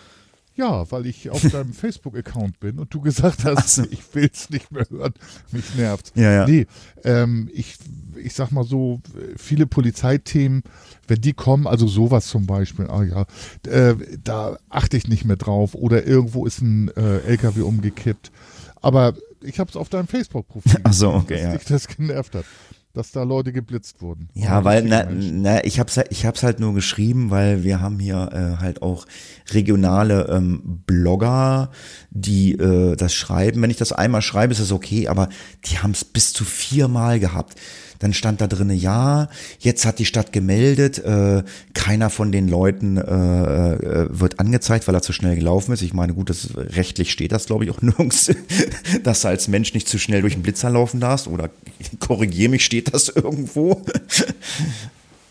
Ja, 0.55 0.91
weil 0.91 1.07
ich 1.07 1.31
auf 1.31 1.41
deinem 1.41 1.73
Facebook-Account 1.73 2.61
bin 2.61 2.79
und 2.79 2.93
du 2.93 3.01
gesagt 3.01 3.45
hast, 3.45 3.77
so. 3.77 3.85
ich 3.91 4.03
will 4.15 4.29
es 4.33 4.51
nicht 4.51 4.71
mehr 4.71 4.87
hören, 4.91 5.15
mich 5.51 5.75
nervt. 5.75 6.13
Ja, 6.15 6.31
ja. 6.31 6.47
Nee, 6.47 6.67
ähm, 7.05 7.49
ich, 7.53 7.77
ich 8.17 8.35
sag 8.35 8.51
mal 8.53 8.65
so, 8.65 9.01
viele 9.37 9.67
Polizeithemen, 9.67 10.63
wenn 11.09 11.21
die 11.21 11.33
kommen, 11.33 11.67
also 11.67 11.87
sowas 11.87 12.27
zum 12.27 12.47
Beispiel, 12.47 12.87
ah 12.89 13.03
ja, 13.03 13.27
äh, 13.67 13.97
da 14.23 14.59
achte 14.69 14.97
ich 14.97 15.09
nicht 15.09 15.25
mehr 15.25 15.37
drauf 15.37 15.75
oder 15.75 16.07
irgendwo 16.07 16.47
ist 16.47 16.61
ein 16.61 16.89
äh, 16.97 17.19
LKW 17.21 17.63
umgekippt. 17.63 18.31
Aber 18.83 19.15
ich 19.41 19.59
habe 19.59 19.71
es 19.71 19.77
auf 19.77 19.89
deinem 19.89 20.07
Facebook-Profil. 20.07 20.81
Ach 20.85 20.93
so, 20.93 21.13
okay, 21.13 21.35
dass 21.35 21.43
ja. 21.43 21.57
dich 21.57 21.65
das 21.65 21.89
genervt 21.89 22.35
hat 22.35 22.45
dass 22.95 23.13
da 23.13 23.23
Leute 23.23 23.53
geblitzt 23.53 24.03
wurden. 24.03 24.29
Ja, 24.35 24.65
weil 24.65 24.83
na, 24.83 25.07
na, 25.11 25.65
ich 25.65 25.81
hab's 25.81 25.99
ich 26.11 26.27
hab's 26.27 26.43
halt 26.43 26.61
nur 26.61 26.75
geschrieben, 26.75 27.31
weil 27.31 27.65
wir 27.65 27.81
haben 27.81 27.99
hier 27.99 28.31
äh, 28.33 28.61
halt 28.61 28.83
auch 28.83 29.07
regionale 29.51 30.29
ähm, 30.29 30.83
Blogger, 30.87 31.71
die 32.11 32.53
äh, 32.53 32.97
das 32.97 33.15
schreiben. 33.15 33.63
Wenn 33.63 33.71
ich 33.71 33.79
das 33.79 33.93
einmal 33.93 34.23
schreibe, 34.23 34.53
ist 34.53 34.61
das 34.61 34.73
okay, 34.73 35.09
aber 35.09 35.29
die 35.65 35.79
haben 35.79 35.93
es 35.93 36.05
bis 36.05 36.33
zu 36.33 36.45
viermal 36.45 37.19
gehabt. 37.19 37.55
Dann 38.03 38.13
stand 38.13 38.41
da 38.41 38.49
drinnen, 38.49 38.77
ja, 38.77 39.29
jetzt 39.61 39.87
hat 39.87 40.01
die 40.01 40.05
Stadt 40.07 40.33
gemeldet, 40.33 40.99
äh, 40.99 41.45
keiner 41.73 42.11
von 42.11 42.33
den 42.33 42.49
Leuten 42.49 42.97
äh, 42.97 43.03
äh, 43.03 44.09
wird 44.11 44.41
angezeigt, 44.41 44.89
weil 44.89 44.95
er 44.97 45.03
zu 45.03 45.13
schnell 45.13 45.37
gelaufen 45.37 45.73
ist. 45.73 45.83
Ich 45.83 45.95
meine, 45.95 46.13
gut, 46.13 46.29
das 46.29 46.49
rechtlich 46.57 47.13
steht 47.13 47.31
das, 47.31 47.47
glaube 47.47 47.65
ich, 47.65 47.71
auch 47.71 47.81
nirgends, 47.83 48.35
dass 49.05 49.21
du 49.21 49.29
als 49.29 49.47
Mensch 49.47 49.73
nicht 49.73 49.89
zu 49.89 49.99
schnell 49.99 50.23
durch 50.23 50.35
den 50.35 50.43
Blitzer 50.43 50.69
laufen 50.69 50.99
darfst. 50.99 51.29
Oder 51.29 51.51
korrigier 52.01 52.49
mich, 52.49 52.65
steht 52.65 52.93
das 52.93 53.09
irgendwo? 53.09 53.83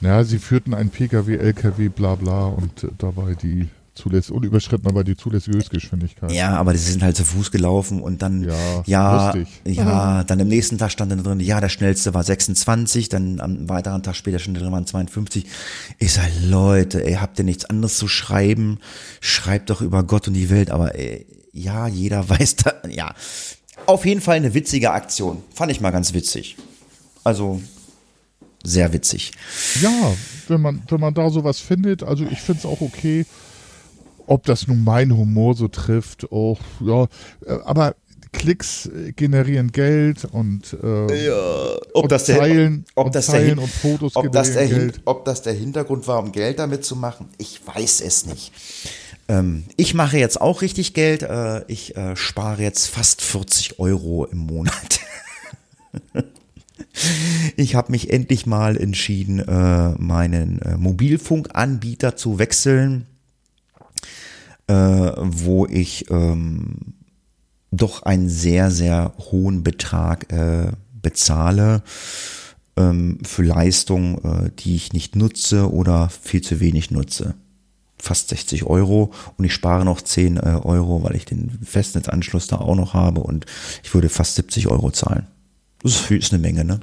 Ja, 0.03 0.23
sie 0.23 0.39
führten 0.39 0.73
ein 0.73 0.89
Pkw, 0.89 1.35
Lkw, 1.35 1.89
bla 1.89 2.15
bla 2.15 2.45
und 2.45 2.87
dabei 2.97 3.35
die 3.35 3.67
zulässig, 3.93 4.31
unüberschritten 4.31 4.87
aber 4.87 5.03
die 5.03 5.15
zulässige 5.17 5.57
Höchstgeschwindigkeit. 5.57 6.31
Ja, 6.31 6.55
aber 6.57 6.75
sie 6.75 6.91
sind 6.91 7.03
halt 7.03 7.15
zu 7.17 7.25
Fuß 7.25 7.51
gelaufen 7.51 8.01
und 8.01 8.21
dann, 8.21 8.43
ja, 8.43 8.83
ja, 8.85 9.33
ja, 9.65 10.23
dann 10.23 10.39
im 10.39 10.47
nächsten 10.47 10.77
Tag 10.77 10.91
stand 10.91 11.11
dann 11.11 11.23
drin, 11.23 11.39
ja, 11.39 11.59
der 11.59 11.69
schnellste 11.69 12.13
war 12.13 12.23
26, 12.23 13.09
dann 13.09 13.39
am 13.39 13.67
weiteren 13.67 14.03
Tag 14.03 14.15
später 14.15 14.39
stand 14.39 14.59
drin 14.59 14.71
waren 14.71 14.87
52. 14.87 15.45
Ich 15.99 16.13
sag, 16.13 16.29
Leute, 16.43 17.05
ey, 17.05 17.15
habt 17.15 17.37
ihr 17.39 17.45
nichts 17.45 17.65
anderes 17.65 17.97
zu 17.97 18.07
schreiben? 18.07 18.79
Schreibt 19.19 19.69
doch 19.69 19.81
über 19.81 20.03
Gott 20.03 20.27
und 20.27 20.33
die 20.33 20.49
Welt, 20.49 20.71
aber 20.71 20.95
ey, 20.95 21.25
ja, 21.51 21.87
jeder 21.87 22.27
weiß 22.29 22.57
da, 22.57 22.73
ja. 22.89 23.13
Auf 23.87 24.05
jeden 24.05 24.21
Fall 24.21 24.37
eine 24.37 24.53
witzige 24.53 24.91
Aktion. 24.91 25.43
Fand 25.53 25.71
ich 25.71 25.81
mal 25.81 25.91
ganz 25.91 26.13
witzig. 26.13 26.55
Also, 27.23 27.61
sehr 28.63 28.93
witzig. 28.93 29.31
Ja, 29.81 30.13
wenn 30.47 30.61
man, 30.61 30.81
wenn 30.87 30.99
man 30.99 31.13
da 31.13 31.29
sowas 31.29 31.59
findet, 31.59 32.03
also 32.03 32.25
ich 32.25 32.39
finde 32.39 32.59
es 32.59 32.65
auch 32.65 32.81
okay, 32.81 33.25
ob 34.31 34.45
das 34.45 34.65
nun 34.65 34.83
mein 34.83 35.15
Humor 35.15 35.55
so 35.55 35.67
trifft, 35.67 36.31
oh, 36.31 36.57
ja, 36.79 37.03
äh, 37.45 37.59
aber 37.65 37.95
Klicks 38.31 38.85
äh, 38.85 39.11
generieren 39.11 39.73
Geld 39.73 40.23
und, 40.23 40.77
äh, 40.81 41.25
ja, 41.25 41.75
ob 41.93 42.03
und 42.03 42.11
das 42.13 42.27
Teilen, 42.27 42.85
ob 42.95 43.07
und 43.07 43.15
das 43.15 43.25
Teilen 43.27 43.55
der, 43.55 43.63
und 43.63 43.69
Fotos 43.69 44.15
ob 44.15 44.31
das, 44.31 44.53
der, 44.53 44.67
Geld. 44.67 45.01
ob 45.03 45.25
das 45.25 45.41
der 45.41 45.51
Hintergrund 45.51 46.07
war, 46.07 46.19
um 46.19 46.31
Geld 46.31 46.59
damit 46.59 46.85
zu 46.85 46.95
machen, 46.95 47.27
ich 47.37 47.59
weiß 47.67 47.99
es 47.99 48.25
nicht. 48.25 48.53
Ähm, 49.27 49.65
ich 49.75 49.93
mache 49.93 50.17
jetzt 50.17 50.39
auch 50.39 50.61
richtig 50.61 50.93
Geld. 50.93 51.23
Äh, 51.23 51.65
ich 51.67 51.97
äh, 51.97 52.15
spare 52.15 52.61
jetzt 52.63 52.87
fast 52.87 53.21
40 53.21 53.79
Euro 53.79 54.25
im 54.25 54.39
Monat. 54.39 55.01
Ich 57.55 57.75
habe 57.75 57.91
mich 57.91 58.11
endlich 58.11 58.45
mal 58.45 58.75
entschieden, 58.75 59.39
äh, 59.39 59.89
meinen 59.97 60.59
Mobilfunkanbieter 60.77 62.15
zu 62.15 62.37
wechseln, 62.37 63.07
äh, 64.71 65.13
wo 65.17 65.65
ich 65.65 66.09
ähm, 66.09 66.93
doch 67.71 68.03
einen 68.03 68.29
sehr, 68.29 68.71
sehr 68.71 69.13
hohen 69.17 69.63
Betrag 69.63 70.31
äh, 70.31 70.71
bezahle 71.01 71.83
ähm, 72.77 73.19
für 73.23 73.43
Leistung, 73.43 74.23
äh, 74.23 74.51
die 74.59 74.75
ich 74.75 74.93
nicht 74.93 75.15
nutze 75.15 75.71
oder 75.71 76.09
viel 76.09 76.41
zu 76.41 76.61
wenig 76.61 76.89
nutze. 76.91 77.35
Fast 77.97 78.29
60 78.29 78.63
Euro 78.63 79.11
und 79.37 79.45
ich 79.45 79.53
spare 79.53 79.83
noch 79.83 80.01
10 80.01 80.37
äh, 80.37 80.39
Euro, 80.63 81.03
weil 81.03 81.15
ich 81.15 81.25
den 81.25 81.59
Festnetzanschluss 81.63 82.47
da 82.47 82.57
auch 82.57 82.75
noch 82.75 82.93
habe 82.93 83.21
und 83.21 83.45
ich 83.83 83.93
würde 83.93 84.09
fast 84.09 84.35
70 84.35 84.67
Euro 84.67 84.91
zahlen. 84.91 85.27
Das 85.83 86.09
ist, 86.09 86.31
eine 86.31 86.41
Menge, 86.41 86.63
ne? 86.63 86.79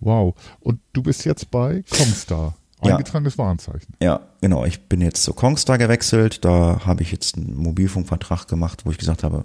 Wow. 0.00 0.34
Und 0.60 0.80
du 0.92 1.02
bist 1.02 1.24
jetzt 1.24 1.50
bei 1.50 1.82
Kongstar. 1.90 2.54
Eingetragenes 2.80 3.36
ja. 3.36 3.44
Warenzeichen. 3.44 3.94
Ja, 4.02 4.20
genau. 4.40 4.64
Ich 4.64 4.80
bin 4.82 5.00
jetzt 5.00 5.22
zu 5.22 5.32
Kongstar 5.32 5.78
gewechselt. 5.78 6.44
Da 6.44 6.80
habe 6.84 7.02
ich 7.02 7.12
jetzt 7.12 7.36
einen 7.36 7.56
Mobilfunkvertrag 7.56 8.46
gemacht, 8.48 8.82
wo 8.84 8.90
ich 8.90 8.98
gesagt 8.98 9.24
habe, 9.24 9.44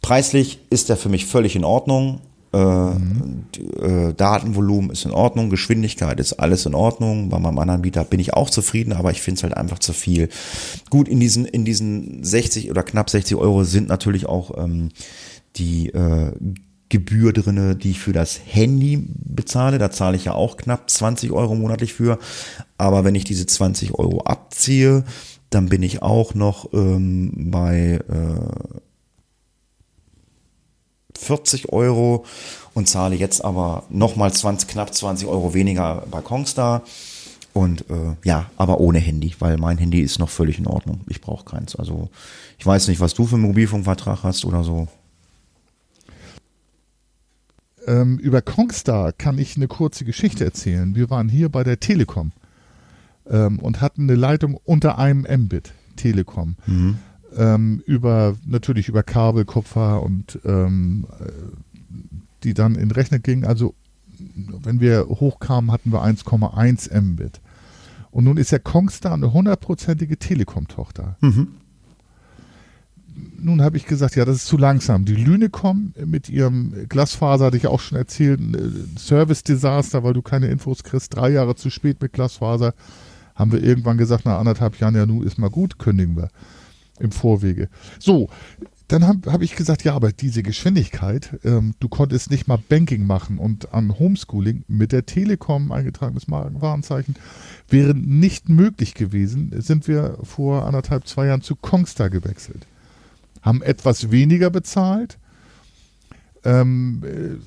preislich 0.00 0.60
ist 0.70 0.88
der 0.88 0.96
für 0.96 1.08
mich 1.08 1.26
völlig 1.26 1.56
in 1.56 1.64
Ordnung. 1.64 2.20
Mhm. 2.54 3.46
Äh, 3.80 4.14
Datenvolumen 4.14 4.90
ist 4.90 5.04
in 5.04 5.10
Ordnung, 5.10 5.50
Geschwindigkeit 5.50 6.20
ist 6.20 6.34
alles 6.34 6.66
in 6.66 6.74
Ordnung. 6.74 7.28
Bei 7.28 7.38
meinem 7.38 7.58
anderen 7.58 7.80
Anbieter 7.80 8.04
bin 8.04 8.20
ich 8.20 8.34
auch 8.34 8.48
zufrieden, 8.48 8.92
aber 8.92 9.10
ich 9.10 9.20
finde 9.20 9.38
es 9.38 9.42
halt 9.42 9.56
einfach 9.56 9.80
zu 9.80 9.92
viel. 9.92 10.28
Gut, 10.88 11.08
in 11.08 11.18
diesen, 11.18 11.46
in 11.46 11.64
diesen 11.64 12.22
60 12.22 12.70
oder 12.70 12.84
knapp 12.84 13.10
60 13.10 13.36
Euro 13.36 13.64
sind 13.64 13.88
natürlich 13.88 14.26
auch 14.26 14.56
ähm, 14.56 14.90
die 15.56 15.88
äh, 15.88 16.32
Gebühr 16.94 17.32
drinne, 17.32 17.74
die 17.74 17.90
ich 17.90 17.98
für 17.98 18.12
das 18.12 18.40
Handy 18.46 19.04
bezahle. 19.08 19.78
Da 19.78 19.90
zahle 19.90 20.16
ich 20.16 20.26
ja 20.26 20.34
auch 20.34 20.56
knapp 20.56 20.88
20 20.88 21.32
Euro 21.32 21.56
monatlich 21.56 21.92
für. 21.92 22.20
Aber 22.78 23.02
wenn 23.02 23.16
ich 23.16 23.24
diese 23.24 23.46
20 23.46 23.94
Euro 23.94 24.20
abziehe, 24.20 25.02
dann 25.50 25.68
bin 25.68 25.82
ich 25.82 26.02
auch 26.02 26.34
noch 26.34 26.72
ähm, 26.72 27.32
bei 27.50 27.98
äh, 28.08 28.78
40 31.18 31.72
Euro 31.72 32.26
und 32.74 32.88
zahle 32.88 33.16
jetzt 33.16 33.44
aber 33.44 33.82
nochmal 33.90 34.32
20, 34.32 34.68
knapp 34.68 34.94
20 34.94 35.26
Euro 35.26 35.52
weniger 35.52 36.04
bei 36.08 36.20
Kongstar. 36.20 36.82
Und 37.52 37.90
äh, 37.90 38.14
ja, 38.22 38.50
aber 38.56 38.78
ohne 38.78 39.00
Handy, 39.00 39.34
weil 39.40 39.56
mein 39.56 39.78
Handy 39.78 40.00
ist 40.00 40.20
noch 40.20 40.30
völlig 40.30 40.60
in 40.60 40.68
Ordnung. 40.68 41.00
Ich 41.08 41.20
brauche 41.20 41.44
keins. 41.44 41.74
Also 41.74 42.08
ich 42.56 42.64
weiß 42.64 42.86
nicht, 42.86 43.00
was 43.00 43.14
du 43.14 43.26
für 43.26 43.34
einen 43.34 43.42
Mobilfunkvertrag 43.42 44.22
hast 44.22 44.44
oder 44.44 44.62
so. 44.62 44.86
Ähm, 47.86 48.18
über 48.18 48.42
Kongstar 48.42 49.12
kann 49.12 49.38
ich 49.38 49.56
eine 49.56 49.68
kurze 49.68 50.04
Geschichte 50.04 50.44
erzählen. 50.44 50.94
Wir 50.94 51.10
waren 51.10 51.28
hier 51.28 51.48
bei 51.48 51.64
der 51.64 51.80
Telekom 51.80 52.32
ähm, 53.28 53.58
und 53.58 53.80
hatten 53.80 54.04
eine 54.04 54.14
Leitung 54.14 54.58
unter 54.64 54.98
einem 54.98 55.26
Mbit 55.28 55.72
Telekom. 55.96 56.56
Mhm 56.66 56.98
ähm, 57.36 57.82
über 57.86 58.36
natürlich 58.46 58.88
über 58.88 59.02
Kabel, 59.02 59.44
Kupfer 59.44 60.02
und 60.02 60.38
ähm, 60.44 61.06
die 62.42 62.54
dann 62.54 62.74
in 62.74 62.90
Rechner 62.90 63.18
gingen. 63.18 63.44
Also 63.44 63.74
wenn 64.62 64.80
wir 64.80 65.06
hochkamen, 65.08 65.72
hatten 65.72 65.92
wir 65.92 66.02
1,1 66.04 67.00
Mbit. 67.00 67.40
Und 68.10 68.24
nun 68.24 68.36
ist 68.36 68.52
ja 68.52 68.58
Kongstar 68.58 69.14
eine 69.14 69.32
hundertprozentige 69.32 70.18
Telekom-Tochter. 70.18 71.16
Mhm. 71.20 71.48
Nun 73.40 73.62
habe 73.62 73.76
ich 73.76 73.86
gesagt, 73.86 74.16
ja, 74.16 74.24
das 74.24 74.36
ist 74.36 74.46
zu 74.46 74.56
langsam. 74.56 75.04
Die 75.04 75.14
Lünecom 75.14 75.92
mit 76.04 76.28
ihrem 76.28 76.88
Glasfaser, 76.88 77.46
hatte 77.46 77.56
ich 77.56 77.66
auch 77.66 77.80
schon 77.80 77.98
erzählt, 77.98 78.40
Service-Desaster, 78.98 80.02
weil 80.02 80.14
du 80.14 80.22
keine 80.22 80.48
Infos 80.48 80.82
kriegst, 80.82 81.14
drei 81.14 81.30
Jahre 81.30 81.54
zu 81.54 81.70
spät 81.70 82.00
mit 82.00 82.12
Glasfaser, 82.12 82.74
haben 83.34 83.52
wir 83.52 83.62
irgendwann 83.62 83.98
gesagt, 83.98 84.24
nach 84.24 84.38
anderthalb 84.38 84.78
Jahren, 84.80 84.94
ja, 84.94 85.06
nun 85.06 85.24
ist 85.24 85.38
mal 85.38 85.50
gut, 85.50 85.78
kündigen 85.78 86.16
wir 86.16 86.28
im 87.00 87.12
Vorwege. 87.12 87.68
So, 87.98 88.28
dann 88.88 89.06
habe 89.06 89.32
hab 89.32 89.42
ich 89.42 89.56
gesagt, 89.56 89.82
ja, 89.84 89.94
aber 89.94 90.12
diese 90.12 90.42
Geschwindigkeit, 90.42 91.38
ähm, 91.42 91.74
du 91.80 91.88
konntest 91.88 92.30
nicht 92.30 92.46
mal 92.46 92.58
Banking 92.68 93.06
machen 93.06 93.38
und 93.38 93.72
an 93.72 93.98
Homeschooling 93.98 94.64
mit 94.68 94.92
der 94.92 95.06
Telekom 95.06 95.72
eingetragenes 95.72 96.28
Warenzeichen 96.28 97.16
wäre 97.68 97.94
nicht 97.94 98.48
möglich 98.48 98.94
gewesen. 98.94 99.52
Sind 99.60 99.88
wir 99.88 100.18
vor 100.22 100.66
anderthalb, 100.66 101.06
zwei 101.06 101.26
Jahren 101.26 101.40
zu 101.40 101.56
Kongstar 101.56 102.10
gewechselt. 102.10 102.66
Haben 103.44 103.62
etwas 103.62 104.10
weniger 104.10 104.50
bezahlt, 104.50 105.18
ähm, 106.44 107.02
äh, 107.04 107.38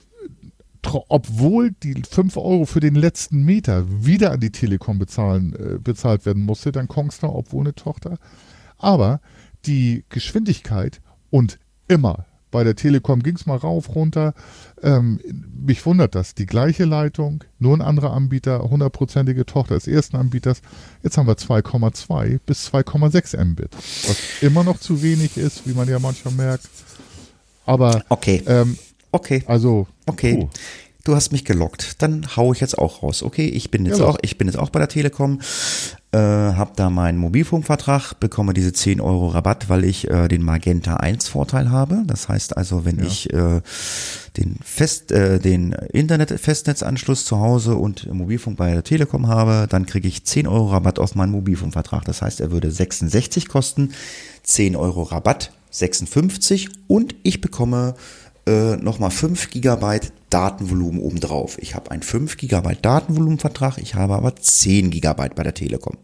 obwohl 1.10 1.72
die 1.72 2.02
5 2.10 2.38
Euro 2.38 2.66
für 2.66 2.80
den 2.80 2.96
letzten 2.96 3.44
Meter 3.44 4.06
wieder 4.06 4.32
an 4.32 4.40
die 4.40 4.52
Telekom 4.52 5.00
bezahlen, 5.00 5.54
äh, 5.54 5.80
bezahlt 5.80 6.26
werden 6.26 6.44
musste, 6.44 6.72
dann 6.72 6.88
Kongstar, 6.88 7.36
obwohl 7.36 7.62
eine 7.62 7.76
Tochter. 7.76 8.18
Aber 8.78 9.20
die 9.66 10.06
Geschwindigkeit 10.10 11.02
und 11.30 11.60
immer. 11.88 12.26
Bei 12.58 12.64
der 12.64 12.76
Telekom 12.76 13.22
ging 13.22 13.36
es 13.36 13.46
mal 13.46 13.58
rauf, 13.58 13.94
runter. 13.94 14.34
Ähm, 14.82 15.20
mich 15.64 15.86
wundert 15.86 16.16
das. 16.16 16.34
Die 16.34 16.48
gleiche 16.48 16.86
Leitung, 16.86 17.44
nur 17.60 17.78
ein 17.78 17.84
anderer 17.84 18.14
Anbieter, 18.14 18.64
hundertprozentige 18.64 19.46
Tochter 19.46 19.76
des 19.76 19.86
ersten 19.86 20.18
Anbieters. 20.18 20.64
Jetzt 21.04 21.20
haben 21.20 21.28
wir 21.28 21.36
2,2 21.36 22.40
bis 22.44 22.74
2,6 22.74 23.46
Mbit. 23.46 23.76
Was 23.76 24.18
immer 24.42 24.64
noch 24.64 24.80
zu 24.80 25.04
wenig 25.04 25.38
ist, 25.38 25.68
wie 25.68 25.74
man 25.74 25.88
ja 25.88 26.00
manchmal 26.00 26.34
merkt. 26.34 26.68
Aber 27.68 28.04
okay. 28.10 28.42
Ähm, 28.48 28.76
okay. 29.12 29.44
Also. 29.46 29.86
Okay. 30.08 30.38
Puh 30.38 30.50
du 31.08 31.16
hast 31.16 31.32
mich 31.32 31.46
gelockt, 31.46 32.02
dann 32.02 32.28
hau 32.36 32.52
ich 32.52 32.60
jetzt 32.60 32.78
auch 32.78 33.02
raus. 33.02 33.24
Okay, 33.24 33.48
ich 33.48 33.72
bin 33.72 33.86
jetzt 33.86 34.00
ja, 34.00 34.06
auch, 34.06 34.18
ich 34.22 34.38
bin 34.38 34.48
jetzt 34.48 34.58
auch 34.58 34.70
bei 34.70 34.80
der 34.80 34.90
Telekom, 34.90 35.40
äh, 36.12 36.18
habe 36.18 36.72
da 36.76 36.90
meinen 36.90 37.18
Mobilfunkvertrag, 37.18 38.20
bekomme 38.20 38.54
diese 38.54 38.74
10 38.74 39.00
Euro 39.00 39.28
Rabatt, 39.28 39.70
weil 39.70 39.86
ich 39.86 40.10
äh, 40.10 40.28
den 40.28 40.44
Magenta 40.44 40.96
1 40.96 41.30
Vorteil 41.30 41.72
habe. 41.72 42.04
Das 42.06 42.28
heißt 42.28 42.58
also, 42.58 42.84
wenn 42.84 42.98
ja. 43.00 43.06
ich 43.06 43.32
äh, 43.34 43.62
den 44.36 44.58
Fest, 44.64 45.12
äh, 45.12 45.40
den 45.40 45.72
Internet-Festnetzanschluss 45.72 47.26
zu 47.26 47.40
Hause 47.40 47.76
und 47.76 48.12
Mobilfunk 48.12 48.58
bei 48.58 48.74
der 48.74 48.84
Telekom 48.84 49.28
habe, 49.28 49.68
dann 49.70 49.86
kriege 49.86 50.08
ich 50.08 50.26
10 50.26 50.46
Euro 50.48 50.68
Rabatt 50.68 51.00
auf 51.00 51.16
meinen 51.16 51.32
Mobilfunkvertrag. 51.32 52.04
Das 52.06 52.22
heißt, 52.22 52.42
er 52.42 52.52
würde 52.52 52.70
66 52.70 53.48
kosten, 53.48 53.94
10 54.44 54.76
Euro 54.76 55.04
Rabatt 55.04 55.52
56 55.72 56.70
und 56.88 57.16
ich 57.24 57.42
bekomme 57.42 57.96
äh, 58.48 58.78
nochmal 58.78 59.12
5 59.12 59.52
GB 59.52 60.00
Datenvolumen 60.30 61.02
obendrauf. 61.02 61.58
Ich 61.60 61.76
habe 61.76 61.92
einen 61.92 62.04
5 62.04 62.38
GB 62.38 62.78
Datenvolumenvertrag, 62.82 63.78
ich 63.78 63.96
habe 63.96 64.16
aber 64.16 64.36
10 64.36 64.92
GB 64.92 65.30
bei 65.36 65.44
der 65.44 65.54
Telekom. 65.54 65.98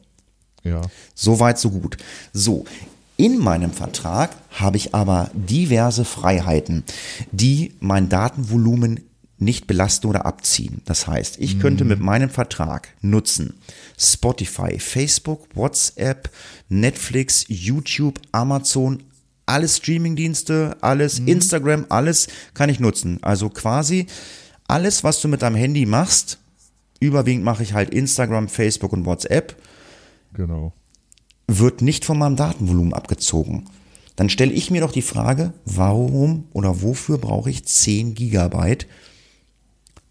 Ja. 0.64 0.82
So 1.14 1.40
weit, 1.40 1.60
so 1.60 1.72
gut. 1.72 1.98
So, 2.32 2.66
in 3.18 3.38
meinem 3.38 3.72
Vertrag 3.72 4.36
habe 4.52 4.78
ich 4.78 4.96
aber 4.96 5.30
diverse 5.34 6.06
Freiheiten, 6.06 6.84
die 7.32 7.74
mein 7.80 8.10
Datenvolumen 8.10 9.02
nicht 9.38 9.68
belasten 9.68 10.08
oder 10.08 10.26
abziehen. 10.26 10.82
Das 10.86 11.08
heißt, 11.08 11.38
ich 11.40 11.60
könnte 11.60 11.84
mhm. 11.84 11.90
mit 11.90 12.00
meinem 12.00 12.30
Vertrag 12.30 12.90
nutzen 13.02 13.56
Spotify, 13.98 14.80
Facebook, 14.80 15.48
WhatsApp, 15.54 16.30
Netflix, 16.70 17.46
YouTube, 17.50 18.20
Amazon, 18.32 19.04
alles 19.46 19.78
Streamingdienste, 19.78 20.78
alles 20.82 21.20
mhm. 21.20 21.28
Instagram, 21.28 21.86
alles 21.90 22.28
kann 22.54 22.70
ich 22.70 22.80
nutzen. 22.80 23.20
Also 23.22 23.50
quasi 23.50 24.08
alles, 24.68 25.04
was 25.04 25.22
du 25.22 25.28
mit 25.28 25.42
deinem 25.42 25.56
Handy 25.56 25.86
machst, 25.86 26.40
überwiegend 27.00 27.44
mache 27.44 27.64
ich 27.64 27.74
halt 27.74 27.90
Instagram, 27.90 28.48
Facebook 28.48 28.94
und 28.94 29.06
WhatsApp. 29.06 29.56
Genau. 30.34 30.74
Wird 31.48 31.82
nicht 31.82 32.06
von 32.06 32.18
meinem 32.18 32.36
Datenvolumen 32.36 32.94
abgezogen. 32.94 33.66
Dann 34.16 34.30
stelle 34.30 34.54
ich 34.54 34.72
mir 34.72 34.82
doch 34.82 34.92
die 34.92 35.02
Frage, 35.02 35.54
warum 35.66 36.46
oder 36.54 36.82
wofür 36.82 37.18
brauche 37.18 37.50
ich 37.50 37.66
10 37.66 38.14
Gigabyte, 38.14 38.88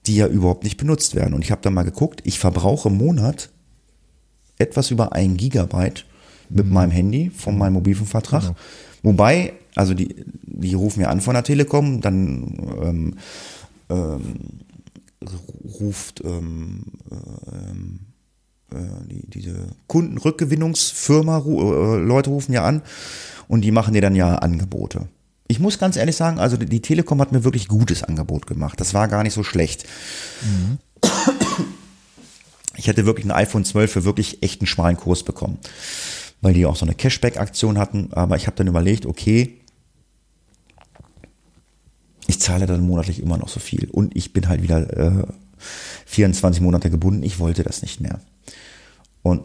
die 0.06 0.16
ja 0.16 0.26
überhaupt 0.26 0.64
nicht 0.64 0.76
benutzt 0.76 1.14
werden. 1.14 1.34
Und 1.34 1.42
ich 1.42 1.50
habe 1.50 1.62
da 1.62 1.70
mal 1.70 1.84
geguckt, 1.84 2.20
ich 2.24 2.38
verbrauche 2.38 2.88
im 2.88 2.96
Monat 2.96 3.50
etwas 4.58 4.90
über 4.90 5.12
ein 5.12 5.36
Gigabyte 5.36 6.04
mit 6.48 6.66
mhm. 6.66 6.72
meinem 6.72 6.90
Handy 6.90 7.30
von 7.30 7.56
meinem 7.56 7.74
Mobilfunkvertrag. 7.74 8.42
Genau. 8.42 8.56
Wobei, 9.02 9.54
also 9.74 9.94
die, 9.94 10.24
die 10.42 10.74
rufen 10.74 11.00
ja 11.00 11.08
an 11.08 11.20
von 11.20 11.34
der 11.34 11.44
Telekom, 11.44 12.00
dann 12.00 12.56
ähm, 12.82 13.14
ähm, 13.88 14.38
ruft 15.80 16.22
ähm, 16.24 16.84
ähm 17.10 18.00
äh, 18.72 19.06
die, 19.06 19.28
diese 19.28 19.68
Kundenrückgewinnungsfirma, 19.86 21.38
äh, 21.38 21.98
Leute 21.98 22.30
rufen 22.30 22.52
ja 22.52 22.64
an 22.64 22.82
und 23.48 23.62
die 23.62 23.70
machen 23.70 23.94
dir 23.94 24.00
dann 24.00 24.14
ja 24.14 24.36
Angebote. 24.36 25.08
Ich 25.48 25.60
muss 25.60 25.78
ganz 25.78 25.96
ehrlich 25.96 26.16
sagen, 26.16 26.38
also 26.38 26.56
die 26.56 26.80
Telekom 26.80 27.20
hat 27.20 27.32
mir 27.32 27.44
wirklich 27.44 27.68
gutes 27.68 28.02
Angebot 28.02 28.46
gemacht. 28.46 28.80
Das 28.80 28.94
war 28.94 29.08
gar 29.08 29.22
nicht 29.22 29.34
so 29.34 29.42
schlecht. 29.42 29.84
Mhm. 30.42 30.78
Ich 32.76 32.86
hätte 32.86 33.04
wirklich 33.04 33.26
ein 33.26 33.32
iPhone 33.32 33.66
12 33.66 33.92
für 33.92 34.04
wirklich 34.04 34.42
echten 34.42 34.66
schmalen 34.66 34.96
Kurs 34.96 35.24
bekommen 35.24 35.58
weil 36.42 36.52
die 36.52 36.66
auch 36.66 36.76
so 36.76 36.84
eine 36.84 36.94
Cashback-Aktion 36.94 37.78
hatten. 37.78 38.12
Aber 38.12 38.36
ich 38.36 38.46
habe 38.46 38.56
dann 38.56 38.66
überlegt, 38.66 39.06
okay, 39.06 39.60
ich 42.26 42.40
zahle 42.40 42.66
dann 42.66 42.82
monatlich 42.82 43.22
immer 43.22 43.38
noch 43.38 43.48
so 43.48 43.60
viel. 43.60 43.88
Und 43.90 44.14
ich 44.16 44.32
bin 44.32 44.48
halt 44.48 44.62
wieder 44.62 44.96
äh, 44.96 45.26
24 46.06 46.60
Monate 46.60 46.90
gebunden. 46.90 47.22
Ich 47.22 47.38
wollte 47.38 47.62
das 47.62 47.80
nicht 47.82 48.00
mehr. 48.00 48.20
Und 49.22 49.42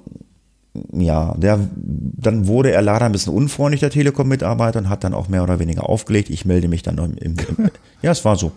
ja, 0.91 1.33
der, 1.37 1.59
dann 1.75 2.47
wurde 2.47 2.71
er 2.71 2.81
leider 2.81 3.05
ein 3.05 3.11
bisschen 3.11 3.33
unfreundlich, 3.33 3.79
der 3.79 3.89
Telekom-Mitarbeiter, 3.89 4.79
und 4.79 4.89
hat 4.89 5.03
dann 5.03 5.13
auch 5.13 5.27
mehr 5.27 5.43
oder 5.43 5.59
weniger 5.59 5.87
aufgelegt. 5.89 6.29
Ich 6.29 6.45
melde 6.45 6.67
mich 6.67 6.83
dann 6.83 6.97
im, 6.97 7.17
im, 7.17 7.35
im 7.57 7.69
ja, 8.01 8.11
es 8.11 8.25
war 8.25 8.35
so. 8.35 8.51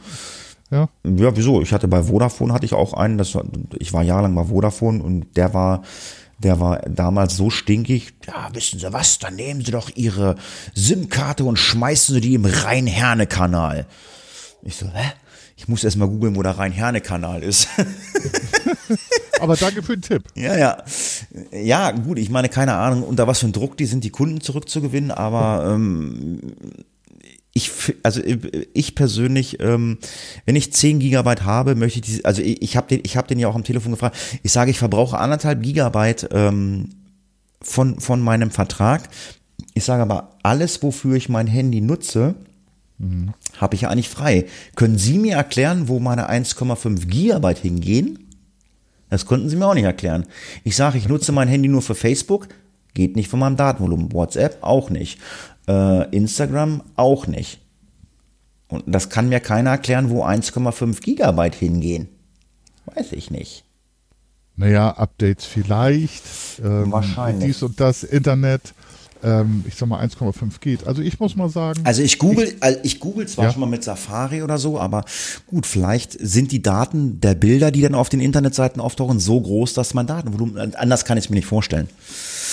Ja. 0.70 0.88
ja, 1.04 1.36
wieso? 1.36 1.62
Ich 1.62 1.72
hatte 1.72 1.88
bei 1.88 2.04
Vodafone 2.04 2.52
hatte 2.52 2.64
ich 2.64 2.74
auch 2.74 2.92
einen, 2.94 3.18
das, 3.18 3.36
ich 3.78 3.92
war 3.92 4.02
jahrelang 4.02 4.34
bei 4.34 4.44
Vodafone 4.44 5.02
und 5.02 5.36
der 5.36 5.52
war, 5.52 5.82
der 6.42 6.58
war 6.58 6.78
damals 6.88 7.36
so 7.36 7.50
stinkig. 7.50 8.14
Ja, 8.26 8.48
wissen 8.52 8.78
Sie 8.78 8.92
was? 8.92 9.18
Dann 9.18 9.36
nehmen 9.36 9.64
Sie 9.64 9.72
doch 9.72 9.90
Ihre 9.94 10.36
SIM-Karte 10.74 11.44
und 11.44 11.58
schmeißen 11.58 12.14
Sie 12.14 12.20
die 12.20 12.34
im 12.34 12.46
Rhein-Herne-Kanal. 12.46 13.86
Ich 14.62 14.76
so, 14.76 14.86
hä? 14.86 15.12
Ich 15.56 15.68
muss 15.68 15.84
erst 15.84 15.98
mal 15.98 16.08
googeln, 16.08 16.36
wo 16.36 16.42
der 16.42 16.56
Rhein-Herne-Kanal 16.56 17.42
ist. 17.42 17.68
Aber 19.40 19.56
danke 19.56 19.82
für 19.82 19.96
den 19.96 20.02
Tipp. 20.02 20.22
Ja, 20.34 20.56
ja. 20.56 20.82
Ja, 21.52 21.90
gut, 21.90 22.18
ich 22.18 22.30
meine, 22.30 22.48
keine 22.48 22.74
Ahnung, 22.74 23.02
unter 23.02 23.26
was 23.26 23.40
für 23.40 23.46
ein 23.46 23.52
Druck 23.52 23.76
die 23.76 23.84
sind, 23.84 24.04
die 24.04 24.10
Kunden 24.10 24.40
zurückzugewinnen, 24.40 25.10
aber 25.10 25.72
ähm, 25.74 26.40
ich, 27.52 27.70
also 28.02 28.20
ich 28.74 28.94
persönlich, 28.94 29.58
ähm, 29.60 29.98
wenn 30.46 30.56
ich 30.56 30.72
10 30.72 31.00
Gigabyte 31.00 31.44
habe, 31.44 31.74
möchte 31.74 31.98
ich 31.98 32.06
diese, 32.06 32.24
also 32.24 32.42
ich, 32.42 32.62
ich 32.62 32.76
habe 32.76 32.86
den, 32.88 33.00
ich 33.04 33.16
habe 33.16 33.28
den 33.28 33.38
ja 33.38 33.48
auch 33.48 33.56
am 33.56 33.64
Telefon 33.64 33.92
gefragt. 33.92 34.16
Ich 34.42 34.52
sage, 34.52 34.70
ich 34.70 34.78
verbrauche 34.78 35.18
anderthalb 35.18 35.62
Gigabyte 35.62 36.28
ähm, 36.32 36.90
von 37.60 37.98
von 38.00 38.20
meinem 38.20 38.50
Vertrag. 38.50 39.08
Ich 39.74 39.84
sage 39.84 40.02
aber 40.02 40.36
alles, 40.42 40.82
wofür 40.82 41.16
ich 41.16 41.28
mein 41.28 41.46
Handy 41.46 41.80
nutze, 41.80 42.36
Mhm. 43.00 43.32
Habe 43.56 43.74
ich 43.74 43.82
ja 43.82 43.88
eigentlich 43.88 44.10
frei. 44.10 44.46
Können 44.76 44.98
Sie 44.98 45.18
mir 45.18 45.34
erklären, 45.36 45.88
wo 45.88 45.98
meine 45.98 46.30
1,5 46.30 47.06
Gigabyte 47.06 47.58
hingehen? 47.58 48.18
Das 49.08 49.26
konnten 49.26 49.48
Sie 49.48 49.56
mir 49.56 49.66
auch 49.66 49.74
nicht 49.74 49.84
erklären. 49.84 50.26
Ich 50.64 50.76
sage, 50.76 50.98
ich 50.98 51.08
nutze 51.08 51.32
mein 51.32 51.48
Handy 51.48 51.68
nur 51.68 51.82
für 51.82 51.94
Facebook, 51.94 52.48
geht 52.94 53.16
nicht 53.16 53.28
von 53.28 53.40
meinem 53.40 53.56
Datenvolumen. 53.56 54.12
WhatsApp 54.12 54.58
auch 54.60 54.90
nicht. 54.90 55.18
Äh, 55.70 56.16
Instagram 56.16 56.82
auch 56.96 57.26
nicht. 57.26 57.60
Und 58.68 58.84
das 58.86 59.08
kann 59.08 59.28
mir 59.28 59.40
keiner 59.40 59.70
erklären, 59.70 60.10
wo 60.10 60.24
1,5 60.24 61.00
Gigabyte 61.00 61.54
hingehen. 61.54 62.08
Weiß 62.86 63.12
ich 63.12 63.30
nicht. 63.30 63.64
Naja, 64.56 64.90
Updates 64.90 65.44
vielleicht. 65.44 66.22
Ähm, 66.64 66.90
Wahrscheinlich. 66.90 67.52
Dies 67.52 67.62
und 67.62 67.78
das, 67.78 68.02
Internet 68.02 68.74
ähm, 69.22 69.64
ich 69.66 69.74
sag 69.74 69.88
mal 69.88 70.02
1,5 70.04 70.60
geht. 70.60 70.86
Also 70.86 71.02
ich 71.02 71.20
muss 71.20 71.36
mal 71.36 71.48
sagen. 71.48 71.82
Also 71.84 72.02
ich 72.02 72.18
google, 72.18 72.46
ich, 72.46 72.62
also 72.62 72.78
ich 72.82 73.00
google 73.00 73.26
zwar 73.26 73.46
ja. 73.46 73.52
schon 73.52 73.60
mal 73.60 73.68
mit 73.68 73.84
Safari 73.84 74.42
oder 74.42 74.58
so, 74.58 74.78
aber 74.78 75.04
gut, 75.46 75.66
vielleicht 75.66 76.16
sind 76.18 76.52
die 76.52 76.62
Daten 76.62 77.20
der 77.20 77.34
Bilder, 77.34 77.70
die 77.70 77.82
dann 77.82 77.94
auf 77.94 78.08
den 78.08 78.20
Internetseiten 78.20 78.80
auftauchen, 78.80 79.20
so 79.20 79.40
groß, 79.40 79.74
dass 79.74 79.94
mein 79.94 80.06
Datenvolumen, 80.06 80.74
anders 80.74 81.04
kann 81.04 81.18
ich 81.18 81.24
es 81.24 81.30
mir 81.30 81.36
nicht 81.36 81.46
vorstellen. 81.46 81.88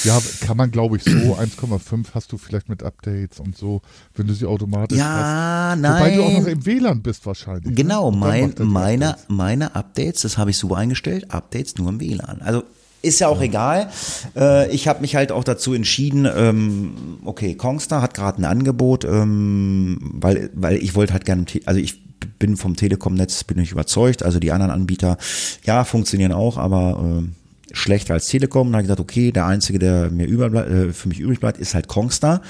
Ja, 0.03 0.21
kann 0.41 0.57
man 0.57 0.71
glaube 0.71 0.97
ich 0.97 1.03
so. 1.03 1.09
1,5 1.11 2.07
hast 2.13 2.31
du 2.31 2.37
vielleicht 2.37 2.69
mit 2.69 2.83
Updates 2.83 3.39
und 3.39 3.57
so, 3.57 3.81
wenn 4.15 4.27
du 4.27 4.33
sie 4.33 4.45
automatisch 4.45 4.97
ja, 4.97 5.71
hast. 5.71 5.79
nein. 5.79 5.99
Wobei 5.99 6.15
du 6.15 6.23
auch 6.23 6.39
noch 6.39 6.47
im 6.47 6.65
WLAN 6.65 7.01
bist 7.01 7.25
wahrscheinlich. 7.25 7.65
Ne? 7.65 7.73
Genau, 7.73 8.11
ne? 8.11 8.17
mein, 8.17 8.55
meine, 8.59 9.09
Updates. 9.09 9.25
meine 9.29 9.75
Updates, 9.75 10.21
das 10.21 10.37
habe 10.37 10.51
ich 10.51 10.57
so 10.57 10.73
eingestellt, 10.73 11.31
Updates 11.31 11.77
nur 11.77 11.89
im 11.89 11.99
WLAN. 11.99 12.41
Also 12.41 12.63
ist 13.01 13.19
ja 13.19 13.27
auch 13.27 13.41
egal. 13.41 13.89
Äh, 14.35 14.71
ich 14.71 14.87
habe 14.87 15.01
mich 15.01 15.15
halt 15.15 15.31
auch 15.31 15.43
dazu 15.43 15.73
entschieden, 15.73 16.27
ähm, 16.33 17.19
okay, 17.25 17.55
Kongstar 17.55 18.01
hat 18.01 18.13
gerade 18.13 18.41
ein 18.41 18.45
Angebot, 18.45 19.05
ähm, 19.05 19.99
weil, 20.01 20.49
weil 20.53 20.77
ich 20.77 20.95
wollte 20.95 21.13
halt 21.13 21.25
gerne, 21.25 21.45
also 21.65 21.79
ich 21.79 22.01
bin 22.39 22.57
vom 22.57 22.75
Telekom-Netz, 22.75 23.43
bin 23.43 23.59
ich 23.59 23.71
überzeugt, 23.71 24.23
also 24.23 24.39
die 24.39 24.51
anderen 24.51 24.71
Anbieter, 24.71 25.17
ja, 25.63 25.83
funktionieren 25.83 26.31
auch, 26.31 26.57
aber 26.57 27.21
äh, 27.23 27.27
schlechter 27.71 28.13
als 28.13 28.27
Telekom. 28.27 28.67
Und 28.67 28.73
da 28.73 28.77
habe 28.77 28.83
ich 28.83 28.87
gesagt, 28.87 28.99
okay, 28.99 29.31
der 29.31 29.45
einzige, 29.45 29.79
der 29.79 30.09
mir 30.11 30.27
äh, 30.27 30.93
für 30.93 31.09
mich 31.09 31.19
übrig 31.19 31.39
bleibt, 31.39 31.59
ist 31.59 31.73
halt 31.73 31.87
Kongstar. 31.87 32.41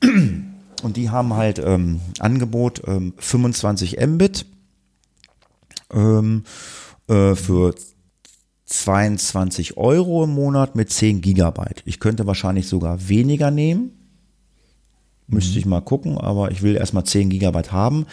Und 0.82 0.96
die 0.96 1.10
haben 1.10 1.34
halt 1.34 1.58
ähm, 1.58 2.00
Angebot 2.20 2.82
ähm, 2.86 3.14
25 3.18 3.98
Mbit 4.00 4.46
ähm, 5.92 6.44
äh, 7.08 7.34
für 7.34 7.74
22 8.66 9.76
Euro 9.76 10.24
im 10.24 10.30
Monat 10.30 10.76
mit 10.76 10.90
10 10.90 11.20
Gigabyte. 11.20 11.82
Ich 11.84 12.00
könnte 12.00 12.26
wahrscheinlich 12.26 12.68
sogar 12.68 13.08
weniger 13.08 13.50
nehmen. 13.50 13.92
Müsste 15.26 15.52
mhm. 15.52 15.58
ich 15.58 15.66
mal 15.66 15.80
gucken, 15.80 16.18
aber 16.18 16.50
ich 16.50 16.62
will 16.62 16.76
erstmal 16.76 17.04
10 17.04 17.30
Gigabyte 17.30 17.72
haben, 17.72 18.06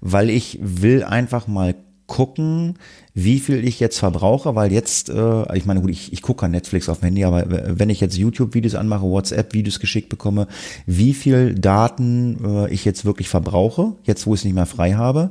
weil 0.00 0.30
ich 0.30 0.58
will 0.62 1.02
einfach 1.02 1.46
mal 1.46 1.74
gucken, 2.12 2.74
wie 3.14 3.40
viel 3.40 3.66
ich 3.66 3.80
jetzt 3.80 3.98
verbrauche, 3.98 4.54
weil 4.54 4.70
jetzt, 4.70 5.08
äh, 5.08 5.56
ich 5.56 5.64
meine, 5.64 5.80
gut, 5.80 5.88
ich, 5.88 6.12
ich 6.12 6.20
gucke 6.20 6.46
Netflix 6.46 6.90
auf 6.90 6.98
dem 6.98 7.04
Handy, 7.04 7.24
aber 7.24 7.46
wenn 7.48 7.88
ich 7.88 8.02
jetzt 8.02 8.18
YouTube-Videos 8.18 8.74
anmache, 8.74 9.04
WhatsApp-Videos 9.04 9.80
geschickt 9.80 10.10
bekomme, 10.10 10.46
wie 10.84 11.14
viel 11.14 11.54
Daten 11.54 12.36
äh, 12.44 12.70
ich 12.70 12.84
jetzt 12.84 13.06
wirklich 13.06 13.30
verbrauche, 13.30 13.94
jetzt 14.04 14.26
wo 14.26 14.34
ich 14.34 14.40
es 14.40 14.44
nicht 14.44 14.52
mehr 14.52 14.66
frei 14.66 14.92
habe. 14.92 15.30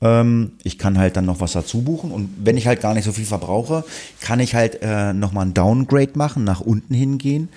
Ähm, 0.00 0.52
ich 0.62 0.78
kann 0.78 0.96
halt 0.96 1.16
dann 1.16 1.24
noch 1.24 1.40
was 1.40 1.54
dazu 1.54 1.82
buchen 1.82 2.12
und 2.12 2.28
wenn 2.38 2.56
ich 2.56 2.68
halt 2.68 2.80
gar 2.80 2.94
nicht 2.94 3.04
so 3.04 3.10
viel 3.10 3.24
verbrauche, 3.24 3.82
kann 4.20 4.38
ich 4.38 4.54
halt 4.54 4.78
äh, 4.82 5.12
nochmal 5.12 5.46
ein 5.46 5.54
Downgrade 5.54 6.12
machen, 6.14 6.44
nach 6.44 6.60
unten 6.60 6.94
hingehen, 6.94 7.48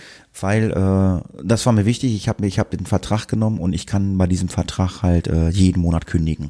weil 0.42 0.72
äh, 0.72 1.44
das 1.44 1.68
war 1.68 1.74
mir 1.74 1.86
wichtig. 1.86 2.16
Ich 2.16 2.28
habe 2.28 2.48
ich 2.48 2.58
hab 2.58 2.72
den 2.72 2.88
Vertrag 2.88 3.28
genommen 3.28 3.60
und 3.60 3.74
ich 3.74 3.86
kann 3.86 4.18
bei 4.18 4.26
diesem 4.26 4.50
Vertrag 4.50 5.04
halt 5.04 5.28
äh, 5.28 5.50
jeden 5.50 5.82
Monat 5.82 6.08
kündigen. 6.08 6.50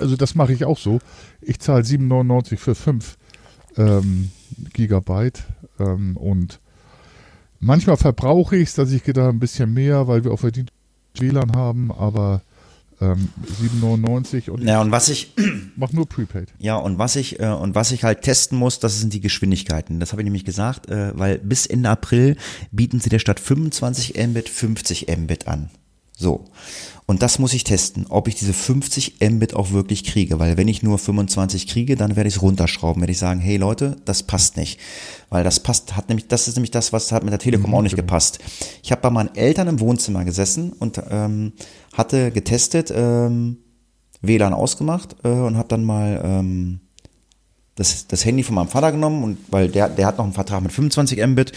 Also 0.00 0.16
das 0.16 0.34
mache 0.34 0.52
ich 0.52 0.64
auch 0.64 0.78
so. 0.78 0.98
Ich 1.40 1.58
zahle 1.60 1.82
7,99 1.82 2.56
für 2.56 2.74
5 2.74 3.16
ähm, 3.76 4.30
Gigabyte 4.72 5.44
ähm, 5.78 6.16
und 6.16 6.60
manchmal 7.60 7.96
verbrauche 7.96 8.56
ich 8.56 8.68
es, 8.68 8.74
dass 8.74 8.92
ich 8.92 9.02
da 9.02 9.28
ein 9.28 9.40
bisschen 9.40 9.72
mehr, 9.72 10.06
weil 10.08 10.24
wir 10.24 10.32
auch 10.32 10.40
verdient 10.40 10.70
WLAN 11.18 11.54
haben, 11.54 11.92
aber 11.92 12.42
ähm, 13.00 13.28
7,99 13.60 14.50
und 14.50 14.62
ja, 14.62 14.80
und 14.80 14.90
was 14.90 15.08
ich 15.08 15.32
mach 15.76 15.92
nur 15.92 16.08
Prepaid. 16.08 16.52
Ja, 16.58 16.76
und 16.76 16.98
was 16.98 17.16
ich 17.16 17.40
äh, 17.40 17.48
und 17.48 17.74
was 17.74 17.90
ich 17.90 18.04
halt 18.04 18.22
testen 18.22 18.58
muss, 18.58 18.78
das 18.78 19.00
sind 19.00 19.12
die 19.12 19.20
Geschwindigkeiten. 19.20 20.00
Das 20.00 20.12
habe 20.12 20.22
ich 20.22 20.24
nämlich 20.24 20.44
gesagt, 20.44 20.88
äh, 20.88 21.16
weil 21.18 21.38
bis 21.38 21.66
Ende 21.66 21.88
April 21.90 22.36
bieten 22.70 23.00
sie 23.00 23.10
der 23.10 23.18
Stadt 23.18 23.40
25 23.40 24.14
Mbit, 24.28 24.48
50 24.48 25.08
Mbit 25.16 25.48
an. 25.48 25.70
So. 26.16 26.44
Und 27.06 27.22
das 27.22 27.38
muss 27.38 27.52
ich 27.52 27.64
testen, 27.64 28.06
ob 28.08 28.28
ich 28.28 28.34
diese 28.34 28.54
50 28.54 29.16
Mbit 29.20 29.54
auch 29.54 29.72
wirklich 29.72 30.04
kriege, 30.04 30.38
weil 30.38 30.56
wenn 30.56 30.68
ich 30.68 30.82
nur 30.82 30.98
25 30.98 31.66
kriege, 31.66 31.96
dann 31.96 32.16
werde 32.16 32.28
ich 32.28 32.36
es 32.36 32.42
runterschrauben, 32.42 33.02
werde 33.02 33.12
ich 33.12 33.18
sagen, 33.18 33.40
hey 33.40 33.58
Leute, 33.58 33.96
das 34.06 34.22
passt 34.22 34.56
nicht, 34.56 34.80
weil 35.28 35.44
das 35.44 35.60
passt, 35.60 35.96
hat 35.96 36.08
nämlich, 36.08 36.28
das 36.28 36.48
ist 36.48 36.56
nämlich 36.56 36.70
das, 36.70 36.94
was 36.94 37.12
hat 37.12 37.22
mit 37.22 37.32
der 37.32 37.38
Telekom 37.38 37.70
mhm, 37.70 37.76
auch 37.76 37.82
nicht 37.82 37.96
gepasst. 37.96 38.38
Ich 38.82 38.90
habe 38.90 39.02
bei 39.02 39.10
meinen 39.10 39.34
Eltern 39.34 39.68
im 39.68 39.80
Wohnzimmer 39.80 40.24
gesessen 40.24 40.72
und 40.72 41.02
ähm, 41.10 41.52
hatte 41.92 42.30
getestet, 42.30 42.90
ähm, 42.94 43.58
WLAN 44.22 44.54
ausgemacht 44.54 45.16
äh, 45.24 45.28
und 45.28 45.58
habe 45.58 45.68
dann 45.68 45.84
mal 45.84 46.22
ähm, 46.24 46.80
das, 47.74 48.06
das 48.06 48.24
Handy 48.24 48.42
von 48.44 48.54
meinem 48.54 48.68
Vater 48.68 48.92
genommen 48.92 49.22
und 49.24 49.38
weil 49.50 49.68
der, 49.68 49.90
der 49.90 50.06
hat 50.06 50.16
noch 50.16 50.24
einen 50.24 50.32
Vertrag 50.32 50.62
mit 50.62 50.72
25 50.72 51.26
Mbit, 51.26 51.52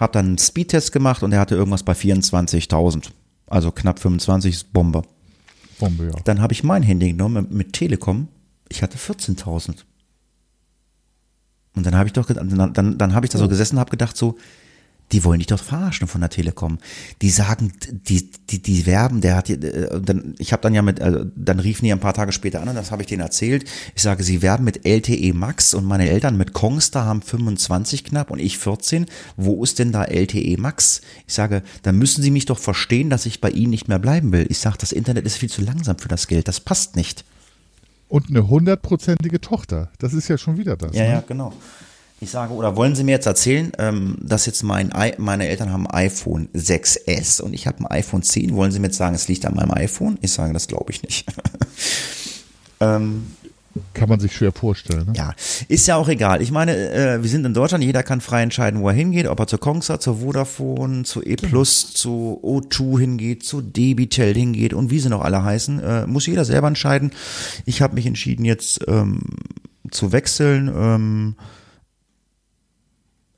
habe 0.00 0.12
dann 0.12 0.26
einen 0.26 0.38
Speedtest 0.38 0.90
gemacht 0.90 1.22
und 1.22 1.30
der 1.30 1.38
hatte 1.38 1.54
irgendwas 1.54 1.84
bei 1.84 1.92
24.000. 1.92 3.10
Also 3.46 3.70
knapp 3.70 3.98
25 3.98 4.54
ist 4.54 4.72
Bombe. 4.72 5.02
Bombe, 5.78 6.06
ja. 6.06 6.20
Dann 6.24 6.40
habe 6.40 6.52
ich 6.52 6.64
mein 6.64 6.82
Handy 6.82 7.08
genommen 7.08 7.48
mit 7.50 7.72
Telekom. 7.72 8.28
Ich 8.68 8.82
hatte 8.82 8.98
14.000. 8.98 9.84
Und 11.74 11.86
dann 11.86 11.96
habe 11.96 12.06
ich 12.06 12.12
doch, 12.12 12.26
dann, 12.26 12.72
dann, 12.72 12.98
dann 12.98 13.14
habe 13.14 13.26
ich 13.26 13.32
da 13.32 13.38
so 13.38 13.46
oh. 13.46 13.48
gesessen 13.48 13.76
und 13.76 13.80
habe 13.80 13.90
gedacht 13.90 14.16
so, 14.16 14.36
die 15.12 15.24
wollen 15.24 15.38
dich 15.38 15.46
doch 15.46 15.62
verarschen 15.62 16.08
von 16.08 16.20
der 16.20 16.30
Telekom. 16.30 16.78
Die 17.20 17.30
sagen, 17.30 17.72
die, 17.90 18.30
die, 18.50 18.62
die 18.62 18.86
werben, 18.86 19.20
der 19.20 19.36
hat, 19.36 19.50
äh, 19.50 20.00
dann, 20.00 20.34
ich 20.38 20.52
habe 20.52 20.62
dann 20.62 20.74
ja 20.74 20.82
mit, 20.82 21.00
also, 21.00 21.24
dann 21.36 21.60
riefen 21.60 21.84
die 21.84 21.92
ein 21.92 22.00
paar 22.00 22.14
Tage 22.14 22.32
später 22.32 22.60
an 22.62 22.68
und 22.68 22.74
das 22.74 22.90
habe 22.90 23.02
ich 23.02 23.08
denen 23.08 23.22
erzählt. 23.22 23.64
Ich 23.94 24.02
sage, 24.02 24.22
sie 24.24 24.42
werben 24.42 24.64
mit 24.64 24.86
LTE 24.86 25.32
Max 25.34 25.74
und 25.74 25.84
meine 25.84 26.08
Eltern 26.08 26.36
mit 26.36 26.52
Kongstar 26.52 27.04
haben 27.04 27.22
25 27.22 28.04
knapp 28.04 28.30
und 28.30 28.38
ich 28.38 28.58
14. 28.58 29.06
Wo 29.36 29.62
ist 29.62 29.78
denn 29.78 29.92
da 29.92 30.04
LTE 30.04 30.56
Max? 30.58 31.02
Ich 31.26 31.34
sage, 31.34 31.62
dann 31.82 31.98
müssen 31.98 32.22
sie 32.22 32.30
mich 32.30 32.46
doch 32.46 32.58
verstehen, 32.58 33.10
dass 33.10 33.26
ich 33.26 33.40
bei 33.40 33.50
ihnen 33.50 33.70
nicht 33.70 33.88
mehr 33.88 33.98
bleiben 33.98 34.32
will. 34.32 34.46
Ich 34.48 34.58
sage, 34.58 34.78
das 34.78 34.92
Internet 34.92 35.26
ist 35.26 35.36
viel 35.36 35.50
zu 35.50 35.62
langsam 35.62 35.98
für 35.98 36.08
das 36.08 36.26
Geld. 36.26 36.48
Das 36.48 36.60
passt 36.60 36.96
nicht. 36.96 37.24
Und 38.08 38.28
eine 38.28 38.48
hundertprozentige 38.48 39.40
Tochter. 39.40 39.90
Das 39.98 40.12
ist 40.12 40.28
ja 40.28 40.36
schon 40.36 40.58
wieder 40.58 40.76
das. 40.76 40.94
Ja, 40.94 41.02
ne? 41.04 41.10
ja, 41.10 41.24
genau. 41.26 41.52
Ich 42.22 42.30
sage, 42.30 42.54
oder 42.54 42.76
wollen 42.76 42.94
Sie 42.94 43.02
mir 43.02 43.10
jetzt 43.10 43.26
erzählen, 43.26 43.72
ähm, 43.78 44.16
dass 44.20 44.46
jetzt 44.46 44.62
mein 44.62 44.92
I 44.96 45.14
meine 45.18 45.48
Eltern 45.48 45.72
haben 45.72 45.88
ein 45.88 46.06
iPhone 46.06 46.48
6S 46.54 47.42
und 47.42 47.52
ich 47.52 47.66
habe 47.66 47.80
ein 47.80 47.86
iPhone 47.86 48.22
10. 48.22 48.54
Wollen 48.54 48.70
Sie 48.70 48.78
mir 48.78 48.86
jetzt 48.86 48.96
sagen, 48.96 49.16
es 49.16 49.26
liegt 49.26 49.44
an 49.44 49.56
meinem 49.56 49.72
iPhone? 49.72 50.18
Ich 50.20 50.30
sage, 50.30 50.52
das 50.52 50.68
glaube 50.68 50.92
ich 50.92 51.02
nicht. 51.02 51.26
ähm, 52.80 53.26
kann 53.92 54.08
man 54.08 54.20
sich 54.20 54.36
schwer 54.36 54.52
vorstellen. 54.52 55.06
Ne? 55.06 55.14
Ja, 55.16 55.34
ist 55.66 55.88
ja 55.88 55.96
auch 55.96 56.08
egal. 56.08 56.42
Ich 56.42 56.52
meine, 56.52 56.92
äh, 56.92 57.20
wir 57.20 57.28
sind 57.28 57.44
in 57.44 57.54
Deutschland, 57.54 57.82
jeder 57.82 58.04
kann 58.04 58.20
frei 58.20 58.44
entscheiden, 58.44 58.82
wo 58.82 58.88
er 58.88 58.94
hingeht, 58.94 59.26
ob 59.26 59.40
er 59.40 59.48
zur 59.48 59.58
Kongsa, 59.58 59.98
zur 59.98 60.20
Vodafone, 60.20 61.02
zu 61.02 61.24
E 61.24 61.34
Plus, 61.34 61.92
zu 61.92 62.38
O2 62.44 63.00
hingeht, 63.00 63.42
zu 63.44 63.62
Debitel 63.62 64.32
hingeht 64.32 64.74
und 64.74 64.90
wie 64.90 65.00
sie 65.00 65.08
noch 65.08 65.22
alle 65.22 65.42
heißen. 65.42 65.80
Äh, 65.80 66.06
muss 66.06 66.26
jeder 66.26 66.44
selber 66.44 66.68
entscheiden. 66.68 67.10
Ich 67.66 67.82
habe 67.82 67.96
mich 67.96 68.06
entschieden, 68.06 68.44
jetzt 68.44 68.78
ähm, 68.86 69.22
zu 69.90 70.12
wechseln. 70.12 70.70
Ähm, 70.72 71.34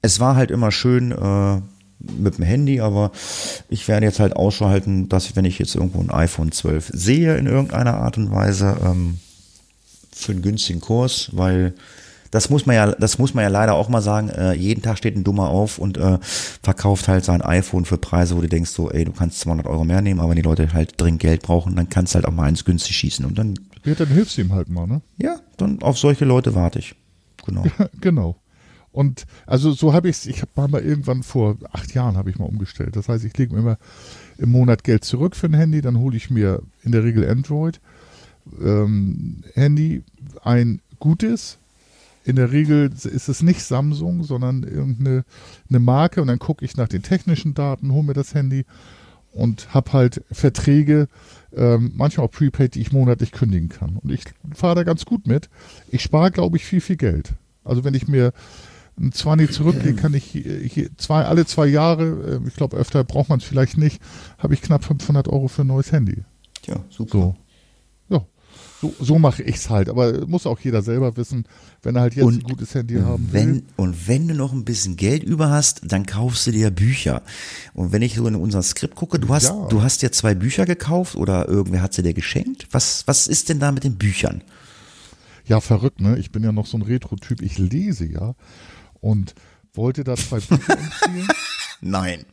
es 0.04 0.20
war 0.20 0.36
halt 0.36 0.50
immer 0.50 0.70
schön 0.70 1.12
äh, 1.12 1.60
mit 1.98 2.36
dem 2.36 2.44
Handy, 2.44 2.80
aber 2.80 3.10
ich 3.70 3.88
werde 3.88 4.04
jetzt 4.04 4.20
halt 4.20 4.36
Ausschau 4.36 4.66
halten, 4.66 5.08
dass 5.08 5.24
ich, 5.24 5.34
wenn 5.34 5.46
ich 5.46 5.58
jetzt 5.58 5.74
irgendwo 5.74 6.00
ein 6.00 6.10
iPhone 6.10 6.52
12 6.52 6.90
sehe 6.92 7.36
in 7.38 7.46
irgendeiner 7.46 7.94
Art 7.94 8.18
und 8.18 8.30
Weise, 8.30 8.76
ähm, 8.84 9.18
für 10.12 10.32
einen 10.32 10.42
günstigen 10.42 10.82
Kurs, 10.82 11.30
weil 11.32 11.74
das 12.30 12.50
muss 12.50 12.66
man 12.66 12.76
ja, 12.76 12.92
das 12.92 13.18
muss 13.18 13.32
man 13.32 13.44
ja 13.44 13.48
leider 13.48 13.74
auch 13.74 13.88
mal 13.88 14.02
sagen. 14.02 14.28
Äh, 14.28 14.52
jeden 14.54 14.82
Tag 14.82 14.98
steht 14.98 15.16
ein 15.16 15.24
Dummer 15.24 15.48
auf 15.48 15.78
und 15.78 15.96
äh, 15.96 16.18
verkauft 16.20 17.08
halt 17.08 17.24
sein 17.24 17.40
iPhone 17.40 17.86
für 17.86 17.96
Preise, 17.96 18.36
wo 18.36 18.42
du 18.42 18.48
denkst 18.48 18.70
so, 18.70 18.90
ey, 18.90 19.06
du 19.06 19.12
kannst 19.12 19.40
200 19.40 19.66
Euro 19.66 19.84
mehr 19.84 20.02
nehmen, 20.02 20.20
aber 20.20 20.30
wenn 20.30 20.36
die 20.36 20.42
Leute 20.42 20.72
halt 20.74 21.00
dringend 21.00 21.22
Geld 21.22 21.42
brauchen, 21.42 21.76
dann 21.76 21.88
kannst 21.88 22.12
du 22.12 22.16
halt 22.16 22.26
auch 22.26 22.32
mal 22.32 22.44
eins 22.44 22.64
günstig 22.66 22.96
schießen 22.96 23.24
und 23.24 23.38
dann. 23.38 23.54
Ja, 23.84 23.94
dann 23.94 24.08
hilfst 24.08 24.36
du 24.36 24.42
ihm 24.42 24.52
halt 24.52 24.68
mal, 24.68 24.86
ne? 24.86 25.00
Ja, 25.16 25.36
dann 25.56 25.80
auf 25.80 25.96
solche 25.96 26.26
Leute 26.26 26.54
warte 26.54 26.80
ich. 26.80 26.94
Genau. 27.46 27.64
genau. 28.00 28.36
Und 28.94 29.26
also 29.44 29.72
so 29.72 29.92
habe 29.92 30.08
ich 30.08 30.16
es, 30.16 30.26
ich 30.26 30.40
habe 30.40 30.68
mal 30.68 30.80
irgendwann 30.80 31.22
vor 31.22 31.56
acht 31.72 31.92
Jahren 31.94 32.16
habe 32.16 32.30
ich 32.30 32.38
mal 32.38 32.46
umgestellt. 32.46 32.96
Das 32.96 33.08
heißt, 33.08 33.24
ich 33.24 33.36
lege 33.36 33.52
mir 33.52 33.60
immer 33.60 33.78
im 34.38 34.50
Monat 34.50 34.84
Geld 34.84 35.04
zurück 35.04 35.36
für 35.36 35.46
ein 35.46 35.54
Handy, 35.54 35.82
dann 35.82 35.98
hole 35.98 36.16
ich 36.16 36.30
mir 36.30 36.62
in 36.82 36.92
der 36.92 37.04
Regel 37.04 37.28
Android 37.28 37.80
ähm, 38.62 39.42
Handy 39.54 40.02
ein 40.42 40.80
gutes. 40.98 41.58
In 42.24 42.36
der 42.36 42.52
Regel 42.52 42.90
ist 42.92 43.28
es 43.28 43.42
nicht 43.42 43.62
Samsung, 43.62 44.24
sondern 44.24 44.62
irgendeine 44.62 45.24
eine 45.68 45.78
Marke 45.78 46.22
und 46.22 46.28
dann 46.28 46.38
gucke 46.38 46.64
ich 46.64 46.76
nach 46.76 46.88
den 46.88 47.02
technischen 47.02 47.52
Daten, 47.52 47.92
hole 47.92 48.04
mir 48.04 48.14
das 48.14 48.34
Handy 48.34 48.64
und 49.32 49.74
habe 49.74 49.92
halt 49.92 50.22
Verträge, 50.30 51.08
ähm, 51.54 51.92
manchmal 51.96 52.26
auch 52.26 52.30
Prepaid, 52.30 52.76
die 52.76 52.80
ich 52.80 52.92
monatlich 52.92 53.32
kündigen 53.32 53.68
kann. 53.68 53.96
Und 53.96 54.10
ich 54.10 54.24
fahre 54.54 54.76
da 54.76 54.82
ganz 54.84 55.04
gut 55.04 55.26
mit. 55.26 55.50
Ich 55.88 56.02
spare, 56.02 56.30
glaube 56.30 56.56
ich, 56.56 56.64
viel, 56.64 56.80
viel 56.80 56.96
Geld. 56.96 57.34
Also 57.62 57.84
wenn 57.84 57.94
ich 57.94 58.08
mir 58.08 58.32
ein 58.98 59.12
20 59.12 59.50
zurücklege, 59.52 59.94
kann 59.94 60.14
ich 60.14 60.24
hier 60.24 60.90
zwei, 60.96 61.24
alle 61.24 61.46
zwei 61.46 61.66
Jahre, 61.66 62.40
äh, 62.44 62.48
ich 62.48 62.54
glaube 62.54 62.76
öfter 62.76 63.02
braucht 63.04 63.28
man 63.28 63.38
es 63.40 63.44
vielleicht 63.44 63.76
nicht, 63.78 64.00
habe 64.38 64.54
ich 64.54 64.62
knapp 64.62 64.84
500 64.84 65.28
Euro 65.28 65.48
für 65.48 65.62
ein 65.62 65.68
neues 65.68 65.90
Handy. 65.92 66.22
Ja, 66.66 66.76
super. 66.90 67.18
So. 67.18 67.34
So, 68.80 68.94
so 69.00 69.18
mache 69.18 69.42
ich 69.42 69.56
es 69.56 69.70
halt, 69.70 69.88
aber 69.88 70.26
muss 70.26 70.46
auch 70.46 70.60
jeder 70.60 70.82
selber 70.82 71.16
wissen, 71.16 71.46
wenn 71.82 71.96
er 71.96 72.02
halt 72.02 72.16
jetzt 72.16 72.24
Und 72.24 72.34
ein 72.34 72.42
gutes 72.42 72.74
Handy 72.74 72.96
haben 72.96 73.32
will. 73.32 73.40
Wenn, 73.40 73.62
und 73.76 74.08
wenn 74.08 74.28
du 74.28 74.34
noch 74.34 74.52
ein 74.52 74.64
bisschen 74.66 74.96
Geld 74.96 75.22
über 75.22 75.48
hast, 75.48 75.80
dann 75.90 76.04
kaufst 76.04 76.46
du 76.46 76.50
dir 76.50 76.70
Bücher. 76.70 77.22
Und 77.72 77.92
wenn 77.92 78.02
ich 78.02 78.14
so 78.16 78.26
in 78.26 78.34
unser 78.34 78.62
Skript 78.62 78.94
gucke, 78.94 79.18
du 79.18 79.28
hast, 79.28 79.48
Ja. 79.48 79.68
du 79.68 79.80
hast 79.80 80.02
dir 80.02 80.12
zwei 80.12 80.34
Bücher 80.34 80.66
gekauft 80.66 81.16
oder 81.16 81.48
irgendwer 81.48 81.80
hat 81.80 81.94
sie 81.94 82.02
dir 82.02 82.12
geschenkt. 82.12 82.66
Was, 82.72 83.04
was 83.06 83.26
ist 83.26 83.48
denn 83.48 83.58
da 83.58 83.72
mit 83.72 83.84
den 83.84 83.96
Büchern? 83.96 84.42
Ja, 85.46 85.60
verrückt, 85.60 86.00
ne? 86.00 86.18
Ich 86.18 86.30
bin 86.30 86.42
ja 86.44 86.52
noch 86.52 86.66
so 86.66 86.76
ein 86.76 86.82
Retro-Typ, 86.82 87.40
ich 87.42 87.56
lese 87.58 88.04
ja 88.04 88.34
und 89.04 89.34
wollte 89.74 90.02
da 90.02 90.16
zwei 90.16 90.40
Bücher 90.40 90.78
empfehlen. 90.78 91.28
Nein. 91.80 92.24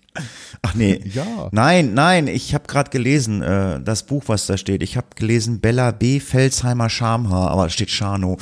Ach 0.61 0.73
nee. 0.73 1.01
Ja. 1.05 1.47
Nein, 1.51 1.93
nein, 1.93 2.27
ich 2.27 2.53
habe 2.53 2.67
gerade 2.67 2.89
gelesen, 2.89 3.41
äh, 3.41 3.81
das 3.81 4.03
Buch, 4.03 4.23
was 4.27 4.45
da 4.45 4.57
steht. 4.57 4.83
Ich 4.83 4.97
habe 4.97 5.07
gelesen 5.15 5.61
Bella 5.61 5.91
B. 5.91 6.19
Felsheimer 6.19 6.89
Schamhaar, 6.89 7.51
aber 7.51 7.63
da 7.63 7.69
steht 7.69 7.91
Schano. 7.91 8.37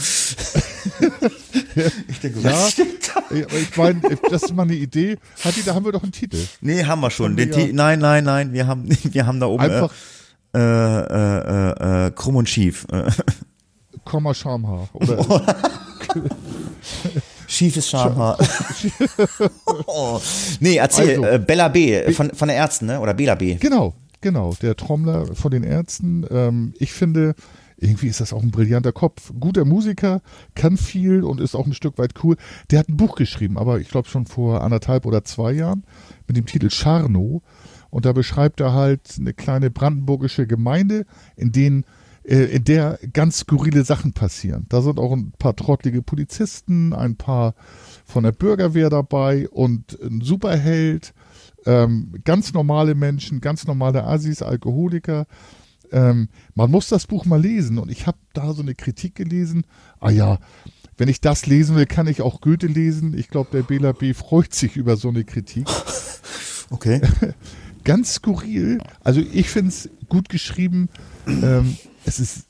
ich 2.08 2.20
denke, 2.22 2.40
Ja, 2.40 2.54
was 2.54 2.72
steht 2.72 3.12
da? 3.14 3.22
Ich 3.36 3.78
meine, 3.78 4.02
das 4.32 4.42
ist 4.44 4.56
mal 4.56 4.64
eine 4.64 4.74
Idee. 4.74 5.20
Hatti, 5.44 5.62
da 5.64 5.76
haben 5.76 5.86
wir 5.86 5.92
doch 5.92 6.02
einen 6.02 6.12
Titel. 6.12 6.44
Nee, 6.62 6.86
haben 6.86 7.02
wir 7.02 7.12
schon. 7.12 7.34
Haben 7.34 7.38
wir 7.38 7.68
ja. 7.68 7.72
Nein, 7.72 8.00
nein, 8.00 8.24
nein, 8.24 8.52
wir 8.52 8.66
haben, 8.66 8.90
wir 9.14 9.28
haben 9.28 9.40
da 9.40 9.46
oben 9.46 9.64
Einfach 9.64 9.94
äh, 10.56 10.60
äh, 10.60 10.64
äh, 10.64 12.08
äh, 12.08 12.12
krumm 12.12 12.38
und 12.38 12.50
schief. 12.50 12.88
Äh, 12.92 13.12
Komma 14.06 14.34
Schamhaar. 14.34 14.90
Oder 14.94 15.24
Schiefes 17.60 17.90
Schamhaar. 17.90 18.38
oh. 19.86 20.22
Nee, 20.62 20.78
erzähl, 20.78 21.24
Also. 21.24 21.26
äh, 21.26 21.40
Bella 21.40 21.68
B. 21.68 22.10
von, 22.14 22.30
von 22.30 22.48
der 22.48 22.56
Ärzten, 22.56 22.86
ne? 22.86 23.02
Oder 23.02 23.14
Bela 23.14 23.36
B. 23.36 23.56
Genau, 23.56 23.94
genau. 24.22 24.56
Der 24.62 24.78
Trommler 24.78 25.36
von 25.36 25.52
den 25.52 25.64
Ärzten. 25.64 26.26
Ähm, 26.32 26.74
ich 26.80 26.94
finde, 26.94 27.36
irgendwie 27.76 28.08
ist 28.08 28.22
das 28.22 28.32
auch 28.32 28.44
ein 28.44 28.52
brillanter 28.52 28.94
Kopf. 28.94 29.34
Guter 29.38 29.66
Musiker, 29.66 30.22
kann 30.56 30.78
viel 30.78 31.22
und 31.22 31.42
ist 31.42 31.54
auch 31.54 31.66
ein 31.66 31.74
Stück 31.74 31.98
weit 31.98 32.14
cool. 32.24 32.38
Der 32.72 32.80
hat 32.80 32.88
ein 32.88 32.96
Buch 32.96 33.16
geschrieben, 33.18 33.58
aber 33.58 33.82
ich 33.82 33.90
glaube 33.90 34.08
schon 34.08 34.26
vor 34.26 34.62
anderthalb 34.64 35.06
oder 35.06 35.26
zwei 35.26 35.52
Jahren 35.52 35.84
mit 36.28 36.38
dem 36.38 36.46
Titel 36.46 36.70
Scharno. 36.70 37.42
Und 37.90 38.06
da 38.06 38.14
beschreibt 38.14 38.62
er 38.62 38.72
halt 38.74 39.02
eine 39.20 39.34
kleine 39.34 39.70
brandenburgische 39.70 40.48
Gemeinde, 40.48 41.06
in 41.36 41.52
denen 41.52 41.84
in 42.36 42.64
der 42.64 43.00
ganz 43.14 43.40
skurrile 43.40 43.84
Sachen 43.84 44.14
passieren. 44.14 44.66
Da 44.70 44.82
sind 44.82 45.00
auch 45.00 45.12
ein 45.14 45.32
paar 45.40 45.56
trottlige 45.56 46.02
Polizisten, 46.02 46.94
ein 46.94 47.16
paar 47.16 47.56
von 48.06 48.24
der 48.24 48.32
Bürgerwehr 48.32 48.90
dabei 48.90 49.50
und 49.50 50.00
ein 50.02 50.22
Superheld, 50.22 51.14
ähm, 51.66 52.14
ganz 52.24 52.54
normale 52.54 52.94
Menschen, 52.96 53.42
ganz 53.42 53.66
normale 53.66 54.04
Assis, 54.04 54.42
Alkoholiker. 54.42 55.26
Ähm, 55.92 56.30
man 56.54 56.70
muss 56.70 56.88
das 56.88 57.08
Buch 57.08 57.26
mal 57.26 57.42
lesen 57.42 57.80
und 57.80 57.90
ich 57.90 58.06
habe 58.06 58.20
da 58.34 58.54
so 58.54 58.62
eine 58.62 58.76
Kritik 58.76 59.16
gelesen. 59.16 59.66
Ah 60.00 60.12
ja, 60.12 60.38
wenn 60.98 61.08
ich 61.10 61.22
das 61.22 61.48
lesen 61.48 61.76
will, 61.76 61.88
kann 61.88 62.08
ich 62.08 62.22
auch 62.22 62.42
Goethe 62.42 62.68
lesen. 62.68 63.18
Ich 63.18 63.30
glaube, 63.30 63.50
der 63.54 63.64
Bela 63.64 63.94
B. 63.94 64.14
freut 64.14 64.54
sich 64.54 64.76
über 64.76 64.98
so 64.98 65.10
eine 65.10 65.24
Kritik. 65.24 65.68
Okay. 66.72 67.02
Ganz 67.84 68.14
skurril. 68.14 68.78
Also 69.04 69.22
ich 69.22 69.50
finde 69.50 69.70
es 69.70 69.90
gut 70.08 70.30
geschrieben. 70.30 70.90
Ähm, 71.26 71.78
es 72.10 72.20
ist 72.20 72.46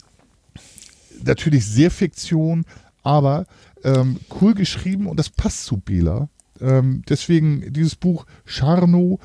natürlich 1.23 1.65
sehr 1.65 1.91
Fiktion, 1.91 2.65
aber 3.03 3.45
ähm, 3.83 4.19
cool 4.41 4.53
geschrieben 4.53 5.07
und 5.07 5.17
das 5.17 5.29
passt 5.29 5.65
zu 5.65 5.77
Bela. 5.77 6.29
Ähm, 6.61 7.03
deswegen 7.07 7.71
dieses 7.71 7.95
Buch 7.95 8.25
Charno 8.45 9.19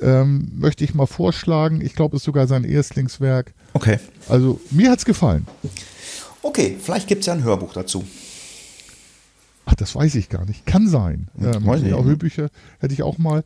ähm, 0.00 0.52
möchte 0.54 0.84
ich 0.84 0.94
mal 0.94 1.06
vorschlagen. 1.06 1.80
Ich 1.80 1.94
glaube, 1.94 2.16
es 2.16 2.22
ist 2.22 2.26
sogar 2.26 2.46
sein 2.46 2.64
Erstlingswerk. 2.64 3.54
Okay. 3.72 3.98
Also 4.28 4.60
mir 4.70 4.90
hat's 4.90 5.04
gefallen. 5.04 5.46
Okay, 6.42 6.76
vielleicht 6.80 7.08
gibt's 7.08 7.26
ja 7.26 7.32
ein 7.32 7.42
Hörbuch 7.42 7.72
dazu. 7.72 8.04
Ach, 9.64 9.74
das 9.74 9.96
weiß 9.96 10.14
ich 10.14 10.28
gar 10.28 10.44
nicht. 10.44 10.64
Kann 10.64 10.88
sein. 10.88 11.28
Ähm, 11.40 11.66
weiß 11.66 11.82
ich 11.82 11.88
ja, 11.88 11.96
nicht. 11.96 12.06
Hörbücher 12.06 12.50
hätte 12.78 12.94
ich 12.94 13.02
auch 13.02 13.18
mal. 13.18 13.42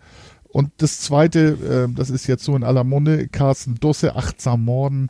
Und 0.49 0.71
das 0.79 1.01
zweite, 1.01 1.57
ähm, 1.67 1.95
das 1.95 2.11
ist 2.11 2.27
jetzt 2.27 2.45
so 2.45 2.55
in 2.57 2.65
aller 2.65 2.85
Munde, 2.85 3.29
Carsten 3.29 3.77
Dusse, 3.77 4.17
Achtsam 4.17 4.65
Morden, 4.65 5.09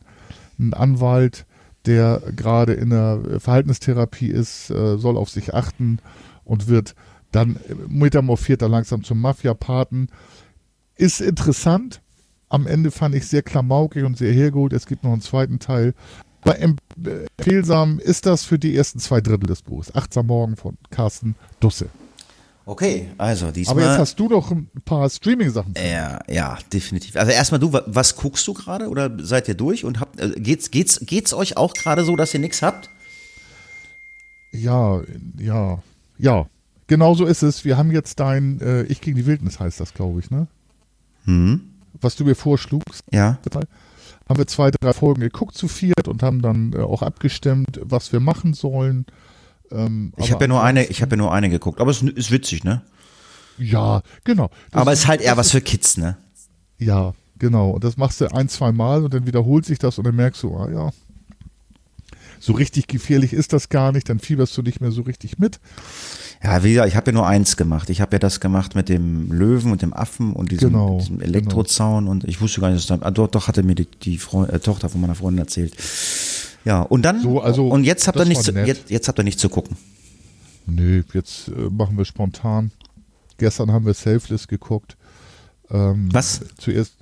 ein 0.61 0.75
Anwalt, 0.75 1.47
der 1.87 2.23
gerade 2.37 2.75
in 2.75 2.91
der 2.91 3.41
Verhaltenstherapie 3.41 4.29
ist, 4.29 4.71
äh, 4.71 4.97
soll 4.99 5.17
auf 5.17 5.31
sich 5.31 5.55
achten 5.55 5.99
und 6.45 6.69
wird 6.69 6.95
dann 7.33 7.59
metamorphiert 7.89 8.61
er 8.63 8.69
langsam 8.69 9.05
zum 9.05 9.21
Mafia-Paten. 9.21 10.09
Ist 10.97 11.21
interessant. 11.21 12.03
Am 12.49 12.67
Ende 12.67 12.91
fand 12.91 13.15
ich 13.15 13.27
sehr 13.29 13.43
klamaukig 13.43 14.05
und 14.05 14.19
sehr 14.19 14.33
hergeholt. 14.33 14.73
Es 14.73 14.87
gibt 14.87 15.05
noch 15.05 15.13
einen 15.13 15.23
zweiten 15.23 15.61
Teil. 15.61 15.95
Em- 16.45 16.77
äh, 17.05 17.27
empfehlsam 17.39 17.99
ist 18.01 18.27
das 18.27 18.45
für 18.45 18.59
die 18.59 18.75
ersten 18.75 18.99
zwei 18.99 19.21
Drittel 19.21 19.47
des 19.47 19.63
Buches. 19.63 19.95
Achtsam 19.95 20.27
Morgen 20.27 20.57
von 20.57 20.77
Carsten 20.91 21.37
Dusse. 21.61 21.89
Okay, 22.71 23.09
also 23.19 23.51
diesmal. 23.51 23.77
Aber 23.83 23.91
jetzt 23.91 23.99
hast 23.99 24.21
du 24.21 24.29
noch 24.29 24.53
ein 24.53 24.71
paar 24.85 25.11
Streaming-Sachen. 25.11 25.75
ja, 25.77 26.21
ja, 26.29 26.57
definitiv. 26.73 27.17
Also 27.17 27.33
erstmal 27.33 27.59
du, 27.59 27.73
wa- 27.73 27.83
was 27.87 28.15
guckst 28.15 28.47
du 28.47 28.53
gerade 28.55 28.89
oder 28.89 29.11
seid 29.19 29.49
ihr 29.49 29.55
durch 29.55 29.85
und 29.85 29.99
habt 29.99 30.21
äh, 30.21 30.31
geht's 30.39 30.71
geht's 30.71 31.01
geht's 31.05 31.35
euch 31.35 31.57
auch 31.57 31.75
gerade 31.75 32.05
so, 32.05 32.15
dass 32.15 32.33
ihr 32.33 32.39
nichts 32.39 32.63
habt? 32.63 32.89
Ja, 34.53 35.01
ja, 35.37 35.83
ja. 36.19 36.47
Genau 36.87 37.15
so 37.15 37.27
ist 37.27 37.43
es. 37.43 37.65
Wir 37.65 37.77
haben 37.77 37.91
jetzt 37.91 38.21
dein 38.21 38.61
äh, 38.61 38.83
Ich 38.85 39.01
gegen 39.01 39.17
die 39.17 39.27
Wildnis 39.27 39.59
heißt 39.59 39.81
das, 39.81 39.93
glaube 39.93 40.21
ich, 40.21 40.31
ne? 40.31 40.47
Hm? 41.25 41.61
Was 42.01 42.15
du 42.15 42.25
mir 42.25 42.37
vorschlugst. 42.37 43.03
Ja. 43.11 43.39
Haben 44.29 44.39
wir 44.39 44.47
zwei, 44.47 44.71
drei 44.71 44.93
Folgen 44.93 45.23
geguckt 45.23 45.57
zu 45.57 45.67
viert 45.67 46.07
und 46.07 46.23
haben 46.23 46.41
dann 46.41 46.73
äh, 46.73 46.79
auch 46.79 47.03
abgestimmt, 47.03 47.81
was 47.83 48.13
wir 48.13 48.21
machen 48.21 48.55
sollen. 48.55 49.07
Ähm, 49.71 50.13
Ich 50.17 50.31
habe 50.33 50.45
ja 50.45 50.49
nur 50.49 50.63
eine, 50.63 50.85
ich 50.87 51.03
habe 51.03 51.13
ja 51.13 51.17
nur 51.17 51.33
eine 51.33 51.49
geguckt, 51.51 51.81
aber 51.81 51.91
es 51.91 52.03
ist 52.03 52.31
witzig, 52.31 52.65
ne? 52.65 52.83
Ja, 53.59 54.03
genau. 54.25 54.51
Das 54.71 54.81
aber 54.81 54.93
es 54.93 55.01
ist 55.01 55.09
halt 55.09 55.21
eher 55.21 55.37
was 55.37 55.51
für 55.51 55.61
Kids, 55.61 55.97
ne? 55.97 56.17
Ja, 56.79 57.13
genau. 57.39 57.71
Und 57.71 57.85
das 57.85 57.97
machst 57.97 58.21
du 58.21 58.27
ein, 58.33 58.49
zwei 58.49 58.73
Mal 58.73 59.05
und 59.05 59.13
dann 59.13 59.27
wiederholt 59.27 59.67
sich 59.67 59.79
das 59.79 59.99
und 59.99 60.07
dann 60.07 60.17
merkst 60.17 60.43
du, 60.43 60.57
ah 60.57 60.71
ja, 60.71 60.91
so 62.43 62.55
richtig 62.55 62.87
gefährlich 62.87 63.35
ist 63.35 63.53
das 63.53 63.69
gar 63.69 63.93
nicht, 63.93 64.09
dann 64.09 64.19
fieberst 64.19 64.57
du 64.57 64.63
nicht 64.63 64.81
mehr 64.81 64.91
so 64.93 65.03
richtig 65.03 65.39
mit. 65.39 65.61
Ja, 66.43 66.65
wie 66.65 66.71
gesagt, 66.71 66.89
ich 66.89 66.97
habe 66.97 67.11
ja 67.11 67.13
nur 67.15 67.27
eins 67.27 67.59
gemacht. 67.59 67.91
Ich 67.91 68.01
habe 68.01 68.13
ja 68.15 68.19
das 68.19 68.41
gemacht 68.41 68.75
mit 68.75 68.89
dem 68.89 69.31
Löwen 69.31 69.73
und 69.73 69.83
dem 69.83 69.93
Affen 69.93 70.33
und 70.33 70.51
diesem, 70.51 70.71
Genau, 70.73 70.99
diesem 70.99 71.21
Elektrozaun 71.21 72.09
und 72.09 72.25
ich 72.25 72.41
wusste 72.41 72.63
gar 72.63 72.71
nicht, 72.71 72.89
dass 72.91 72.99
da, 72.99 73.05
ah, 73.07 73.11
doch, 73.11 73.29
doch 73.29 73.47
hatte 73.47 73.63
mir 73.63 73.75
die, 73.75 73.85
die 73.85 74.17
Freu- 74.17 74.47
äh, 74.47 74.59
Tochter 74.59 74.89
von 74.89 75.03
meiner 75.03 75.15
Freundin 75.15 75.41
erzählt. 75.45 75.75
Ja, 76.65 76.83
und 76.83 77.03
dann, 77.03 77.23
So, 77.23 77.41
also, 77.41 77.69
und 77.69 77.85
jetzt 77.85 78.07
habt 78.07 78.19
ihr 78.19 78.25
nichts, 78.25 78.45
zu- 78.45 78.53
jetzt, 78.53 78.91
jetzt 78.91 79.09
habt 79.09 79.19
ihr 79.19 79.25
nichts 79.25 79.41
zu 79.41 79.49
gucken. 79.49 79.77
Nö, 80.67 81.03
jetzt 81.15 81.49
äh, 81.49 81.53
machen 81.71 81.97
wir 81.97 82.05
spontan. 82.05 82.71
Gestern 83.39 83.73
haben 83.73 83.87
wir 83.87 83.95
Selfless 83.95 84.47
geguckt. 84.47 84.97
Ähm, 85.71 86.09
Was? 86.13 86.41
Zuerst 86.59 86.95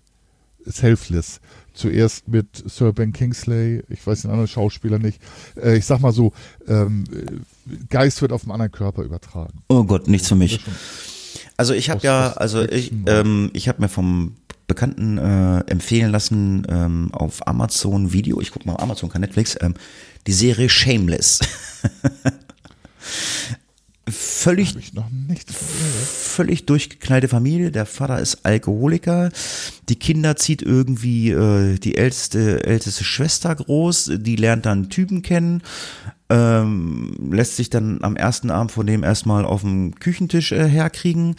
Selfless. 0.64 1.40
Zuerst 1.74 2.28
mit 2.28 2.47
Sir 2.66 2.93
Ben 2.93 3.12
Kingsley, 3.12 3.82
ich 3.89 4.05
weiß 4.06 4.22
den 4.22 4.30
anderen 4.30 4.48
Schauspieler 4.48 4.98
nicht. 4.98 5.20
Äh, 5.56 5.76
ich 5.78 5.86
sag 5.86 6.01
mal 6.01 6.12
so, 6.12 6.32
ähm, 6.66 7.05
äh, 7.12 7.76
Geist 7.89 8.20
wird 8.22 8.32
auf 8.32 8.43
einen 8.43 8.52
anderen 8.52 8.72
Körper 8.72 9.02
übertragen. 9.02 9.62
Oh 9.68 9.85
Gott, 9.85 10.09
nichts 10.09 10.28
für 10.28 10.35
mich. 10.35 10.60
Also 11.56 11.74
ich 11.74 11.90
habe 11.90 12.01
ja, 12.02 12.32
also 12.32 12.62
ich, 12.62 12.93
ähm, 13.06 13.51
ich 13.52 13.68
habe 13.68 13.80
mir 13.82 13.89
vom 13.89 14.36
Bekannten 14.68 15.18
äh, 15.18 15.60
empfehlen 15.70 16.12
lassen 16.12 16.64
ähm, 16.68 17.08
auf 17.12 17.48
Amazon 17.48 18.12
Video, 18.12 18.40
ich 18.40 18.52
gucke 18.52 18.66
mal 18.66 18.74
auf 18.74 18.82
Amazon, 18.82 19.10
kein 19.10 19.22
Netflix, 19.22 19.56
ähm, 19.60 19.74
die 20.26 20.32
Serie 20.32 20.68
Shameless. 20.68 21.40
Völlig 24.10 24.74
völlig 26.38 26.66
durchgeknallte 26.66 27.28
Familie. 27.28 27.70
Der 27.70 27.84
Vater 27.84 28.20
ist 28.20 28.46
Alkoholiker. 28.46 29.30
Die 29.88 29.96
Kinder 29.96 30.36
zieht 30.36 30.62
irgendwie 30.62 31.30
äh, 31.30 31.78
die 31.78 31.96
älteste, 31.96 32.64
älteste 32.64 33.04
Schwester 33.04 33.54
groß. 33.54 34.12
Die 34.14 34.36
lernt 34.36 34.64
dann 34.64 34.88
Typen 34.88 35.22
kennen. 35.22 35.62
Ähm, 36.30 37.30
lässt 37.32 37.56
sich 37.56 37.70
dann 37.70 38.02
am 38.02 38.16
ersten 38.16 38.50
Abend 38.50 38.72
von 38.72 38.86
dem 38.86 39.02
erstmal 39.02 39.44
auf 39.44 39.62
dem 39.62 39.94
Küchentisch 39.96 40.52
äh, 40.52 40.68
herkriegen. 40.68 41.36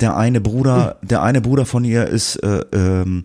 Der 0.00 0.16
eine 0.16 0.40
Bruder, 0.40 0.96
der 1.02 1.22
eine 1.22 1.40
Bruder 1.40 1.66
von 1.66 1.84
ihr 1.84 2.06
ist 2.06 2.36
äh, 2.36 2.64
ähm, 2.72 3.24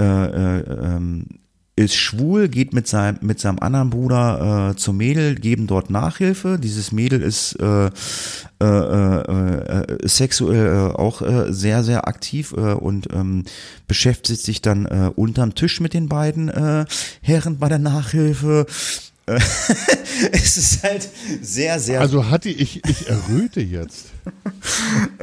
äh, 0.00 0.04
äh, 0.04 0.60
ähm, 0.60 1.26
ist 1.74 1.96
schwul, 1.96 2.48
geht 2.48 2.74
mit 2.74 2.86
seinem, 2.86 3.18
mit 3.22 3.40
seinem 3.40 3.58
anderen 3.58 3.88
Bruder 3.88 4.72
äh, 4.72 4.76
zum 4.76 4.98
Mädel, 4.98 5.34
geben 5.36 5.66
dort 5.66 5.88
Nachhilfe. 5.88 6.58
Dieses 6.58 6.92
Mädel 6.92 7.22
ist 7.22 7.58
äh, 7.60 7.86
äh, 8.58 10.06
sexuell 10.06 10.92
auch 10.92 11.22
sehr, 11.48 11.82
sehr 11.82 12.06
aktiv 12.06 12.52
und 12.52 13.08
ähm, 13.14 13.44
beschäftigt 13.88 14.42
sich 14.42 14.60
dann 14.60 14.86
unterm 14.86 15.54
Tisch 15.54 15.80
mit 15.80 15.94
den 15.94 16.08
beiden 16.08 16.52
Herren 17.22 17.58
bei 17.58 17.68
der 17.68 17.78
Nachhilfe. 17.78 18.66
Es 20.32 20.56
ist 20.58 20.82
halt 20.82 21.08
sehr, 21.40 21.80
sehr 21.80 22.00
Also 22.00 22.28
hatte 22.28 22.50
ich, 22.50 22.84
ich 22.84 23.08
erröte 23.08 23.60
jetzt. 23.60 24.08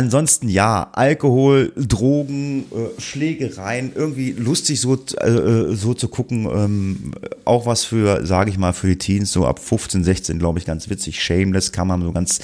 Ansonsten 0.00 0.48
ja, 0.48 0.88
Alkohol, 0.94 1.74
Drogen, 1.76 2.64
äh, 2.72 2.98
Schlägereien, 2.98 3.92
irgendwie 3.94 4.32
lustig 4.32 4.80
so, 4.80 4.94
äh, 4.94 5.74
so 5.76 5.92
zu 5.92 6.08
gucken. 6.08 6.48
Ähm, 6.50 7.12
auch 7.44 7.66
was 7.66 7.84
für, 7.84 8.24
sage 8.24 8.48
ich 8.48 8.56
mal, 8.56 8.72
für 8.72 8.86
die 8.86 8.96
Teens, 8.96 9.30
so 9.30 9.44
ab 9.44 9.58
15, 9.58 10.02
16, 10.02 10.38
glaube 10.38 10.58
ich, 10.58 10.64
ganz 10.64 10.88
witzig. 10.88 11.22
Shameless 11.22 11.72
kann 11.72 11.86
man 11.86 12.00
so 12.00 12.12
ganz, 12.12 12.40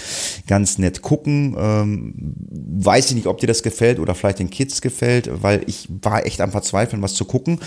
ganz 0.46 0.76
nett 0.76 1.00
gucken. 1.00 1.56
Ähm, 1.58 2.34
weiß 2.50 3.08
ich 3.08 3.14
nicht, 3.14 3.26
ob 3.26 3.38
dir 3.38 3.46
das 3.46 3.62
gefällt 3.62 4.00
oder 4.00 4.14
vielleicht 4.14 4.40
den 4.40 4.50
Kids 4.50 4.82
gefällt, 4.82 5.30
weil 5.42 5.62
ich 5.66 5.88
war 6.02 6.26
echt 6.26 6.42
am 6.42 6.50
Verzweifeln, 6.50 7.00
was 7.00 7.14
zu 7.14 7.24
gucken. 7.24 7.60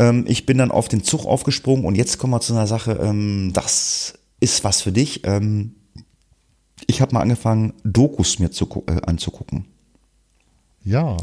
Ähm, 0.00 0.24
ich 0.26 0.44
bin 0.44 0.58
dann 0.58 0.72
auf 0.72 0.88
den 0.88 1.04
Zug 1.04 1.24
aufgesprungen 1.24 1.84
und 1.84 1.94
jetzt 1.94 2.18
kommen 2.18 2.32
wir 2.32 2.40
zu 2.40 2.52
einer 2.52 2.66
Sache, 2.66 2.98
ähm, 3.00 3.52
das 3.52 4.14
ist 4.40 4.64
was 4.64 4.82
für 4.82 4.90
dich. 4.90 5.20
Ähm, 5.22 5.76
ich 6.86 7.00
habe 7.00 7.14
mal 7.14 7.20
angefangen, 7.20 7.74
Dokus 7.84 8.38
mir 8.38 8.50
zu, 8.50 8.84
äh, 8.86 9.00
anzugucken. 9.02 9.64
Ja. 10.84 11.16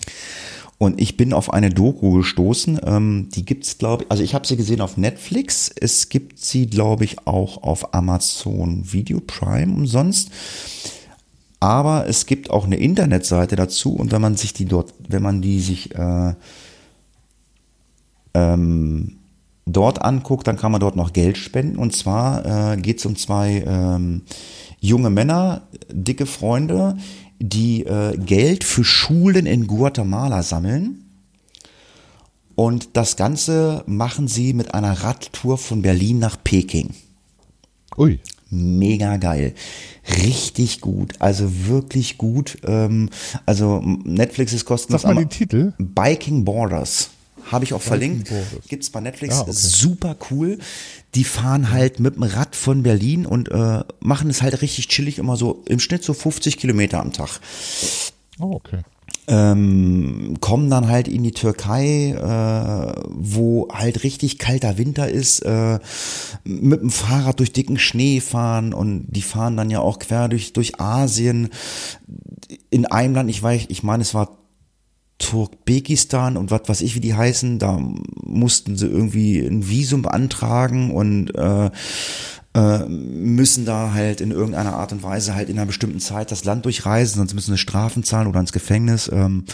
Und 0.78 1.00
ich 1.00 1.16
bin 1.16 1.32
auf 1.32 1.54
eine 1.54 1.70
Doku 1.70 2.14
gestoßen, 2.14 2.80
ähm, 2.84 3.30
die 3.34 3.46
gibt's 3.46 3.78
glaube 3.78 4.04
ich, 4.04 4.12
also 4.12 4.24
ich 4.24 4.34
habe 4.34 4.48
sie 4.48 4.58
gesehen 4.58 4.82
auf 4.82 4.98
Netflix, 4.98 5.70
es 5.70 6.10
gibt 6.10 6.40
sie, 6.40 6.66
glaube 6.66 7.04
ich, 7.04 7.28
auch 7.28 7.62
auf 7.62 7.94
Amazon 7.94 8.92
Video 8.92 9.20
Prime 9.20 9.72
umsonst. 9.72 10.32
Aber 11.60 12.08
es 12.08 12.26
gibt 12.26 12.50
auch 12.50 12.66
eine 12.66 12.78
Internetseite 12.78 13.56
dazu 13.56 13.94
und 13.94 14.12
wenn 14.12 14.22
man 14.22 14.36
sich 14.36 14.54
die 14.54 14.66
dort, 14.66 14.96
wenn 15.08 15.22
man 15.22 15.44
die 15.44 15.60
sich 15.60 15.94
äh, 15.94 16.34
ähm, 18.34 19.18
dort 19.66 20.02
anguckt, 20.02 20.48
dann 20.48 20.58
kann 20.58 20.72
man 20.72 20.82
dort 20.82 20.96
noch 20.96 21.14
Geld 21.14 21.38
spenden. 21.38 21.78
Und 21.78 21.96
zwar 21.96 22.74
äh, 22.74 22.78
geht 22.78 23.00
es 23.00 23.06
um 23.06 23.16
zwei 23.16 23.64
ähm, 23.66 24.24
junge 24.82 25.10
Männer, 25.10 25.62
dicke 25.90 26.26
Freunde, 26.26 26.98
die 27.40 27.86
äh, 27.86 28.18
Geld 28.18 28.66
für 28.66 28.84
Schulen 28.84 29.46
in 29.46 29.68
Guatemala 29.68 30.44
sammeln. 30.44 31.06
Und 32.56 32.90
das 32.94 33.16
Ganze 33.16 33.84
machen 33.88 34.28
sie 34.28 34.54
mit 34.54 34.74
einer 34.74 34.92
Radtour 34.92 35.58
von 35.58 35.82
Berlin 35.82 36.20
nach 36.20 36.38
Peking. 36.44 36.90
Ui. 37.98 38.20
Mega 38.50 39.16
geil. 39.16 39.54
Richtig 40.24 40.82
gut. 40.82 41.14
Also 41.20 41.68
wirklich 41.68 42.18
gut. 42.18 42.58
Ähm, 42.66 43.10
also 43.46 43.82
Netflix 43.82 44.52
ist 44.52 44.66
kostenlos. 44.66 45.04
Sag 45.04 45.16
mal 45.16 45.22
den 45.22 45.30
Titel. 45.30 45.74
Biking 45.78 46.44
Borders. 46.44 47.12
Habe 47.50 47.64
ich 47.64 47.74
auch 47.74 47.82
verlinkt. 47.82 48.30
Borders. 48.30 48.68
Gibt's 48.68 48.90
bei 48.90 49.00
Netflix. 49.00 49.38
Ah, 49.38 49.42
okay. 49.42 49.52
Super 49.54 50.18
cool. 50.30 50.60
Die 51.16 51.24
fahren 51.24 51.72
halt 51.72 52.00
mit 52.00 52.16
dem 52.16 52.24
Rad 52.24 52.56
von 52.56 52.84
Berlin 52.84 53.26
und 53.26 53.50
äh, 53.50 53.84
machen 54.00 54.30
es 54.30 54.42
halt 54.42 54.62
richtig 54.62 54.88
chillig, 54.88 55.20
immer 55.20 55.36
so 55.36 55.64
im 55.68 55.80
Schnitt 55.80 56.04
so 56.04 56.14
50 56.14 56.58
Kilometer 56.58 57.00
am 57.00 57.12
Tag. 57.12 57.40
Oh, 58.40 58.54
okay. 58.54 58.80
Ähm, 59.28 60.38
kommen 60.42 60.70
dann 60.70 60.88
halt 60.88 61.08
in 61.08 61.24
die 61.24 61.32
Türkei, 61.32 62.12
äh, 62.12 63.02
wo 63.08 63.68
halt 63.72 64.04
richtig 64.04 64.40
kalter 64.40 64.78
Winter 64.78 65.10
ist, 65.10 65.42
äh, 65.42 65.80
mit 66.44 66.82
dem 66.82 66.90
Fahrrad 66.90 67.40
durch 67.40 67.54
dicken 67.54 67.78
Schnee 67.78 68.20
fahren 68.20 68.74
und 68.74 69.06
die 69.08 69.22
fahren 69.22 69.58
dann 69.58 69.70
ja 69.70 69.80
auch 69.80 70.00
quer 70.00 70.28
durch, 70.28 70.54
durch 70.54 70.82
Asien. 70.82 71.50
In 72.72 72.88
einem 72.88 73.16
Land, 73.16 73.30
ich 73.30 73.42
weiß, 73.42 73.66
ich 73.70 73.84
meine, 73.84 74.02
es 74.02 74.14
war 74.14 74.41
Turkmenistan 75.22 76.36
und 76.36 76.52
was 76.52 76.62
weiß 76.68 76.82
ich, 76.82 76.96
wie 76.96 77.00
die 77.00 77.14
heißen, 77.14 77.60
da 77.60 77.80
mussten 78.24 78.76
sie 78.76 78.88
irgendwie 78.88 79.40
ein 79.40 79.70
Visum 79.70 80.02
beantragen 80.02 80.92
und 80.92 81.34
äh, 81.36 81.70
äh, 82.54 82.86
müssen 82.88 83.66
da 83.66 83.94
halt 83.94 84.20
in 84.20 84.32
irgendeiner 84.32 84.76
Art 84.76 84.92
und 84.92 85.04
Weise 85.04 85.36
halt 85.36 85.50
in 85.50 85.58
einer 85.58 85.68
bestimmten 85.68 86.00
Zeit 86.00 86.32
das 86.32 86.44
Land 86.44 86.66
durchreisen, 86.66 87.18
sonst 87.18 87.34
müssen 87.34 87.52
sie 87.52 87.58
Strafen 87.58 88.04
zahlen 88.04 88.28
oder 88.28 88.40
ins 88.40 88.52
Gefängnis. 88.52 89.10
Ähm, 89.14 89.46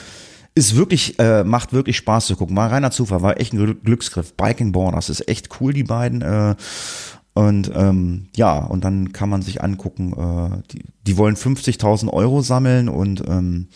ist 0.56 0.76
wirklich, 0.76 1.19
äh, 1.19 1.44
macht 1.44 1.72
wirklich 1.73 1.98
Spaß 1.98 2.26
zu 2.26 2.35
gucken. 2.35 2.56
War 2.56 2.72
reiner 2.72 2.89
Zufall, 2.89 3.22
war 3.22 3.39
echt 3.39 3.53
ein 3.53 3.60
Gl- 3.60 3.80
Glücksgriff. 3.84 4.34
Biking 4.34 4.72
Borders 4.72 5.10
ist 5.10 5.27
echt 5.27 5.49
cool, 5.61 5.72
die 5.73 5.84
beiden. 5.84 6.23
Äh, 6.23 6.56
und 7.35 7.69
ähm, 7.76 8.30
ja, 8.35 8.57
und 8.57 8.84
dann 8.84 9.11
kann 9.11 9.30
man 9.30 9.44
sich 9.44 9.61
angucken, 9.61 10.14
äh, 10.14 10.64
die, 10.72 10.81
die 11.06 11.18
wollen 11.18 11.35
50.000 11.35 12.11
Euro 12.11 12.41
sammeln 12.41 12.89
und 12.89 13.23
ähm, 13.27 13.68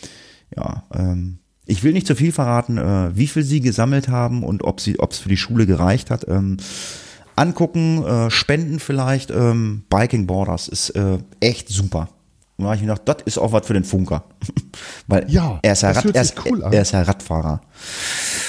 ja, 0.57 0.83
ähm, 0.91 1.37
ich 1.71 1.83
will 1.83 1.93
nicht 1.93 2.05
zu 2.05 2.15
viel 2.15 2.33
verraten, 2.33 2.77
äh, 2.77 3.15
wie 3.15 3.27
viel 3.27 3.43
sie 3.43 3.61
gesammelt 3.61 4.09
haben 4.09 4.43
und 4.43 4.63
ob 4.63 4.81
sie, 4.81 4.99
ob 4.99 5.11
es 5.11 5.19
für 5.19 5.29
die 5.29 5.37
Schule 5.37 5.65
gereicht 5.65 6.11
hat. 6.11 6.27
Ähm, 6.27 6.57
angucken, 7.37 8.03
äh, 8.03 8.29
spenden 8.29 8.79
vielleicht. 8.79 9.31
Ähm, 9.31 9.83
Biking 9.89 10.27
Borders 10.27 10.67
ist 10.67 10.89
äh, 10.91 11.19
echt 11.39 11.69
super. 11.69 12.09
Und 12.61 12.65
da 12.65 12.69
habe 12.69 12.75
ich 12.77 12.81
mir 12.81 12.93
gedacht, 12.93 13.07
das 13.07 13.25
ist 13.25 13.37
auch 13.37 13.51
was 13.51 13.65
für 13.67 13.73
den 13.73 13.83
Funker. 13.83 14.23
Weil 15.07 15.29
Ja, 15.29 15.59
er 15.61 15.73
ist 15.73 15.81
ja, 15.81 15.91
Rad, 15.91 16.05
er, 16.05 16.23
sich 16.23 16.35
ist, 16.37 16.45
cool 16.45 16.63
an. 16.63 16.71
er 16.73 16.81
ist 16.81 16.91
ja 16.91 17.01
Radfahrer. 17.01 17.61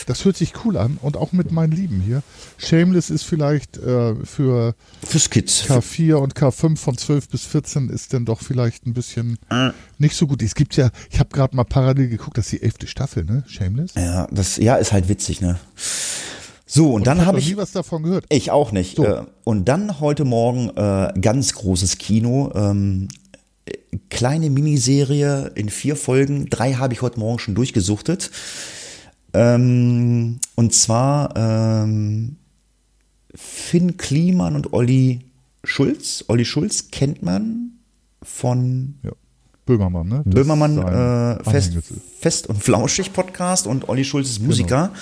Das 0.06 0.24
hört 0.24 0.36
sich 0.36 0.52
cool 0.64 0.76
an 0.76 0.98
und 1.00 1.16
auch 1.16 1.32
mit 1.32 1.52
meinen 1.52 1.72
Lieben 1.72 2.00
hier. 2.00 2.22
Shameless 2.58 3.08
ist 3.10 3.22
vielleicht 3.24 3.76
äh, 3.78 4.14
für 4.24 4.74
Fürs 5.04 5.30
Kids. 5.30 5.64
K4 5.68 6.14
und 6.14 6.34
K5 6.34 6.76
von 6.76 6.96
12 6.98 7.28
bis 7.28 7.44
14 7.46 7.88
ist 7.88 8.12
dann 8.12 8.24
doch 8.24 8.40
vielleicht 8.40 8.86
ein 8.86 8.94
bisschen 8.94 9.38
Äh. 9.50 9.70
nicht 9.98 10.16
so 10.16 10.26
gut. 10.26 10.42
Es 10.42 10.54
gibt 10.54 10.76
ja, 10.76 10.90
ich 11.10 11.18
habe 11.18 11.30
gerade 11.30 11.56
mal 11.56 11.64
parallel 11.64 12.08
geguckt, 12.08 12.36
das 12.38 12.46
ist 12.46 12.52
die 12.52 12.62
elfte 12.62 12.86
Staffel, 12.86 13.24
ne? 13.24 13.44
Shameless. 13.46 13.94
Ja, 13.94 14.26
das 14.30 14.56
ja 14.56 14.76
ist 14.76 14.92
halt 14.92 15.08
witzig, 15.08 15.40
ne? 15.40 15.58
So, 16.66 16.92
und 16.94 17.06
dann 17.06 17.20
hab 17.20 17.26
habe 17.26 17.38
ich 17.38 17.48
nie 17.50 17.56
was 17.58 17.72
davon 17.72 18.02
gehört. 18.02 18.24
Ich 18.30 18.50
auch 18.50 18.72
nicht. 18.72 18.96
So. 18.96 19.04
Äh, 19.04 19.22
Und 19.44 19.66
dann 19.66 20.00
heute 20.00 20.24
Morgen 20.24 20.70
äh, 20.76 21.12
ganz 21.20 21.52
großes 21.52 21.98
Kino. 21.98 22.50
Ähm, 22.54 23.08
äh, 23.08 23.21
kleine 24.10 24.50
Miniserie 24.50 25.52
in 25.54 25.68
vier 25.68 25.96
Folgen. 25.96 26.48
Drei 26.48 26.74
habe 26.74 26.94
ich 26.94 27.02
heute 27.02 27.18
Morgen 27.18 27.38
schon 27.38 27.54
durchgesuchtet. 27.54 28.30
Ähm, 29.34 30.38
und 30.54 30.74
zwar 30.74 31.34
ähm, 31.36 32.36
Finn 33.34 33.96
Kliman 33.96 34.54
und 34.54 34.72
Olli 34.72 35.20
Schulz. 35.64 36.24
Olli 36.28 36.44
Schulz 36.44 36.90
kennt 36.90 37.22
man 37.22 37.72
von 38.22 38.94
Ja. 39.02 39.12
Böhmermann, 39.64 40.08
ne? 40.08 40.22
Das 40.24 40.34
Böhmermann 40.34 40.78
äh, 40.78 41.44
fest, 41.44 41.78
fest 42.20 42.48
und 42.48 42.60
flauschig 42.62 43.12
Podcast 43.12 43.68
und 43.68 43.88
Olli 43.88 44.04
Schulz 44.04 44.28
ist 44.28 44.40
Musiker. 44.42 44.92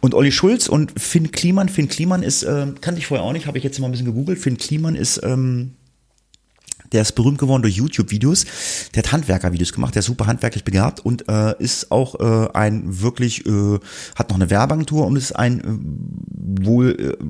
Und 0.00 0.14
Olli 0.14 0.32
Schulz 0.32 0.68
und 0.68 0.98
Finn 1.00 1.30
Kliman. 1.30 1.68
Finn 1.68 1.88
Kliman 1.88 2.24
ist, 2.24 2.42
äh, 2.42 2.66
kannte 2.80 2.98
ich 2.98 3.06
vorher 3.06 3.24
auch 3.24 3.32
nicht, 3.32 3.46
habe 3.46 3.56
ich 3.56 3.62
jetzt 3.64 3.78
mal 3.78 3.86
ein 3.86 3.92
bisschen 3.92 4.06
gegoogelt. 4.06 4.40
Finn 4.40 4.58
Kliman 4.58 4.96
ist, 4.96 5.20
ähm, 5.22 5.74
der 6.92 7.02
ist 7.02 7.12
berühmt 7.12 7.38
geworden 7.38 7.62
durch 7.62 7.76
YouTube-Videos. 7.76 8.44
Der 8.94 9.02
hat 9.02 9.12
Handwerker-Videos 9.12 9.72
gemacht, 9.72 9.94
der 9.94 10.00
ist 10.00 10.06
super 10.06 10.26
handwerklich 10.26 10.64
begabt 10.64 11.00
und 11.00 11.28
äh, 11.28 11.54
ist 11.58 11.90
auch 11.90 12.20
äh, 12.20 12.48
ein 12.52 13.00
wirklich, 13.00 13.46
äh, 13.46 13.78
hat 14.16 14.30
noch 14.30 14.36
eine 14.36 14.50
Werbeagentur 14.50 15.06
und 15.06 15.16
ist 15.16 15.32
ein 15.32 15.60
äh, 15.60 16.66
wohl 16.66 17.18
äh, 17.20 17.24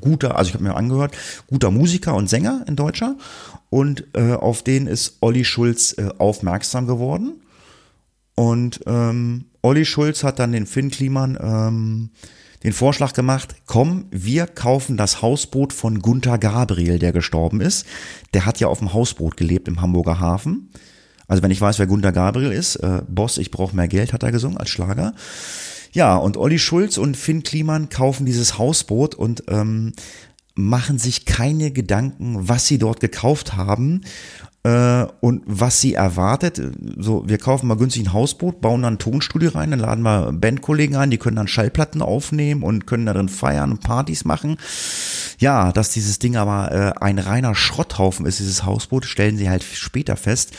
guter, 0.00 0.36
also 0.36 0.48
ich 0.48 0.54
habe 0.54 0.64
mir 0.64 0.74
angehört, 0.74 1.16
guter 1.46 1.70
Musiker 1.70 2.14
und 2.14 2.28
Sänger 2.28 2.64
in 2.66 2.76
Deutscher. 2.76 3.16
Und 3.70 4.04
äh, 4.14 4.32
auf 4.32 4.62
den 4.62 4.86
ist 4.86 5.18
Olli 5.20 5.44
Schulz 5.44 5.94
äh, 5.96 6.08
aufmerksam 6.18 6.86
geworden. 6.86 7.40
Und 8.34 8.80
ähm, 8.86 9.46
Olli 9.62 9.84
Schulz 9.84 10.24
hat 10.24 10.38
dann 10.38 10.52
den 10.52 10.66
Finn 10.66 10.90
Kliman 10.90 11.38
ähm, 11.40 12.10
den 12.62 12.72
Vorschlag 12.72 13.12
gemacht, 13.12 13.56
komm, 13.66 14.06
wir 14.10 14.46
kaufen 14.46 14.96
das 14.96 15.22
Hausboot 15.22 15.72
von 15.72 16.00
Gunther 16.00 16.38
Gabriel, 16.38 16.98
der 16.98 17.12
gestorben 17.12 17.60
ist. 17.60 17.86
Der 18.34 18.46
hat 18.46 18.60
ja 18.60 18.68
auf 18.68 18.78
dem 18.78 18.92
Hausboot 18.92 19.36
gelebt 19.36 19.68
im 19.68 19.80
Hamburger 19.80 20.20
Hafen. 20.20 20.70
Also 21.26 21.42
wenn 21.42 21.50
ich 21.50 21.60
weiß, 21.60 21.78
wer 21.78 21.86
Gunther 21.86 22.12
Gabriel 22.12 22.52
ist, 22.52 22.76
äh, 22.76 23.02
Boss, 23.08 23.38
ich 23.38 23.50
brauche 23.50 23.74
mehr 23.74 23.88
Geld, 23.88 24.12
hat 24.12 24.22
er 24.22 24.32
gesungen 24.32 24.58
als 24.58 24.70
Schlager. 24.70 25.14
Ja, 25.92 26.16
und 26.16 26.36
Olli 26.36 26.58
Schulz 26.58 26.98
und 26.98 27.16
Finn 27.16 27.42
Kliman 27.42 27.88
kaufen 27.88 28.26
dieses 28.26 28.58
Hausboot 28.58 29.14
und 29.14 29.44
ähm, 29.48 29.92
machen 30.54 30.98
sich 30.98 31.24
keine 31.24 31.70
Gedanken, 31.70 32.48
was 32.48 32.66
sie 32.66 32.78
dort 32.78 33.00
gekauft 33.00 33.56
haben 33.56 34.02
äh, 34.64 35.06
und 35.20 35.42
was 35.46 35.80
sie 35.80 35.94
erwartet. 35.94 36.60
So, 36.96 37.28
wir 37.28 37.38
kaufen 37.38 37.66
mal 37.66 37.76
günstig 37.76 38.04
ein 38.04 38.12
Hausboot, 38.12 38.60
bauen 38.60 38.82
dann 38.82 38.94
ein 38.94 38.98
Tonstudio 38.98 39.50
rein, 39.50 39.72
dann 39.72 39.80
laden 39.80 40.02
wir 40.02 40.32
Bandkollegen 40.32 40.96
ein, 40.96 41.10
die 41.10 41.18
können 41.18 41.36
dann 41.36 41.48
Schallplatten 41.48 42.00
aufnehmen 42.00 42.62
und 42.62 42.86
können 42.86 43.06
darin 43.06 43.28
feiern 43.28 43.72
und 43.72 43.80
Partys 43.80 44.24
machen. 44.24 44.58
Ja, 45.38 45.72
dass 45.72 45.90
dieses 45.90 46.20
Ding 46.20 46.36
aber 46.36 46.70
äh, 46.70 47.00
ein 47.00 47.18
reiner 47.18 47.56
Schrotthaufen 47.56 48.24
ist, 48.24 48.38
dieses 48.38 48.64
Hausboot, 48.64 49.04
stellen 49.04 49.36
sie 49.36 49.50
halt 49.50 49.64
später 49.64 50.16
fest. 50.16 50.52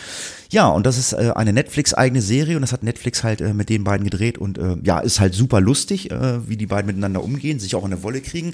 Ja, 0.50 0.68
und 0.68 0.86
das 0.86 0.98
ist 0.98 1.14
äh, 1.14 1.32
eine 1.36 1.54
Netflix-eigene 1.54 2.22
Serie 2.22 2.58
und 2.58 2.62
das 2.62 2.74
hat 2.74 2.84
Netflix 2.84 3.24
halt 3.24 3.40
äh, 3.40 3.54
mit 3.54 3.70
den 3.70 3.86
beiden 3.86 4.04
gedreht 4.04 4.38
und 4.38 4.58
äh, 4.58 4.76
ja, 4.84 5.00
ist 5.00 5.22
halt 5.22 5.34
super 5.34 5.62
lustig, 5.62 6.12
äh, 6.12 6.48
wie 6.48 6.58
die 6.58 6.68
beiden 6.68 6.88
miteinander 6.88 7.24
umgehen, 7.24 7.60
sich 7.60 7.74
auch 7.76 7.86
in 7.86 7.92
der 7.92 8.04
Wolle 8.04 8.20
kriegen. 8.20 8.54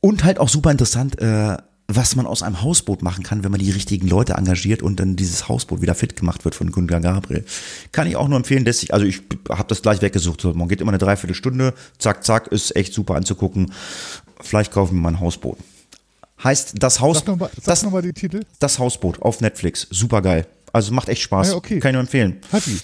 Und 0.00 0.24
halt 0.24 0.40
auch 0.40 0.48
super 0.48 0.70
interessant, 0.70 1.20
äh, 1.20 1.58
was 1.96 2.16
man 2.16 2.26
aus 2.26 2.42
einem 2.42 2.62
Hausboot 2.62 3.02
machen 3.02 3.24
kann, 3.24 3.44
wenn 3.44 3.50
man 3.50 3.60
die 3.60 3.70
richtigen 3.70 4.06
Leute 4.08 4.34
engagiert 4.34 4.82
und 4.82 5.00
dann 5.00 5.16
dieses 5.16 5.48
Hausboot 5.48 5.82
wieder 5.82 5.94
fit 5.94 6.16
gemacht 6.16 6.44
wird 6.44 6.54
von 6.54 6.70
Gunnar 6.70 7.00
Gabriel. 7.00 7.44
Kann 7.92 8.06
ich 8.06 8.16
auch 8.16 8.28
nur 8.28 8.36
empfehlen, 8.38 8.64
dass 8.64 8.82
ich, 8.82 8.92
also 8.94 9.06
ich 9.06 9.22
habe 9.48 9.68
das 9.68 9.82
gleich 9.82 10.02
weggesucht. 10.02 10.44
Man 10.44 10.68
geht 10.68 10.80
immer 10.80 10.90
eine 10.90 10.98
Dreiviertelstunde, 10.98 11.74
zack, 11.98 12.24
zack, 12.24 12.48
ist 12.48 12.74
echt 12.76 12.92
super 12.92 13.14
anzugucken. 13.14 13.72
Vielleicht 14.40 14.72
kaufen 14.72 14.96
wir 14.96 15.00
mal 15.02 15.10
ein 15.10 15.20
Hausboot. 15.20 15.58
Heißt 16.42 16.74
das 16.82 17.00
Haus, 17.00 17.18
Sag 17.18 17.28
noch 17.28 17.36
mal, 17.36 17.50
sag 17.54 17.64
das, 17.64 17.82
noch 17.84 17.92
mal 17.92 18.02
die 18.02 18.12
Titel. 18.12 18.42
das 18.58 18.78
Hausboot 18.78 19.22
auf 19.22 19.40
Netflix, 19.40 19.86
super 19.90 20.22
geil. 20.22 20.46
Also 20.72 20.92
macht 20.92 21.08
echt 21.08 21.22
Spaß. 21.22 21.50
Ja, 21.50 21.54
okay. 21.56 21.78
Kann 21.78 21.90
ich 21.90 21.94
nur 21.94 22.00
empfehlen. 22.00 22.38
Hatti, 22.50 22.80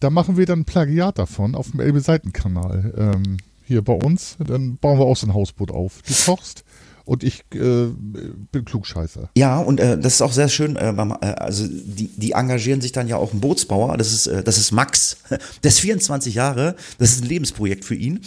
da 0.00 0.10
machen 0.10 0.36
wir 0.36 0.46
dann 0.46 0.60
ein 0.60 0.64
Plagiat 0.64 1.18
davon 1.18 1.54
auf 1.54 1.70
dem 1.70 1.80
Elbe-Seitenkanal. 1.80 2.94
Ähm, 2.96 3.36
hier 3.66 3.82
bei 3.82 3.92
uns. 3.92 4.36
Dann 4.38 4.76
bauen 4.78 4.98
wir 4.98 5.04
auch 5.04 5.16
so 5.16 5.26
ein 5.26 5.34
Hausboot 5.34 5.70
auf. 5.70 6.02
Du 6.06 6.14
kochst 6.24 6.64
und 7.06 7.22
ich 7.22 7.44
äh, 7.54 7.86
bin 7.86 8.64
Klugscheißer. 8.64 9.30
Ja, 9.36 9.58
und 9.58 9.78
äh, 9.78 9.96
das 9.96 10.14
ist 10.14 10.22
auch 10.22 10.32
sehr 10.32 10.48
schön. 10.48 10.74
Äh, 10.74 10.90
äh, 10.90 11.26
also 11.36 11.64
die, 11.68 12.10
die 12.16 12.32
engagieren 12.32 12.80
sich 12.80 12.90
dann 12.90 13.06
ja 13.06 13.16
auch 13.16 13.30
einen 13.30 13.40
Bootsbauer. 13.40 13.96
Das 13.96 14.12
ist, 14.12 14.26
äh, 14.26 14.42
das 14.42 14.58
ist 14.58 14.72
Max. 14.72 15.18
Der 15.62 15.68
ist 15.68 15.78
24 15.78 16.34
Jahre. 16.34 16.74
Das 16.98 17.12
ist 17.12 17.22
ein 17.22 17.28
Lebensprojekt 17.28 17.84
für 17.84 17.94
ihn. 17.94 18.20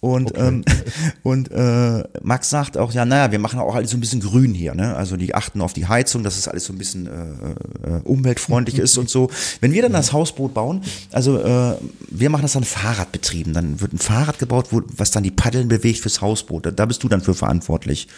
Und, 0.00 0.32
Okay. 0.32 0.48
ähm, 0.48 0.64
und 1.22 1.50
äh, 1.50 2.04
Max 2.22 2.48
sagt 2.48 2.78
auch, 2.78 2.92
ja, 2.92 3.04
naja, 3.04 3.30
wir 3.30 3.38
machen 3.38 3.60
auch 3.60 3.74
alles 3.74 3.90
so 3.90 3.96
ein 3.98 4.00
bisschen 4.00 4.20
grün 4.20 4.54
hier. 4.54 4.74
Ne? 4.74 4.96
Also 4.96 5.18
die 5.18 5.34
achten 5.34 5.60
auf 5.60 5.74
die 5.74 5.86
Heizung, 5.86 6.22
dass 6.22 6.38
es 6.38 6.48
alles 6.48 6.64
so 6.64 6.72
ein 6.72 6.78
bisschen 6.78 7.08
umweltfreundlich 8.04 8.78
ist 8.78 8.96
und 8.96 9.10
so. 9.10 9.30
Wenn 9.60 9.72
wir 9.72 9.82
dann 9.82 9.92
das 9.92 10.12
Hausboot 10.12 10.54
bauen, 10.54 10.82
also 11.12 11.42
wir 12.10 12.30
machen 12.30 12.42
das 12.42 12.52
dann 12.52 12.64
Fahrradbetrieben. 12.64 13.52
Dann 13.52 13.80
wird 13.80 13.92
ein 13.92 13.98
Fahrrad 13.98 14.38
gebaut, 14.38 14.68
wo, 14.70 14.82
was 14.96 15.10
dann 15.10 15.22
die 15.22 15.30
Paddeln 15.30 15.68
bewegt 15.68 16.00
fürs 16.00 16.20
Hausboot. 16.20 16.66
Da, 16.66 16.70
da 16.70 16.86
bist 16.86 17.02
du 17.02 17.08
dann 17.08 17.20
für 17.20 17.34
verantwortlich. 17.34 18.08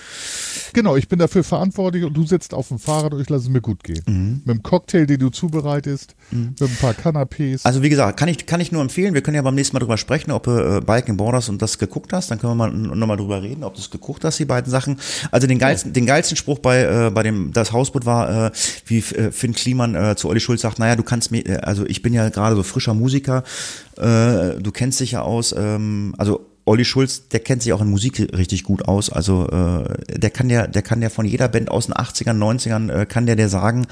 Genau, 0.73 0.97
ich 0.97 1.09
bin 1.09 1.19
dafür 1.19 1.43
verantwortlich 1.43 2.05
und 2.05 2.15
du 2.15 2.27
sitzt 2.27 2.53
auf 2.53 2.69
dem 2.69 2.79
Fahrrad 2.79 3.15
und 3.15 3.21
ich 3.21 3.31
lasse 3.31 3.45
es 3.45 3.49
mir 3.49 3.61
gut 3.61 3.83
gehen. 3.83 4.03
Mhm. 4.07 4.43
Mit 4.45 4.57
dem 4.57 4.63
Cocktail, 4.63 5.07
den 5.07 5.19
du 5.19 5.31
zubereitest, 5.31 6.15
mit 6.31 6.61
ein 6.61 6.77
paar 6.81 6.93
Canapés. 6.93 7.61
Also 7.65 7.83
wie 7.83 7.89
gesagt, 7.89 8.19
kann 8.19 8.29
ich, 8.29 8.45
kann 8.47 8.61
ich 8.61 8.73
nur 8.73 8.83
empfehlen. 8.83 9.15
Wir 9.15 9.23
können 9.23 9.37
ja 9.37 9.43
beim 9.43 9.55
nächsten 9.55 9.75
Mal 9.75 9.81
drüber 9.81 9.97
sprechen, 9.97 10.33
ob 10.33 10.45
du 10.45 10.51
äh, 10.51 10.81
Biking 10.81 11.17
Borders 11.17 11.49
und 11.49 11.63
das 11.63 11.79
geguckt 11.79 12.13
hast. 12.13 12.31
Dann 12.31 12.39
können 12.39 12.53
wir 12.53 12.69
mal 12.69 12.73
nochmal 12.73 13.17
drüber 13.17 13.43
reden, 13.43 13.65
ob 13.65 13.75
du 13.75 13.81
es 13.81 13.91
geguckt 13.91 14.25
hast, 14.25 14.39
die 14.39 14.45
beiden 14.45 14.71
Sachen. 14.71 14.99
Also 15.31 15.47
den 15.47 15.59
geilsten, 15.59 15.93
den 15.93 16.07
geilsten 16.07 16.37
Spruch 16.37 16.59
bei, 16.59 16.83
äh, 16.83 17.11
bei 17.11 17.23
dem 17.23 17.53
das 17.53 17.73
Hausboot 17.73 18.05
war, 18.05 18.47
äh, 18.47 18.51
wie 18.87 18.99
äh, 18.99 19.33
Finn 19.33 19.55
Kliman 19.55 19.95
äh, 19.95 20.17
zu 20.17 20.29
Olli 20.29 20.41
Schulz 20.41 20.63
sagt, 20.63 20.79
naja, 20.79 20.97
du 20.97 21.03
kannst 21.03 21.31
mir, 21.31 21.47
äh, 21.47 21.57
also 21.59 21.87
ich 21.87 22.03
bin 22.03 22.13
ja 22.13 22.29
gerade 22.29 22.57
so 22.57 22.63
frischer 22.63 22.95
Musiker, 22.95 23.45
äh, 23.97 24.61
du 24.61 24.71
kennst 24.73 25.01
dich 25.01 25.13
ja 25.13 25.23
aus, 25.23 25.55
ähm, 25.57 26.15
also 26.19 26.45
Olli 26.69 26.85
Schulz, 26.85 27.29
der 27.29 27.39
kennt 27.39 27.63
sich 27.63 27.73
auch 27.73 27.81
in 27.81 27.89
Musik 27.89 28.19
richtig 28.37 28.65
gut 28.65 28.89
aus. 28.89 29.09
Also 29.09 29.49
äh, 29.49 30.19
der 30.19 30.31
kann 30.31 30.51
ja, 30.51 30.67
der 30.67 30.83
kann 30.83 31.01
ja 31.01 31.11
von 31.11 31.25
jeder 31.25 31.47
Band 31.47 31.71
aus 31.71 31.87
den 31.87 31.95
80ern, 31.95 32.37
90ern, 32.37 32.93
äh, 32.93 33.07
kann 33.07 33.25
der 33.25 33.37
dir 33.37 33.49
sagen, 33.49 33.87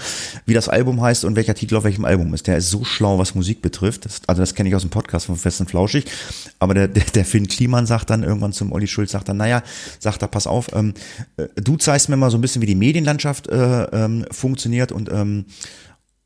wie 0.45 0.55
das 0.55 0.69
Album 0.69 1.01
heißt 1.01 1.25
und 1.25 1.37
welcher 1.37 1.55
Titel 1.55 1.77
auf 1.77 1.85
welchem 1.85 2.05
Album 2.05 2.35
ist. 2.35 2.49
Der 2.49 2.59
ist 2.59 2.71
so 2.71 2.83
schlau, 2.83 3.17
was 3.17 3.37
Musik 3.37 3.63
betrifft. 3.63 4.07
Das, 4.07 4.23
also 4.27 4.43
das 4.43 4.57
kenne 4.57 4.69
ich 4.69 4.75
aus 4.75 4.83
dem 4.83 4.91
Podcast 4.91 5.27
von 5.27 5.37
Fest 5.37 5.61
und 5.61 5.71
Flauschig. 5.71 6.07
Aber 6.59 6.75
der, 6.75 6.89
der, 6.89 7.05
der 7.05 7.25
Finn 7.25 7.47
Kliman 7.47 7.87
sagt 7.87 8.11
dann 8.11 8.25
irgendwann 8.25 8.53
zum 8.53 8.73
Olli 8.73 8.89
Schulz, 8.89 9.13
sagt 9.13 9.29
dann, 9.29 9.37
naja, 9.37 9.63
sagt 10.01 10.23
er, 10.23 10.29
pass 10.29 10.49
auf, 10.49 10.75
ähm, 10.75 10.95
äh, 11.37 11.47
du 11.55 11.77
zeigst 11.77 12.09
mir 12.09 12.17
mal 12.17 12.33
so 12.33 12.39
ein 12.39 12.41
bisschen, 12.41 12.61
wie 12.61 12.67
die 12.67 12.75
Medienlandschaft 12.75 13.47
äh, 13.47 13.85
ähm, 13.85 14.27
funktioniert 14.33 14.91
und 14.91 15.13
ähm, 15.13 15.45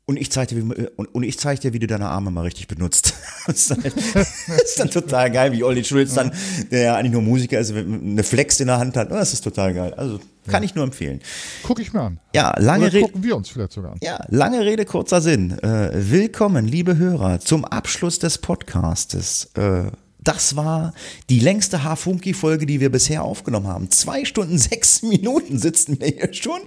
und 0.09 0.17
ich 0.17 0.31
zeig 0.31 0.47
dir, 0.47 0.57
wie, 0.57 0.87
und, 0.95 1.05
und 1.13 1.21
ich 1.21 1.37
zeig 1.37 1.59
dir, 1.59 1.71
wie 1.71 1.77
du 1.77 1.85
deine 1.85 2.09
Arme 2.09 2.31
mal 2.31 2.41
richtig 2.41 2.67
benutzt. 2.67 3.13
Das 3.47 3.55
ist 3.57 3.71
dann, 3.71 3.81
das 3.81 4.63
ist 4.63 4.79
dann 4.79 4.91
total 4.91 5.31
geil, 5.31 5.51
wie 5.53 5.63
Olli 5.63 5.83
Schulz 5.83 6.13
dann, 6.13 6.31
der 6.69 6.81
ja 6.81 6.95
eigentlich 6.95 7.13
nur 7.13 7.23
Musiker 7.23 7.57
ist, 7.57 7.71
eine 7.71 8.21
Flex 8.21 8.59
in 8.59 8.67
der 8.67 8.77
Hand 8.77 8.95
hat. 8.95 9.09
Oh, 9.11 9.15
Das 9.15 9.33
ist 9.33 9.43
total 9.43 9.73
geil. 9.73 9.93
Also 9.95 10.19
kann 10.47 10.61
ich 10.61 10.75
nur 10.75 10.83
empfehlen. 10.83 11.19
Guck 11.63 11.79
ich 11.79 11.91
mir 11.91 12.01
an. 12.01 12.19
Ja, 12.35 12.53
lange 12.59 12.93
Rede. 12.93 13.01
gucken 13.05 13.23
wir 13.23 13.35
uns 13.35 13.49
vielleicht 13.49 13.71
sogar 13.71 13.93
an. 13.93 13.97
Ja, 14.03 14.23
lange 14.27 14.63
Rede, 14.63 14.85
kurzer 14.85 15.21
Sinn. 15.21 15.57
Äh, 15.59 15.89
willkommen, 15.93 16.67
liebe 16.67 16.97
Hörer, 16.97 17.39
zum 17.39 17.65
Abschluss 17.65 18.19
des 18.19 18.37
Podcastes. 18.37 19.49
Äh, 19.55 19.85
das 20.21 20.55
war 20.55 20.93
die 21.29 21.39
längste 21.39 21.83
H-Funky-Folge, 21.83 22.65
die 22.65 22.79
wir 22.79 22.91
bisher 22.91 23.23
aufgenommen 23.23 23.67
haben. 23.67 23.89
Zwei 23.89 24.25
Stunden, 24.25 24.57
sechs 24.57 25.01
Minuten 25.03 25.57
sitzen 25.57 25.99
wir 25.99 26.07
hier 26.07 26.33
schon. 26.33 26.59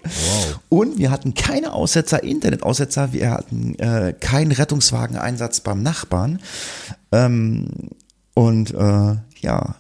Und 0.69 0.99
wir 0.99 1.11
hatten 1.11 1.35
keine 1.35 1.73
Aussetzer, 1.73 2.23
Internetaussetzer. 2.23 3.13
Wir 3.13 3.31
hatten 3.31 3.79
äh, 3.79 4.15
keinen 4.19 4.53
Rettungswageneinsatz 4.53 5.61
beim 5.61 5.83
Nachbarn. 5.83 6.41
Ähm, 7.13 7.69
und 8.35 8.73
äh, 8.73 9.17
ja, 9.41 9.77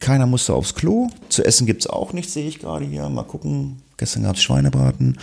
keiner 0.00 0.26
musste 0.26 0.54
aufs 0.54 0.74
Klo. 0.74 1.08
Zu 1.28 1.44
essen 1.44 1.66
gibt's 1.66 1.86
auch 1.86 2.12
nichts, 2.12 2.32
sehe 2.32 2.48
ich 2.48 2.58
gerade 2.58 2.84
hier. 2.84 3.08
Mal 3.08 3.24
gucken. 3.24 3.82
Gestern 3.98 4.22
gab's 4.22 4.42
Schweinebraten. 4.42 5.18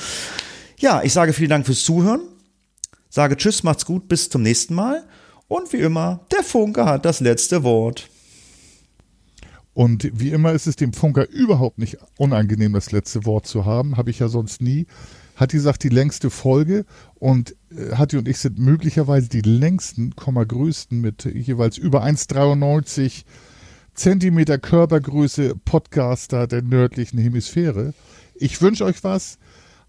Ja, 0.77 1.01
ich 1.03 1.13
sage 1.13 1.33
vielen 1.33 1.49
Dank 1.49 1.65
fürs 1.65 1.83
Zuhören. 1.83 2.21
Sage 3.09 3.37
Tschüss, 3.37 3.63
macht's 3.63 3.85
gut, 3.85 4.07
bis 4.07 4.29
zum 4.29 4.41
nächsten 4.41 4.73
Mal. 4.73 5.03
Und 5.53 5.71
wie 5.71 5.81
immer, 5.81 6.21
der 6.31 6.41
Funke 6.41 6.83
hat 6.83 7.05
das 7.05 7.19
letzte 7.19 7.63
Wort. 7.63 8.09
Und 9.75 10.09
wie 10.19 10.31
immer 10.31 10.51
ist 10.51 10.65
es 10.65 10.77
dem 10.77 10.93
Funker 10.93 11.29
überhaupt 11.29 11.77
nicht 11.77 11.99
unangenehm, 12.17 12.73
das 12.73 12.91
letzte 12.91 13.23
Wort 13.27 13.45
zu 13.45 13.63
haben. 13.63 13.95
Habe 13.95 14.09
ich 14.09 14.17
ja 14.17 14.29
sonst 14.29 14.63
nie. 14.63 14.87
Hat 15.35 15.51
gesagt, 15.51 15.83
die 15.83 15.89
längste 15.89 16.31
Folge 16.31 16.85
und 17.13 17.55
äh, 17.69 17.95
Hatti 17.95 18.17
und 18.17 18.27
ich 18.27 18.39
sind 18.39 18.57
möglicherweise 18.57 19.29
die 19.29 19.41
längsten, 19.41 20.15
größten 20.15 20.99
mit 20.99 21.25
jeweils 21.25 21.77
über 21.77 22.03
1,93 22.03 23.21
Zentimeter 23.93 24.57
Körpergröße 24.57 25.53
Podcaster 25.65 26.47
der 26.47 26.63
nördlichen 26.63 27.19
Hemisphäre. 27.19 27.93
Ich 28.33 28.59
wünsche 28.59 28.85
euch 28.85 29.03
was. 29.03 29.37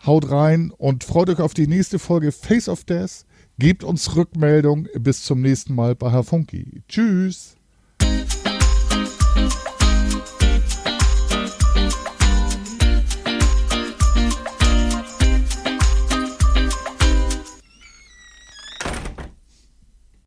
Haut 0.05 0.31
rein 0.31 0.73
und 0.77 1.05
freut 1.05 1.31
euch 1.31 1.41
auf 1.41 1.55
die 1.55 1.69
nächste 1.69 1.99
Folge 1.99 2.32
Face 2.32 2.69
of 2.69 2.85
Death. 2.85 3.24
Gebt 3.59 3.85
uns 3.85 4.16
Rückmeldung. 4.16 4.89
Bis 4.98 5.22
zum 5.22 5.40
nächsten 5.40 5.74
Mal 5.74 5.94
bei 5.94 6.10
Herr 6.10 6.24
Funky. 6.24 6.82
Tschüss. 6.89 7.56